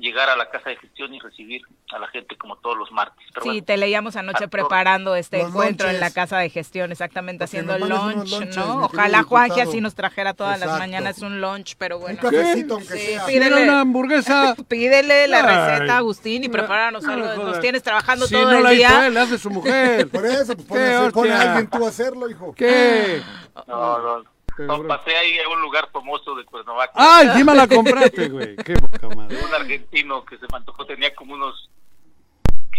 llegar 0.03 0.29
a 0.29 0.37
la 0.37 0.51
casa 0.51 0.71
de 0.71 0.77
gestión 0.77 1.15
y 1.15 1.21
recibir 1.21 1.63
a 1.93 1.99
la 2.01 2.09
gente 2.09 2.37
como 2.37 2.57
todos 2.57 2.77
los 2.77 2.91
martes. 2.91 3.25
Pero 3.33 3.45
Sí, 3.45 3.49
bueno, 3.51 3.65
te 3.65 3.77
leíamos 3.77 4.17
anoche 4.17 4.49
preparando 4.49 5.15
este 5.15 5.41
encuentro 5.41 5.89
en 5.89 6.01
la 6.01 6.11
casa 6.11 6.39
de 6.39 6.51
gestión, 6.51 6.91
exactamente, 6.91 7.45
Porque 7.45 7.59
haciendo 7.59 7.79
lunch, 7.79 8.29
lonches, 8.31 8.57
¿no? 8.57 8.87
Ojalá 8.87 9.23
Juanji 9.23 9.61
así 9.61 9.81
nos 9.81 9.95
trajera 9.95 10.35
todas 10.35 10.59
las 10.59 10.63
Exacto. 10.71 10.79
mañanas 10.83 11.19
un 11.21 11.41
lunch, 11.41 11.77
pero 11.79 12.01
bueno. 12.01 12.19
Un 12.21 12.31
cafecito, 12.31 12.75
aunque 12.75 12.95
Sí, 12.95 13.07
sea. 13.13 13.27
pídele- 13.27 13.49
¿Quiere 13.49 13.63
una 13.65 13.81
hamburguesa? 13.81 14.57
Pídele 14.69 15.29
la 15.29 15.39
Ay, 15.39 15.77
receta, 15.79 15.97
Agustín, 15.99 16.43
y 16.43 16.49
no, 16.49 16.53
prepáranos 16.53 17.05
no 17.05 17.13
algo. 17.13 17.29
me 17.29 17.45
Nos 17.51 17.61
tienes 17.61 17.83
trabajando 17.85 18.27
Si 18.27 18.35
todo 18.35 18.51
no 18.51 18.57
el 18.59 18.63
la 18.65 18.73
hizo 18.75 18.79
día. 18.89 19.07
él, 19.07 19.15
la 19.15 19.23
hace 19.23 19.39
su 19.39 19.51
mujer. 19.51 20.09
Por 20.09 20.27
eso, 20.27 20.57
pues 20.57 20.67
pone, 20.67 21.29
¿Qué, 21.29 21.33
a- 21.33 21.43
alguien 21.53 21.71
tú 21.71 21.87
a 21.87 21.89
hacerlo, 21.89 22.29
hijo. 22.29 22.53
¿Qué? 22.57 23.23
no, 23.69 23.99
no, 23.99 24.25
Qué 24.25 24.42
no, 24.59 24.87
pasé 24.87 25.17
ahí 25.17 25.39
a 25.39 25.49
un 25.49 25.61
lugar 25.61 25.89
famoso 25.93 26.35
de 26.35 26.45
Cuernavaca. 26.45 26.93
Ah, 26.95 27.23
encima 27.25 27.55
la 27.55 27.67
compraste, 27.67 28.29
güey. 28.29 28.57
Qué 28.57 28.75
poca 28.75 29.09
madre. 29.15 29.37
Un 29.43 29.55
argentino 29.55 30.25
que 30.25 30.37
se 30.39 30.47
me 30.51 30.59
antojó, 30.59 30.85
tenía 30.87 31.15
como 31.15 31.35
unos 31.35 31.71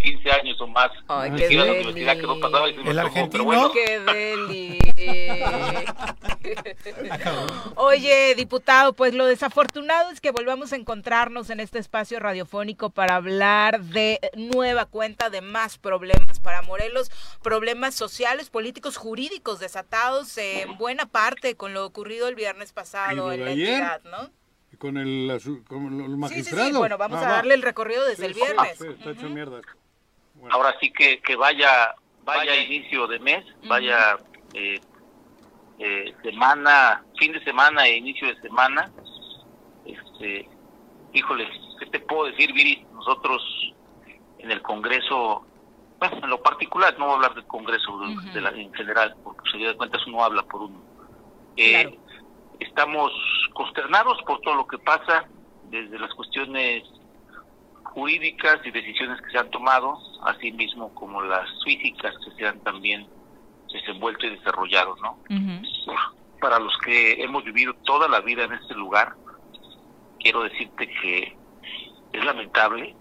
15 0.03 0.31
años 0.31 0.61
o 0.61 0.67
más. 0.67 0.91
Ay, 1.07 1.31
qué 1.31 1.47
que 1.47 1.53
iba 1.53 1.63
a 1.63 1.65
la 1.65 1.71
deli. 1.73 1.83
universidad 1.85 2.15
que 2.17 2.27
no 2.27 2.39
pasaba 2.39 2.69
y 2.69 2.75
se 2.75 2.83
me 2.83 2.91
El 2.91 2.99
argentino. 2.99 3.29
pero 3.31 3.43
bueno, 3.45 3.71
Qué 3.71 3.99
deli. 3.99 4.79
Oye, 7.75 8.35
diputado, 8.35 8.93
pues 8.93 9.13
lo 9.13 9.25
desafortunado 9.25 10.09
es 10.11 10.21
que 10.21 10.31
volvamos 10.31 10.73
a 10.73 10.75
encontrarnos 10.75 11.49
en 11.49 11.59
este 11.59 11.79
espacio 11.79 12.19
radiofónico 12.19 12.89
para 12.89 13.15
hablar 13.15 13.81
de 13.81 14.19
nueva 14.35 14.85
cuenta 14.85 15.29
de 15.29 15.41
más 15.41 15.77
problemas 15.77 16.39
para 16.39 16.61
Morelos, 16.61 17.11
problemas 17.41 17.95
sociales, 17.95 18.49
políticos, 18.49 18.97
jurídicos 18.97 19.59
desatados 19.59 20.37
en 20.37 20.77
buena 20.77 21.05
parte 21.05 21.55
con 21.55 21.73
lo 21.73 21.85
ocurrido 21.85 22.27
el 22.27 22.35
viernes 22.35 22.71
¿Y 22.71 22.73
pasado 22.73 23.31
en 23.31 23.45
la 23.45 23.51
ayer? 23.51 23.69
entidad, 23.69 24.01
¿no? 24.05 24.29
Con 24.79 24.97
el, 24.97 25.39
con 25.67 25.93
el 25.93 25.99
Sí, 25.99 26.05
sí, 26.11 26.17
magistrado. 26.17 26.65
sí, 26.65 26.71
bueno, 26.73 26.97
vamos 26.97 27.19
Ah, 27.19 27.25
a 27.25 27.29
va. 27.29 27.35
darle 27.37 27.53
el 27.53 27.61
recorrido 27.61 28.03
desde 28.05 28.23
Sí, 28.23 28.25
el 28.25 28.33
sí, 28.33 28.41
viernes. 28.41 28.77
sí, 28.77 28.85
está 28.97 29.11
hecho 29.11 29.29
mierda. 29.29 29.61
Ahora 30.51 30.75
sí 30.79 30.91
que, 30.91 31.19
que 31.21 31.35
vaya 31.35 31.93
vaya 32.23 32.55
inicio 32.55 33.07
de 33.07 33.19
mes, 33.19 33.45
vaya 33.67 34.17
eh, 34.53 34.81
eh, 35.79 36.13
semana, 36.23 37.03
fin 37.17 37.33
de 37.33 37.43
semana 37.43 37.85
e 37.87 37.97
inicio 37.97 38.27
de 38.27 38.39
semana. 38.41 38.91
Este, 39.85 40.47
híjole, 41.13 41.49
¿qué 41.79 41.85
te 41.87 41.99
puedo 41.99 42.25
decir, 42.31 42.53
Viri? 42.53 42.85
Nosotros 42.93 43.41
en 44.39 44.51
el 44.51 44.61
Congreso, 44.61 45.45
bueno, 45.99 46.17
en 46.23 46.29
lo 46.29 46.41
particular, 46.41 46.97
no 46.97 47.05
voy 47.05 47.13
a 47.13 47.15
hablar 47.15 47.35
del 47.35 47.45
Congreso 47.45 47.99
de 48.33 48.41
la- 48.41 48.49
en 48.51 48.73
general, 48.73 49.15
porque 49.23 49.49
se 49.51 49.57
de 49.57 49.75
cuentas 49.75 50.05
uno 50.07 50.23
habla 50.23 50.43
por 50.43 50.61
uno. 50.63 50.81
Eh, 51.57 51.83
Claro. 51.83 52.03
Estamos 52.59 53.11
consternados 53.53 54.21
por 54.25 54.39
todo 54.41 54.55
lo 54.55 54.67
que 54.67 54.77
pasa, 54.77 55.27
desde 55.63 55.99
las 55.99 56.13
cuestiones 56.13 56.83
jurídicas 57.93 58.59
y 58.65 58.71
decisiones 58.71 59.21
que 59.21 59.31
se 59.31 59.37
han 59.37 59.49
tomado, 59.51 59.97
así 60.23 60.51
mismo 60.51 60.93
como 60.95 61.21
las 61.21 61.47
físicas 61.63 62.13
que 62.23 62.31
se 62.31 62.47
han 62.47 62.59
también 62.61 63.07
desenvuelto 63.71 64.25
y 64.25 64.35
desarrollado, 64.35 64.95
¿no? 65.01 65.17
Para 66.39 66.59
los 66.59 66.75
que 66.79 67.23
hemos 67.23 67.43
vivido 67.43 67.73
toda 67.85 68.07
la 68.07 68.19
vida 68.21 68.43
en 68.43 68.53
este 68.53 68.73
lugar, 68.73 69.15
quiero 70.19 70.43
decirte 70.43 70.87
que 70.87 71.37
es 72.13 72.25
lamentable, 72.25 72.95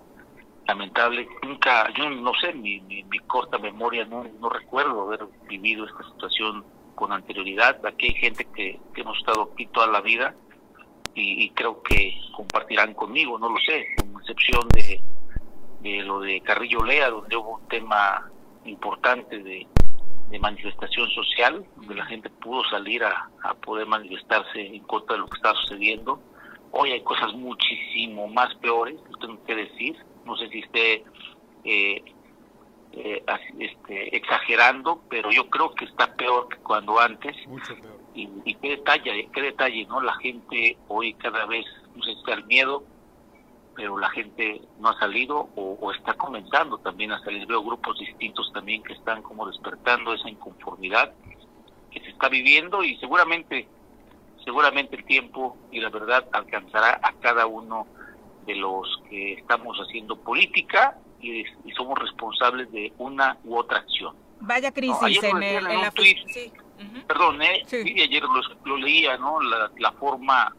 lamentable, 0.67 1.27
nunca, 1.43 1.93
yo 1.95 2.09
no 2.11 2.33
sé, 2.35 2.53
mi, 2.53 2.81
mi, 2.81 3.03
mi 3.05 3.19
corta 3.21 3.59
memoria 3.59 4.05
no, 4.05 4.25
no 4.41 4.49
recuerdo 4.49 5.03
haber 5.03 5.27
vivido 5.49 5.87
esta 5.87 6.03
situación 6.05 6.65
con 6.95 7.13
anterioridad, 7.13 7.85
aquí 7.87 8.09
hay 8.09 8.15
gente 8.15 8.47
que, 8.55 8.79
que 8.95 9.01
hemos 9.01 9.19
estado 9.19 9.51
aquí 9.53 9.67
toda 9.67 9.87
la 9.87 10.01
vida 10.01 10.35
y, 11.15 11.45
y 11.45 11.51
creo 11.51 11.83
que 11.83 12.15
compartirán 12.37 12.95
conmigo, 12.95 13.39
no 13.39 13.49
lo 13.49 13.59
sé, 13.67 13.87
con 13.99 14.12
excepción 14.23 14.69
de, 14.69 15.01
de 15.81 16.03
lo 16.03 16.21
de 16.21 16.41
Carrillo 16.41 16.83
Lea, 16.85 17.11
donde 17.11 17.37
hubo 17.37 17.59
un 17.59 17.69
tema 17.69 18.31
importante 18.65 19.43
de, 19.43 19.67
de 20.31 20.39
manifestación 20.39 21.11
social, 21.11 21.65
donde 21.77 21.95
la 21.97 22.07
gente 22.07 22.31
pudo 22.31 22.65
salir 22.71 23.05
a, 23.05 23.29
a 23.43 23.55
poder 23.55 23.87
manifestarse 23.87 24.61
en 24.61 24.83
contra 24.85 25.17
de 25.17 25.21
lo 25.21 25.27
que 25.29 25.37
está 25.37 25.53
sucediendo. 25.55 26.21
Hoy 26.71 26.93
hay 26.93 27.03
cosas 27.03 27.35
muchísimo 27.35 28.29
más 28.29 28.55
peores, 28.57 28.97
lo 29.11 29.19
tengo 29.19 29.45
que 29.45 29.55
decir, 29.55 29.97
no 30.25 30.37
sé 30.37 30.49
si 30.49 30.61
esté 30.61 31.05
eh, 31.65 32.03
eh, 32.93 33.25
este, 33.59 34.17
exagerando, 34.17 35.03
pero 35.11 35.31
yo 35.31 35.51
creo 35.51 35.75
que 35.75 35.85
está 35.85 36.15
peor 36.15 36.49
que 36.49 36.57
cuando 36.59 36.99
antes. 36.99 37.37
Mucho 37.47 37.75
peor. 37.77 38.01
Y, 38.15 38.29
y 38.45 38.55
qué 38.55 38.71
detalle, 38.71 39.29
qué 39.35 39.43
detalle, 39.43 39.87
¿no? 39.87 40.01
La 40.01 40.15
gente 40.15 40.79
hoy 40.89 41.15
cada 41.15 41.45
vez, 41.47 41.67
no 41.95 42.03
sé 42.03 42.13
si 42.13 42.19
está 42.19 42.35
el 42.35 42.45
miedo, 42.45 42.85
pero 43.75 43.99
la 43.99 44.11
gente 44.11 44.61
no 44.79 44.91
ha 44.91 44.99
salido 44.99 45.49
o, 45.57 45.79
o 45.81 45.93
está 45.93 46.15
comenzando 46.15 46.79
también 46.79 47.13
a 47.13 47.21
salir. 47.25 47.47
Veo 47.47 47.63
grupos 47.63 47.99
distintos 47.99 48.51
también 48.53 48.83
que 48.83 48.93
están 48.93 49.23
como 49.23 49.47
despertando 49.47 50.13
esa 50.13 50.29
inconformidad 50.29 51.13
que 51.91 52.01
se 52.01 52.11
está 52.11 52.29
viviendo 52.29 52.83
y 52.83 52.97
seguramente, 52.99 53.69
seguramente 54.45 54.97
el 54.97 55.05
tiempo 55.05 55.57
y 55.71 55.81
la 55.81 55.91
verdad 55.91 56.27
alcanzará 56.33 57.01
a 57.03 57.13
cada 57.21 57.47
uno 57.47 57.87
de 58.47 58.57
los 58.57 59.01
que 59.09 59.35
estamos 59.35 59.77
haciendo 59.79 60.17
política 60.17 60.99
y, 61.21 61.41
y 61.43 61.73
somos 61.77 61.99
responsables 61.99 62.71
de 62.73 62.93
una 62.99 63.39
u 63.45 63.57
otra 63.57 63.79
acción. 63.79 64.17
Vaya 64.41 64.69
No, 64.69 64.75
crisis 64.75 65.03
ayer 65.03 65.23
lo 65.33 65.39
en, 65.39 65.43
el, 65.43 65.65
en 65.67 65.71
en 65.71 65.77
un 65.77 65.83
la... 65.85 65.91
tuit. 65.93 66.19
Sí. 66.29 66.53
Perdón, 67.07 67.41
¿eh? 67.43 67.63
Sí, 67.67 67.79
ayer 67.79 68.23
lo, 68.25 68.41
lo 68.65 68.77
leía, 68.77 69.17
¿no? 69.17 69.41
La, 69.41 69.71
la 69.79 69.93
forma 69.93 70.53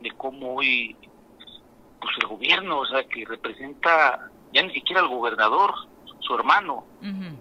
de 0.00 0.10
cómo 0.12 0.54
hoy, 0.54 0.96
pues 2.04 2.16
el 2.20 2.26
gobierno, 2.28 2.78
o 2.80 2.86
sea, 2.86 3.02
que 3.04 3.24
representa 3.24 4.30
ya 4.52 4.62
ni 4.62 4.72
siquiera 4.72 5.00
al 5.02 5.08
gobernador, 5.08 5.72
su 6.20 6.34
hermano, 6.34 6.84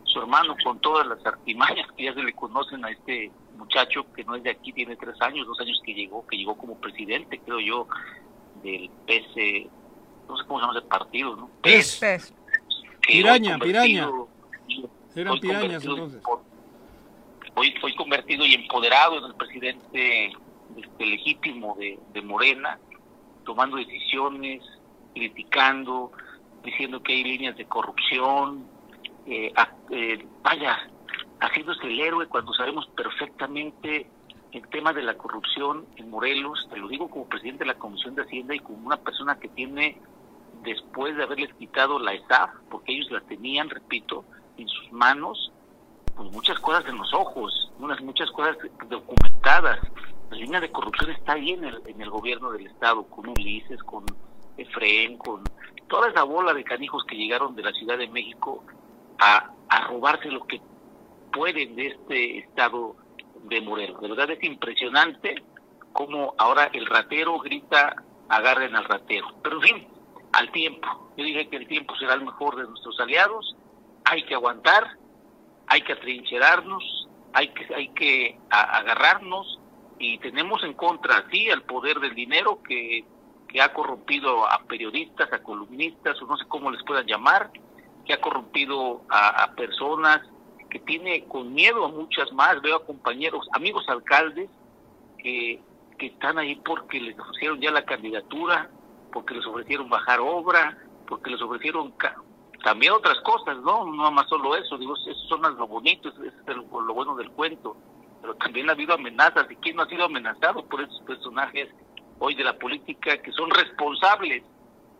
su 0.03 0.19
hermano 0.19 0.55
con 0.63 0.79
todas 0.79 1.07
las 1.07 1.25
artimañas 1.25 1.87
que 1.95 2.03
ya 2.05 2.13
se 2.13 2.21
le 2.23 2.33
conocen 2.33 2.83
a 2.83 2.91
este 2.91 3.31
muchacho 3.57 4.05
que 4.13 4.23
no 4.25 4.35
es 4.35 4.43
de 4.43 4.49
aquí, 4.51 4.73
tiene 4.73 4.95
tres 4.97 5.15
años, 5.21 5.45
dos 5.47 5.59
años 5.61 5.79
que 5.85 5.93
llegó, 5.93 6.25
que 6.27 6.37
llegó 6.37 6.55
como 6.57 6.75
presidente, 6.79 7.39
creo 7.45 7.59
yo, 7.59 7.87
del 8.63 8.89
PS, 9.07 9.69
no 10.27 10.37
sé 10.37 10.45
cómo 10.47 10.59
se 10.59 10.65
llama 10.65 10.79
ese 10.79 10.87
partido, 10.87 11.35
¿no? 11.35 11.49
PES. 11.61 12.01
hoy 12.01 12.33
Piraña, 13.07 13.57
convertido- 13.59 14.27
Eran 15.15 15.33
hoy 15.33 15.39
pirañas 15.39 15.61
convertido 15.83 15.93
entonces. 15.95 16.21
hoy 17.55 17.73
fue 17.79 17.95
convertido 17.95 18.45
y 18.45 18.53
empoderado 18.55 19.17
en 19.19 19.25
el 19.25 19.35
presidente 19.35 20.27
este, 20.77 21.05
legítimo 21.05 21.75
de, 21.77 21.99
de 22.13 22.21
Morena, 22.21 22.79
tomando 23.43 23.77
decisiones, 23.77 24.63
criticando, 25.13 26.11
diciendo 26.63 27.01
que 27.01 27.13
hay 27.13 27.23
líneas 27.23 27.55
de 27.57 27.65
corrupción, 27.65 28.65
eh, 29.25 29.53
eh, 29.91 30.25
vaya, 30.41 30.77
haciéndose 31.39 31.87
el 31.87 31.99
héroe 31.99 32.27
cuando 32.27 32.53
sabemos 32.53 32.87
perfectamente 32.95 34.07
el 34.51 34.67
tema 34.67 34.93
de 34.93 35.01
la 35.01 35.15
corrupción 35.15 35.85
en 35.95 36.09
Morelos, 36.09 36.67
te 36.69 36.77
lo 36.77 36.87
digo 36.87 37.09
como 37.09 37.25
presidente 37.25 37.63
de 37.63 37.73
la 37.73 37.79
Comisión 37.79 38.15
de 38.15 38.23
Hacienda 38.23 38.53
y 38.53 38.59
como 38.59 38.85
una 38.85 38.97
persona 38.97 39.39
que 39.39 39.47
tiene, 39.49 39.97
después 40.63 41.15
de 41.17 41.23
haberles 41.23 41.53
quitado 41.55 41.99
la 41.99 42.13
ESAF, 42.13 42.51
porque 42.69 42.93
ellos 42.93 43.11
la 43.11 43.21
tenían, 43.21 43.69
repito, 43.69 44.23
en 44.57 44.67
sus 44.67 44.91
manos, 44.91 45.51
pues 46.15 46.31
muchas 46.31 46.59
cosas 46.59 46.85
en 46.87 46.97
los 46.97 47.11
ojos, 47.13 47.71
unas 47.79 47.99
muchas 48.01 48.29
cosas 48.31 48.55
documentadas. 48.87 49.79
La 50.33 50.39
línea 50.39 50.59
de 50.59 50.71
corrupción 50.71 51.11
está 51.11 51.33
ahí 51.33 51.51
en 51.51 51.63
el, 51.63 51.79
en 51.85 52.01
el 52.01 52.09
gobierno 52.09 52.49
del 52.49 52.65
Estado, 52.65 53.03
con 53.03 53.29
Ulises, 53.29 53.83
con 53.83 54.03
Efraín, 54.57 55.15
con 55.19 55.43
toda 55.87 56.09
esa 56.09 56.23
bola 56.23 56.55
de 56.55 56.63
canijos 56.63 57.03
que 57.05 57.15
llegaron 57.15 57.55
de 57.55 57.61
la 57.61 57.71
Ciudad 57.71 57.99
de 57.99 58.07
México 58.07 58.63
a, 59.19 59.51
a 59.69 59.87
robarse 59.89 60.31
lo 60.31 60.43
que 60.47 60.59
pueden 61.31 61.75
de 61.75 61.85
este 61.85 62.39
Estado 62.39 62.95
de 63.43 63.61
Morelos. 63.61 64.01
De 64.01 64.07
verdad 64.07 64.31
es 64.31 64.43
impresionante 64.43 65.35
cómo 65.91 66.33
ahora 66.39 66.71
el 66.73 66.87
ratero 66.87 67.37
grita, 67.37 68.03
agarren 68.27 68.75
al 68.75 68.85
ratero. 68.85 69.27
Pero 69.43 69.57
en 69.57 69.61
fin, 69.61 69.87
al 70.31 70.51
tiempo. 70.51 71.11
Yo 71.15 71.25
dije 71.25 71.47
que 71.47 71.57
el 71.57 71.67
tiempo 71.67 71.95
será 71.97 72.15
el 72.15 72.25
mejor 72.25 72.55
de 72.55 72.63
nuestros 72.63 72.99
aliados. 72.99 73.55
Hay 74.05 74.23
que 74.23 74.33
aguantar, 74.33 74.97
hay 75.67 75.81
que 75.83 75.93
atrincherarnos, 75.93 77.07
hay 77.33 77.49
que, 77.49 77.75
hay 77.75 77.89
que 77.89 78.39
agarrarnos 78.49 79.59
y 80.03 80.17
tenemos 80.17 80.61
en 80.65 80.73
contra, 80.73 81.23
sí, 81.31 81.49
al 81.49 81.61
poder 81.61 82.01
del 82.01 82.13
dinero 82.13 82.61
que, 82.61 83.05
que 83.47 83.61
ha 83.61 83.71
corrompido 83.71 84.45
a 84.45 84.61
periodistas, 84.67 85.31
a 85.31 85.41
columnistas, 85.41 86.21
o 86.21 86.25
no 86.25 86.35
sé 86.35 86.43
cómo 86.49 86.69
les 86.71 86.83
puedan 86.83 87.05
llamar, 87.05 87.49
que 88.05 88.11
ha 88.11 88.19
corrompido 88.19 89.03
a, 89.07 89.49
personas, 89.55 90.19
que 90.69 90.79
tiene 90.79 91.23
con 91.23 91.53
miedo 91.53 91.85
a 91.85 91.87
muchas 91.87 92.33
más. 92.33 92.61
Veo 92.61 92.75
a 92.75 92.85
compañeros, 92.85 93.47
amigos 93.53 93.87
alcaldes, 93.87 94.49
que, 95.19 95.61
que 95.97 96.07
están 96.07 96.37
ahí 96.37 96.55
porque 96.65 96.99
les 96.99 97.17
ofrecieron 97.17 97.61
ya 97.61 97.71
la 97.71 97.85
candidatura, 97.85 98.69
porque 99.13 99.35
les 99.35 99.45
ofrecieron 99.45 99.87
bajar 99.87 100.19
obra, 100.19 100.77
porque 101.07 101.29
les 101.29 101.41
ofrecieron 101.41 101.93
también 102.61 102.91
otras 102.91 103.21
cosas, 103.21 103.57
¿no? 103.59 103.85
No 103.85 104.11
más 104.11 104.27
solo 104.27 104.53
eso, 104.57 104.77
digo, 104.77 104.95
eso 104.97 105.27
son 105.29 105.43
lo 105.43 105.65
bonito, 105.65 106.09
eso 106.09 106.21
es 106.25 106.57
lo 106.57 106.93
bueno 106.93 107.15
del 107.15 107.31
cuento, 107.31 107.77
pero 108.23 108.35
también 108.35 108.69
ha 108.69 108.71
habido 108.71 108.93
amenazas, 108.93 109.51
y 109.51 109.55
quién 109.57 109.75
no 109.75 109.83
ha 109.83 109.87
sido 109.89 110.05
amenazado 110.05 110.65
por 110.65 110.81
esos 110.81 111.01
personajes 111.01 111.67
hoy 112.19 112.35
de 112.35 112.45
la 112.45 112.57
política 112.57 113.21
que 113.21 113.33
son 113.33 113.49
responsables 113.49 114.43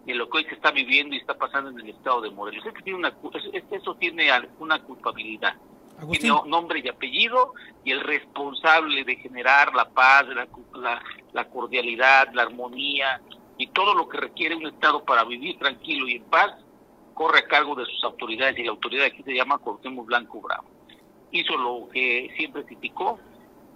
de 0.06 0.14
lo 0.14 0.30
que 0.30 0.40
hoy 0.40 0.44
se 0.44 0.56
está 0.56 0.72
viviendo 0.72 1.16
y 1.16 1.20
está 1.20 1.34
pasando 1.34 1.70
en 1.70 1.80
el 1.80 1.90
estado 1.92 2.20
de 2.20 2.32
Morelos. 2.32 2.66
Es 2.66 2.74
que 2.74 2.82
tiene 2.82 3.00
una, 3.00 3.14
eso 3.72 3.96
tiene 3.96 4.30
una 4.60 4.78
culpabilidad. 4.84 5.56
Tiene 6.12 6.28
no- 6.28 6.44
nombre 6.46 6.82
y 6.84 6.90
apellido 6.90 7.54
y 7.86 7.92
el 7.92 8.02
responsable 8.02 9.06
de 9.06 9.16
generar 9.16 9.74
la 9.74 9.90
paz, 9.90 10.26
la, 10.28 10.46
la, 10.74 11.02
la 11.32 11.50
cordialidad, 11.50 12.28
la 12.34 12.42
armonía 12.42 13.22
y 13.58 13.68
todo 13.68 13.94
lo 13.94 14.10
que 14.10 14.18
requiere 14.18 14.56
un 14.56 14.68
Estado 14.68 15.06
para 15.06 15.24
vivir 15.24 15.58
tranquilo 15.60 16.10
y 16.10 16.16
en 16.16 16.24
paz, 16.26 16.52
corre 17.14 17.40
a 17.40 17.48
cargo 17.48 17.74
de 17.76 17.86
sus 17.86 18.04
autoridades 18.04 18.60
y 18.60 18.64
la 18.64 18.72
autoridad 18.72 19.06
aquí 19.06 19.24
se 19.24 19.34
llama 19.34 19.60
Cuauhtémoc 19.60 20.08
Blanco 20.08 20.42
Bravo. 20.42 20.73
Hizo 21.34 21.58
lo 21.58 21.90
que 21.90 22.32
siempre 22.38 22.64
criticó, 22.64 23.20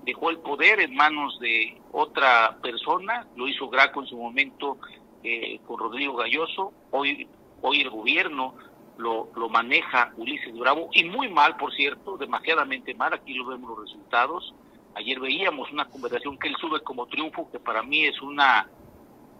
dejó 0.04 0.30
el 0.30 0.38
poder 0.38 0.80
en 0.80 0.96
manos 0.96 1.38
de 1.40 1.82
otra 1.92 2.58
persona, 2.62 3.28
lo 3.36 3.48
hizo 3.48 3.68
Graco 3.68 4.00
en 4.02 4.08
su 4.08 4.18
momento 4.18 4.78
eh, 5.24 5.60
con 5.68 5.80
Rodrigo 5.80 6.16
Galloso, 6.16 6.72
hoy, 6.92 7.28
hoy 7.62 7.82
el 7.82 7.90
gobierno 7.90 8.56
lo, 8.98 9.30
lo 9.36 9.50
maneja 9.50 10.14
Ulises 10.18 10.58
Bravo, 10.58 10.90
y 10.94 11.04
muy 11.04 11.30
mal, 11.30 11.58
por 11.58 11.74
cierto, 11.74 12.16
demasiadamente 12.16 12.94
mal, 12.94 13.14
aquí 13.14 13.34
lo 13.34 13.46
vemos 13.46 13.72
los 13.72 13.80
resultados. 13.82 14.54
Ayer 14.96 15.20
veíamos 15.20 15.72
una 15.72 15.86
conversación 15.86 16.38
que 16.38 16.48
él 16.48 16.56
sube 16.62 16.80
como 16.82 17.08
triunfo, 17.08 17.50
que 17.52 17.60
para 17.60 17.84
mí 17.84 18.06
es 18.06 18.22
una 18.22 18.70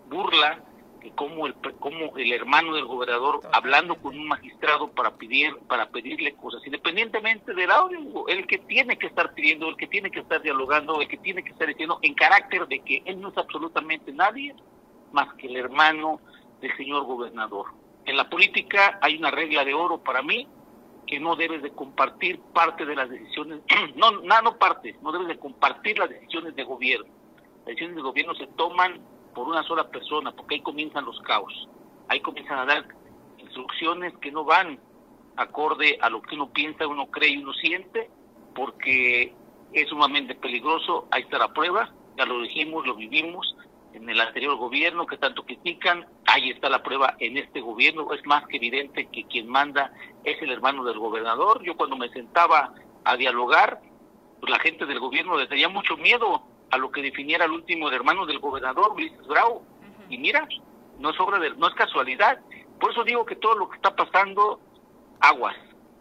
burla, 0.10 0.60
que 1.08 1.16
como 1.16 1.48
el, 1.48 1.54
como 1.80 2.18
el 2.18 2.34
hermano 2.34 2.74
del 2.76 2.86
gobernador 2.86 3.42
hablando 3.54 3.96
con 3.96 4.18
un 4.18 4.28
magistrado 4.28 4.90
para 4.92 5.16
pedir 5.16 5.56
para 5.68 5.90
pedirle 5.90 6.36
cosas, 6.36 6.62
independientemente 6.66 7.54
del 7.54 7.72
audio, 7.72 8.28
el 8.28 8.46
que 8.46 8.58
tiene 8.58 8.98
que 8.98 9.08
estar 9.08 9.34
pidiendo, 9.34 9.70
el 9.70 9.78
que 9.78 9.88
tiene 9.88 10.12
que 10.12 10.20
estar 10.20 10.42
dialogando, 10.42 11.02
el 11.02 11.08
que 11.08 11.18
tiene 11.18 11.44
que 11.44 11.52
estar 11.52 11.68
diciendo 11.68 12.00
en 12.02 12.14
carácter 12.14 12.68
de 12.68 12.80
que 12.80 13.02
él 13.06 13.22
no 13.22 13.30
es 13.30 13.38
absolutamente 13.38 14.12
nadie 14.12 14.54
más 15.14 15.34
que 15.36 15.48
el 15.48 15.56
hermano 15.56 16.20
del 16.62 16.76
señor 16.76 17.06
gobernador. 17.06 17.68
En 18.06 18.18
la 18.18 18.30
política 18.30 19.00
hay 19.02 19.18
una 19.18 19.32
regla 19.32 19.64
de 19.64 19.74
oro 19.74 20.00
para 20.00 20.22
mí, 20.22 20.48
que 21.06 21.20
no 21.20 21.38
debes 21.38 21.62
de 21.62 21.72
compartir 21.72 22.40
parte 22.54 22.86
de 22.86 22.96
las 22.96 23.10
decisiones, 23.10 23.62
no, 23.96 24.12
no, 24.12 24.42
no 24.42 24.58
parte, 24.58 24.98
no 25.02 25.12
debes 25.12 25.30
de 25.30 25.40
compartir 25.40 25.98
las 25.98 26.10
decisiones 26.10 26.56
de 26.56 26.64
gobierno. 26.64 27.08
Las 27.60 27.68
decisiones 27.68 27.96
de 27.96 28.02
gobierno 28.02 28.36
se 28.36 28.48
toman 28.48 29.00
por 29.38 29.48
una 29.48 29.62
sola 29.62 29.88
persona, 29.88 30.32
porque 30.32 30.56
ahí 30.56 30.62
comienzan 30.62 31.06
los 31.06 31.22
caos. 31.22 31.70
Ahí 32.08 32.22
comienzan 32.22 32.58
a 32.58 32.66
dar 32.66 32.88
instrucciones 33.38 34.12
que 34.18 34.32
no 34.32 34.44
van 34.44 34.80
acorde 35.36 36.00
a 36.02 36.10
lo 36.10 36.24
que 36.24 36.34
uno 36.34 36.50
piensa, 36.50 36.88
uno 36.88 37.06
cree 37.12 37.34
y 37.34 37.38
uno 37.38 37.54
siente, 37.54 38.10
porque 38.56 39.36
es 39.74 39.90
sumamente 39.90 40.34
peligroso. 40.34 41.08
Ahí 41.12 41.22
está 41.22 41.38
la 41.38 41.54
prueba, 41.54 41.94
ya 42.18 42.26
lo 42.26 42.42
dijimos, 42.42 42.88
lo 42.88 42.96
vivimos 42.96 43.56
en 43.94 44.10
el 44.10 44.20
anterior 44.20 44.56
gobierno 44.56 45.06
que 45.06 45.18
tanto 45.18 45.46
critican, 45.46 46.08
ahí 46.26 46.50
está 46.50 46.68
la 46.68 46.82
prueba 46.82 47.16
en 47.20 47.38
este 47.38 47.62
gobierno, 47.62 48.12
es 48.14 48.26
más 48.26 48.48
que 48.48 48.58
evidente 48.58 49.08
que 49.12 49.26
quien 49.26 49.48
manda 49.48 49.94
es 50.24 50.42
el 50.42 50.52
hermano 50.52 50.84
del 50.84 50.98
gobernador. 50.98 51.62
Yo 51.62 51.78
cuando 51.78 51.96
me 51.96 52.10
sentaba 52.10 52.74
a 53.04 53.16
dialogar, 53.16 53.82
pues 54.40 54.50
la 54.50 54.58
gente 54.58 54.88
del 54.88 55.00
gobierno 55.00 55.38
le 55.38 55.46
tenía 55.46 55.70
mucho 55.70 55.96
miedo 55.96 56.57
a 56.72 56.78
lo 56.78 56.92
que 56.92 57.02
definiera 57.02 57.46
el 57.46 57.52
último 57.52 57.88
el 57.88 57.96
hermano 57.96 58.26
del 58.26 58.40
gobernador, 58.40 58.94
Ulises 58.94 59.26
Bravo. 59.28 59.64
Y 60.10 60.18
mira, 60.18 60.48
no 61.00 61.10
es 61.10 61.20
obra 61.20 61.40
de, 61.40 61.52
no 61.52 61.68
es 61.68 61.74
casualidad. 61.76 62.40
Por 62.80 62.92
eso 62.92 63.04
digo 63.04 63.26
que 63.26 63.36
todo 63.36 63.56
lo 63.56 63.70
que 63.70 63.76
está 63.78 63.96
pasando, 63.96 64.60
aguas. 65.20 65.56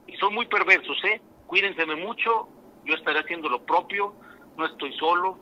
Y 0.06 0.16
son 0.16 0.34
muy 0.34 0.47
perversos, 0.47 0.97
¿eh? 1.05 1.20
Cuídense 1.47 1.86
mucho, 1.86 2.48
yo 2.84 2.94
estaré 2.94 3.20
haciendo 3.20 3.48
lo 3.48 3.64
propio, 3.64 4.14
no 4.56 4.66
estoy 4.66 4.93
solo. 4.98 5.38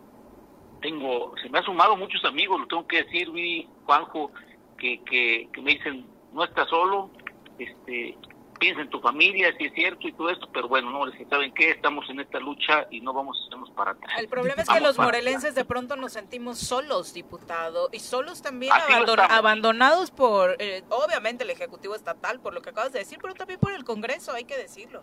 Tengo, 0.80 1.34
se 1.42 1.48
me 1.48 1.58
han 1.58 1.64
sumado 1.64 1.96
muchos 1.96 2.24
amigos, 2.24 2.60
lo 2.60 2.66
tengo 2.66 2.86
que 2.86 3.04
decir, 3.04 3.30
vi, 3.30 3.68
Juanjo, 3.86 4.30
que, 4.78 5.02
que, 5.04 5.48
que 5.52 5.62
me 5.62 5.72
dicen, 5.72 6.06
no 6.32 6.44
estás 6.44 6.68
solo, 6.68 7.10
este, 7.58 8.18
piensa 8.58 8.80
en 8.82 8.90
tu 8.90 9.00
familia, 9.00 9.54
si 9.58 9.64
es 9.66 9.72
cierto 9.74 10.06
y 10.08 10.12
todo 10.12 10.30
esto, 10.30 10.48
pero 10.52 10.68
bueno, 10.68 10.90
no, 10.90 11.06
les 11.06 11.28
saben 11.28 11.52
qué, 11.54 11.70
estamos 11.70 12.08
en 12.10 12.20
esta 12.20 12.38
lucha 12.40 12.86
y 12.90 13.00
no 13.00 13.12
vamos 13.12 13.36
a 13.50 13.54
para 13.74 13.92
atrás. 13.92 14.18
El 14.18 14.28
problema 14.28 14.62
es 14.62 14.68
que 14.68 14.74
Vamos 14.74 14.88
los 14.96 14.98
morelenses 14.98 15.54
de 15.54 15.64
pronto 15.64 15.96
nos 15.96 16.12
sentimos 16.12 16.58
solos, 16.58 17.12
diputado, 17.12 17.88
y 17.92 17.98
solos 18.00 18.40
también 18.42 18.72
abandon- 18.72 19.26
abandonados 19.30 20.10
por, 20.10 20.56
eh, 20.60 20.82
obviamente, 20.90 21.44
el 21.44 21.50
Ejecutivo 21.50 21.94
Estatal, 21.94 22.40
por 22.40 22.54
lo 22.54 22.62
que 22.62 22.70
acabas 22.70 22.92
de 22.92 23.00
decir, 23.00 23.18
pero 23.20 23.34
también 23.34 23.58
por 23.58 23.72
el 23.72 23.84
Congreso, 23.84 24.32
hay 24.32 24.44
que 24.44 24.56
decirlo. 24.56 25.02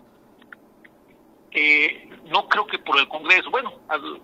Eh, 1.51 2.09
no 2.27 2.47
creo 2.47 2.65
que 2.65 2.79
por 2.79 2.97
el 2.99 3.07
Congreso, 3.09 3.49
bueno, 3.51 3.73
al- 3.89 4.21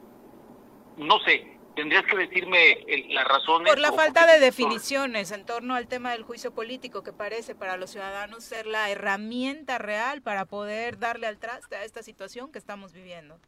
no 0.97 1.19
sé, 1.25 1.56
tendrías 1.77 2.03
que 2.05 2.17
decirme 2.17 2.73
el- 2.87 3.13
las 3.13 3.25
razones. 3.25 3.69
Por 3.71 3.79
la 3.79 3.93
falta 3.93 4.25
de 4.25 4.39
definiciones 4.39 5.31
en 5.31 5.45
torno 5.45 5.75
al 5.75 5.87
tema 5.87 6.11
del 6.11 6.23
juicio 6.23 6.53
político 6.53 7.03
que 7.03 7.13
parece 7.13 7.53
para 7.55 7.77
los 7.77 7.91
ciudadanos 7.91 8.43
ser 8.43 8.65
la 8.65 8.89
herramienta 8.89 9.77
real 9.77 10.21
para 10.21 10.45
poder 10.45 10.97
darle 10.99 11.27
al 11.27 11.37
traste 11.37 11.75
a 11.75 11.83
esta 11.85 12.01
situación 12.03 12.51
que 12.51 12.57
estamos 12.59 12.91
viviendo. 12.93 13.39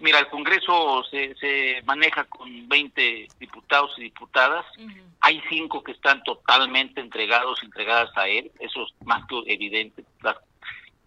Mira, 0.00 0.18
el 0.18 0.26
Congreso 0.28 1.04
se, 1.10 1.34
se 1.36 1.80
maneja 1.84 2.24
con 2.24 2.68
20 2.68 3.28
diputados 3.38 3.92
y 3.98 4.02
diputadas. 4.02 4.64
Hay 5.20 5.40
cinco 5.48 5.84
que 5.84 5.92
están 5.92 6.22
totalmente 6.24 7.00
entregados, 7.00 7.62
entregadas 7.62 8.10
a 8.16 8.26
él. 8.26 8.50
Eso 8.58 8.82
es 8.82 9.06
más 9.06 9.22
que 9.28 9.40
evidente. 9.46 10.02
Las- 10.22 10.38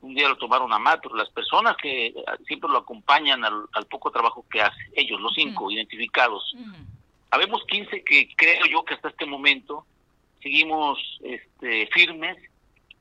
un 0.02 0.14
día 0.14 0.30
lo 0.30 0.38
tomaron 0.38 0.72
a 0.74 0.80
pero 1.02 1.16
las 1.16 1.30
personas 1.30 1.76
que 1.78 2.14
siempre 2.46 2.70
lo 2.70 2.78
acompañan 2.80 3.44
al, 3.44 3.66
al 3.74 3.86
poco 3.88 4.12
trabajo 4.12 4.46
que 4.50 4.62
hace, 4.62 4.78
ellos, 4.96 5.20
los 5.20 5.34
cinco 5.34 5.72
identificados, 5.72 6.54
habemos 7.32 7.64
15 7.66 8.04
que 8.04 8.30
creo 8.36 8.66
yo 8.70 8.84
que 8.86 8.94
hasta 8.94 9.10
este 9.10 9.26
momento 9.26 9.86
seguimos 10.42 11.00
este, 11.24 11.88
firmes, 11.88 12.38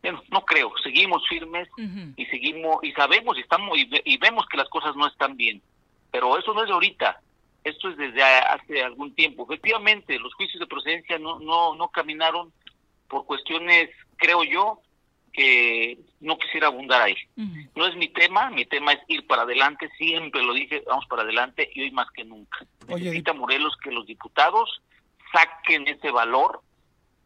bueno, 0.03 0.23
no 0.31 0.45
creo, 0.45 0.73
seguimos 0.83 1.27
firmes 1.29 1.69
y 2.17 2.27
seguimos 2.27 2.83
y 2.83 2.93
sabemos 2.93 3.37
y 3.37 3.41
estamos 3.41 3.77
y, 3.79 3.85
ve- 3.85 4.03
y 4.05 4.17
vemos 4.19 4.47
que 4.47 4.57
las 4.57 4.69
cosas 4.69 4.95
no 4.97 5.07
están 5.07 5.37
bien, 5.37 5.61
pero 6.11 6.39
eso 6.39 6.55
no 6.55 6.63
es 6.63 6.69
de 6.69 6.75
ahorita, 6.75 7.21
esto 7.65 7.89
es 7.91 7.97
desde 7.97 8.23
hace 8.23 8.83
algún 8.83 9.15
tiempo. 9.15 9.45
Efectivamente, 9.45 10.19
los 10.19 10.33
juicios 10.35 10.61
de 10.61 10.67
procedencia 10.67 11.19
no 11.19 11.39
no 11.41 11.75
no 11.75 11.89
caminaron 11.89 12.53
por 13.09 13.27
cuestiones, 13.27 13.91
creo 14.17 14.43
yo, 14.45 14.81
que 15.37 15.99
no 16.21 16.39
quisiera 16.39 16.69
abundar 16.69 17.03
ahí. 17.03 17.15
No 17.75 17.87
es 17.87 17.95
mi 17.97 18.09
tema, 18.09 18.51
mi 18.51 18.65
tema 18.65 18.93
es 18.93 19.01
ir 19.09 19.27
para 19.27 19.43
adelante, 19.43 19.91
siempre 19.99 20.43
lo 20.43 20.55
dije, 20.55 20.83
vamos 20.87 21.05
para 21.07 21.23
adelante 21.23 21.69
y 21.75 21.83
hoy 21.83 21.91
más 21.91 22.11
que 22.13 22.25
nunca. 22.25 22.65
Necesita 22.89 23.35
Morelos 23.35 23.77
que 23.83 23.91
los 23.91 24.07
diputados 24.07 24.81
saquen 25.33 25.87
ese 25.89 26.11
valor, 26.11 26.63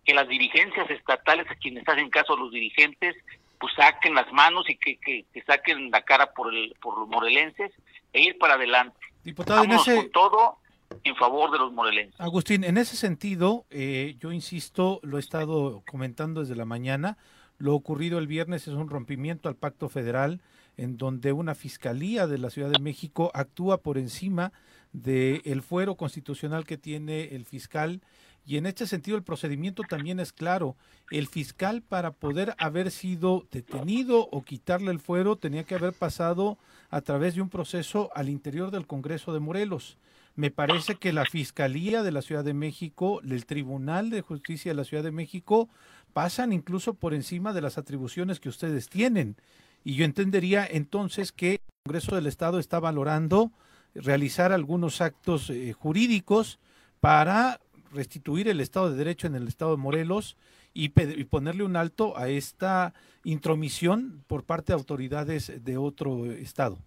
que 0.05 0.12
las 0.15 0.27
dirigencias 0.28 0.91
estatales, 0.91 1.47
a 1.51 1.55
quienes 1.55 1.89
hacen 1.89 2.11
caso 2.11 2.35
a 2.35 2.39
los 2.39 2.51
dirigentes, 2.51 3.15
pues 3.61 3.73
saquen 3.74 4.15
las 4.15 4.31
manos 4.32 4.69
y 4.69 4.77
que, 4.77 4.97
que, 4.99 5.24
que 5.32 5.43
saquen 5.43 5.91
la 5.91 6.03
cara 6.03 6.32
por, 6.32 6.53
el, 6.53 6.74
por 6.82 6.99
los 6.99 7.09
morelenses 7.09 7.70
e 8.12 8.23
ir 8.23 8.39
para 8.39 8.55
adelante. 8.55 8.99
Diputado, 9.23 9.62
en 9.62 9.69
Vámonos 9.69 9.87
ese- 9.87 9.97
con 10.01 10.11
todo 10.11 10.57
en 11.05 11.15
favor 11.15 11.53
de 11.53 11.59
los 11.59 11.73
morelenses. 11.73 12.20
Agustín, 12.20 12.65
en 12.65 12.77
ese 12.77 12.97
sentido, 12.97 13.66
eh, 13.70 14.16
yo 14.19 14.32
insisto, 14.32 14.99
lo 15.05 15.19
he 15.19 15.20
estado 15.20 15.85
comentando 15.89 16.41
desde 16.41 16.57
la 16.57 16.65
mañana, 16.65 17.16
lo 17.61 17.74
ocurrido 17.74 18.19
el 18.19 18.27
viernes 18.27 18.66
es 18.66 18.74
un 18.74 18.89
rompimiento 18.89 19.49
al 19.49 19.55
pacto 19.55 19.91
federal 19.91 20.41
en 20.78 20.97
donde 20.97 21.32
una 21.32 21.55
fiscalía 21.55 22.27
de 22.27 22.39
la 22.39 22.49
Ciudad 22.49 22.70
de 22.70 22.81
México 22.81 23.31
actúa 23.35 23.82
por 23.82 23.99
encima 23.99 24.51
del 24.93 25.61
fuero 25.61 25.95
constitucional 25.95 26.65
que 26.65 26.78
tiene 26.78 27.35
el 27.35 27.45
fiscal 27.45 28.01
y 28.47 28.57
en 28.57 28.65
este 28.65 28.87
sentido 28.87 29.19
el 29.19 29.23
procedimiento 29.23 29.82
también 29.82 30.20
es 30.20 30.32
claro. 30.32 30.74
El 31.11 31.28
fiscal 31.28 31.82
para 31.82 32.12
poder 32.12 32.55
haber 32.57 32.91
sido 32.91 33.47
detenido 33.53 34.27
o 34.32 34.43
quitarle 34.43 34.91
el 34.91 34.99
fuero 34.99 35.37
tenía 35.37 35.65
que 35.65 35.74
haber 35.74 35.93
pasado 35.93 36.57
a 36.89 37.03
través 37.03 37.35
de 37.35 37.43
un 37.43 37.51
proceso 37.51 38.11
al 38.15 38.31
interior 38.31 38.70
del 38.70 38.87
Congreso 38.87 39.35
de 39.35 39.41
Morelos. 39.41 39.99
Me 40.40 40.50
parece 40.50 40.94
que 40.94 41.12
la 41.12 41.26
Fiscalía 41.26 42.02
de 42.02 42.12
la 42.12 42.22
Ciudad 42.22 42.42
de 42.42 42.54
México, 42.54 43.20
el 43.22 43.44
Tribunal 43.44 44.08
de 44.08 44.22
Justicia 44.22 44.70
de 44.70 44.74
la 44.74 44.84
Ciudad 44.84 45.02
de 45.02 45.12
México, 45.12 45.68
pasan 46.14 46.54
incluso 46.54 46.94
por 46.94 47.12
encima 47.12 47.52
de 47.52 47.60
las 47.60 47.76
atribuciones 47.76 48.40
que 48.40 48.48
ustedes 48.48 48.88
tienen. 48.88 49.36
Y 49.84 49.96
yo 49.96 50.06
entendería 50.06 50.66
entonces 50.66 51.30
que 51.30 51.52
el 51.52 51.60
Congreso 51.84 52.14
del 52.14 52.26
Estado 52.26 52.58
está 52.58 52.80
valorando 52.80 53.52
realizar 53.94 54.50
algunos 54.50 55.02
actos 55.02 55.50
eh, 55.50 55.74
jurídicos 55.74 56.58
para 57.00 57.60
restituir 57.92 58.48
el 58.48 58.62
Estado 58.62 58.90
de 58.90 58.96
Derecho 58.96 59.26
en 59.26 59.34
el 59.34 59.46
Estado 59.46 59.72
de 59.72 59.82
Morelos 59.82 60.38
y, 60.72 60.84
y 60.86 61.24
ponerle 61.24 61.64
un 61.64 61.76
alto 61.76 62.16
a 62.16 62.30
esta 62.30 62.94
intromisión 63.24 64.24
por 64.26 64.44
parte 64.44 64.72
de 64.72 64.78
autoridades 64.78 65.52
de 65.62 65.76
otro 65.76 66.32
Estado. 66.32 66.78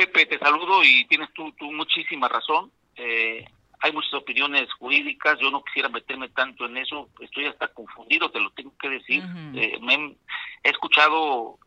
Pepe, 0.00 0.24
te 0.24 0.38
saludo 0.38 0.82
y 0.82 1.04
tienes 1.08 1.28
tú, 1.34 1.52
tú 1.58 1.70
muchísima 1.72 2.26
razón. 2.26 2.72
Eh, 2.96 3.44
hay 3.80 3.92
muchas 3.92 4.14
opiniones 4.14 4.72
jurídicas, 4.78 5.38
yo 5.38 5.50
no 5.50 5.62
quisiera 5.62 5.90
meterme 5.90 6.30
tanto 6.30 6.64
en 6.64 6.78
eso, 6.78 7.10
estoy 7.20 7.44
hasta 7.46 7.68
confundido, 7.68 8.30
te 8.30 8.40
lo 8.40 8.48
tengo 8.50 8.72
que 8.78 8.88
decir. 8.88 9.22
Eh, 9.52 9.78
me 9.82 9.94
he- 9.94 10.16
escuchado, 10.70 11.58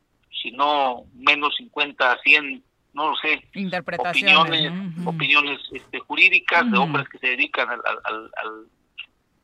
si 0.41 0.49
no 0.51 1.03
menos 1.13 1.55
50, 1.57 2.17
100, 2.23 2.63
no 2.93 3.11
lo 3.11 3.15
sé, 3.17 3.47
Interpretaciones. 3.53 4.73
opiniones, 5.05 5.59
este, 5.71 5.99
jurídicas 5.99 6.71
de 6.71 6.77
hombres 6.79 7.07
que 7.09 7.19
se 7.19 7.27
dedican 7.27 7.69
al, 7.69 7.81
al- 8.03 8.31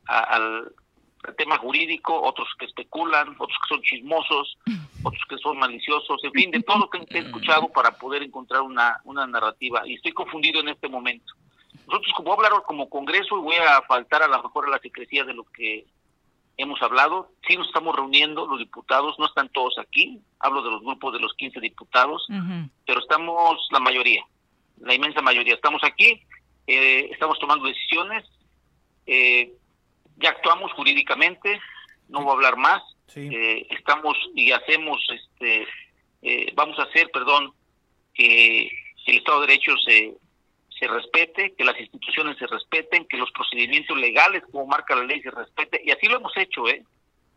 al 0.08 0.72
tema 1.38 1.58
jurídico, 1.58 2.22
otros 2.22 2.48
que 2.58 2.66
especulan, 2.66 3.36
otros 3.38 3.58
que 3.62 3.76
son 3.76 3.82
chismosos, 3.82 4.58
otros 5.04 5.24
que 5.30 5.38
son 5.38 5.58
maliciosos, 5.58 6.24
en 6.24 6.32
fin, 6.32 6.52
de 6.52 6.62
todo 6.64 6.80
lo 6.80 6.90
que 6.90 7.06
he 7.10 7.20
escuchado 7.26 7.70
para 7.70 7.92
poder 7.92 8.24
encontrar 8.24 8.62
una, 8.62 9.00
una 9.04 9.28
narrativa. 9.28 9.88
Y 9.88 9.96
estoy 9.96 10.12
confundido 10.12 10.60
en 10.62 10.70
este 10.70 10.88
momento. 10.88 11.34
Nosotros, 11.88 12.14
como 12.16 12.36
voy 12.36 12.46
a 12.46 12.48
hablar 12.48 12.64
como 12.64 12.90
Congreso, 12.90 13.38
y 13.38 13.42
voy 13.42 13.56
a 13.56 13.82
faltar 13.88 14.22
a 14.24 14.28
lo 14.28 14.44
mejor 14.44 14.68
a 14.68 14.72
la 14.72 14.80
secrecía 14.80 15.24
de 15.24 15.34
lo 15.34 15.44
que 15.46 15.86
hemos 16.60 16.82
hablado, 16.82 17.32
sí 17.48 17.56
nos 17.56 17.68
estamos 17.68 17.96
reuniendo, 17.96 18.46
los 18.46 18.60
diputados, 18.60 19.18
no 19.18 19.26
están 19.26 19.48
todos 19.50 19.80
aquí, 19.80 20.20
hablo 20.40 20.62
de 20.62 20.70
los 20.70 20.82
grupos 20.82 21.14
de 21.14 21.20
los 21.20 21.34
15 21.36 21.60
diputados, 21.62 22.28
pero 22.86 23.00
estamos 23.00 23.66
la 23.72 23.80
mayoría, 23.80 24.24
la 24.82 24.94
inmensa 24.94 25.22
mayoría. 25.22 25.54
Estamos 25.56 25.82
aquí, 25.86 26.22
eh, 26.68 27.10
estamos 27.14 27.40
tomando 27.40 27.66
decisiones, 27.66 28.26
eh, 29.08 29.54
ya 30.20 30.30
actuamos 30.30 30.72
jurídicamente, 30.74 31.60
no 32.08 32.22
voy 32.22 32.32
a 32.32 32.34
hablar 32.34 32.58
más, 32.58 32.82
eh, 33.16 33.68
estamos 33.70 34.18
y 34.36 34.52
hacemos, 34.52 35.02
este, 35.10 35.68
eh, 36.22 36.52
vamos 36.56 36.78
a 36.80 36.84
hacer, 36.84 37.10
perdón, 37.12 37.54
que 38.14 38.70
el 39.08 39.18
Estado 39.18 39.42
de 39.42 39.48
Derecho 39.48 39.76
se, 39.86 40.14
se 40.78 40.88
respete, 40.88 41.54
que 41.56 41.64
las 41.64 41.80
instituciones 41.80 42.38
se 42.38 42.48
respeten, 42.48 43.06
que 43.06 43.18
los 43.18 43.32
procedimientos 43.32 43.98
legales, 43.98 44.44
como 44.52 44.68
marca 44.68 44.96
la 44.96 45.04
ley, 45.04 45.22
se 45.22 45.32
respete, 45.32 45.82
y 45.84 45.92
así 45.92 46.08
lo 46.08 46.18
hemos 46.18 46.36
hecho, 46.38 46.68
¿eh? 46.68 46.84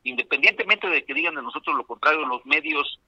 Independientemente 0.05 0.89
de 0.89 1.05
que 1.05 1.15
digan 1.15 1.35
de 1.35 1.43
nosotros 1.43 1.77
lo 1.77 1.87
contrario, 1.87 2.27
los 2.27 2.45
medios 2.45 2.99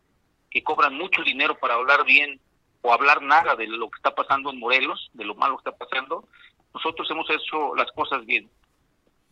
que 0.51 0.63
cobran 0.63 0.95
mucho 0.95 1.23
dinero 1.23 1.59
para 1.59 1.75
hablar 1.75 2.05
bien 2.05 2.41
o 2.83 2.93
hablar 2.93 3.23
nada 3.23 3.57
de 3.57 3.67
lo 3.67 3.91
que 3.91 3.97
está 3.97 4.15
pasando 4.15 4.51
en 4.51 4.59
Morelos, 4.59 5.11
de 5.15 5.25
lo 5.25 5.35
malo 5.35 5.57
que 5.57 5.69
está 5.69 5.77
pasando, 5.77 6.29
nosotros 6.73 7.11
hemos 7.11 7.29
hecho 7.31 7.75
las 7.75 7.91
cosas 7.93 8.25
bien. 8.25 8.49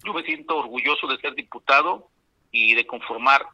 Yo 0.04 0.12
me 0.12 0.22
siento 0.22 0.56
orgulloso 0.56 1.06
de 1.06 1.18
ser 1.18 1.34
diputado 1.34 2.08
y 2.50 2.74
de 2.74 2.86
conformar 2.86 3.46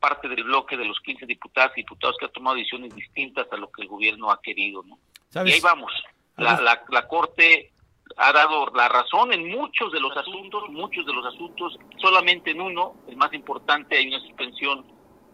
parte 0.00 0.28
del 0.28 0.44
bloque 0.44 0.76
de 0.76 0.84
los 0.84 0.98
15 1.00 1.26
diputados 1.26 1.72
y 1.76 1.82
diputados 1.82 2.16
que 2.18 2.26
ha 2.26 2.28
tomado 2.28 2.56
decisiones 2.56 2.94
distintas 2.94 3.46
a 3.52 3.56
lo 3.56 3.70
que 3.70 3.82
el 3.82 3.88
gobierno 3.88 4.30
ha 4.30 4.40
querido, 4.40 4.82
¿no? 4.82 4.98
¿Sabes? 5.28 5.52
Y 5.52 5.54
ahí 5.56 5.60
vamos. 5.60 5.92
La, 6.36 6.60
la, 6.60 6.82
la 6.88 7.08
Corte 7.08 7.72
ha 8.16 8.32
dado 8.32 8.66
la 8.74 8.88
razón 8.88 9.32
en 9.32 9.48
muchos 9.48 9.92
de 9.92 10.00
los 10.00 10.16
asuntos, 10.16 10.68
muchos 10.70 11.06
de 11.06 11.12
los 11.12 11.24
asuntos, 11.24 11.78
solamente 11.98 12.50
en 12.50 12.60
uno, 12.60 12.96
el 13.08 13.16
más 13.16 13.32
importante, 13.32 13.96
hay 13.96 14.08
una 14.08 14.20
suspensión 14.20 14.84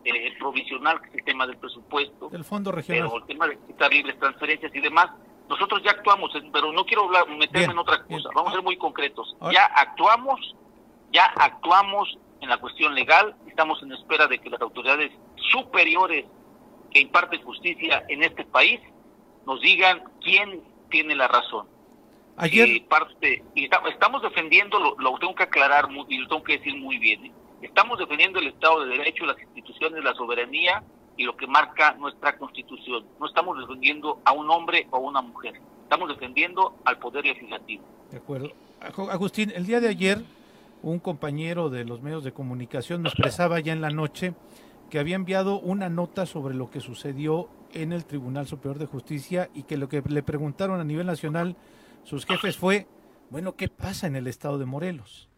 eh, 0.05 0.33
provisional, 0.39 1.01
que 1.01 1.09
es 1.09 1.15
el 1.17 1.25
tema 1.25 1.47
del 1.47 1.57
presupuesto, 1.57 2.29
Del 2.29 2.45
Fondo 2.45 2.71
Regional. 2.73 3.09
pero 3.09 3.19
el 3.19 3.27
tema 3.27 3.47
de 3.47 3.59
quitar 3.67 3.93
libres 3.93 4.19
transferencias 4.19 4.75
y 4.75 4.81
demás, 4.81 5.11
nosotros 5.49 5.83
ya 5.83 5.93
actuamos, 5.93 6.31
pero 6.53 6.73
no 6.73 6.85
quiero 6.85 7.05
hablar, 7.05 7.27
meterme 7.29 7.59
Bien, 7.61 7.71
en 7.73 7.79
otra 7.79 8.03
cosa, 8.05 8.29
vamos 8.35 8.53
a 8.53 8.55
ser 8.57 8.63
muy 8.63 8.77
concretos. 8.77 9.37
Ya 9.53 9.65
actuamos, 9.65 10.55
ya 11.13 11.25
actuamos 11.37 12.19
en 12.41 12.49
la 12.49 12.59
cuestión 12.59 12.95
legal, 12.95 13.35
estamos 13.47 13.83
en 13.83 13.93
espera 13.93 14.27
de 14.27 14.39
que 14.39 14.51
las 14.51 14.61
autoridades 14.61 15.11
superiores 15.51 16.25
que 16.91 17.01
imparten 17.01 17.43
justicia 17.43 18.05
en 18.09 18.23
este 18.23 18.45
país 18.45 18.81
nos 19.47 19.61
digan 19.61 20.03
quién 20.23 20.63
tiene 20.91 21.15
la 21.15 21.29
razón. 21.29 21.67
Ayer- 22.37 22.69
Y 22.69 22.81
parte, 22.81 23.43
y 23.55 23.65
esta- 23.65 23.83
estamos 23.89 24.23
defendiendo, 24.23 24.79
lo, 24.79 24.95
lo 24.99 25.19
tengo 25.19 25.35
que 25.35 25.43
aclarar 25.45 25.89
muy- 25.91 26.07
y 26.09 26.19
lo 26.19 26.29
tengo 26.29 26.43
que 26.45 26.59
decir 26.59 26.77
muy 26.77 26.99
bien, 26.99 27.27
¿eh? 27.27 27.33
estamos 27.63 27.99
defendiendo 27.99 28.39
el 28.39 28.47
Estado 28.49 28.85
de 28.87 28.97
Derecho, 28.99 29.27
las 29.27 29.41
instituciones, 29.41 30.05
la 30.05 30.15
soberanía 30.15 30.83
y 31.19 31.25
lo 31.25 31.37
que 31.37 31.47
marca 31.47 31.95
nuestra 31.95 32.39
Constitución. 32.39 33.05
No 33.21 33.27
estamos 33.27 33.59
defendiendo 33.59 34.21
a 34.25 34.33
un 34.33 34.49
hombre 34.51 34.87
o 34.91 34.97
a 34.97 35.01
una 35.01 35.21
mujer, 35.21 35.61
estamos 35.83 36.09
defendiendo 36.09 36.77
al 36.85 36.99
Poder 36.99 37.27
Legislativo. 37.27 37.83
De 38.11 38.17
acuerdo. 38.17 38.53
Agustín, 39.11 39.53
el 39.55 39.67
día 39.67 39.81
de 39.81 39.89
ayer 39.89 40.25
un 40.83 41.01
compañero 41.01 41.69
de 41.69 41.85
los 41.85 42.01
medios 42.01 42.23
de 42.23 42.33
comunicación 42.33 43.03
me 43.03 43.09
expresaba 43.09 43.59
ya 43.59 43.73
en 43.73 43.81
la 43.81 43.91
noche 43.91 44.35
que 44.91 45.01
había 45.01 45.17
enviado 45.17 45.59
una 45.59 45.89
nota 45.89 46.25
sobre 46.25 46.55
lo 46.55 46.71
que 46.71 46.81
sucedió 46.81 47.49
en 47.73 47.93
el 47.93 48.05
Tribunal 48.05 48.47
Superior 48.47 48.79
de 48.79 48.87
Justicia 48.87 49.51
y 49.55 49.65
que 49.65 49.77
lo 49.77 49.89
que 49.89 50.03
le 50.07 50.23
preguntaron 50.23 50.81
a 50.81 50.85
nivel 50.85 51.07
nacional 51.07 51.57
sus 52.05 52.25
jefes 52.25 52.57
fue, 52.57 52.87
bueno, 53.29 53.57
¿qué 53.57 53.69
pasa 53.69 54.07
en 54.07 54.15
el 54.15 54.29
estado 54.29 54.57
de 54.57 54.65
Morelos? 54.65 55.29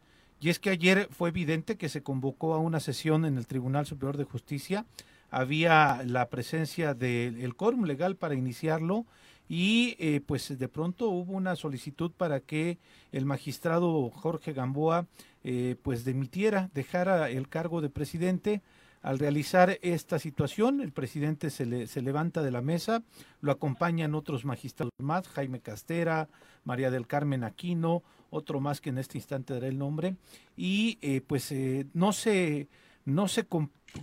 Y 0.41 0.51
es 0.51 0.59
que 0.59 0.71
ayer 0.71 1.09
fue 1.11 1.31
evidente 1.31 1.77
que 1.77 1.89
se 1.89 2.03
convocó 2.03 2.55
a 2.55 2.59
una 2.59 2.81
sesión 2.81 3.25
en 3.25 3.37
el 3.37 3.47
Tribunal 3.47 3.87
Superior 3.87 4.17
de 4.19 4.25
Justicia, 4.25 4.87
había 5.31 6.03
la 6.05 6.29
presencia 6.29 6.95
del 6.95 7.55
quórum 7.55 7.85
legal 7.85 8.17
para 8.17 8.35
iniciarlo 8.35 9.07
y 9.51 9.97
eh, 9.99 10.21
pues 10.25 10.57
de 10.57 10.69
pronto 10.69 11.09
hubo 11.09 11.33
una 11.33 11.57
solicitud 11.57 12.13
para 12.17 12.39
que 12.39 12.79
el 13.11 13.27
magistrado 13.27 14.09
Jorge 14.11 14.53
Gamboa 14.53 15.09
eh, 15.43 15.75
pues 15.83 16.05
dimitiera, 16.05 16.71
dejara 16.73 17.31
el 17.31 17.49
cargo 17.49 17.81
de 17.81 17.91
presidente. 17.91 18.63
Al 19.03 19.19
realizar 19.19 19.79
esta 19.83 20.19
situación, 20.19 20.81
el 20.81 20.93
presidente 20.93 21.51
se, 21.51 21.89
se 21.89 22.03
levanta 22.03 22.43
de 22.43 22.53
la 22.53 22.61
mesa, 22.61 23.03
lo 23.41 23.51
acompañan 23.51 24.15
otros 24.15 24.45
magistrados 24.45 24.93
más, 24.99 25.27
Jaime 25.27 25.61
Castera, 25.61 26.29
María 26.65 26.91
del 26.93 27.09
Carmen 27.09 27.43
Aquino, 27.43 28.05
otro 28.29 28.61
más 28.61 28.81
que 28.81 28.91
en 28.91 28.99
este 28.99 29.19
instante 29.19 29.55
daré 29.55 29.69
el 29.69 29.79
nombre, 29.79 30.17
y 30.55 30.99
eh, 31.01 31.23
pues 31.27 31.53
no 31.95 32.13
se 32.13 32.69
no 33.05 33.29
se, 33.29 33.47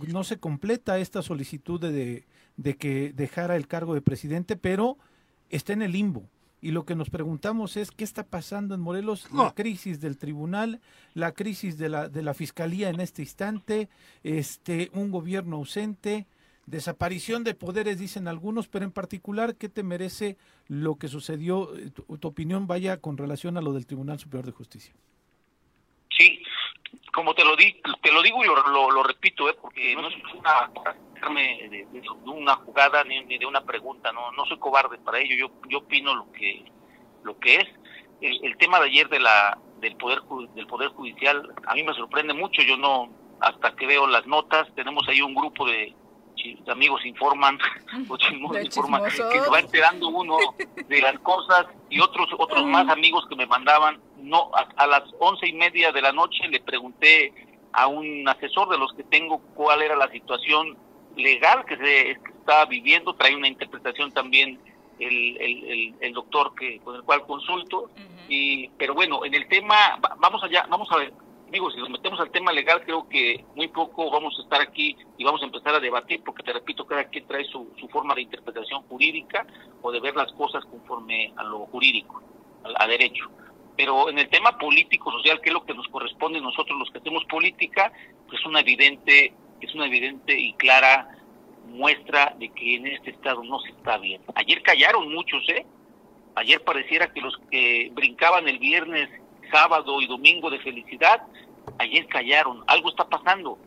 no 0.08 0.24
se 0.24 0.38
completa 0.38 0.98
esta 0.98 1.22
solicitud 1.22 1.80
de, 1.80 1.92
de, 1.92 2.24
de 2.56 2.76
que 2.76 3.12
dejara 3.12 3.56
el 3.56 3.66
cargo 3.66 3.94
de 3.94 4.02
presidente, 4.02 4.56
pero 4.56 4.98
está 5.50 5.72
en 5.72 5.82
el 5.82 5.92
limbo. 5.92 6.28
Y 6.60 6.72
lo 6.72 6.84
que 6.84 6.96
nos 6.96 7.08
preguntamos 7.08 7.76
es 7.76 7.92
qué 7.92 8.02
está 8.02 8.24
pasando 8.24 8.74
en 8.74 8.80
Morelos, 8.80 9.28
la 9.32 9.54
crisis 9.54 10.00
del 10.00 10.18
tribunal, 10.18 10.80
la 11.14 11.30
crisis 11.30 11.78
de 11.78 11.88
la, 11.88 12.08
de 12.08 12.22
la 12.22 12.34
fiscalía 12.34 12.88
en 12.90 12.98
este 12.98 13.22
instante, 13.22 13.88
este, 14.24 14.90
un 14.92 15.12
gobierno 15.12 15.54
ausente, 15.54 16.26
desaparición 16.66 17.44
de 17.44 17.54
poderes, 17.54 18.00
dicen 18.00 18.26
algunos, 18.26 18.66
pero 18.66 18.84
en 18.84 18.90
particular, 18.90 19.54
¿qué 19.54 19.68
te 19.68 19.84
merece 19.84 20.36
lo 20.66 20.96
que 20.96 21.06
sucedió? 21.06 21.76
Eh, 21.76 21.90
Tu, 21.90 22.18
tu 22.18 22.28
opinión 22.28 22.66
vaya 22.66 22.96
con 22.96 23.16
relación 23.16 23.56
a 23.56 23.62
lo 23.62 23.72
del 23.72 23.86
Tribunal 23.86 24.18
Superior 24.18 24.46
de 24.46 24.52
Justicia. 24.52 24.92
Sí, 26.10 26.40
como 27.18 27.34
te 27.34 27.44
lo 27.44 27.56
di, 27.56 27.72
te 28.00 28.12
lo 28.12 28.22
digo 28.22 28.44
y 28.44 28.46
lo, 28.46 28.90
lo, 28.92 29.02
repito, 29.02 29.50
¿eh? 29.50 29.56
porque 29.60 29.92
no 29.96 30.06
es 30.06 30.14
una 30.34 30.70
de, 31.34 31.84
de- 31.90 32.08
una 32.26 32.54
jugada 32.54 33.02
ni, 33.02 33.24
ni 33.24 33.38
de 33.38 33.44
una 33.44 33.60
pregunta, 33.62 34.12
no, 34.12 34.30
no 34.30 34.44
soy 34.46 34.56
cobarde 34.60 34.98
para 34.98 35.18
ello, 35.18 35.34
yo, 35.34 35.50
yo 35.68 35.78
opino 35.78 36.14
lo 36.14 36.30
que, 36.30 36.64
lo 37.24 37.36
que 37.40 37.56
es. 37.56 37.68
El, 38.20 38.38
el 38.44 38.56
tema 38.56 38.78
de 38.78 38.86
ayer 38.86 39.08
de 39.08 39.18
la, 39.18 39.58
del 39.80 39.96
poder 39.96 40.22
del 40.54 40.68
poder 40.68 40.90
judicial 40.90 41.52
a 41.66 41.74
mí 41.74 41.82
me 41.82 41.92
sorprende 41.94 42.34
mucho, 42.34 42.62
yo 42.62 42.76
no 42.76 43.08
hasta 43.40 43.74
que 43.74 43.88
veo 43.88 44.06
las 44.06 44.24
notas, 44.28 44.72
tenemos 44.76 45.02
ahí 45.08 45.20
un 45.20 45.34
grupo 45.34 45.66
de 45.66 45.92
amigos 46.68 47.04
informan, 47.04 47.58
chismosos 48.18 48.56
informan, 48.64 49.02
que 49.30 49.40
se 49.40 49.50
va 49.50 49.60
enterando 49.60 50.08
uno 50.08 50.36
de 50.88 51.00
las 51.02 51.18
cosas 51.20 51.66
y 51.90 52.00
otros 52.00 52.28
otros 52.38 52.64
más 52.66 52.88
amigos 52.88 53.24
que 53.28 53.36
me 53.36 53.46
mandaban. 53.46 54.00
No 54.16 54.50
a, 54.54 54.66
a 54.76 54.86
las 54.86 55.02
once 55.20 55.46
y 55.46 55.52
media 55.52 55.92
de 55.92 56.02
la 56.02 56.12
noche 56.12 56.46
le 56.48 56.60
pregunté 56.60 57.32
a 57.72 57.86
un 57.86 58.26
asesor 58.28 58.68
de 58.68 58.78
los 58.78 58.92
que 58.94 59.04
tengo 59.04 59.38
cuál 59.54 59.82
era 59.82 59.96
la 59.96 60.08
situación 60.10 60.76
legal 61.16 61.64
que 61.66 61.76
se 61.76 61.84
que 62.24 62.30
estaba 62.38 62.64
viviendo. 62.66 63.14
Trae 63.14 63.34
una 63.36 63.48
interpretación 63.48 64.12
también 64.12 64.58
el, 64.98 65.36
el, 65.40 65.64
el, 65.70 65.94
el 66.00 66.12
doctor 66.12 66.54
que 66.58 66.80
con 66.80 66.96
el 66.96 67.02
cual 67.02 67.24
consulto. 67.26 67.90
Y 68.28 68.68
pero 68.78 68.94
bueno 68.94 69.24
en 69.24 69.34
el 69.34 69.48
tema 69.48 69.74
va- 70.04 70.16
vamos 70.18 70.42
allá 70.44 70.66
vamos 70.68 70.90
a 70.92 70.96
ver 70.98 71.12
digo 71.50 71.70
si 71.70 71.78
nos 71.78 71.90
metemos 71.90 72.20
al 72.20 72.30
tema 72.30 72.52
legal 72.52 72.82
creo 72.84 73.08
que 73.08 73.44
muy 73.54 73.68
poco 73.68 74.10
vamos 74.10 74.36
a 74.38 74.42
estar 74.42 74.60
aquí 74.60 74.96
y 75.16 75.24
vamos 75.24 75.42
a 75.42 75.46
empezar 75.46 75.74
a 75.74 75.80
debatir 75.80 76.22
porque 76.24 76.42
te 76.42 76.52
repito 76.52 76.86
cada 76.86 77.04
quien 77.04 77.26
trae 77.26 77.44
su, 77.44 77.70
su 77.78 77.88
forma 77.88 78.14
de 78.14 78.22
interpretación 78.22 78.82
jurídica 78.82 79.46
o 79.82 79.90
de 79.90 80.00
ver 80.00 80.14
las 80.16 80.30
cosas 80.32 80.64
conforme 80.66 81.32
a 81.36 81.44
lo 81.44 81.60
jurídico 81.66 82.22
a, 82.76 82.86
derecho. 82.86 83.30
Pero 83.76 84.10
en 84.10 84.18
el 84.18 84.28
tema 84.28 84.58
político 84.58 85.10
social 85.12 85.40
que 85.40 85.50
es 85.50 85.54
lo 85.54 85.64
que 85.64 85.74
nos 85.74 85.88
corresponde 85.88 86.38
a 86.38 86.42
nosotros 86.42 86.78
los 86.78 86.90
que 86.90 86.98
hacemos 86.98 87.24
política 87.26 87.92
pues 88.26 88.40
es 88.40 88.46
una 88.46 88.60
evidente 88.60 89.32
es 89.60 89.74
una 89.74 89.86
evidente 89.86 90.38
y 90.38 90.52
clara 90.54 91.08
muestra 91.66 92.34
de 92.38 92.48
que 92.50 92.76
en 92.76 92.86
este 92.86 93.10
estado 93.10 93.42
no 93.42 93.60
se 93.60 93.70
está 93.70 93.98
bien. 93.98 94.22
Ayer 94.34 94.62
callaron 94.62 95.12
muchos 95.12 95.48
eh 95.48 95.66
ayer 96.34 96.62
pareciera 96.62 97.12
que 97.12 97.20
los 97.20 97.36
que 97.50 97.90
brincaban 97.92 98.48
el 98.48 98.58
viernes 98.58 99.08
sábado 99.50 100.00
y 100.00 100.06
domingo 100.06 100.50
de 100.50 100.58
felicidad 100.60 101.22
ayer 101.78 102.06
callaron 102.06 102.62
algo 102.66 102.90
está 102.90 103.08
pasando. 103.08 103.58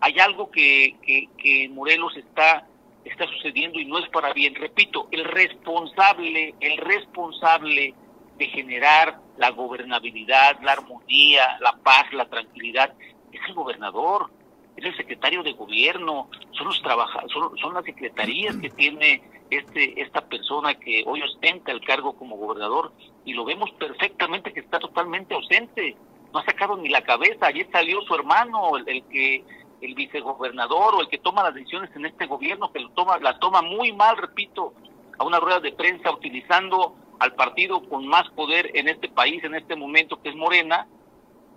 Hay 0.00 0.18
algo 0.18 0.50
que, 0.50 0.96
que, 1.02 1.28
que 1.38 1.68
Morelos 1.68 2.16
está 2.16 2.66
está 3.04 3.26
sucediendo 3.26 3.78
y 3.78 3.84
no 3.84 3.98
es 3.98 4.08
para 4.08 4.32
bien. 4.32 4.54
Repito 4.54 5.08
el 5.10 5.24
responsable 5.24 6.54
el 6.60 6.78
responsable 6.78 7.94
de 8.38 8.46
generar 8.46 9.18
la 9.36 9.50
gobernabilidad, 9.50 10.60
la 10.62 10.72
armonía, 10.72 11.58
la 11.60 11.76
paz, 11.76 12.12
la 12.12 12.24
tranquilidad, 12.26 12.92
es 13.32 13.40
el 13.46 13.54
gobernador, 13.54 14.30
es 14.76 14.84
el 14.84 14.96
secretario 14.96 15.42
de 15.42 15.52
gobierno, 15.52 16.28
son 16.52 16.66
los 16.68 16.82
trabajadores, 16.82 17.60
son 17.60 17.74
las 17.74 17.84
secretarías 17.84 18.56
que 18.56 18.70
tiene 18.70 19.22
este 19.56 20.00
esta 20.00 20.22
persona 20.22 20.74
que 20.74 21.04
hoy 21.06 21.22
ostenta 21.22 21.72
el 21.72 21.84
cargo 21.84 22.14
como 22.14 22.36
gobernador 22.36 22.92
y 23.24 23.32
lo 23.32 23.44
vemos 23.44 23.70
perfectamente 23.72 24.52
que 24.52 24.60
está 24.60 24.78
totalmente 24.78 25.34
ausente, 25.34 25.96
no 26.32 26.40
ha 26.40 26.44
sacado 26.44 26.76
ni 26.76 26.88
la 26.88 27.02
cabeza, 27.02 27.46
ayer 27.46 27.68
salió 27.70 28.02
su 28.02 28.14
hermano, 28.14 28.76
el, 28.76 28.88
el 28.88 29.04
que 29.04 29.44
el 29.80 29.94
vicegobernador 29.94 30.94
o 30.94 31.00
el 31.00 31.08
que 31.08 31.18
toma 31.18 31.42
las 31.42 31.54
decisiones 31.54 31.90
en 31.94 32.06
este 32.06 32.26
gobierno 32.26 32.72
que 32.72 32.80
lo 32.80 32.90
toma 32.90 33.18
las 33.18 33.38
toma 33.38 33.62
muy 33.62 33.92
mal, 33.92 34.16
repito, 34.16 34.72
a 35.18 35.24
una 35.24 35.40
rueda 35.40 35.60
de 35.60 35.72
prensa 35.72 36.10
utilizando 36.10 36.94
al 37.18 37.34
partido 37.34 37.82
con 37.88 38.06
más 38.06 38.28
poder 38.30 38.70
en 38.74 38.88
este 38.88 39.08
país 39.08 39.42
en 39.44 39.54
este 39.54 39.76
momento 39.76 40.20
que 40.20 40.30
es 40.30 40.36
Morena, 40.36 40.86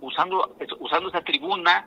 usando 0.00 0.54
usando 0.78 1.08
esa 1.08 1.22
tribuna 1.22 1.86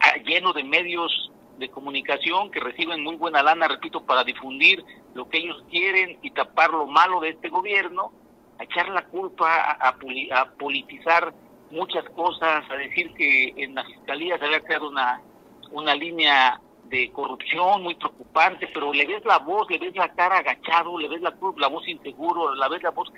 ah, 0.00 0.16
lleno 0.24 0.52
de 0.52 0.64
medios 0.64 1.30
de 1.58 1.68
comunicación 1.70 2.50
que 2.50 2.60
reciben 2.60 3.02
muy 3.02 3.16
buena 3.16 3.42
lana, 3.42 3.68
repito, 3.68 4.04
para 4.04 4.24
difundir 4.24 4.84
lo 5.14 5.28
que 5.28 5.38
ellos 5.38 5.62
quieren 5.70 6.18
y 6.22 6.30
tapar 6.30 6.70
lo 6.70 6.86
malo 6.86 7.20
de 7.20 7.30
este 7.30 7.48
gobierno, 7.48 8.12
a 8.58 8.64
echar 8.64 8.88
la 8.88 9.04
culpa, 9.06 9.54
a, 9.56 9.88
a 9.88 9.96
poli- 9.96 10.30
a 10.32 10.46
politizar 10.52 11.32
muchas 11.70 12.04
cosas, 12.10 12.64
a 12.70 12.74
decir 12.76 13.12
que 13.14 13.54
en 13.56 13.74
la 13.74 13.84
fiscalía 13.84 14.38
se 14.38 14.44
había 14.44 14.60
creado 14.60 14.88
una, 14.88 15.20
una 15.72 15.94
línea 15.94 16.60
de 16.84 17.10
corrupción 17.12 17.82
muy 17.82 17.94
preocupante, 17.94 18.68
pero 18.72 18.92
le 18.92 19.06
ves 19.06 19.24
la 19.24 19.38
voz, 19.38 19.68
le 19.70 19.78
ves 19.78 19.96
la 19.96 20.08
cara 20.14 20.38
agachado, 20.38 20.98
le 20.98 21.08
ves 21.08 21.20
la, 21.22 21.30
voz 21.68 21.88
inseguro, 21.88 22.54
la 22.54 22.68
ves 22.68 22.82
la 22.82 22.90
voz, 22.90 23.10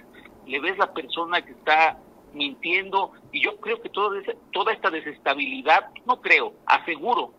le 0.46 0.60
ves 0.60 0.78
la 0.78 0.92
persona 0.92 1.42
que 1.42 1.52
está 1.52 1.98
mintiendo 2.32 3.12
y 3.32 3.42
yo 3.42 3.56
creo 3.60 3.80
que 3.82 3.90
ese- 4.20 4.36
toda 4.52 4.72
esta 4.72 4.90
desestabilidad, 4.90 5.88
no 6.06 6.20
creo, 6.20 6.52
aseguro, 6.66 7.32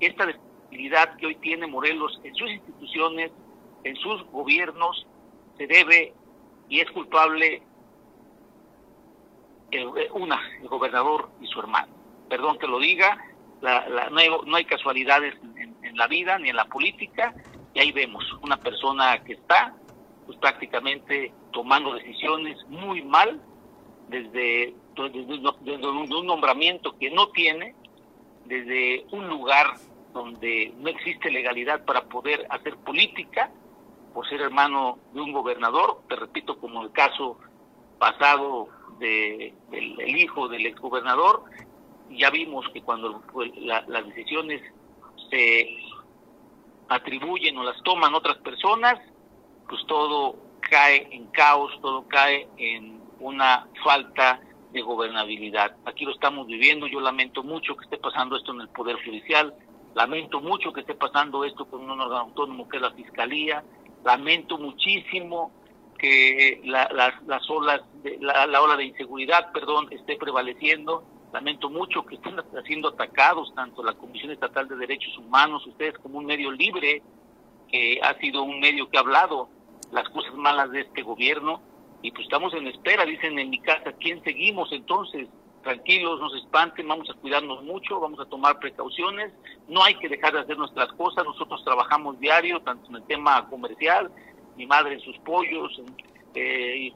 esta 0.00 0.26
desestabilidad 0.26 1.16
que 1.18 1.26
hoy 1.26 1.36
tiene 1.36 1.66
Morelos 1.66 2.18
en 2.22 2.34
sus 2.34 2.50
instituciones, 2.50 3.32
en 3.82 3.96
sus 3.96 4.22
gobiernos, 4.30 5.06
se 5.56 5.66
debe 5.66 6.14
y 6.68 6.80
es 6.80 6.90
culpable 6.90 7.62
el- 9.70 9.88
una, 10.12 10.40
el 10.60 10.68
gobernador 10.68 11.30
y 11.38 11.46
su 11.46 11.60
hermano. 11.60 11.92
Perdón 12.28 12.58
que 12.58 12.66
lo 12.66 12.78
diga, 12.78 13.18
la- 13.60 13.88
la- 13.88 14.10
no, 14.10 14.56
hay, 14.56 14.64
casualidades 14.64 15.34
en, 15.42 15.96
la 15.96 16.06
vida 16.08 16.38
ni 16.38 16.50
en 16.50 16.56
la 16.56 16.66
política, 16.66 17.34
y 17.72 17.80
ahí 17.80 17.92
vemos 17.92 18.24
una 18.42 18.56
persona 18.56 19.18
que 19.24 19.34
está 19.34 19.74
pues 20.24 20.38
prácticamente 20.38 21.36
tomando 21.52 21.94
decisiones 21.94 22.58
muy 22.66 23.02
mal 23.02 23.40
desde, 24.08 24.76
desde, 24.96 25.24
desde 25.60 25.88
un, 25.88 26.08
de 26.08 26.14
un 26.16 26.26
nombramiento 26.26 26.96
que 26.98 27.10
no 27.10 27.28
tiene, 27.28 27.76
desde 28.46 29.06
un 29.12 29.28
lugar 29.28 29.74
donde 30.12 30.72
no 30.78 30.88
existe 30.88 31.30
legalidad 31.30 31.84
para 31.84 32.02
poder 32.04 32.46
hacer 32.50 32.76
política, 32.78 33.50
por 34.14 34.26
ser 34.28 34.40
hermano 34.40 34.98
de 35.12 35.20
un 35.20 35.32
gobernador, 35.32 36.00
te 36.08 36.16
repito, 36.16 36.58
como 36.58 36.82
el 36.82 36.90
caso 36.92 37.38
pasado 37.98 38.68
de, 38.98 39.54
del 39.70 40.00
el 40.00 40.16
hijo 40.16 40.48
del 40.48 40.66
exgobernador, 40.66 41.44
ya 42.10 42.30
vimos 42.30 42.66
que 42.72 42.82
cuando 42.82 43.22
la- 43.56 43.84
las 43.88 44.06
decisiones 44.06 44.62
se 45.30 45.68
atribuyen 46.88 47.58
o 47.58 47.64
las 47.64 47.82
toman 47.82 48.14
otras 48.14 48.36
personas, 48.38 48.98
pues 49.68 49.84
todo 49.86 50.36
cae 50.60 51.08
en 51.10 51.26
caos, 51.26 51.72
todo 51.82 52.06
cae 52.08 52.48
en 52.56 53.00
una 53.20 53.66
falta 53.82 54.40
de 54.76 54.82
gobernabilidad. 54.82 55.74
Aquí 55.86 56.04
lo 56.04 56.12
estamos 56.12 56.46
viviendo, 56.46 56.86
yo 56.86 57.00
lamento 57.00 57.42
mucho 57.42 57.74
que 57.76 57.84
esté 57.84 57.96
pasando 57.98 58.36
esto 58.36 58.52
en 58.52 58.60
el 58.60 58.68
Poder 58.68 58.96
Judicial, 59.04 59.54
lamento 59.94 60.40
mucho 60.40 60.72
que 60.72 60.80
esté 60.80 60.94
pasando 60.94 61.44
esto 61.44 61.64
con 61.64 61.80
un 61.80 61.90
órgano 61.90 62.20
autónomo 62.20 62.68
que 62.68 62.76
es 62.76 62.82
la 62.82 62.92
Fiscalía, 62.92 63.64
lamento 64.04 64.58
muchísimo 64.58 65.50
que 65.98 66.60
la, 66.64 66.88
las, 66.92 67.22
las 67.26 67.48
olas, 67.48 67.80
la 68.20 68.60
ola 68.60 68.76
de 68.76 68.84
inseguridad, 68.84 69.50
perdón, 69.52 69.88
esté 69.90 70.16
prevaleciendo, 70.16 71.04
lamento 71.32 71.70
mucho 71.70 72.04
que 72.04 72.16
estén 72.16 72.36
siendo 72.66 72.88
atacados 72.88 73.54
tanto 73.54 73.82
la 73.82 73.94
Comisión 73.94 74.30
Estatal 74.30 74.68
de 74.68 74.76
Derechos 74.76 75.16
Humanos, 75.18 75.66
ustedes 75.66 75.94
como 75.98 76.18
un 76.18 76.26
medio 76.26 76.50
libre, 76.50 77.02
que 77.68 77.98
ha 78.02 78.14
sido 78.18 78.42
un 78.42 78.60
medio 78.60 78.88
que 78.88 78.98
ha 78.98 79.00
hablado 79.00 79.48
las 79.90 80.08
cosas 80.10 80.34
malas 80.34 80.70
de 80.70 80.82
este 80.82 81.02
gobierno, 81.02 81.60
y 82.02 82.10
pues 82.10 82.24
estamos 82.24 82.52
en 82.54 82.66
espera, 82.66 83.04
dicen 83.04 83.38
en 83.38 83.50
mi 83.50 83.60
casa, 83.60 83.92
¿quién 83.98 84.22
seguimos 84.22 84.70
entonces? 84.72 85.28
Tranquilos, 85.62 86.20
no 86.20 86.30
se 86.30 86.38
espanten, 86.38 86.86
vamos 86.86 87.10
a 87.10 87.14
cuidarnos 87.14 87.64
mucho, 87.64 87.98
vamos 87.98 88.20
a 88.20 88.26
tomar 88.26 88.58
precauciones, 88.60 89.32
no 89.68 89.82
hay 89.82 89.96
que 89.96 90.08
dejar 90.08 90.32
de 90.32 90.40
hacer 90.40 90.56
nuestras 90.56 90.92
cosas, 90.92 91.24
nosotros 91.24 91.64
trabajamos 91.64 92.20
diario, 92.20 92.60
tanto 92.60 92.88
en 92.88 92.96
el 92.96 93.02
tema 93.04 93.48
comercial, 93.48 94.10
mi 94.56 94.66
madre 94.66 94.94
en 94.94 95.00
sus 95.00 95.18
pollos, 95.18 95.80
eh, 96.34 96.92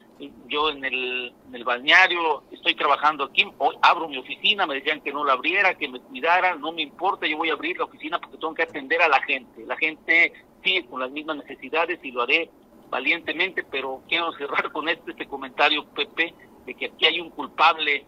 yo 0.48 0.70
en 0.70 0.84
el, 0.84 1.32
en 1.48 1.54
el 1.54 1.64
balneario, 1.64 2.44
estoy 2.52 2.74
trabajando 2.74 3.24
aquí, 3.24 3.44
hoy 3.58 3.74
abro 3.82 4.06
mi 4.06 4.18
oficina, 4.18 4.66
me 4.66 4.74
decían 4.74 5.00
que 5.00 5.12
no 5.12 5.24
la 5.24 5.32
abriera, 5.32 5.74
que 5.74 5.88
me 5.88 5.98
cuidara, 5.98 6.54
no 6.54 6.72
me 6.72 6.82
importa, 6.82 7.26
yo 7.26 7.38
voy 7.38 7.50
a 7.50 7.54
abrir 7.54 7.78
la 7.78 7.86
oficina 7.86 8.20
porque 8.20 8.36
tengo 8.36 8.54
que 8.54 8.64
atender 8.64 9.00
a 9.02 9.08
la 9.08 9.20
gente, 9.22 9.64
la 9.66 9.76
gente 9.76 10.32
sigue 10.62 10.86
con 10.86 11.00
las 11.00 11.10
mismas 11.10 11.38
necesidades 11.38 11.98
y 12.02 12.12
lo 12.12 12.22
haré 12.22 12.50
valientemente, 12.90 13.64
pero 13.64 14.02
quiero 14.08 14.32
cerrar 14.38 14.70
con 14.72 14.88
este, 14.88 15.12
este 15.12 15.26
comentario, 15.26 15.86
Pepe, 15.86 16.34
de 16.66 16.74
que 16.74 16.86
aquí 16.86 17.06
hay 17.06 17.20
un 17.20 17.30
culpable 17.30 18.06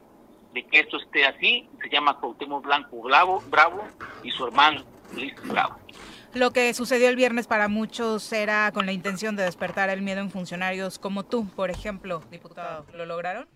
de 0.53 0.67
que 0.67 0.81
esto 0.81 0.99
esté 0.99 1.25
así. 1.25 1.69
Se 1.83 1.89
llama 1.89 2.19
Cuauhtémoc 2.21 2.65
Blanco 2.65 3.01
Bravo, 3.03 3.43
Bravo 3.49 3.85
y 4.23 4.31
su 4.31 4.45
hermano 4.47 4.85
Luis 5.15 5.35
Bravo. 5.45 5.77
Lo 6.35 6.51
que 6.51 6.73
sucedió 6.73 7.09
el 7.11 7.17
viernes 7.17 7.47
para 7.47 7.69
muchos 7.69 8.33
era 8.33 8.73
con 8.73 8.87
la 8.87 8.93
intención 8.93 9.37
de 9.37 9.43
despertar 9.43 9.91
el 9.91 10.01
miedo 10.01 10.21
en 10.21 10.31
funcionarios 10.31 10.99
como 10.99 11.25
tú, 11.25 11.47
por 11.51 11.71
ejemplo, 11.71 12.23
diputado. 12.31 12.87
¿Lo 12.95 13.05
lograron? 13.05 13.47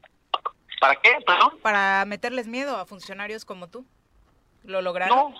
¿Para 0.81 0.97
qué? 0.97 1.17
Perdón. 1.27 1.59
Para 1.63 2.05
meterles 2.05 2.47
miedo 2.47 2.77
a 2.77 2.85
funcionarios 2.85 3.47
como 3.47 3.69
tú. 3.69 3.87
¿Lo 4.63 4.83
lograron? 4.83 5.17
No, 5.17 5.35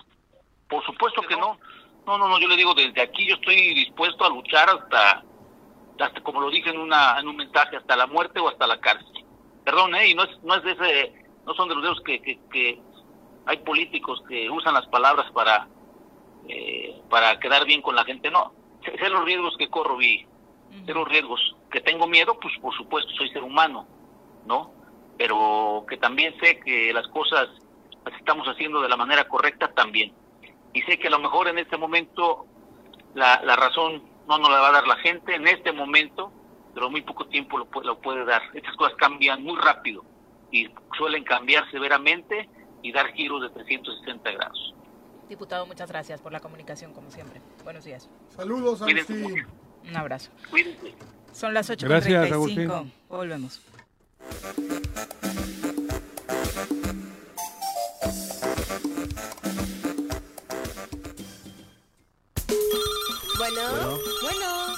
por 0.67 0.83
supuesto 0.85 1.21
que 1.27 1.35
no. 1.35 1.59
No, 2.07 2.17
no, 2.17 2.27
no, 2.27 2.39
yo 2.39 2.47
le 2.47 2.55
digo, 2.55 2.73
desde 2.73 3.01
aquí 3.01 3.27
yo 3.27 3.35
estoy 3.35 3.73
dispuesto 3.75 4.25
a 4.25 4.29
luchar 4.29 4.69
hasta, 4.69 5.23
hasta 5.99 6.21
como 6.21 6.41
lo 6.41 6.49
dije 6.49 6.69
en, 6.69 6.79
una, 6.79 7.19
en 7.19 7.27
un 7.27 7.35
mensaje, 7.35 7.77
hasta 7.77 7.95
la 7.95 8.07
muerte 8.07 8.39
o 8.39 8.49
hasta 8.49 8.67
la 8.67 8.79
cárcel. 8.79 9.25
Perdón, 9.63 9.95
¿eh? 9.95 10.09
Y 10.09 10.13
no 10.15 10.23
es, 10.23 10.43
no 10.43 10.55
es 10.55 10.63
de 10.63 10.71
ese, 10.71 11.25
no 11.45 11.53
son 11.53 11.69
de 11.69 11.75
los 11.75 11.83
dedos 11.83 12.01
que, 12.01 12.21
que, 12.21 12.39
que 12.51 12.79
hay 13.45 13.57
políticos 13.57 14.21
que 14.27 14.49
usan 14.49 14.73
las 14.73 14.87
palabras 14.87 15.31
para, 15.31 15.67
eh, 16.47 17.01
para 17.09 17.39
quedar 17.39 17.65
bien 17.65 17.81
con 17.81 17.95
la 17.95 18.03
gente. 18.03 18.29
No, 18.29 18.53
sé, 18.83 18.97
sé 18.97 19.09
los 19.09 19.25
riesgos 19.25 19.55
que 19.57 19.69
corro, 19.69 19.97
vi. 19.97 20.25
Sé 20.85 20.93
los 20.93 21.07
riesgos. 21.07 21.55
Que 21.71 21.81
tengo 21.81 22.07
miedo, 22.07 22.37
pues 22.39 22.53
por 22.61 22.75
supuesto, 22.75 23.11
soy 23.13 23.29
ser 23.29 23.43
humano, 23.43 23.87
¿no? 24.45 24.71
Pero 25.17 25.85
que 25.89 25.97
también 25.97 26.35
sé 26.39 26.59
que 26.59 26.93
las 26.93 27.07
cosas 27.07 27.49
las 28.05 28.13
estamos 28.15 28.47
haciendo 28.47 28.81
de 28.81 28.89
la 28.89 28.97
manera 28.97 29.27
correcta 29.27 29.73
también. 29.73 30.13
Y 30.73 30.81
sé 30.83 30.99
que 30.99 31.07
a 31.07 31.11
lo 31.11 31.19
mejor 31.19 31.47
en 31.47 31.57
este 31.57 31.77
momento 31.77 32.45
la, 33.15 33.41
la 33.43 33.55
razón 33.55 34.03
no 34.27 34.37
nos 34.37 34.49
la 34.49 34.59
va 34.59 34.69
a 34.69 34.71
dar 34.73 34.87
la 34.87 34.97
gente, 34.97 35.35
en 35.35 35.47
este 35.47 35.71
momento, 35.71 36.31
pero 36.73 36.89
muy 36.89 37.01
poco 37.01 37.27
tiempo 37.27 37.57
lo, 37.57 37.67
lo 37.81 37.99
puede 37.99 38.25
dar. 38.25 38.41
Estas 38.53 38.75
cosas 38.75 38.95
cambian 38.97 39.43
muy 39.43 39.57
rápido 39.57 40.03
y 40.51 40.69
suelen 40.97 41.23
cambiar 41.23 41.69
severamente 41.71 42.49
y 42.81 42.91
dar 42.91 43.11
giros 43.13 43.41
de 43.41 43.49
360 43.49 44.31
grados. 44.31 44.73
Diputado, 45.29 45.65
muchas 45.65 45.89
gracias 45.89 46.21
por 46.21 46.31
la 46.31 46.39
comunicación, 46.39 46.93
como 46.93 47.11
siempre. 47.11 47.41
Buenos 47.63 47.83
días. 47.83 48.09
Saludos, 48.35 48.81
Agustín. 48.81 49.45
Un 49.89 49.97
abrazo. 49.97 50.31
Cuídense. 50.49 50.93
Son 51.33 51.53
las 51.53 51.69
Gracias, 51.69 52.29
8.35. 52.29 52.33
Agustín. 52.33 52.93
Volvemos. 53.09 53.61
Bueno, 63.37 63.61
bueno, 63.61 64.16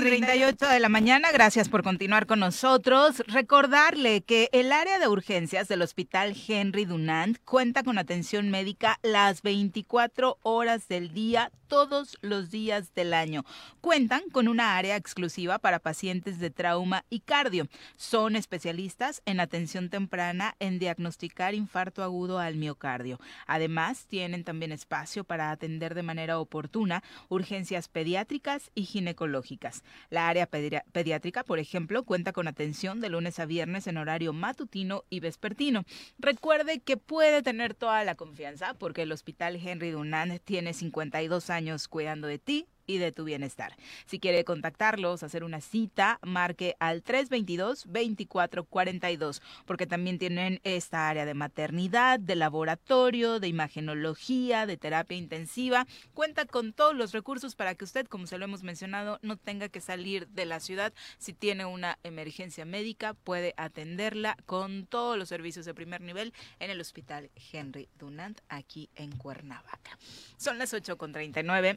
38 0.00 0.68
de 0.68 0.80
la 0.80 0.88
mañana, 0.88 1.32
gracias 1.32 1.68
por 1.68 1.82
continuar 1.82 2.26
con 2.26 2.38
nosotros. 2.38 3.22
Recordarle 3.26 4.22
que 4.22 4.48
el 4.52 4.70
área 4.70 4.98
de 4.98 5.08
urgencias 5.08 5.66
del 5.66 5.82
Hospital 5.82 6.36
Henry 6.46 6.84
Dunant 6.84 7.38
cuenta 7.44 7.82
con 7.82 7.98
atención 7.98 8.48
médica 8.48 9.00
las 9.02 9.42
24 9.42 10.38
horas 10.42 10.86
del 10.86 11.12
día, 11.12 11.50
todos 11.68 12.16
los 12.22 12.50
días 12.50 12.94
del 12.94 13.14
año. 13.14 13.44
Cuentan 13.80 14.22
con 14.32 14.48
una 14.48 14.76
área 14.76 14.96
exclusiva 14.96 15.58
para 15.58 15.78
pacientes 15.78 16.40
de 16.40 16.50
trauma 16.50 17.04
y 17.10 17.20
cardio. 17.20 17.68
Son 17.96 18.34
especialistas 18.34 19.22
en 19.26 19.38
atención 19.38 19.90
temprana 19.90 20.56
en 20.58 20.78
diagnosticar 20.78 21.54
infarto 21.54 22.02
agudo 22.02 22.38
al 22.38 22.56
miocardio. 22.56 23.20
Además, 23.46 24.06
tienen 24.08 24.44
también 24.44 24.72
espacio 24.72 25.24
para 25.24 25.50
atender 25.50 25.94
de 25.94 26.02
manera 26.02 26.38
oportuna 26.38 27.04
urgencias 27.28 27.88
pediátricas 27.88 28.70
y 28.74 28.84
ginecológicas. 28.84 29.84
La 30.08 30.28
área 30.28 30.46
pediátrica, 30.46 31.44
por 31.44 31.58
ejemplo, 31.58 32.04
cuenta 32.04 32.32
con 32.32 32.48
atención 32.48 33.00
de 33.00 33.10
lunes 33.10 33.38
a 33.38 33.46
viernes 33.46 33.86
en 33.86 33.98
horario 33.98 34.32
matutino 34.32 35.04
y 35.10 35.20
vespertino. 35.20 35.84
Recuerde 36.18 36.80
que 36.80 36.96
puede 36.96 37.42
tener 37.42 37.74
toda 37.74 38.02
la 38.04 38.14
confianza 38.14 38.74
porque 38.74 39.02
el 39.02 39.12
Hospital 39.12 39.56
Henry 39.56 39.90
Dunant 39.90 40.40
tiene 40.44 40.72
52 40.72 41.50
años 41.50 41.57
cuidando 41.88 42.26
de 42.28 42.38
ti 42.38 42.66
y 42.88 42.98
de 42.98 43.12
tu 43.12 43.22
bienestar. 43.22 43.76
Si 44.06 44.18
quiere 44.18 44.44
contactarlos, 44.44 45.22
hacer 45.22 45.44
una 45.44 45.60
cita, 45.60 46.18
marque 46.22 46.74
al 46.80 47.04
322-2442, 47.04 49.40
porque 49.66 49.86
también 49.86 50.18
tienen 50.18 50.58
esta 50.64 51.08
área 51.08 51.24
de 51.24 51.34
maternidad, 51.34 52.18
de 52.18 52.34
laboratorio, 52.34 53.38
de 53.38 53.46
imagenología, 53.46 54.66
de 54.66 54.76
terapia 54.76 55.16
intensiva. 55.16 55.86
Cuenta 56.14 56.46
con 56.46 56.72
todos 56.72 56.96
los 56.96 57.12
recursos 57.12 57.54
para 57.54 57.76
que 57.76 57.84
usted, 57.84 58.06
como 58.06 58.26
se 58.26 58.38
lo 58.38 58.46
hemos 58.46 58.64
mencionado, 58.64 59.20
no 59.22 59.36
tenga 59.36 59.68
que 59.68 59.80
salir 59.80 60.26
de 60.28 60.46
la 60.46 60.58
ciudad. 60.58 60.92
Si 61.18 61.34
tiene 61.34 61.66
una 61.66 61.98
emergencia 62.02 62.64
médica, 62.64 63.14
puede 63.14 63.54
atenderla 63.58 64.36
con 64.46 64.86
todos 64.86 65.18
los 65.18 65.28
servicios 65.28 65.66
de 65.66 65.74
primer 65.74 66.00
nivel 66.00 66.32
en 66.58 66.70
el 66.70 66.80
Hospital 66.80 67.30
Henry 67.52 67.90
Dunant, 67.98 68.40
aquí 68.48 68.88
en 68.94 69.12
Cuernavaca. 69.12 69.98
Son 70.38 70.56
las 70.58 70.72
8.39. 70.72 71.76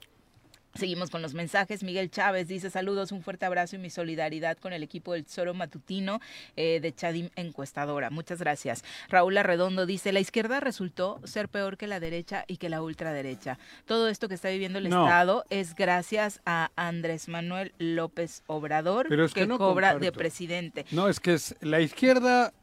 Seguimos 0.75 1.09
con 1.09 1.21
los 1.21 1.33
mensajes. 1.33 1.83
Miguel 1.83 2.09
Chávez 2.09 2.47
dice 2.47 2.69
saludos, 2.69 3.11
un 3.11 3.21
fuerte 3.21 3.45
abrazo 3.45 3.75
y 3.75 3.79
mi 3.79 3.89
solidaridad 3.89 4.57
con 4.57 4.71
el 4.73 4.83
equipo 4.83 5.13
del 5.13 5.25
Zoro 5.25 5.53
Matutino 5.53 6.21
eh, 6.55 6.79
de 6.81 6.93
Chadim 6.93 7.29
Encuestadora. 7.35 8.09
Muchas 8.09 8.39
gracias. 8.39 8.83
Raúl 9.09 9.37
Arredondo 9.37 9.85
dice 9.85 10.11
la 10.13 10.21
izquierda 10.21 10.59
resultó 10.59 11.19
ser 11.25 11.49
peor 11.49 11.77
que 11.77 11.87
la 11.87 11.99
derecha 11.99 12.45
y 12.47 12.57
que 12.57 12.69
la 12.69 12.81
ultraderecha. 12.81 13.59
Todo 13.85 14.07
esto 14.07 14.29
que 14.29 14.35
está 14.35 14.49
viviendo 14.49 14.79
el 14.79 14.89
No. 14.89 15.05
Estado 15.05 15.45
es 15.49 15.75
gracias 15.75 16.41
a 16.45 16.71
Andrés 16.75 17.27
Manuel 17.27 17.73
López 17.77 18.43
Obrador 18.47 19.07
Pero 19.09 19.25
es 19.25 19.33
que 19.33 19.45
no 19.45 19.57
cobra 19.57 19.97
de 19.97 20.11
presidente. 20.11 20.85
No, 20.91 21.09
es 21.09 21.19
que 21.19 21.33
es, 21.33 21.55
la 21.59 21.81
izquierda 21.81 22.53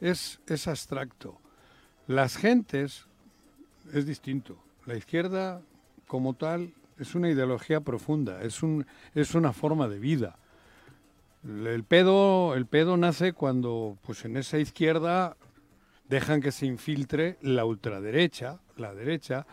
es, 0.00 0.40
es 0.46 0.68
abstracto. 0.68 1.40
Las 2.06 2.36
gentes 2.36 3.06
es 3.92 4.06
distinto. 4.06 4.62
La 4.84 4.96
izquierda, 4.96 5.62
como 6.06 6.34
tal, 6.34 6.74
es 6.98 7.14
una 7.14 7.28
ideología 7.30 7.80
profunda, 7.80 8.42
es, 8.42 8.62
un, 8.62 8.86
es 9.14 9.34
una 9.34 9.52
forma 9.52 9.88
de 9.88 9.98
vida. 9.98 10.38
El 11.44 11.84
pedo, 11.84 12.54
el 12.54 12.66
pedo 12.66 12.96
nace 12.96 13.32
cuando, 13.34 13.98
pues 14.06 14.24
en 14.24 14.36
esa 14.36 14.58
izquierda, 14.58 15.36
dejan 16.08 16.40
que 16.40 16.52
se 16.52 16.66
infiltre 16.66 17.36
la 17.42 17.64
ultraderecha, 17.64 18.60
la 18.76 18.94
derecha, 18.94 19.46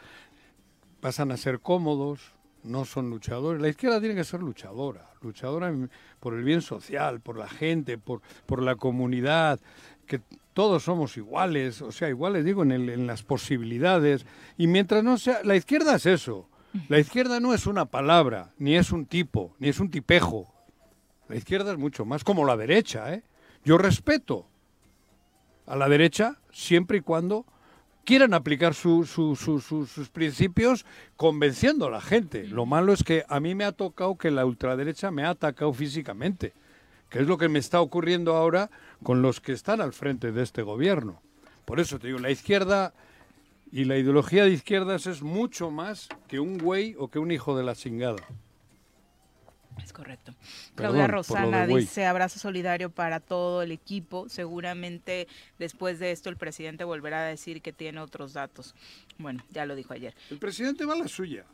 pasan 1.02 1.32
a 1.32 1.38
ser 1.38 1.60
cómodos, 1.60 2.34
no 2.64 2.86
son 2.86 3.10
luchadores. 3.10 3.62
La 3.62 3.68
izquierda 3.70 4.00
tiene 4.00 4.16
que 4.16 4.24
ser 4.24 4.42
luchadora, 4.42 5.10
luchadora 5.22 5.74
por 6.20 6.34
el 6.36 6.44
bien 6.44 6.62
social, 6.62 7.20
por 7.20 7.38
la 7.38 7.50
gente, 7.50 7.98
por, 7.98 8.22
por 8.46 8.62
la 8.62 8.76
comunidad, 8.76 9.60
que 10.06 10.22
todos 10.54 10.84
somos 10.84 11.18
iguales, 11.18 11.82
o 11.82 11.92
sea, 11.92 12.08
iguales 12.10 12.46
digo 12.46 12.64
en, 12.64 12.72
el- 12.72 12.90
en 12.90 13.08
las 13.08 13.24
posibilidades. 13.24 14.26
Y 14.58 14.68
mientras 14.68 15.04
no 15.04 15.18
sea, 15.18 15.44
la 15.44 15.56
izquierda 15.56 15.96
es 15.96 16.06
eso. 16.06 16.48
La 16.88 17.00
izquierda 17.00 17.40
no 17.40 17.54
es 17.54 17.68
una 17.68 17.86
palabra, 17.86 18.54
ni 18.58 18.76
es 18.76 18.92
un 18.92 19.06
tipo, 19.06 19.56
ni 19.60 19.70
es 19.70 19.80
un 19.80 19.90
tipejo. 19.92 20.54
La 21.28 21.36
izquierda 21.36 21.72
es 21.72 21.78
mucho 21.78 22.06
más 22.06 22.24
como 22.24 22.46
la 22.46 22.56
derecha, 22.58 23.14
¿eh? 23.14 23.24
Yo 23.64 23.78
respeto 23.78 24.48
a 25.66 25.76
la 25.76 25.88
derecha 25.88 26.38
siempre 26.52 26.98
y 26.98 27.02
cuando 27.02 27.46
quieran 28.04 28.34
aplicar 28.34 28.74
su- 28.74 29.06
su- 29.06 29.36
su- 29.36 29.60
su- 29.60 29.86
sus 29.86 30.10
principios 30.10 30.86
convenciendo 31.16 31.86
a 31.86 31.92
la 31.92 32.02
gente. 32.02 32.48
Lo 32.48 32.66
malo 32.66 32.94
es 32.94 33.04
que 33.04 33.24
a 33.30 33.40
mí 33.40 33.54
me 33.54 33.64
ha 33.64 33.72
tocado 33.72 34.18
que 34.18 34.32
la 34.32 34.46
ultraderecha 34.46 35.12
me 35.12 35.24
ha 35.24 35.30
atacado 35.30 35.72
físicamente, 35.74 36.54
que 37.10 37.20
es 37.20 37.28
lo 37.28 37.38
que 37.38 37.50
me 37.50 37.60
está 37.60 37.80
ocurriendo 37.80 38.36
ahora 38.36 38.70
con 39.04 39.22
los 39.22 39.40
que 39.40 39.52
están 39.52 39.82
al 39.82 39.94
frente 39.94 40.32
de 40.32 40.42
este 40.42 40.64
gobierno. 40.64 41.22
Por 41.66 41.80
eso 41.80 42.00
te 42.00 42.08
digo, 42.08 42.20
la 42.20 42.32
izquierda 42.32 42.94
y 43.72 43.86
la 43.86 43.98
ideología 43.98 44.44
de 44.44 44.52
izquierdas 44.52 45.08
es 45.08 45.22
mucho 45.22 45.72
más 45.72 46.10
que 46.28 46.40
un 46.40 46.58
güey 46.58 46.96
o 46.98 47.10
que 47.10 47.20
un 47.20 47.32
hijo 47.32 47.58
de 47.58 47.64
la 47.64 47.76
chingada. 47.76 48.18
Es 49.82 49.94
correcto. 49.94 50.34
Perdón 50.76 50.94
Claudia 50.96 51.08
Rosana 51.08 51.66
dice 51.66 52.06
abrazo 52.06 52.40
solidario 52.40 52.90
para 52.90 53.20
todo 53.20 53.62
el 53.62 53.72
equipo. 53.72 54.28
Seguramente 54.30 55.28
después 55.58 56.00
de 56.00 56.12
esto 56.12 56.30
el 56.30 56.38
presidente 56.38 56.84
volverá 56.84 57.22
a 57.22 57.26
decir 57.26 57.62
que 57.62 57.72
tiene 57.72 58.00
otros 58.00 58.34
datos. 58.34 58.76
Bueno, 59.18 59.44
ya 59.50 59.66
lo 59.66 59.76
dijo 59.76 59.94
ayer. 59.94 60.14
El 60.30 60.40
presidente 60.40 60.86
va 60.86 60.94
a 60.94 60.98
la 60.98 61.08
suya. 61.08 61.46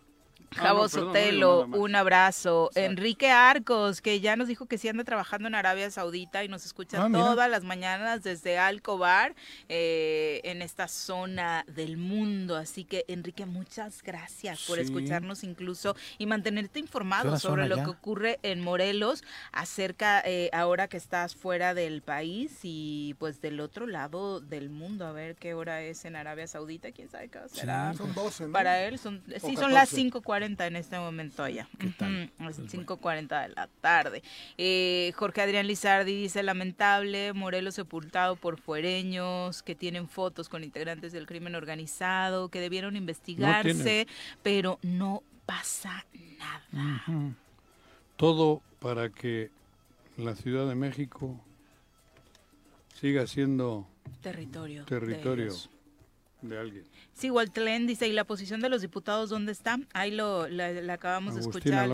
Javo 0.56 0.84
no, 0.84 0.90
Sotelo, 0.90 1.56
nada 1.56 1.68
más. 1.68 1.80
un 1.80 1.96
abrazo. 1.96 2.72
Enrique 2.76 3.30
Arcos, 3.30 4.02
que 4.02 4.20
ya 4.22 4.36
nos 4.36 4.48
dijo 4.48 4.66
que 4.66 4.78
sí 4.78 4.88
anda 4.88 5.04
trabajando 5.04 5.48
en 5.48 5.56
Arabia 5.56 5.90
Saudita 5.92 6.44
y 6.44 6.48
nos 6.48 6.66
escucha 6.66 7.04
Ah, 7.04 7.10
mira. 7.10 7.20
todas 7.22 7.50
las 7.50 7.64
mañanas 7.64 8.24
desde 8.24 8.58
Alcobar, 8.58 9.36
eh, 9.70 10.42
en 10.44 10.62
esta 10.62 10.88
zona 10.88 11.64
del 11.68 11.98
mundo. 11.98 12.56
Así 12.56 12.84
que, 12.86 13.04
Enrique, 13.08 13.46
muchas 13.46 14.02
gracias 14.04 14.64
por 14.66 14.78
Sí. 14.78 14.84
escucharnos 14.84 15.44
incluso 15.44 15.96
y 16.18 16.26
mantenerte 16.26 16.74
¿Qué 16.74 16.80
informado 16.82 17.38
sobre 17.40 17.68
lo 17.68 17.78
que 17.78 17.90
ocurre 17.90 18.40
en 18.44 18.62
Morelos, 18.62 19.24
acerca 19.52 20.22
eh, 20.26 20.50
ahora 20.54 20.88
que 20.88 20.98
estás 20.98 21.36
fuera 21.36 21.74
del 21.74 22.02
país 22.02 22.60
y 22.64 23.16
pues 23.20 23.42
del 23.42 23.60
otro 23.60 23.88
lado 23.88 24.40
del 24.40 24.70
mundo. 24.70 25.06
A 25.08 25.12
ver 25.12 25.36
qué 25.36 25.54
hora 25.54 25.82
es 25.82 26.06
en 26.06 26.16
Arabia 26.16 26.46
Saudita, 26.48 26.92
quién 26.92 27.10
sabe 27.10 27.30
qué 27.30 27.40
será. 27.52 27.94
Son 27.96 28.14
12, 28.14 28.48
¿no? 28.48 28.52
Para 28.54 28.82
él 28.84 29.00
son, 29.00 29.24
sí, 29.42 29.56
son 29.56 29.74
las 29.74 29.90
14. 29.90 29.96
5.40 30.38 30.68
en 30.68 30.76
este 30.76 31.00
momento 31.00 31.44
allá. 31.44 31.68
Ujú, 31.76 32.30
las 32.40 32.60
5.40 32.60 33.48
de 33.48 33.56
la 33.56 33.68
tarde. 33.82 34.24
Eh, 34.58 35.12
Jorge 35.16 35.42
Adrián 35.42 35.68
Lizardi 35.68 36.16
dice, 36.16 36.44
lamentable, 36.44 37.34
Morelos 37.34 37.76
sepultado 37.76 38.36
por 38.36 38.60
fuereños 38.60 39.64
que 39.64 39.76
tienen 39.76 40.08
fotos 40.08 40.50
con 40.50 40.64
integrantes 40.64 41.12
del 41.12 41.28
crimen 41.28 41.56
organizado, 41.56 42.50
que 42.50 42.60
debieron 42.60 42.96
investigarse, 42.96 44.08
pero 44.44 44.80
no 44.82 45.24
pasa 45.46 46.06
nada. 46.38 47.36
Todo 48.16 48.62
para 48.80 49.10
que 49.10 49.52
la 50.18 50.36
Ciudad 50.36 50.68
de 50.68 50.76
México 50.76 51.40
siga 53.00 53.28
siendo 53.28 53.88
Territorio. 54.86 55.54
de 56.42 56.60
alguien. 56.60 56.84
Sí, 57.18 57.32
Waltlen 57.32 57.88
dice, 57.88 58.08
¿y 58.08 58.14
la 58.14 58.26
posición 58.26 58.60
de 58.62 58.70
los 58.70 58.82
diputados 58.84 59.30
dónde 59.32 59.52
está? 59.52 59.80
Ahí 59.94 60.12
lo 60.12 60.48
la, 60.48 60.72
la 60.72 60.94
acabamos 60.94 61.34
de 61.34 61.42
escuchar. 61.42 61.90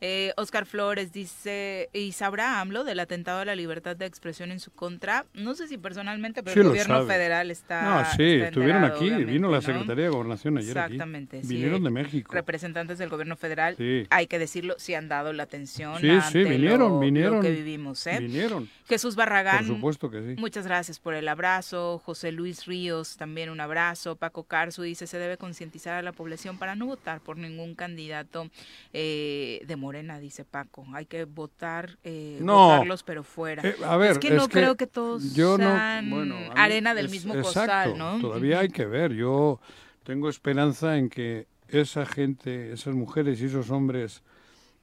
Eh, 0.00 0.32
Oscar 0.36 0.66
Flores 0.66 1.12
dice, 1.12 1.88
¿y 1.92 2.12
sabrá 2.12 2.60
AMLO 2.60 2.84
del 2.84 3.00
atentado 3.00 3.40
a 3.40 3.44
la 3.44 3.56
libertad 3.56 3.96
de 3.96 4.06
expresión 4.06 4.52
en 4.52 4.60
su 4.60 4.70
contra? 4.70 5.26
No 5.34 5.54
sé 5.54 5.66
si 5.66 5.78
personalmente, 5.78 6.42
pero 6.42 6.54
Sí 6.54 6.60
el 6.60 6.66
gobierno 6.68 6.94
sabe. 6.98 7.06
federal 7.14 7.50
está 7.50 7.82
No, 7.82 8.04
sí, 8.16 8.22
está 8.34 8.48
estuvieron 8.48 8.84
aquí, 8.84 9.10
vino 9.24 9.48
la 9.50 9.56
¿no? 9.56 9.62
Secretaría 9.62 10.04
de 10.04 10.10
Gobernación 10.10 10.58
ayer 10.58 10.78
aquí. 10.78 10.92
Exactamente. 10.94 11.42
sí. 11.42 11.48
Vinieron 11.48 11.82
de 11.82 11.90
México. 11.90 12.32
Representantes 12.32 12.98
del 12.98 13.08
gobierno 13.08 13.36
federal, 13.36 13.74
Sí. 13.76 14.06
hay 14.10 14.26
que 14.28 14.38
decirlo, 14.38 14.74
sí 14.78 14.94
han 14.94 15.08
dado 15.08 15.32
la 15.32 15.42
atención 15.42 16.00
Sí, 16.00 16.08
ante 16.10 16.30
sí, 16.30 16.44
vinieron, 16.48 16.78
lo, 16.92 16.98
vinieron. 17.00 17.36
lo 17.36 17.42
que 17.42 17.50
vivimos. 17.50 18.06
¿eh? 18.06 18.18
Vinieron. 18.20 18.68
Jesús 18.88 19.16
Barragán. 19.16 19.66
Por 19.66 19.76
supuesto 19.76 20.10
que 20.10 20.20
sí. 20.22 20.40
Muchas 20.40 20.66
gracias 20.66 21.00
por 21.00 21.14
el 21.14 21.26
abrazo. 21.26 22.00
José 22.04 22.30
Luis 22.30 22.66
Ríos, 22.66 23.16
también 23.16 23.50
un 23.50 23.60
abrazo. 23.60 24.14
Paco 24.16 24.35
Carzu 24.44 24.82
dice, 24.82 25.06
se 25.06 25.18
debe 25.18 25.36
concientizar 25.36 25.94
a 25.94 26.02
la 26.02 26.12
población 26.12 26.58
para 26.58 26.74
no 26.74 26.86
votar 26.86 27.20
por 27.20 27.36
ningún 27.36 27.74
candidato 27.74 28.48
eh, 28.92 29.62
de 29.66 29.76
Morena, 29.76 30.18
dice 30.18 30.44
Paco. 30.44 30.86
Hay 30.94 31.06
que 31.06 31.24
votar, 31.24 31.98
eh, 32.04 32.38
No. 32.40 32.68
votarlos, 32.68 33.02
pero 33.02 33.22
fuera. 33.24 33.62
Eh, 33.66 33.76
a 33.84 33.96
ver, 33.96 34.12
es 34.12 34.18
que 34.18 34.30
no 34.30 34.46
que 34.48 34.52
creo 34.52 34.76
que 34.76 34.86
todos 34.86 35.34
yo 35.34 35.58
no- 35.58 35.64
sean 35.64 36.10
bueno, 36.10 36.36
a 36.36 36.40
mí 36.40 36.48
arena 36.56 36.94
del 36.94 37.06
es- 37.06 37.12
mismo 37.12 37.34
exacto, 37.34 37.60
costal, 37.60 37.98
¿no? 37.98 38.20
Todavía 38.20 38.60
hay 38.60 38.68
que 38.68 38.86
ver. 38.86 39.12
Yo 39.12 39.60
tengo 40.04 40.28
esperanza 40.28 40.96
en 40.98 41.08
que 41.08 41.46
esa 41.68 42.06
gente, 42.06 42.72
esas 42.72 42.94
mujeres 42.94 43.40
y 43.40 43.46
esos 43.46 43.70
hombres 43.70 44.22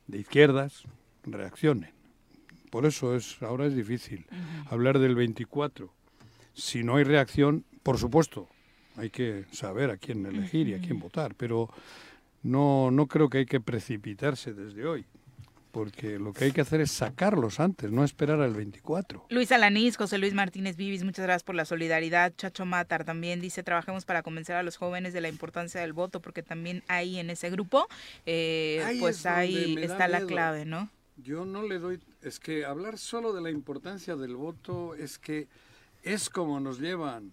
de 0.07 0.19
izquierdas 0.19 0.83
reaccionen. 1.23 1.91
Por 2.69 2.85
eso 2.85 3.15
es 3.15 3.41
ahora 3.41 3.65
es 3.67 3.75
difícil 3.75 4.25
hablar 4.69 4.99
del 4.99 5.15
24. 5.15 5.93
Si 6.53 6.83
no 6.83 6.97
hay 6.97 7.03
reacción, 7.03 7.65
por 7.83 7.97
supuesto, 7.97 8.49
hay 8.97 9.09
que 9.09 9.45
saber 9.51 9.89
a 9.89 9.97
quién 9.97 10.25
elegir 10.25 10.67
y 10.67 10.73
a 10.73 10.79
quién 10.79 10.99
votar, 10.99 11.35
pero 11.35 11.69
no 12.43 12.91
no 12.91 13.07
creo 13.07 13.29
que 13.29 13.39
hay 13.39 13.45
que 13.45 13.59
precipitarse 13.61 14.53
desde 14.53 14.85
hoy, 14.85 15.05
porque 15.71 16.19
lo 16.19 16.33
que 16.33 16.45
hay 16.45 16.51
que 16.51 16.61
hacer 16.61 16.81
es 16.81 16.91
sacarlos 16.91 17.59
antes, 17.59 17.91
no 17.91 18.03
esperar 18.03 18.41
al 18.41 18.53
24. 18.53 19.25
Luis 19.29 19.51
Alanís, 19.51 19.97
José 19.97 20.17
Luis 20.17 20.33
Martínez 20.33 20.75
Vivis, 20.75 21.03
muchas 21.03 21.23
gracias 21.23 21.43
por 21.43 21.55
la 21.55 21.65
solidaridad. 21.65 22.33
Chacho 22.35 22.65
Matar 22.65 23.05
también 23.05 23.41
dice, 23.41 23.63
trabajemos 23.63 24.05
para 24.05 24.21
convencer 24.23 24.55
a 24.55 24.63
los 24.63 24.77
jóvenes 24.77 25.13
de 25.13 25.21
la 25.21 25.29
importancia 25.29 25.81
del 25.81 25.93
voto, 25.93 26.19
porque 26.21 26.43
también 26.43 26.83
ahí 26.87 27.17
en 27.17 27.29
ese 27.29 27.49
grupo, 27.49 27.87
eh, 28.25 28.83
Ahí 28.85 28.99
pues 28.99 29.19
es 29.19 29.25
ahí 29.25 29.77
está 29.79 30.07
la 30.07 30.17
miedo. 30.19 30.27
clave, 30.27 30.65
¿no? 30.65 30.89
Yo 31.17 31.45
no 31.45 31.63
le 31.63 31.79
doy, 31.79 31.99
es 32.21 32.39
que 32.39 32.65
hablar 32.65 32.97
solo 32.97 33.33
de 33.33 33.41
la 33.41 33.51
importancia 33.51 34.15
del 34.15 34.35
voto 34.35 34.95
es 34.95 35.17
que 35.17 35.47
es 36.03 36.29
como 36.29 36.59
nos 36.59 36.79
llevan. 36.79 37.31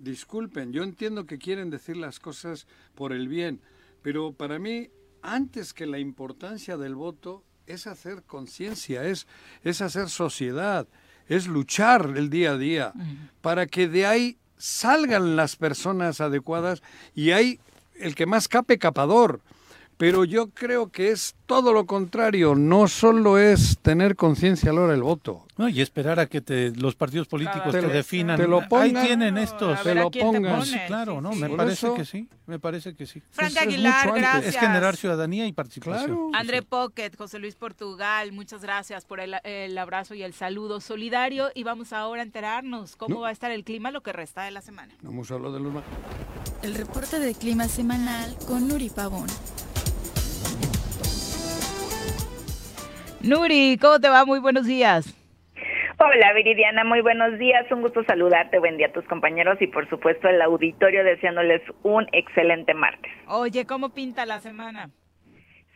Disculpen, 0.00 0.72
yo 0.72 0.82
entiendo 0.82 1.26
que 1.26 1.38
quieren 1.38 1.68
decir 1.68 1.94
las 1.94 2.18
cosas 2.18 2.66
por 2.94 3.12
el 3.12 3.28
bien, 3.28 3.60
pero 4.00 4.32
para 4.32 4.58
mí, 4.58 4.88
antes 5.20 5.74
que 5.74 5.84
la 5.84 5.98
importancia 5.98 6.78
del 6.78 6.94
voto, 6.94 7.44
es 7.66 7.86
hacer 7.86 8.22
conciencia, 8.22 9.04
es, 9.04 9.26
es 9.62 9.82
hacer 9.82 10.08
sociedad, 10.08 10.88
es 11.28 11.46
luchar 11.46 12.14
el 12.16 12.30
día 12.30 12.52
a 12.52 12.56
día, 12.56 12.92
para 13.42 13.66
que 13.66 13.88
de 13.88 14.06
ahí 14.06 14.38
salgan 14.56 15.36
las 15.36 15.56
personas 15.56 16.22
adecuadas 16.22 16.82
y 17.14 17.32
hay 17.32 17.60
el 17.94 18.14
que 18.14 18.24
más 18.24 18.48
cape 18.48 18.78
capador. 18.78 19.42
Pero 20.00 20.24
yo 20.24 20.48
creo 20.48 20.90
que 20.90 21.10
es 21.10 21.34
todo 21.44 21.74
lo 21.74 21.84
contrario, 21.84 22.54
no 22.54 22.88
solo 22.88 23.36
es 23.36 23.76
tener 23.82 24.16
conciencia 24.16 24.70
a 24.70 24.72
la 24.72 24.80
hora 24.80 24.92
del 24.92 25.02
voto. 25.02 25.44
No, 25.58 25.68
y 25.68 25.82
esperar 25.82 26.18
a 26.18 26.24
que 26.24 26.40
te, 26.40 26.70
los 26.70 26.94
partidos 26.94 27.28
políticos 27.28 27.70
Te 27.70 27.80
te, 27.82 27.86
lo- 27.86 27.92
definan. 27.92 28.38
te 28.38 28.48
lo 28.48 28.66
pongan. 28.66 28.96
Ahí 28.96 29.06
tienen 29.08 29.36
estos. 29.36 29.82
Te 29.82 29.94
lo 29.94 30.10
te 30.10 30.20
pongan. 30.20 30.42
No, 30.42 30.64
sí, 30.64 30.70
pones, 30.72 30.86
claro, 30.86 31.16
sí, 31.16 31.20
¿no? 31.20 31.32
sí. 31.34 31.38
Me 31.40 31.48
Por 31.48 31.56
parece 31.58 31.86
eso- 31.86 31.94
que 31.94 32.04
sí. 32.06 32.28
Me 32.46 32.58
parece 32.58 32.94
que 32.94 33.04
sí. 33.04 33.22
Frank 33.30 33.54
Aguilar, 33.58 34.12
gracias. 34.14 34.54
Es 34.54 34.60
generar 34.60 34.96
ciudadanía 34.96 35.46
y 35.46 35.52
participación. 35.52 36.30
André 36.34 36.62
Pocket, 36.62 37.10
José 37.18 37.38
Luis 37.38 37.56
Portugal, 37.56 38.32
muchas 38.32 38.62
gracias 38.62 39.04
por 39.04 39.20
el, 39.20 39.34
el 39.44 39.76
abrazo 39.76 40.14
y 40.14 40.22
el 40.22 40.32
saludo 40.32 40.80
solidario. 40.80 41.50
Y 41.54 41.62
vamos 41.64 41.92
ahora 41.92 42.22
a 42.22 42.24
enterarnos 42.24 42.96
cómo 42.96 43.16
No. 43.16 43.20
va 43.20 43.28
a 43.28 43.32
estar 43.32 43.50
el 43.50 43.64
clima 43.64 43.90
lo 43.90 44.00
que 44.00 44.14
resta 44.14 44.44
de 44.44 44.50
la 44.50 44.62
semana. 44.62 44.94
Vamos 45.02 45.30
a 45.30 45.34
hablar 45.34 45.52
de 45.52 45.60
los 45.60 45.74
El 46.62 46.74
reporte 46.74 47.18
de 47.18 47.34
clima 47.34 47.68
semanal 47.68 48.34
con 48.48 48.66
Nuri 48.66 48.88
Pavón. 48.88 49.26
Nuri, 53.22 53.78
¿cómo 53.80 54.00
te 54.00 54.08
va? 54.08 54.24
Muy 54.24 54.38
buenos 54.38 54.66
días. 54.66 55.14
Hola 55.98 56.32
Viridiana, 56.32 56.82
muy 56.82 57.02
buenos 57.02 57.38
días, 57.38 57.70
un 57.70 57.82
gusto 57.82 58.02
saludarte, 58.04 58.58
buen 58.58 58.78
día 58.78 58.86
a 58.86 58.92
tus 58.92 59.04
compañeros 59.04 59.60
y 59.60 59.66
por 59.66 59.86
supuesto 59.90 60.28
al 60.28 60.40
auditorio 60.40 61.04
deseándoles 61.04 61.60
un 61.82 62.06
excelente 62.12 62.72
martes. 62.72 63.12
Oye, 63.28 63.66
¿cómo 63.66 63.90
pinta 63.90 64.24
la 64.24 64.40
semana? 64.40 64.88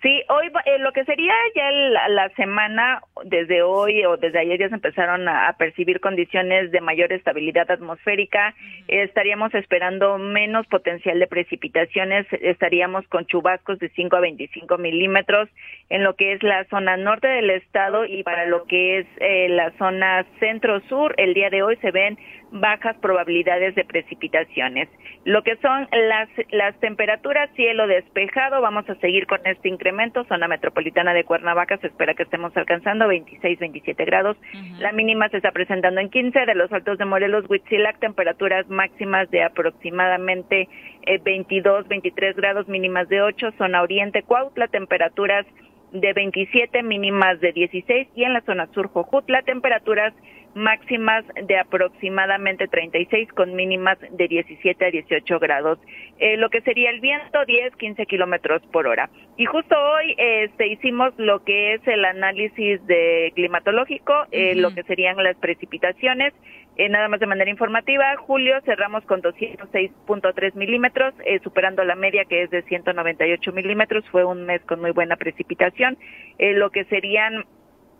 Sí, 0.04 0.22
hoy 0.28 0.48
eh, 0.66 0.78
lo 0.80 0.92
que 0.92 1.06
sería 1.06 1.32
ya 1.56 1.70
la, 1.70 2.08
la 2.10 2.28
semana, 2.34 3.00
desde 3.24 3.62
hoy 3.62 4.04
o 4.04 4.18
desde 4.18 4.38
ayer 4.38 4.60
ya 4.60 4.68
se 4.68 4.74
empezaron 4.74 5.26
a, 5.26 5.48
a 5.48 5.56
percibir 5.56 5.98
condiciones 6.00 6.70
de 6.72 6.82
mayor 6.82 7.10
estabilidad 7.10 7.70
atmosférica. 7.70 8.54
Eh, 8.86 9.04
estaríamos 9.04 9.54
esperando 9.54 10.18
menos 10.18 10.66
potencial 10.66 11.18
de 11.18 11.26
precipitaciones, 11.26 12.26
estaríamos 12.42 13.08
con 13.08 13.24
chubascos 13.24 13.78
de 13.78 13.88
5 13.88 14.14
a 14.14 14.20
25 14.20 14.76
milímetros 14.76 15.48
en 15.88 16.04
lo 16.04 16.16
que 16.16 16.34
es 16.34 16.42
la 16.42 16.66
zona 16.66 16.98
norte 16.98 17.26
del 17.26 17.48
estado 17.48 18.04
y 18.04 18.22
para 18.24 18.44
lo 18.44 18.64
que 18.66 18.98
es 18.98 19.06
eh, 19.20 19.48
la 19.48 19.70
zona 19.78 20.26
centro-sur, 20.38 21.14
el 21.16 21.32
día 21.32 21.48
de 21.48 21.62
hoy 21.62 21.76
se 21.76 21.92
ven 21.92 22.18
bajas 22.54 22.96
probabilidades 22.98 23.74
de 23.74 23.84
precipitaciones. 23.84 24.88
Lo 25.24 25.42
que 25.42 25.56
son 25.56 25.88
las, 25.90 26.28
las 26.50 26.78
temperaturas, 26.78 27.50
cielo 27.56 27.86
despejado, 27.88 28.60
vamos 28.60 28.88
a 28.88 28.94
seguir 28.96 29.26
con 29.26 29.40
este 29.44 29.68
incremento. 29.68 30.24
Zona 30.24 30.46
metropolitana 30.46 31.12
de 31.14 31.24
Cuernavaca 31.24 31.78
se 31.78 31.88
espera 31.88 32.14
que 32.14 32.22
estemos 32.22 32.56
alcanzando 32.56 33.08
26, 33.08 33.58
27 33.58 34.04
grados. 34.04 34.36
La 34.78 34.92
mínima 34.92 35.28
se 35.30 35.38
está 35.38 35.50
presentando 35.50 36.00
en 36.00 36.10
15. 36.10 36.46
De 36.46 36.54
los 36.54 36.72
altos 36.72 36.96
de 36.98 37.04
Morelos, 37.04 37.44
Huitzilac, 37.48 37.98
temperaturas 37.98 38.68
máximas 38.68 39.28
de 39.30 39.42
aproximadamente 39.42 40.68
eh, 41.06 41.18
22, 41.24 41.88
23 41.88 42.36
grados, 42.36 42.68
mínimas 42.68 43.08
de 43.08 43.20
8. 43.20 43.52
Zona 43.58 43.82
oriente, 43.82 44.22
Cuautla, 44.22 44.68
temperaturas 44.68 45.44
de 45.92 46.12
27, 46.12 46.82
mínimas 46.82 47.40
de 47.40 47.52
16 47.52 48.08
y 48.14 48.24
en 48.24 48.32
la 48.32 48.40
zona 48.42 48.66
sur 48.74 48.88
Jojutla 48.88 49.42
temperaturas 49.42 50.12
máximas 50.54 51.24
de 51.46 51.58
aproximadamente 51.58 52.68
36 52.68 53.28
con 53.32 53.54
mínimas 53.54 53.98
de 54.10 54.28
17 54.28 54.84
a 54.84 54.90
18 54.90 55.38
grados. 55.38 55.78
Eh, 56.18 56.36
lo 56.36 56.50
que 56.50 56.60
sería 56.60 56.90
el 56.90 57.00
viento 57.00 57.44
10, 57.44 57.76
15 57.76 58.06
kilómetros 58.06 58.62
por 58.72 58.86
hora. 58.86 59.10
Y 59.36 59.46
justo 59.46 59.76
hoy 59.76 60.14
este, 60.16 60.68
hicimos 60.68 61.12
lo 61.16 61.44
que 61.44 61.74
es 61.74 61.86
el 61.86 62.04
análisis 62.04 62.84
de 62.86 63.32
climatológico, 63.34 64.26
eh, 64.30 64.54
lo 64.54 64.74
que 64.74 64.82
serían 64.84 65.16
las 65.22 65.36
precipitaciones. 65.36 66.32
Eh, 66.76 66.88
nada 66.88 67.08
más 67.08 67.20
de 67.20 67.26
manera 67.26 67.50
informativa, 67.50 68.16
julio 68.16 68.60
cerramos 68.64 69.04
con 69.04 69.22
206.3 69.22 70.54
milímetros, 70.54 71.14
eh, 71.24 71.38
superando 71.44 71.84
la 71.84 71.94
media 71.94 72.24
que 72.24 72.42
es 72.42 72.50
de 72.50 72.62
198 72.62 73.52
milímetros. 73.52 74.04
Fue 74.10 74.24
un 74.24 74.44
mes 74.44 74.60
con 74.62 74.80
muy 74.80 74.90
buena 74.90 75.16
precipitación. 75.16 75.96
Eh, 76.38 76.54
lo 76.54 76.70
que 76.70 76.84
serían 76.86 77.44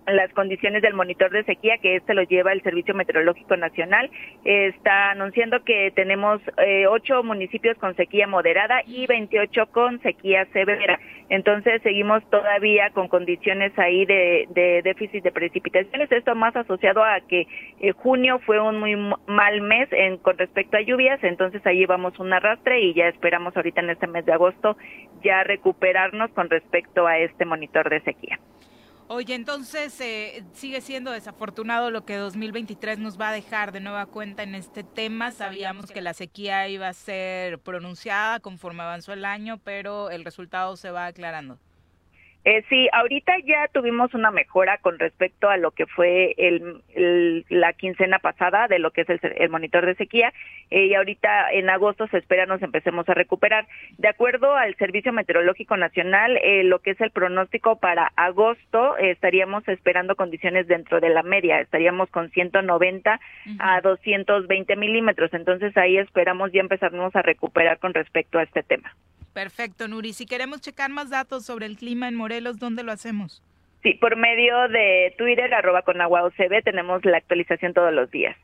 las 0.07 0.33
condiciones 0.33 0.83
del 0.83 0.95
monitor 0.95 1.31
de 1.31 1.45
sequía, 1.45 1.79
que 1.79 1.97
este 1.97 2.15
lo 2.15 2.23
lleva 2.23 2.53
el 2.53 2.63
Servicio 2.63 2.95
Meteorológico 2.95 3.57
Nacional. 3.57 4.11
Está 4.45 5.11
anunciando 5.11 5.65
que 5.65 5.93
tenemos 5.95 6.41
eh, 6.59 6.87
ocho 6.87 7.23
municipios 7.23 7.77
con 7.79 7.97
sequía 7.97 8.27
moderada 8.27 8.83
y 8.87 9.07
28 9.07 9.67
con 9.73 10.01
sequía 10.03 10.47
severa. 10.53 10.99
Entonces 11.31 11.81
seguimos 11.83 12.23
todavía 12.31 12.91
con 12.91 13.09
condiciones 13.09 13.77
ahí 13.79 14.05
de, 14.05 14.47
de 14.51 14.83
déficit 14.83 15.25
de 15.25 15.33
precipitaciones. 15.33 16.13
Esto 16.13 16.35
más 16.35 16.55
asociado 16.55 17.03
a 17.03 17.21
que 17.21 17.47
eh, 17.81 17.93
junio 17.93 18.41
fue 18.45 18.61
un 18.61 18.79
muy 18.79 18.97
mal 19.27 19.61
mes 19.63 19.89
en, 19.93 20.19
con 20.19 20.37
respecto 20.37 20.77
a 20.77 20.83
lluvias. 20.83 21.23
Entonces 21.25 21.65
ahí 21.67 21.87
vamos 21.87 22.19
un 22.19 22.33
arrastre 22.33 22.81
y 22.81 22.95
ya 22.95 23.09
esperamos 23.09 23.57
ahorita 23.57 23.81
en 23.81 23.91
este 23.91 24.07
mes 24.07 24.27
de 24.27 24.33
agosto 24.33 24.77
ya 25.23 25.43
recuperarnos 25.45 26.31
con 26.33 26.51
respecto 26.51 27.07
a 27.07 27.19
este 27.19 27.47
monitor 27.47 27.89
de 27.89 28.01
sequía. 28.01 28.39
Oye, 29.07 29.35
entonces 29.35 30.01
eh, 30.01 30.45
sigue 30.55 30.81
siendo 30.81 31.11
desafortunado 31.11 31.91
lo 31.91 32.07
que 32.07 32.17
2023 32.17 32.99
nos 32.99 33.21
va 33.21 33.29
a 33.29 33.33
dejar 33.33 33.71
de 33.71 33.81
nueva 33.81 34.07
cuenta 34.07 34.43
en 34.43 34.55
este 34.55 34.83
tema. 34.83 35.31
Sabíamos 35.31 35.91
que 35.91 36.01
la 36.01 36.15
sequía 36.15 36.69
iba 36.69 36.89
a 36.89 36.95
ser 36.95 37.59
pronunciada 37.59 38.41
conforme 38.41 38.83
avanzó 38.83 39.13
el 39.13 39.27
año, 39.27 39.59
pero 39.63 40.11
el 40.11 40.25
resultado 40.25 40.77
se 40.77 40.91
va 40.91 41.05
aclarando. 41.07 41.59
Eh, 42.45 42.63
sí, 42.69 42.89
ahorita 42.93 43.33
ya 43.47 43.69
tuvimos 43.73 44.13
una 44.13 44.31
mejora 44.31 44.77
con 44.79 44.99
respecto 44.99 45.49
a 45.49 45.57
lo 45.57 45.71
que 45.71 45.87
fue 45.87 46.35
el, 46.37 47.45
la 47.49 47.73
quincena 47.73 48.19
pasada 48.19 48.69
de 48.69 48.79
lo 48.79 48.91
que 48.91 49.01
es 49.01 49.09
el, 49.09 49.49
monitor 49.49 49.87
de 49.87 49.95
sequía 49.95 50.31
eh, 50.71 50.87
y 50.87 50.95
ahorita 50.95 51.53
en 51.53 51.71
agosto 51.71 52.07
se 52.09 52.19
espera 52.19 52.45
nos 52.45 52.61
empecemos 52.61 53.09
a 53.09 53.15
recuperar. 53.15 53.67
De 53.97 54.09
acuerdo 54.09 54.55
al 54.55 54.77
Servicio 54.77 55.11
Meteorológico 55.11 55.79
Nacional, 55.79 56.37
eh, 56.43 56.65
lo 56.65 56.81
que 56.81 56.91
es 56.91 57.01
el 57.01 57.13
pronóstico 57.13 57.77
para 57.77 58.13
agosto 58.15 58.99
estaríamos 58.99 59.67
esperando 59.67 60.15
condiciones 60.15 60.67
dentro 60.67 61.01
de 61.01 61.09
la 61.09 61.23
media, 61.23 61.61
estaríamos 61.61 62.11
con 62.11 62.31
190 62.31 63.21
a 63.59 63.81
220 63.81 64.77
milímetros, 64.77 65.33
entonces 65.33 65.75
ahí 65.79 65.97
esperamos 65.97 66.53
ya 66.53 66.61
empezarnos 66.61 67.17
a 67.17 67.23
recuperar 67.23 67.79
con 67.79 67.95
respecto 67.95 68.39
a 68.39 68.43
este 68.43 68.63
tema. 68.63 68.95
Perfecto, 69.35 69.89
Nuri. 69.89 70.13
Si 70.13 70.27
queremos 70.27 70.61
checar 70.61 70.91
más 70.91 71.11
datos 71.11 71.45
sobre 71.45 71.67
el 71.67 71.77
clima 71.77 72.09
en 72.09 72.15
Morelos, 72.15 72.59
¿dónde 72.59 72.85
lo 72.85 72.93
hacemos? 72.93 73.43
Sí, 73.83 73.95
por 73.95 74.17
medio 74.17 74.69
de 74.69 75.13
Twitter, 75.19 75.53
arroba 75.53 75.83
con 75.83 76.01
agua 76.01 76.23
OCB, 76.23 76.63
tenemos 76.65 77.05
la 77.05 77.19
actualización 77.19 77.75
todos 77.75 77.93
los 77.93 78.11
días. 78.11 78.37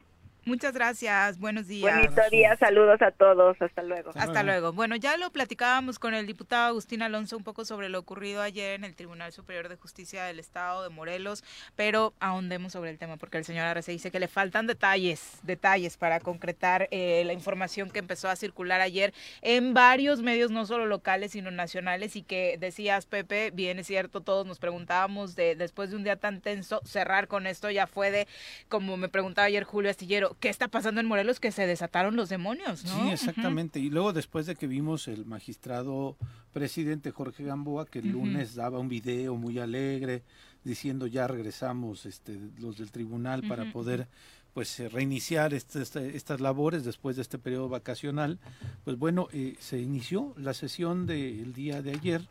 Muchas 0.50 0.74
gracias, 0.74 1.38
buenos 1.38 1.68
días. 1.68 1.94
Bonito 1.94 2.22
día, 2.28 2.56
saludos 2.56 3.00
a 3.02 3.12
todos, 3.12 3.56
hasta 3.62 3.84
luego. 3.84 4.10
Hasta 4.16 4.42
luego. 4.42 4.72
Bueno, 4.72 4.96
ya 4.96 5.16
lo 5.16 5.30
platicábamos 5.30 6.00
con 6.00 6.12
el 6.12 6.26
diputado 6.26 6.66
Agustín 6.66 7.02
Alonso 7.02 7.36
un 7.36 7.44
poco 7.44 7.64
sobre 7.64 7.88
lo 7.88 8.00
ocurrido 8.00 8.42
ayer 8.42 8.74
en 8.74 8.82
el 8.82 8.96
Tribunal 8.96 9.30
Superior 9.30 9.68
de 9.68 9.76
Justicia 9.76 10.24
del 10.24 10.40
Estado 10.40 10.82
de 10.82 10.88
Morelos, 10.88 11.44
pero 11.76 12.14
ahondemos 12.18 12.72
sobre 12.72 12.90
el 12.90 12.98
tema 12.98 13.16
porque 13.16 13.38
el 13.38 13.44
señor 13.44 13.64
Arce 13.66 13.92
dice 13.92 14.10
que 14.10 14.18
le 14.18 14.26
faltan 14.26 14.66
detalles, 14.66 15.38
detalles 15.44 15.96
para 15.96 16.18
concretar 16.18 16.88
eh, 16.90 17.22
la 17.24 17.32
información 17.32 17.88
que 17.88 18.00
empezó 18.00 18.28
a 18.28 18.34
circular 18.34 18.80
ayer 18.80 19.14
en 19.42 19.72
varios 19.72 20.20
medios, 20.20 20.50
no 20.50 20.66
solo 20.66 20.84
locales, 20.84 21.30
sino 21.30 21.52
nacionales, 21.52 22.16
y 22.16 22.22
que 22.24 22.56
decías, 22.58 23.06
Pepe, 23.06 23.52
bien 23.52 23.78
es 23.78 23.86
cierto, 23.86 24.20
todos 24.20 24.48
nos 24.48 24.58
preguntábamos 24.58 25.36
de 25.36 25.54
después 25.54 25.90
de 25.90 25.96
un 25.96 26.02
día 26.02 26.16
tan 26.16 26.40
tenso, 26.40 26.80
cerrar 26.84 27.28
con 27.28 27.46
esto 27.46 27.70
ya 27.70 27.86
fue 27.86 28.10
de, 28.10 28.26
como 28.68 28.96
me 28.96 29.08
preguntaba 29.08 29.46
ayer 29.46 29.62
Julio 29.62 29.92
Astillero, 29.92 30.36
¿qué 30.40 30.48
está 30.48 30.68
pasando 30.68 31.00
en 31.00 31.06
Morelos? 31.06 31.38
Que 31.38 31.52
se 31.52 31.66
desataron 31.66 32.16
los 32.16 32.28
demonios, 32.28 32.84
¿no? 32.84 33.02
Sí, 33.02 33.10
exactamente. 33.10 33.78
Y 33.78 33.90
luego 33.90 34.12
después 34.12 34.46
de 34.46 34.56
que 34.56 34.66
vimos 34.66 35.06
el 35.06 35.26
magistrado 35.26 36.16
presidente 36.52 37.12
Jorge 37.12 37.44
Gamboa, 37.44 37.86
que 37.86 38.00
el 38.00 38.10
lunes 38.10 38.54
daba 38.54 38.78
un 38.78 38.88
video 38.88 39.36
muy 39.36 39.58
alegre 39.58 40.22
diciendo 40.64 41.06
ya 41.06 41.26
regresamos 41.26 42.06
este, 42.06 42.38
los 42.58 42.78
del 42.78 42.90
tribunal 42.90 43.46
para 43.46 43.70
poder 43.72 44.08
pues 44.52 44.80
eh, 44.80 44.88
reiniciar 44.88 45.54
este, 45.54 45.82
este, 45.82 46.16
estas 46.16 46.40
labores 46.40 46.84
después 46.84 47.16
de 47.16 47.22
este 47.22 47.38
periodo 47.38 47.68
vacacional, 47.68 48.38
pues 48.84 48.98
bueno, 48.98 49.28
eh, 49.32 49.54
se 49.60 49.78
inició 49.78 50.34
la 50.36 50.54
sesión 50.54 51.06
del 51.06 51.52
día 51.52 51.82
de 51.82 51.92
ayer, 51.92 52.26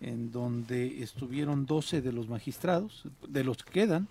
en 0.00 0.30
donde 0.30 1.02
estuvieron 1.02 1.66
12 1.66 2.00
de 2.00 2.12
los 2.12 2.28
magistrados, 2.28 3.04
de 3.28 3.44
los 3.44 3.58
que 3.58 3.72
quedan, 3.72 4.08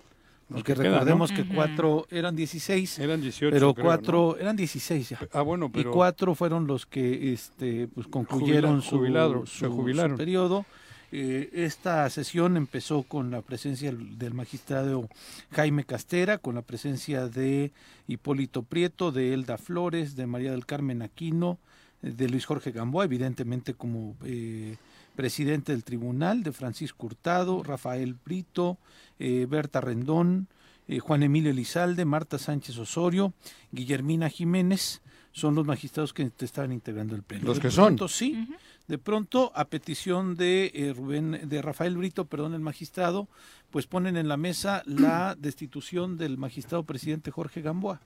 porque 0.51 0.73
recordemos 0.73 1.31
que 1.31 1.45
cuatro 1.45 2.07
eran 2.09 2.35
16, 2.35 2.99
eran 2.99 3.21
18, 3.21 3.53
pero 3.53 3.73
cuatro 3.73 4.37
eran 4.37 4.55
16 4.55 5.09
ya. 5.09 5.19
Ah, 5.31 5.41
bueno, 5.41 5.71
pero 5.71 5.89
y 5.89 5.93
cuatro 5.93 6.33
fueron 6.35 6.65
los 6.65 6.85
que 6.85 7.33
este 7.33 7.87
pues 7.87 8.07
concluyeron 8.07 8.81
su, 8.81 8.97
se 9.45 9.67
jubilaron. 9.67 10.17
periodo. 10.17 10.65
Eh, 11.11 11.49
esta 11.53 12.07
sesión 12.09 12.55
empezó 12.55 13.01
con 13.03 13.31
la 13.31 13.41
presencia 13.41 13.91
del 13.91 14.33
magistrado 14.33 15.09
Jaime 15.51 15.83
Castera, 15.83 16.37
con 16.37 16.55
la 16.55 16.61
presencia 16.61 17.27
de 17.27 17.71
Hipólito 18.07 18.61
Prieto, 18.63 19.11
de 19.11 19.33
Elda 19.33 19.57
Flores, 19.57 20.15
de 20.15 20.27
María 20.27 20.51
del 20.51 20.67
Carmen 20.67 21.01
Aquino, 21.01 21.57
de 22.01 22.29
Luis 22.29 22.45
Jorge 22.45 22.71
Gamboa, 22.71 23.05
evidentemente 23.05 23.73
como 23.73 24.15
eh, 24.23 24.77
presidente 25.15 25.71
del 25.71 25.83
tribunal, 25.83 26.43
de 26.43 26.51
Francisco 26.51 27.07
Hurtado, 27.07 27.63
Rafael 27.63 28.13
Brito, 28.13 28.77
eh, 29.19 29.45
Berta 29.49 29.81
Rendón, 29.81 30.47
eh, 30.87 30.99
Juan 30.99 31.23
Emilio 31.23 31.51
Elizalde, 31.51 32.05
Marta 32.05 32.39
Sánchez 32.39 32.77
Osorio, 32.77 33.33
Guillermina 33.71 34.29
Jiménez, 34.29 35.01
son 35.31 35.55
los 35.55 35.65
magistrados 35.65 36.13
que 36.13 36.29
te 36.29 36.45
estaban 36.45 36.71
integrando 36.71 37.15
el 37.15 37.23
pleno. 37.23 37.45
Los 37.45 37.59
que 37.59 37.69
son. 37.69 37.97
sí, 38.09 38.47
de 38.87 38.97
pronto, 38.97 39.51
a 39.55 39.65
petición 39.65 40.35
de 40.35 40.71
eh, 40.73 40.93
Rubén, 40.93 41.47
de 41.47 41.61
Rafael 41.61 41.95
Brito, 41.95 42.25
perdón, 42.25 42.55
el 42.55 42.61
magistrado, 42.61 43.27
pues 43.69 43.85
ponen 43.85 44.17
en 44.17 44.27
la 44.27 44.37
mesa 44.37 44.81
la 44.85 45.35
destitución 45.39 46.17
del 46.17 46.37
magistrado 46.37 46.83
presidente 46.83 47.29
Jorge 47.29 47.61
Gamboa. 47.61 48.01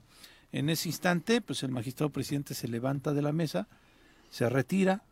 En 0.52 0.68
ese 0.68 0.88
instante, 0.88 1.40
pues 1.40 1.62
el 1.62 1.70
magistrado 1.70 2.10
presidente 2.10 2.54
se 2.54 2.68
levanta 2.68 3.14
de 3.14 3.22
la 3.22 3.32
mesa, 3.32 3.66
se 4.30 4.48
retira, 4.48 5.02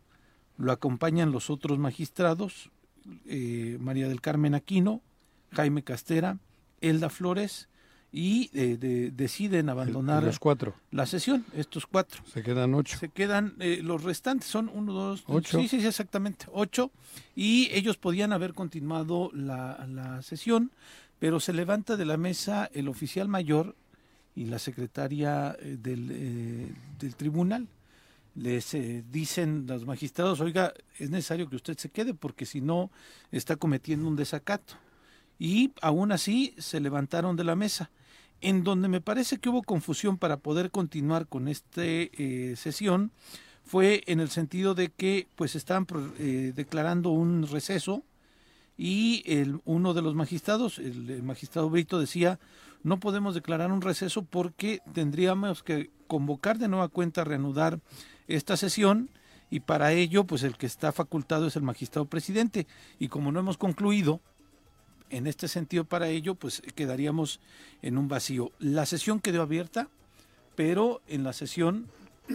lo 0.57 0.71
acompañan 0.71 1.31
los 1.31 1.49
otros 1.49 1.79
magistrados, 1.79 2.69
eh, 3.25 3.77
María 3.79 4.07
del 4.07 4.21
Carmen 4.21 4.55
Aquino, 4.55 5.01
Jaime 5.51 5.83
Castera, 5.83 6.37
Elda 6.81 7.09
Flores, 7.09 7.69
y 8.15 8.51
eh, 8.53 8.77
deciden 9.11 9.69
abandonar 9.69 10.23
los 10.23 10.37
cuatro. 10.37 10.75
la 10.91 11.07
sesión, 11.07 11.45
estos 11.55 11.87
cuatro. 11.87 12.21
Se 12.31 12.43
quedan 12.43 12.75
ocho. 12.75 12.99
Se 12.99 13.09
quedan, 13.09 13.55
eh, 13.59 13.79
los 13.81 14.03
restantes 14.03 14.47
son 14.47 14.69
uno, 14.71 14.93
dos, 14.93 15.23
ocho. 15.25 15.59
Sí, 15.59 15.67
sí, 15.67 15.83
exactamente, 15.83 16.45
ocho. 16.51 16.91
Y 17.35 17.69
ellos 17.71 17.97
podían 17.97 18.31
haber 18.31 18.53
continuado 18.53 19.31
la, 19.33 19.87
la 19.89 20.21
sesión, 20.21 20.69
pero 21.17 21.39
se 21.39 21.53
levanta 21.53 21.97
de 21.97 22.05
la 22.05 22.17
mesa 22.17 22.69
el 22.73 22.87
oficial 22.87 23.27
mayor 23.27 23.75
y 24.35 24.45
la 24.45 24.59
secretaria 24.59 25.57
del, 25.59 26.75
del 26.99 27.15
tribunal 27.15 27.67
les 28.35 28.73
eh, 28.73 29.03
dicen 29.09 29.65
los 29.67 29.85
magistrados, 29.85 30.39
oiga, 30.41 30.73
es 30.97 31.09
necesario 31.09 31.49
que 31.49 31.55
usted 31.55 31.77
se 31.77 31.89
quede 31.89 32.13
porque 32.13 32.45
si 32.45 32.61
no 32.61 32.91
está 33.31 33.55
cometiendo 33.55 34.07
un 34.07 34.15
desacato. 34.15 34.75
Y 35.39 35.71
aún 35.81 36.11
así 36.11 36.53
se 36.57 36.79
levantaron 36.79 37.35
de 37.35 37.43
la 37.43 37.55
mesa, 37.55 37.91
en 38.41 38.63
donde 38.63 38.87
me 38.87 39.01
parece 39.01 39.37
que 39.37 39.49
hubo 39.49 39.63
confusión 39.63 40.17
para 40.17 40.37
poder 40.37 40.71
continuar 40.71 41.27
con 41.27 41.47
esta 41.47 41.81
eh, 41.83 42.55
sesión, 42.57 43.11
fue 43.65 44.03
en 44.07 44.19
el 44.19 44.29
sentido 44.29 44.75
de 44.75 44.89
que 44.89 45.27
pues 45.35 45.55
estaban 45.55 45.87
eh, 46.19 46.51
declarando 46.55 47.11
un 47.11 47.47
receso 47.47 48.03
y 48.77 49.23
el, 49.25 49.61
uno 49.65 49.93
de 49.93 50.01
los 50.01 50.15
magistrados, 50.15 50.79
el 50.79 51.23
magistrado 51.23 51.69
Brito, 51.69 51.99
decía, 51.99 52.39
no 52.83 52.99
podemos 52.99 53.33
declarar 53.33 53.71
un 53.71 53.81
receso 53.81 54.23
porque 54.23 54.81
tendríamos 54.93 55.63
que 55.63 55.89
convocar 56.07 56.57
de 56.57 56.67
nueva 56.67 56.89
cuenta 56.89 57.21
a 57.21 57.23
reanudar 57.25 57.79
esta 58.27 58.57
sesión 58.57 59.09
y 59.49 59.59
para 59.59 59.93
ello 59.93 60.23
pues 60.23 60.43
el 60.43 60.57
que 60.57 60.65
está 60.65 60.91
facultado 60.91 61.47
es 61.47 61.55
el 61.55 61.63
magistrado 61.63 62.05
presidente 62.05 62.67
y 62.99 63.07
como 63.07 63.31
no 63.31 63.39
hemos 63.39 63.57
concluido 63.57 64.19
en 65.09 65.27
este 65.27 65.47
sentido 65.47 65.85
para 65.85 66.07
ello 66.09 66.35
pues 66.35 66.61
quedaríamos 66.75 67.39
en 67.81 67.97
un 67.97 68.07
vacío. 68.07 68.51
La 68.59 68.85
sesión 68.85 69.19
quedó 69.19 69.41
abierta, 69.41 69.89
pero 70.55 71.01
en 71.07 71.23
la 71.23 71.33
sesión 71.33 71.87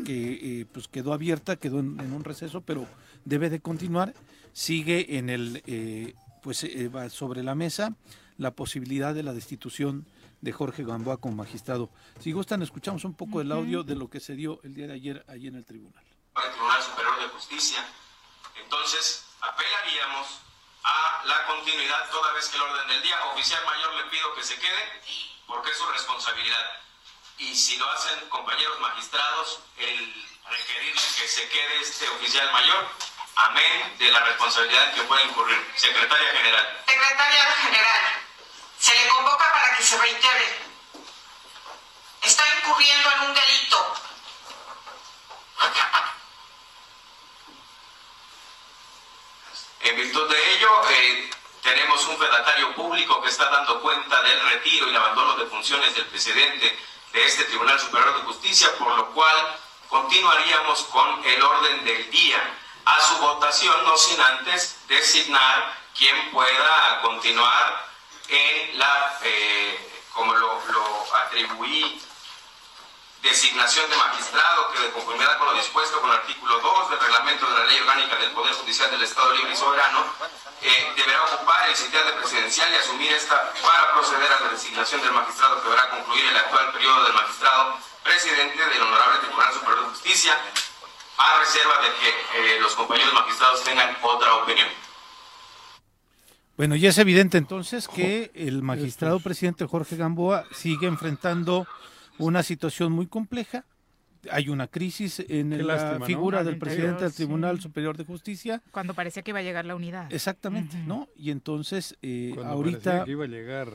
que 0.04 0.60
eh, 0.60 0.66
pues 0.70 0.86
quedó 0.86 1.12
abierta, 1.12 1.56
quedó 1.56 1.80
en, 1.80 2.12
un 2.12 2.24
receso, 2.24 2.60
pero 2.60 2.86
debe 3.24 3.50
de 3.50 3.60
continuar, 3.60 4.14
sigue 4.52 5.18
en 5.18 5.30
el 5.30 5.62
eh, 5.66 6.14
pues 6.42 6.62
eh, 6.64 6.90
sobre 7.10 7.42
la 7.42 7.54
mesa 7.54 7.96
la 8.36 8.52
posibilidad 8.52 9.14
de 9.14 9.24
la 9.24 9.34
destitución 9.34 10.06
de 10.40 10.52
Jorge 10.52 10.84
Gamboa 10.84 11.18
como 11.18 11.36
magistrado. 11.36 11.90
Si 12.20 12.32
gustan, 12.32 12.62
escuchamos 12.62 13.04
un 13.04 13.14
poco 13.14 13.40
el 13.40 13.50
audio 13.52 13.82
de 13.82 13.96
lo 13.96 14.08
que 14.08 14.20
se 14.20 14.34
dio 14.34 14.60
el 14.62 14.74
día 14.74 14.86
de 14.86 14.94
ayer 14.94 15.24
allí 15.28 15.48
en 15.48 15.56
el 15.56 15.64
tribunal. 15.64 16.04
El 16.36 16.52
Tribunal 16.52 16.82
Superior 16.82 17.20
de 17.20 17.28
Justicia. 17.28 17.84
Entonces, 18.62 19.24
apelaríamos 19.40 20.40
a 20.84 21.22
la 21.24 21.46
continuidad 21.46 22.10
toda 22.10 22.32
vez 22.32 22.48
que 22.48 22.56
el 22.56 22.62
orden 22.62 22.88
del 22.88 23.02
día 23.02 23.16
oficial 23.32 23.64
mayor 23.66 23.94
le 23.94 24.10
pido 24.10 24.34
que 24.34 24.42
se 24.42 24.54
quede 24.56 25.02
porque 25.46 25.70
es 25.70 25.76
su 25.76 25.86
responsabilidad. 25.86 26.64
Y 27.38 27.54
si 27.54 27.76
lo 27.76 27.88
hacen 27.90 28.28
compañeros 28.28 28.78
magistrados, 28.80 29.60
el 29.76 30.14
requerirle 30.50 31.00
que 31.00 31.28
se 31.28 31.48
quede 31.48 31.80
este 31.80 32.08
oficial 32.08 32.50
mayor, 32.52 32.88
amén 33.36 33.96
de 33.98 34.10
la 34.10 34.24
responsabilidad 34.24 34.94
que 34.94 35.02
puede 35.02 35.24
incurrir. 35.24 35.58
Secretaria 35.76 36.28
General. 36.30 36.82
Secretaria 36.86 37.44
General. 37.62 38.27
Se 38.78 38.94
le 38.94 39.08
convoca 39.08 39.52
para 39.52 39.76
que 39.76 39.82
se 39.82 39.98
reintegre. 39.98 40.56
Está 42.22 42.44
incurriendo 42.58 43.10
en 43.10 43.20
un 43.22 43.34
delito. 43.34 43.94
En 49.80 49.96
virtud 49.96 50.28
de 50.28 50.52
ello, 50.52 50.90
eh, 50.90 51.30
tenemos 51.62 52.04
un 52.06 52.18
fedatario 52.18 52.74
público 52.74 53.22
que 53.22 53.28
está 53.28 53.48
dando 53.50 53.80
cuenta 53.80 54.22
del 54.22 54.40
retiro 54.50 54.86
y 54.86 54.90
el 54.90 54.96
abandono 54.96 55.36
de 55.36 55.46
funciones 55.46 55.94
del 55.94 56.06
presidente 56.06 56.78
de 57.12 57.24
este 57.24 57.44
Tribunal 57.44 57.80
Superior 57.80 58.14
de 58.16 58.26
Justicia, 58.26 58.76
por 58.78 58.94
lo 58.94 59.10
cual 59.12 59.58
continuaríamos 59.88 60.82
con 60.84 61.24
el 61.24 61.42
orden 61.42 61.84
del 61.84 62.10
día 62.10 62.54
a 62.84 63.00
su 63.00 63.18
votación, 63.18 63.82
no 63.84 63.96
sin 63.96 64.20
antes 64.20 64.86
designar 64.88 65.74
quien 65.96 66.30
pueda 66.30 67.00
continuar 67.02 67.87
en 68.28 68.78
la, 68.78 69.18
eh, 69.22 70.02
como 70.12 70.34
lo, 70.34 70.62
lo 70.68 71.14
atribuí, 71.16 72.02
designación 73.22 73.90
de 73.90 73.96
magistrado 73.96 74.72
que 74.72 74.80
de 74.80 74.90
conformidad 74.92 75.38
con 75.38 75.48
lo 75.48 75.54
dispuesto 75.54 76.00
con 76.00 76.10
el 76.10 76.16
artículo 76.16 76.58
2 76.60 76.90
del 76.90 77.00
reglamento 77.00 77.46
de 77.46 77.58
la 77.58 77.64
Ley 77.66 77.80
Orgánica 77.80 78.16
del 78.16 78.30
Poder 78.32 78.54
Judicial 78.54 78.90
del 78.90 79.02
Estado 79.02 79.32
Libre 79.32 79.52
y 79.52 79.56
Soberano, 79.56 80.04
eh, 80.62 80.92
deberá 80.96 81.24
ocupar 81.24 81.68
el 81.68 81.76
sitial 81.76 82.14
presidencial 82.14 82.72
y 82.72 82.76
asumir 82.76 83.12
esta 83.12 83.52
para 83.62 83.92
proceder 83.92 84.32
a 84.32 84.40
la 84.40 84.48
designación 84.50 85.00
del 85.02 85.12
magistrado 85.12 85.62
que 85.62 85.68
deberá 85.68 85.90
concluir 85.90 86.24
el 86.26 86.36
actual 86.36 86.72
periodo 86.72 87.04
del 87.04 87.12
magistrado 87.12 87.78
presidente 88.02 88.64
del 88.64 88.82
Honorable 88.82 89.18
Tribunal 89.18 89.52
Superior 89.52 89.84
de 89.84 89.90
Justicia, 89.90 90.38
a 91.18 91.38
reserva 91.38 91.78
de 91.78 91.94
que 91.94 92.08
eh, 92.34 92.60
los 92.60 92.74
compañeros 92.74 93.12
magistrados 93.12 93.64
tengan 93.64 93.96
otra 94.02 94.34
opinión. 94.36 94.68
Bueno, 96.58 96.74
y 96.74 96.84
es 96.86 96.98
evidente 96.98 97.38
entonces 97.38 97.86
que 97.86 98.32
el 98.34 98.64
magistrado 98.64 99.20
presidente 99.20 99.64
Jorge 99.64 99.96
Gamboa 99.96 100.44
sigue 100.52 100.88
enfrentando 100.88 101.68
una 102.18 102.42
situación 102.42 102.92
muy 102.92 103.06
compleja. 103.06 103.64
Hay 104.32 104.48
una 104.48 104.66
crisis 104.66 105.20
en 105.28 105.50
Qué 105.50 105.58
la 105.58 105.74
lástima, 105.76 105.98
¿no? 106.00 106.04
figura 106.04 106.42
del 106.42 106.58
presidente 106.58 107.04
del 107.04 107.12
sí. 107.12 107.18
Tribunal 107.18 107.60
Superior 107.60 107.96
de 107.96 108.04
Justicia. 108.04 108.60
Cuando 108.72 108.92
parecía 108.92 109.22
que 109.22 109.30
iba 109.30 109.38
a 109.38 109.42
llegar 109.42 109.66
la 109.66 109.76
unidad. 109.76 110.12
Exactamente, 110.12 110.76
¿no? 110.78 111.06
Y 111.16 111.30
entonces 111.30 111.96
eh, 112.02 112.32
Cuando 112.34 112.54
ahorita 112.54 112.80
parecía 112.82 113.04
que 113.04 113.10
iba 113.12 113.24
a 113.24 113.28
llegar. 113.28 113.68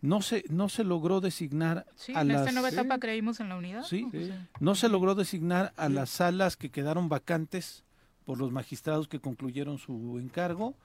no 0.00 0.22
se 0.22 0.44
no 0.48 0.68
se 0.68 0.84
logró 0.84 1.20
designar 1.20 1.86
Sí, 1.96 2.12
a 2.14 2.20
en 2.20 2.30
esta 2.30 2.52
nueva 2.52 2.68
etapa 2.68 3.00
creímos 3.00 3.40
en 3.40 3.48
la 3.48 3.56
unidad. 3.56 3.82
Sí. 3.82 4.06
Pues, 4.12 4.28
sí. 4.28 4.32
no 4.60 4.76
se 4.76 4.88
logró 4.88 5.16
designar 5.16 5.72
a 5.76 5.88
las 5.88 6.08
salas 6.10 6.56
que 6.56 6.70
quedaron 6.70 7.08
vacantes 7.08 7.82
por 8.24 8.38
los 8.38 8.52
magistrados 8.52 9.08
que 9.08 9.18
concluyeron 9.18 9.78
su 9.78 10.20
encargo 10.20 10.76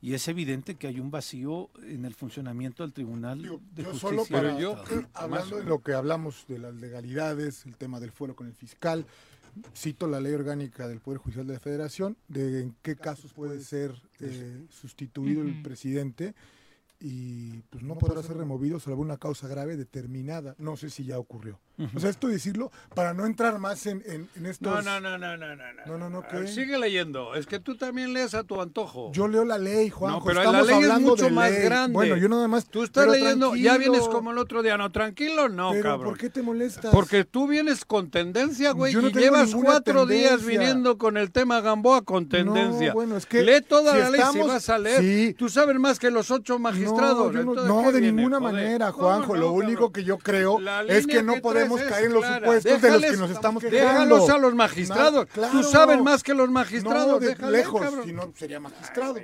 y 0.00 0.14
es 0.14 0.28
evidente 0.28 0.74
que 0.74 0.86
hay 0.86 1.00
un 1.00 1.10
vacío 1.10 1.70
en 1.82 2.04
el 2.04 2.14
funcionamiento 2.14 2.82
del 2.82 2.92
Tribunal 2.92 3.42
de 3.42 3.48
Yo 3.48 3.58
Justicia. 3.58 3.94
solo 3.94 4.24
para, 4.26 4.52
Estado. 4.52 5.08
hablando 5.14 5.56
de 5.56 5.64
lo 5.64 5.82
que 5.82 5.94
hablamos 5.94 6.44
de 6.48 6.58
las 6.58 6.74
legalidades, 6.74 7.64
el 7.66 7.76
tema 7.76 7.98
del 7.98 8.12
fuero 8.12 8.36
con 8.36 8.46
el 8.46 8.54
fiscal, 8.54 9.06
cito 9.74 10.06
la 10.06 10.20
ley 10.20 10.34
orgánica 10.34 10.86
del 10.86 11.00
Poder 11.00 11.18
Judicial 11.18 11.46
de 11.46 11.54
la 11.54 11.60
Federación, 11.60 12.16
de 12.28 12.62
en 12.62 12.76
qué 12.82 12.96
casos 12.96 13.32
puede 13.32 13.60
ser 13.60 13.94
eh, 14.20 14.66
sustituido 14.70 15.42
el 15.42 15.62
presidente 15.62 16.34
y 17.00 17.58
pues 17.70 17.82
no 17.82 17.96
podrá 17.96 18.22
ser 18.22 18.36
removido 18.36 18.80
salvo 18.80 19.02
una 19.02 19.18
causa 19.18 19.48
grave 19.48 19.76
determinada. 19.76 20.54
No 20.58 20.76
sé 20.76 20.90
si 20.90 21.04
ya 21.04 21.18
ocurrió. 21.18 21.58
O 21.94 22.00
sea, 22.00 22.10
esto 22.10 22.28
decirlo 22.28 22.70
para 22.94 23.12
no 23.12 23.26
entrar 23.26 23.58
más 23.58 23.86
en, 23.86 24.02
en, 24.06 24.28
en 24.34 24.46
estos... 24.46 24.72
No, 24.84 25.00
no, 25.00 25.00
no, 25.00 25.18
no, 25.18 25.36
no, 25.36 25.56
no. 25.56 25.98
No, 25.98 25.98
no, 25.98 26.10
no. 26.10 26.46
Sigue 26.46 26.78
leyendo. 26.78 27.34
Es 27.34 27.46
que 27.46 27.60
tú 27.60 27.76
también 27.76 28.12
lees 28.12 28.34
a 28.34 28.44
tu 28.44 28.60
antojo. 28.60 29.12
Yo 29.12 29.28
leo 29.28 29.44
la 29.44 29.58
ley, 29.58 29.90
Juanjo. 29.90 30.20
No, 30.20 30.24
pero 30.24 30.40
estamos 30.40 30.66
la 30.66 30.78
ley 30.80 30.90
es 30.90 31.00
mucho 31.00 31.30
más 31.30 31.50
ley. 31.50 31.62
grande. 31.62 31.92
Bueno, 31.92 32.16
yo 32.16 32.28
nada 32.28 32.48
más... 32.48 32.66
Tú 32.66 32.82
estás 32.82 33.06
leyendo, 33.06 33.54
ya 33.56 33.72
tranquilo. 33.74 33.92
vienes 33.92 34.08
como 34.08 34.30
el 34.30 34.38
otro 34.38 34.62
día, 34.62 34.76
no, 34.76 34.90
tranquilo, 34.90 35.48
no, 35.48 35.70
Pero, 35.72 35.82
cabrón. 35.82 36.08
¿por 36.10 36.18
qué 36.18 36.30
te 36.30 36.42
molestas? 36.42 36.90
Porque 36.92 37.24
tú 37.24 37.46
vienes 37.46 37.84
con 37.84 38.10
tendencia, 38.10 38.72
güey, 38.72 38.92
Yo 38.92 39.02
no 39.02 39.08
y 39.08 39.12
llevas 39.12 39.54
cuatro 39.54 40.06
días 40.06 40.44
viniendo 40.44 40.96
con 40.98 41.16
el 41.16 41.30
tema 41.30 41.60
Gamboa 41.60 42.02
con 42.02 42.28
tendencia. 42.28 42.88
No, 42.88 42.94
bueno, 42.94 43.16
es 43.16 43.26
que 43.26 43.42
Lee 43.42 43.60
toda 43.60 43.92
si 43.92 43.98
la 43.98 44.10
ley 44.10 44.20
si 44.32 44.38
vas 44.40 44.68
a 44.70 44.78
leer. 44.78 45.00
Sí. 45.00 45.34
Tú 45.38 45.48
sabes 45.48 45.78
más 45.78 45.98
que 45.98 46.10
los 46.10 46.30
ocho 46.30 46.58
magistrados. 46.58 47.32
No, 47.32 47.38
yo 47.38 47.44
no, 47.44 47.52
entonces, 47.52 47.68
no, 47.68 47.82
¿qué 47.82 47.92
de 47.92 48.00
viene? 48.00 48.16
ninguna 48.16 48.38
Joder. 48.38 48.52
manera, 48.54 48.92
Juanjo. 48.92 49.36
lo 49.36 49.52
único 49.52 49.92
que 49.92 50.04
yo 50.04 50.18
creo 50.18 50.58
es 50.88 51.06
que 51.06 51.22
no 51.22 51.34
que 51.34 51.40
podemos 51.68 51.80
es 51.82 51.88
caer 51.88 52.04
en 52.06 52.12
los 52.12 52.22
clara. 52.24 52.38
supuestos 52.38 52.82
de 52.82 52.90
los 52.90 53.02
que 53.02 53.16
nos 53.16 53.30
estamos 53.30 53.62
Déjalos 53.62 54.20
quejando. 54.20 54.34
a 54.34 54.38
los 54.38 54.54
magistrados. 54.54 55.26
Claro. 55.26 55.52
Tú 55.52 55.62
sabes 55.64 56.00
más 56.02 56.22
que 56.22 56.34
los 56.34 56.46
No, 56.48 56.52
magistrados. 56.52 57.20
de 57.20 57.28
déjale, 57.28 57.58
lejos, 57.58 57.82
si 58.04 58.12
no 58.12 58.32
sería 58.36 58.60
magistrado. 58.60 59.16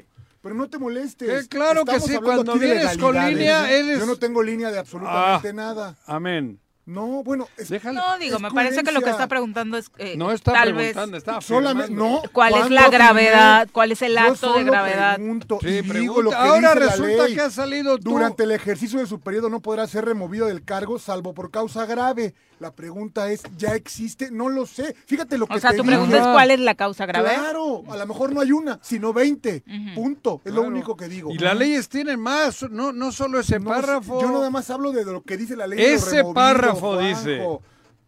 Pero 0.43 0.55
no 0.57 0.69
te 0.69 0.77
molestes. 0.79 1.43
Que 1.43 1.49
claro 1.49 1.85
que 1.85 1.93
Estamos 1.93 2.09
sí, 2.11 2.17
hablando 2.17 2.45
cuando 2.53 2.55
vienes 2.67 2.99
con 2.99 3.15
línea, 3.15 3.71
eres- 3.71 4.01
Yo 4.01 4.07
no 4.07 4.17
tengo 4.17 4.43
línea 4.43 4.71
de 4.73 4.79
absolutamente 4.81 5.51
Ah. 5.51 5.53
nada. 5.53 5.97
Amén. 6.07 6.59
No, 6.85 7.23
bueno, 7.23 7.47
es, 7.57 7.71
No, 7.85 8.19
digo, 8.19 8.37
es 8.37 8.43
me 8.43 8.51
parece 8.51 8.83
que 8.83 8.91
lo 8.91 9.01
que 9.03 9.11
está 9.11 9.29
preguntando 9.29 9.79
es 9.79 9.89
eh, 9.99 10.17
No 10.17 10.33
está 10.33 10.53
tal 10.53 10.75
preguntando, 10.75 11.13
vez 11.13 11.19
está 11.23 11.41
Solamente, 11.41 11.93
no. 11.93 12.23
cuál 12.33 12.55
es 12.55 12.59
¿cuándo 12.61 12.75
la 12.75 12.89
gravedad, 12.89 13.69
cuál 13.71 13.93
es 13.93 14.03
el 14.03 14.19
acto 14.19 14.55
de 14.55 14.65
gravedad. 14.65 15.15
pregunto 15.15 15.59
Sí, 15.63 15.69
y 15.69 15.73
digo 15.83 15.93
pregunta. 15.93 16.23
lo 16.23 16.31
que 16.31 16.37
Ahora 16.37 16.55
dice 16.57 16.81
la 16.81 16.91
resulta 16.91 17.25
ley. 17.27 17.35
que 17.37 17.41
has 17.41 17.53
salido 17.55 17.99
tú. 17.99 18.11
Durante 18.11 18.43
el 18.43 18.51
ejercicio 18.51 18.99
de 18.99 19.07
su 19.07 19.21
periodo 19.21 19.49
no 19.49 19.61
podrá 19.61 19.87
ser 19.87 20.05
removido 20.07 20.47
del 20.47 20.65
cargo 20.65 20.99
salvo 20.99 21.35
por 21.35 21.53
causa 21.53 21.87
grave. 21.87 22.35
La 22.63 22.73
pregunta 22.73 23.29
es, 23.33 23.43
¿ya 23.59 23.75
existe? 23.75 24.31
No 24.31 24.49
lo 24.49 24.67
sé. 24.67 24.95
Fíjate 25.07 25.37
lo 25.37 25.49
que 25.49 25.55
O 25.55 25.59
sea, 25.59 25.71
te 25.73 25.79
tu 25.79 25.83
digo. 25.83 25.95
pregunta 25.97 26.17
es 26.19 26.23
cuál 26.23 26.51
es 26.53 26.61
la 26.61 26.77
causa 26.77 27.07
grave. 27.07 27.29
Claro, 27.35 27.83
a 27.91 27.97
lo 27.97 28.07
mejor 28.07 28.33
no 28.33 28.41
hay 28.41 28.53
una, 28.53 28.79
sino 28.83 29.13
20. 29.13 29.65
Punto. 29.97 30.41
Es 30.45 30.55
lo 30.55 30.63
único 30.63 30.97
que 30.97 31.09
digo. 31.09 31.33
Y 31.33 31.39
las 31.39 31.57
leyes 31.57 31.89
tienen 31.89 32.21
más, 32.21 32.63
no, 32.71 32.93
no 32.93 33.11
solo 33.11 33.41
ese 33.41 33.59
No, 33.59 33.71
párrafo. 33.71 34.21
Yo 34.21 34.31
nada 34.31 34.49
más 34.49 34.71
hablo 34.71 34.93
de 34.93 35.05
lo 35.05 35.23
que 35.23 35.37
dice 35.37 35.57
la 35.57 35.67
ley. 35.67 35.81
Ese 35.83 36.19
removido, 36.19 36.35
párrafo 36.35 36.95
Juanjo. 36.95 37.01
dice. 37.01 37.49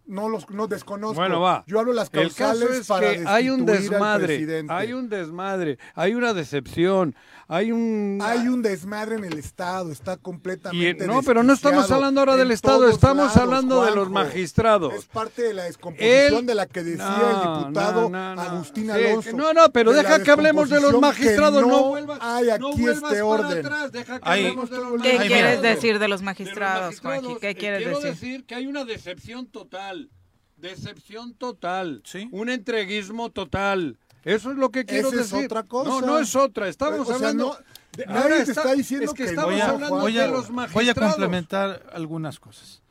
No 0.07 0.29
los 0.29 0.49
no 0.51 0.67
desconozco. 0.67 1.17
Bueno, 1.17 1.41
va. 1.41 1.65
Yo 1.67 1.81
hablo 1.81 1.95
las 1.95 2.09
El 2.13 2.29
causales 2.29 2.61
caso 2.69 2.73
es 2.81 2.87
para 2.87 3.13
que 3.15 3.25
hay 3.27 3.49
un 3.49 3.65
desmadre, 3.65 4.27
presidente. 4.27 4.71
hay 4.73 4.93
un 4.93 5.09
desmadre, 5.09 5.79
hay 5.95 6.15
una 6.15 6.35
decepción, 6.35 7.17
hay 7.49 7.73
un... 7.73 8.19
Hay 8.23 8.49
un 8.49 8.63
desmadre 8.63 9.17
en 9.17 9.25
el 9.25 9.39
Estado, 9.39 9.93
está 9.93 10.15
y- 10.15 10.19
completamente 10.19 11.07
no, 11.07 11.23
pero 11.23 11.43
no 11.43 11.53
estamos 11.53 11.91
hablando 11.91 12.21
ahora 12.21 12.37
del 12.37 12.51
Estado, 12.51 12.89
estamos 12.89 13.27
lados, 13.27 13.37
hablando 13.37 13.85
de 13.85 13.91
los 13.95 14.09
magistrados. 14.11 14.95
Es 14.95 15.05
parte 15.07 15.43
de 15.43 15.55
la 15.55 15.65
descomposición 15.65 16.47
de 16.47 16.55
la 16.55 16.67
que 16.67 16.83
decía 16.83 17.05
No, 17.09 17.31
el 17.31 17.59
diputado 17.61 18.03
no, 18.03 18.09
no, 18.11 18.35
no. 18.35 18.41
Agustín 18.43 18.85
Sí, 18.85 18.91
Alonso. 18.91 19.37
no, 19.37 19.53
no, 19.53 19.71
pero 19.73 19.93
de 19.93 20.03
deja 20.03 20.23
que 20.23 20.31
hablemos 20.31 20.71
de 20.71 20.81
los 20.81 20.99
magistrados, 21.01 21.61
no, 21.63 21.69
no 21.69 21.89
vuelvas, 21.89 22.19
hay 22.23 22.51
aquí 22.51 22.61
no 22.61 22.73
vuelvas 22.73 23.13
este 23.13 23.23
para 23.23 23.25
orden. 23.25 23.67
atrás, 23.67 23.93
deja 23.93 24.21
que 24.21 24.29
hablemos 24.29 24.71
de 24.71 24.79
los 24.79 25.03
¿Qué 25.03 25.17
quieres 25.27 25.63
decir 25.63 25.99
de 25.99 26.09
los 26.09 26.15
De 26.15 26.19
los 26.19 26.23
magistrados, 26.23 27.01
Juanji? 27.01 27.29
magistrados, 27.29 27.39
¿Qué 27.41 27.51
eh, 27.51 27.55
quieres 27.57 27.83
quiero 27.83 28.01
decir? 28.01 28.45
que 28.47 28.55
hay 28.55 28.67
una 28.67 28.85
decepción 28.85 29.47
total, 29.47 30.11
decepción 30.57 31.35
total, 31.35 32.03
Sí. 32.05 32.29
un 32.33 32.49
entreguismo 32.49 33.31
total. 33.31 33.99
Eso 34.25 34.51
es 34.53 34.57
lo 34.57 34.71
que 34.71 34.85
quiero 34.85 35.09
Esa 35.09 35.21
es 35.21 35.31
decir. 35.31 35.47
otra 35.47 35.63
cosa. 35.65 35.89
No, 35.91 36.01
no 36.01 36.19
es 36.19 36.35
otra. 36.35 36.69
Estamos 36.69 37.01
O 37.01 37.05
sea, 37.05 37.15
hablando. 37.17 37.47
no- 37.59 37.75
de- 37.97 38.07
nadie 38.07 38.23
ahora 38.23 38.45
te 38.45 38.51
está 38.53 38.73
diciendo 38.75 39.07
es 39.07 39.13
que, 39.15 39.25
que 39.25 39.31
estamos 39.31 39.53
voy 39.53 39.61
a, 39.61 39.69
hablando 39.69 39.99
voy 39.99 40.13
de 40.15 40.23
a- 40.23 40.27
los 40.29 40.49
voy 40.49 40.65
a 40.65 40.69
magistrados. 40.69 41.15
complementar 41.15 41.87
algunas 41.93 42.41
cosas. 42.41 42.83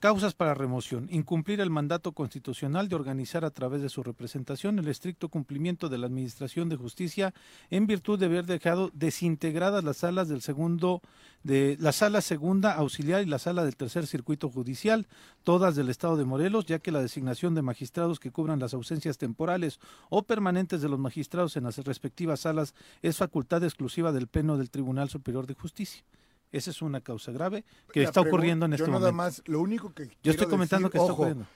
Causas 0.00 0.32
para 0.32 0.54
remoción. 0.54 1.08
Incumplir 1.10 1.60
el 1.60 1.68
mandato 1.68 2.12
constitucional 2.12 2.88
de 2.88 2.94
organizar 2.94 3.44
a 3.44 3.50
través 3.50 3.82
de 3.82 3.90
su 3.90 4.02
representación 4.02 4.78
el 4.78 4.88
estricto 4.88 5.28
cumplimiento 5.28 5.90
de 5.90 5.98
la 5.98 6.06
Administración 6.06 6.70
de 6.70 6.76
Justicia 6.76 7.34
en 7.68 7.86
virtud 7.86 8.18
de 8.18 8.24
haber 8.24 8.46
dejado 8.46 8.90
desintegradas 8.94 9.84
las 9.84 9.98
salas 9.98 10.26
del 10.26 10.40
segundo 10.40 11.02
de 11.42 11.76
la 11.78 11.92
sala 11.92 12.22
segunda 12.22 12.72
auxiliar 12.72 13.22
y 13.22 13.26
la 13.26 13.38
sala 13.38 13.62
del 13.62 13.76
tercer 13.76 14.06
circuito 14.06 14.48
judicial, 14.48 15.06
todas 15.44 15.76
del 15.76 15.90
estado 15.90 16.16
de 16.16 16.24
Morelos, 16.24 16.64
ya 16.64 16.78
que 16.78 16.92
la 16.92 17.02
designación 17.02 17.54
de 17.54 17.60
magistrados 17.60 18.18
que 18.18 18.30
cubran 18.30 18.58
las 18.58 18.72
ausencias 18.72 19.18
temporales 19.18 19.80
o 20.08 20.22
permanentes 20.22 20.80
de 20.80 20.88
los 20.88 20.98
magistrados 20.98 21.58
en 21.58 21.64
las 21.64 21.76
respectivas 21.76 22.40
salas 22.40 22.74
es 23.02 23.18
facultad 23.18 23.62
exclusiva 23.64 24.12
del 24.12 24.28
Pleno 24.28 24.56
del 24.56 24.70
Tribunal 24.70 25.10
Superior 25.10 25.46
de 25.46 25.52
Justicia. 25.52 26.02
Esa 26.52 26.70
es 26.70 26.82
una 26.82 27.00
causa 27.00 27.30
grave 27.32 27.64
que 27.92 28.00
La 28.00 28.06
está 28.06 28.20
ocurriendo 28.20 28.66
en 28.66 28.72
este 28.72 28.86
yo 28.86 28.92
nada 28.92 29.12
momento. 29.12 29.16
más, 29.16 29.42
lo 29.46 29.60
único 29.60 29.92
que 29.94 30.10
Yo 30.22 30.32
estoy 30.32 30.48
comentando 30.48 30.88
decir, 30.88 30.92
que 30.92 30.98
está 30.98 31.12
ojo, 31.12 31.22
ocurriendo. 31.22 31.46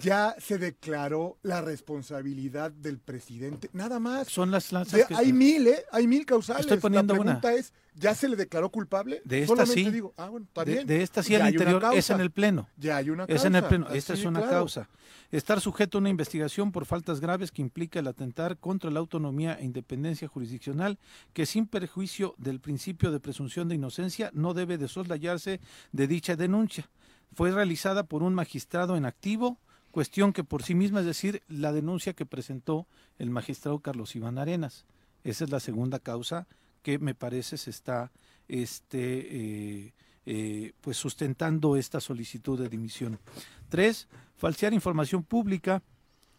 Ya 0.00 0.36
se 0.38 0.58
declaró 0.58 1.38
la 1.42 1.60
responsabilidad 1.60 2.70
del 2.70 2.98
presidente. 2.98 3.68
Nada 3.72 3.98
más. 3.98 4.28
Son 4.28 4.50
las 4.50 4.70
lanzas 4.72 5.00
De- 5.00 5.06
que- 5.06 5.14
hay 5.14 5.32
mil, 5.32 5.66
¿eh? 5.66 5.84
Hay 5.90 6.06
mil 6.06 6.24
causales. 6.24 6.60
Estoy 6.62 6.78
poniendo 6.78 7.14
la 7.14 7.20
una. 7.20 7.40
pregunta 7.40 7.58
es, 7.58 7.72
¿ya 7.94 8.14
se 8.14 8.28
le 8.28 8.36
declaró 8.36 8.70
culpable? 8.70 9.22
De 9.24 9.40
esta 9.42 9.54
Solamente 9.56 9.84
sí. 9.84 9.90
digo, 9.90 10.14
ah, 10.16 10.28
bueno, 10.28 10.46
está 10.46 10.64
de, 10.64 10.72
bien. 10.72 10.86
de 10.86 11.02
esta 11.02 11.22
sí 11.22 11.34
al 11.34 11.40
una 11.42 11.50
interior 11.50 11.76
es 11.76 11.90
causa. 11.90 12.14
en 12.14 12.20
el 12.20 12.30
pleno. 12.30 12.68
Ya 12.76 12.96
hay 12.96 13.10
una 13.10 13.24
Es 13.24 13.44
en 13.44 13.54
el 13.56 13.62
causa, 13.62 13.68
pleno. 13.68 13.88
Esta 13.90 14.12
así 14.12 14.22
es 14.22 14.26
una 14.28 14.40
claro. 14.40 14.56
causa. 14.56 14.88
Estar 15.32 15.60
sujeto 15.60 15.98
a 15.98 16.00
una 16.00 16.10
investigación 16.10 16.70
por 16.72 16.84
faltas 16.86 17.18
graves 17.20 17.50
que 17.50 17.62
implica 17.62 17.98
el 17.98 18.06
atentar 18.06 18.58
contra 18.58 18.90
la 18.90 19.00
autonomía 19.00 19.54
e 19.58 19.64
independencia 19.64 20.28
jurisdiccional, 20.28 20.98
que 21.32 21.44
sin 21.46 21.66
perjuicio 21.66 22.34
del 22.38 22.60
principio 22.60 23.10
de 23.10 23.18
presunción 23.18 23.68
de 23.68 23.74
inocencia 23.74 24.30
no 24.32 24.54
debe 24.54 24.78
de 24.78 24.88
soslayarse 24.88 25.60
de 25.90 26.06
dicha 26.06 26.36
denuncia. 26.36 26.88
Fue 27.34 27.50
realizada 27.50 28.04
por 28.04 28.22
un 28.22 28.34
magistrado 28.34 28.96
en 28.96 29.06
activo, 29.06 29.58
cuestión 29.92 30.32
que 30.32 30.42
por 30.42 30.64
sí 30.64 30.74
misma 30.74 31.00
es 31.00 31.06
decir, 31.06 31.42
la 31.48 31.72
denuncia 31.72 32.14
que 32.14 32.26
presentó 32.26 32.88
el 33.18 33.30
magistrado 33.30 33.78
Carlos 33.78 34.16
Iván 34.16 34.38
Arenas. 34.38 34.84
Esa 35.22 35.44
es 35.44 35.50
la 35.50 35.60
segunda 35.60 36.00
causa 36.00 36.48
que 36.82 36.98
me 36.98 37.14
parece 37.14 37.56
se 37.56 37.70
está 37.70 38.10
este, 38.48 39.86
eh, 39.86 39.92
eh, 40.26 40.72
pues 40.80 40.96
sustentando 40.96 41.76
esta 41.76 42.00
solicitud 42.00 42.58
de 42.58 42.68
dimisión. 42.68 43.20
Tres, 43.68 44.08
falsear 44.36 44.74
información 44.74 45.22
pública 45.22 45.82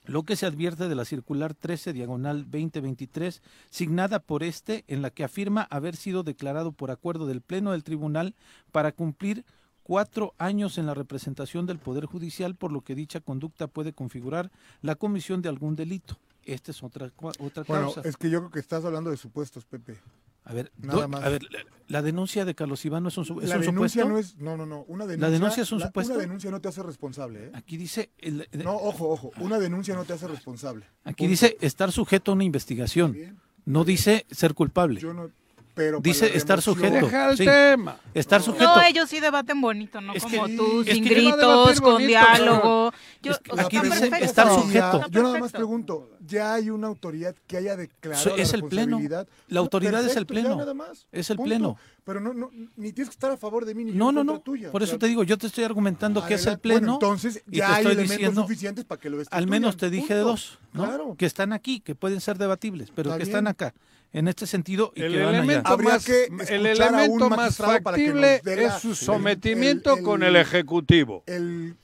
lo 0.06 0.24
que 0.24 0.36
se 0.36 0.46
advierte 0.46 0.90
de 0.90 0.96
la 0.96 1.06
circular 1.06 1.54
13 1.54 1.94
diagonal 1.94 2.44
2023 2.44 3.42
signada 3.70 4.20
por 4.20 4.44
este 4.44 4.84
en 4.88 5.02
la 5.02 5.12
que 5.12 5.24
afirma 5.24 5.62
haber 5.70 5.96
sido 5.96 6.24
declarado 6.24 6.74
por 6.74 6.92
acuerdo 6.92 7.26
del 7.26 7.42
Pleno 7.42 7.72
del 7.72 7.86
Tribunal 7.86 8.36
para 8.74 8.92
cumplir 8.92 9.46
cuatro 9.84 10.34
años 10.38 10.78
en 10.78 10.86
la 10.86 10.94
representación 10.94 11.66
del 11.66 11.78
Poder 11.80 12.06
Judicial, 12.06 12.56
por 12.56 12.72
lo 12.72 12.82
que 12.82 12.96
dicha 12.96 13.20
conducta 13.20 13.68
puede 13.68 13.94
configurar 13.94 14.52
la 14.82 14.96
comisión 14.96 15.42
de 15.42 15.50
algún 15.50 15.76
delito. 15.76 16.18
Esta 16.46 16.72
es 16.72 16.84
otra, 16.84 17.12
otra 17.40 17.64
Bueno, 17.68 17.94
causa. 17.94 18.02
es 18.08 18.18
que 18.18 18.30
yo 18.30 18.40
creo 18.40 18.52
que 18.52 18.60
estás 18.60 18.84
hablando 18.84 19.10
de 19.12 19.18
supuestos, 19.18 19.66
Pepe. 19.66 19.98
A 20.46 20.54
ver, 20.54 20.74
Nada 20.78 21.08
más. 21.08 21.24
a 21.24 21.30
ver, 21.30 21.42
la, 21.54 21.60
la 21.88 22.02
denuncia 22.02 22.44
de 22.44 22.54
Carlos 22.54 22.84
Iván 22.84 23.04
no 23.04 23.08
es 23.10 23.18
un, 23.18 23.24
su- 23.24 23.40
es 23.40 23.48
la 23.48 23.56
un 23.56 23.62
denuncia 23.62 24.04
supuesto. 24.04 24.10
no 24.10 24.18
es, 24.18 24.58
no, 24.58 24.58
no, 24.58 24.66
no, 24.66 24.84
una 24.90 25.06
denuncia. 25.06 25.28
la 25.30 25.32
denuncia 25.32 25.64
es 25.64 25.72
un 25.72 25.80
la- 25.80 25.86
supuesto. 25.86 26.14
Una 26.14 26.22
denuncia 26.22 26.52
no 26.52 26.60
te 26.60 26.68
hace 26.68 26.84
responsable, 26.84 27.46
¿eh? 27.46 27.52
Aquí 27.54 27.78
dice, 27.78 28.10
el- 28.18 28.46
el- 28.52 28.64
No, 28.66 28.76
ojo, 28.76 29.08
ojo, 29.10 29.32
una 29.40 29.58
denuncia 29.58 29.96
no 29.96 30.04
te 30.04 30.12
hace 30.12 30.28
responsable. 30.28 30.86
aquí 31.06 31.28
dice 31.28 31.56
estar 31.62 31.94
sujeto 31.94 32.32
a 32.32 32.36
una 32.36 32.44
investigación. 32.44 33.38
No 33.66 33.86
dice 33.86 34.26
ser 34.32 34.54
culpable. 34.54 35.00
Yo 35.00 35.14
no, 35.14 35.30
pero 35.74 36.00
dice 36.00 36.36
estar 36.38 36.62
sujeto. 36.62 36.94
Deja 37.06 37.32
el 37.32 37.38
Sí. 37.38 37.46
tema. 37.46 37.98
Estar 38.14 38.42
sujeto. 38.42 38.76
No, 38.76 38.82
ellos 38.84 39.10
sí 39.10 39.20
debaten 39.20 39.60
bonito, 39.60 40.00
no 40.02 40.14
Es 40.14 40.24
como 40.24 40.46
que- 40.46 40.56
tú, 40.56 40.82
es 40.82 40.94
sin 40.96 41.04
gritos, 41.04 41.82
con 41.82 42.06
diálogo. 42.06 42.92
Yo, 43.22 43.32
Es 43.32 43.40
que 43.40 43.52
o 43.52 43.56
sea, 43.56 43.66
aquí 43.66 43.78
está 43.78 43.88
dice 43.90 44.00
perfecto. 44.02 44.26
estar 44.26 44.50
sujeto. 44.50 45.02
yo 45.10 45.24
nada 45.24 45.40
más 45.40 45.52
pregunto, 45.52 46.12
¿ya 46.26 46.54
hay 46.54 46.70
una 46.70 46.88
autoridad 46.88 47.36
que 47.48 47.58
haya 47.58 47.76
declarado 47.76 48.24
So- 48.24 48.36
la 48.36 48.44
es 48.44 48.54
el 48.54 48.64
pleno. 48.66 49.00
La 49.48 49.60
autoridad 49.60 50.06
es 50.06 50.16
el 50.16 50.26
pleno. 50.26 50.56
nada 50.56 50.74
más, 50.74 51.08
Es 51.12 51.30
el 51.30 51.38
punto. 51.38 51.48
pleno. 51.50 51.78
Pero 52.06 52.20
no, 52.20 52.34
no, 52.34 52.50
ni 52.76 52.92
tienes 52.92 53.08
que 53.10 53.14
estar 53.14 53.32
a 53.32 53.38
favor 53.38 53.64
de 53.66 53.74
mí 53.74 53.86
ni 53.86 53.94
No, 53.94 54.12
no, 54.12 54.26
no. 54.26 54.42
tuya. 54.42 54.72
Por 54.72 54.84
eso 54.84 54.98
te 54.98 55.08
digo, 55.08 55.24
yo 55.24 55.38
te 55.38 55.48
estoy 55.48 55.64
argumentando 55.64 56.26
que 56.26 56.34
es 56.34 56.46
el. 56.46 56.58
Bueno, 56.58 56.62
pleno. 56.62 56.94
entonces 56.96 57.42
y 57.48 57.60
te 57.60 57.64
hay 57.64 57.72
estoy 57.78 57.92
elementos 57.94 58.10
diciendo, 58.18 58.42
suficientes 58.42 58.84
para 58.86 59.00
que 59.00 59.10
lo 59.10 59.24
Al 59.32 59.48
menos 59.48 59.78
te 59.78 59.90
dije 59.90 60.14
de 60.14 60.20
dos, 60.22 60.60
¿no? 60.74 60.84
Claro. 60.86 61.16
Que 61.18 61.26
están 61.26 61.54
aquí, 61.54 61.80
que 61.80 61.96
pueden 61.96 62.20
ser 62.20 62.38
debatibles, 62.38 62.92
pero 62.94 63.16
que 63.18 63.24
están 63.24 63.48
acá. 63.48 63.74
En 64.14 64.28
este 64.28 64.46
sentido, 64.46 64.94
y 64.96 65.02
El 65.02 65.12
que 65.12 65.20
van 65.20 65.28
allá. 65.30 65.38
elemento, 65.40 65.70
Habría 65.72 65.90
más, 65.94 66.06
que 66.06 66.26
el 66.50 66.66
elemento 66.68 67.30
más 67.32 67.58
para 67.58 67.78
que 67.80 67.84
factible 67.84 68.42
es 68.46 68.74
su 68.76 68.90
el- 68.92 68.96
sometimiento 68.96 69.98
el- 69.98 70.04
con 70.04 70.22
el- 70.22 70.36
el 70.36 70.42
Ejecutivo. 70.42 71.24
El, 71.26 71.76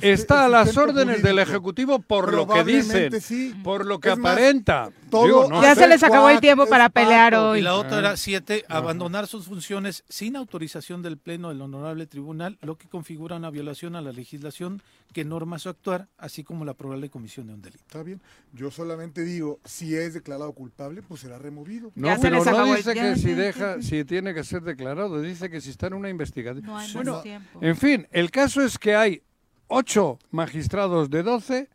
Está 0.00 0.44
a 0.44 0.48
las 0.48 0.76
órdenes 0.76 1.22
del. 1.22 1.40
Ejecutivo 1.40 2.00
por 2.00 2.32
lo 2.34 2.46
que 2.46 2.64
dicen, 2.64 3.20
sí. 3.20 3.54
por 3.64 3.86
lo 3.86 3.98
que 3.98 4.10
Es 4.10 4.18
más, 4.18 4.32
aparenta. 4.34 4.90
todo 5.10 5.24
Digo, 5.24 5.48
no 5.48 5.62
Ya 5.62 5.74
se 5.74 5.88
les 5.88 6.02
acabó 6.02 6.28
el 6.28 6.40
tiempo 6.40 6.66
para 6.66 6.88
pelear 6.90 7.32
pato. 7.32 7.50
hoy. 7.50 7.60
Y 7.60 7.62
la 7.62 7.74
otra 7.74 7.98
era 7.98 8.16
siete, 8.16 8.64
abandonar 8.68 9.26
sus 9.26 9.46
funciones 9.46 10.04
sin 10.08 10.36
autorización 10.36 11.02
del 11.02 11.16
Pleno 11.16 11.48
del 11.48 11.62
Honorable 11.62 12.06
Tribunal, 12.06 12.58
lo 12.62 12.76
que 12.76 12.88
configura 12.88 13.36
una 13.36 13.50
violación 13.50 13.96
a 13.96 14.02
la 14.02 14.12
legislación 14.12 14.82
que 15.12 15.24
norma 15.24 15.58
su 15.58 15.68
actuar, 15.68 16.08
así 16.18 16.44
como 16.44 16.64
la 16.64 16.74
probable 16.74 17.10
comisión 17.10 17.46
de 17.48 17.54
un 17.54 17.62
delito. 17.62 17.82
Está 17.86 18.02
bien. 18.02 18.20
Yo 18.52 18.70
solamente 18.70 19.24
digo, 19.24 19.58
si 19.64 19.96
es 19.96 20.14
declarado 20.14 20.52
culpable, 20.52 21.02
pues 21.02 21.20
será 21.22 21.38
removido. 21.38 21.90
No, 21.94 22.08
Ya 22.08 22.18
pero 22.20 22.44
no 22.44 22.74
dice 22.76 22.92
que 22.94 23.00
ya, 23.00 23.16
si 23.16 23.32
deja, 23.34 23.82
si 23.82 24.04
tiene 24.04 24.34
que 24.34 24.44
ser 24.44 24.62
declarado, 24.62 25.20
dice 25.20 25.50
que 25.50 25.60
si 25.60 25.70
está 25.70 25.88
en 25.88 25.94
una 25.94 26.08
investigación. 26.10 26.64
No 26.64 26.76
hay 26.78 26.86
más 26.86 26.94
bueno, 26.94 27.22
tiempo. 27.22 27.58
en 27.62 27.76
fin, 27.76 28.06
el 28.12 28.30
caso 28.30 28.62
es 28.62 28.78
que 28.78 28.94
hay 28.94 29.22
ocho 29.70 30.18
magistrados 30.30 31.08
de 31.08 31.22
doce 31.22 31.68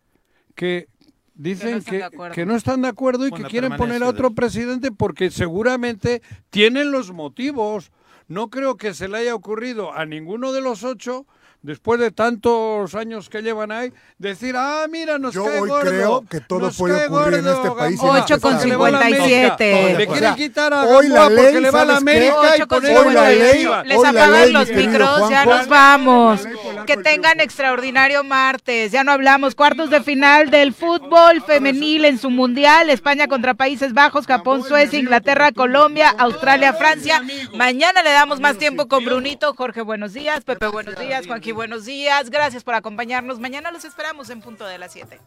que 0.53 0.87
dicen 1.33 1.81
que, 1.83 2.03
acuerdo. 2.03 2.35
que 2.35 2.45
no 2.45 2.55
están 2.55 2.81
de 2.83 2.89
acuerdo 2.89 3.27
y 3.27 3.31
que 3.31 3.43
quieren 3.45 3.75
poner 3.75 4.03
a 4.03 4.09
otro 4.09 4.35
presidente 4.35 4.91
porque 4.91 5.31
seguramente 5.31 6.21
tienen 6.49 6.91
los 6.91 7.11
motivos. 7.11 7.91
No 8.27 8.49
creo 8.49 8.77
que 8.77 8.93
se 8.93 9.07
le 9.07 9.19
haya 9.19 9.35
ocurrido 9.35 9.93
a 9.93 10.05
ninguno 10.05 10.51
de 10.51 10.61
los 10.61 10.83
ocho, 10.83 11.25
después 11.65 11.99
de 11.99 12.11
tantos 12.11 12.93
años 12.95 13.29
que 13.29 13.41
llevan 13.41 13.71
ahí, 13.71 13.91
decir, 14.17 14.55
ah, 14.57 14.85
mira, 14.89 15.17
nos 15.17 15.33
Yo 15.33 15.45
cae 15.45 15.59
hoy 15.59 15.69
gordo, 15.69 15.89
creo 15.89 16.25
que 16.29 16.39
todo 16.41 16.71
puede 16.71 17.07
ocurrir 17.07 17.39
en 17.39 17.45
gordo, 17.45 17.63
este 17.63 17.71
país 17.71 17.91
y 17.91 17.93
en 17.93 18.07
Gamboa, 18.07 18.23
Ocho 18.23 18.39
con 18.39 18.51
porque 18.53 18.67
le 18.67 18.75
va 18.75 18.87
a 18.87 18.91
la 18.91 18.99
57. 19.01 19.73
América. 19.73 19.97
Le 19.99 20.07
quieren 20.07 20.21
sea, 20.21 20.35
quitar 20.35 20.73
a 20.73 20.83
hoy 20.85 21.07
la 21.07 21.29
ley, 21.29 21.43
porque 21.45 21.61
le 21.61 21.71
va 21.71 21.81
a 21.81 21.85
la. 21.85 21.97
América 21.97 22.35
y 22.35 22.55
Ocho 22.61 22.67
con 22.67 22.81
poner 22.81 22.97
Hoy 22.97 23.13
la 23.13 23.29
ley- 23.29 23.39
58. 23.63 23.83
Les 23.85 23.97
hoy 23.97 24.05
apagan 24.05 24.31
ley, 24.31 24.51
los 24.53 24.69
micros, 24.71 25.29
ya 25.29 25.45
nos 25.45 25.67
vamos. 25.67 26.43
Ley 26.45 26.53
Que 26.85 26.97
tengan 26.97 27.39
extraordinario 27.39 28.23
martes. 28.23 28.91
Ya 28.91 29.03
no 29.03 29.11
hablamos. 29.11 29.55
Cuartos 29.55 29.89
de 29.89 30.01
final 30.01 30.51
del 30.51 30.73
fútbol 30.73 31.41
femenil 31.41 32.05
en 32.05 32.19
su 32.19 32.29
mundial. 32.29 32.89
España 32.89 33.27
contra 33.27 33.55
Países 33.55 33.93
Bajos, 33.93 34.27
Japón, 34.27 34.63
Suecia, 34.63 34.99
Inglaterra, 34.99 35.51
Colombia, 35.51 36.13
Australia, 36.17 36.73
Francia. 36.73 37.23
Mañana 37.55 38.03
le 38.03 38.11
damos 38.11 38.39
más 38.39 38.57
tiempo 38.57 38.87
con 38.87 39.03
Brunito. 39.03 39.53
Jorge, 39.55 39.81
buenos 39.81 40.13
días. 40.13 40.43
Pepe, 40.43 40.67
buenos 40.67 40.97
días. 40.99 41.25
Juanqui, 41.25 41.51
buenos 41.55 41.85
días. 41.85 42.29
Gracias 42.29 42.63
por 42.63 42.75
acompañarnos. 42.75 43.39
Mañana 43.39 43.71
los 43.71 43.85
esperamos 43.85 44.29
en 44.29 44.41
punto 44.41 44.65
de 44.65 44.77
las 44.77 44.91
7. 44.91 45.19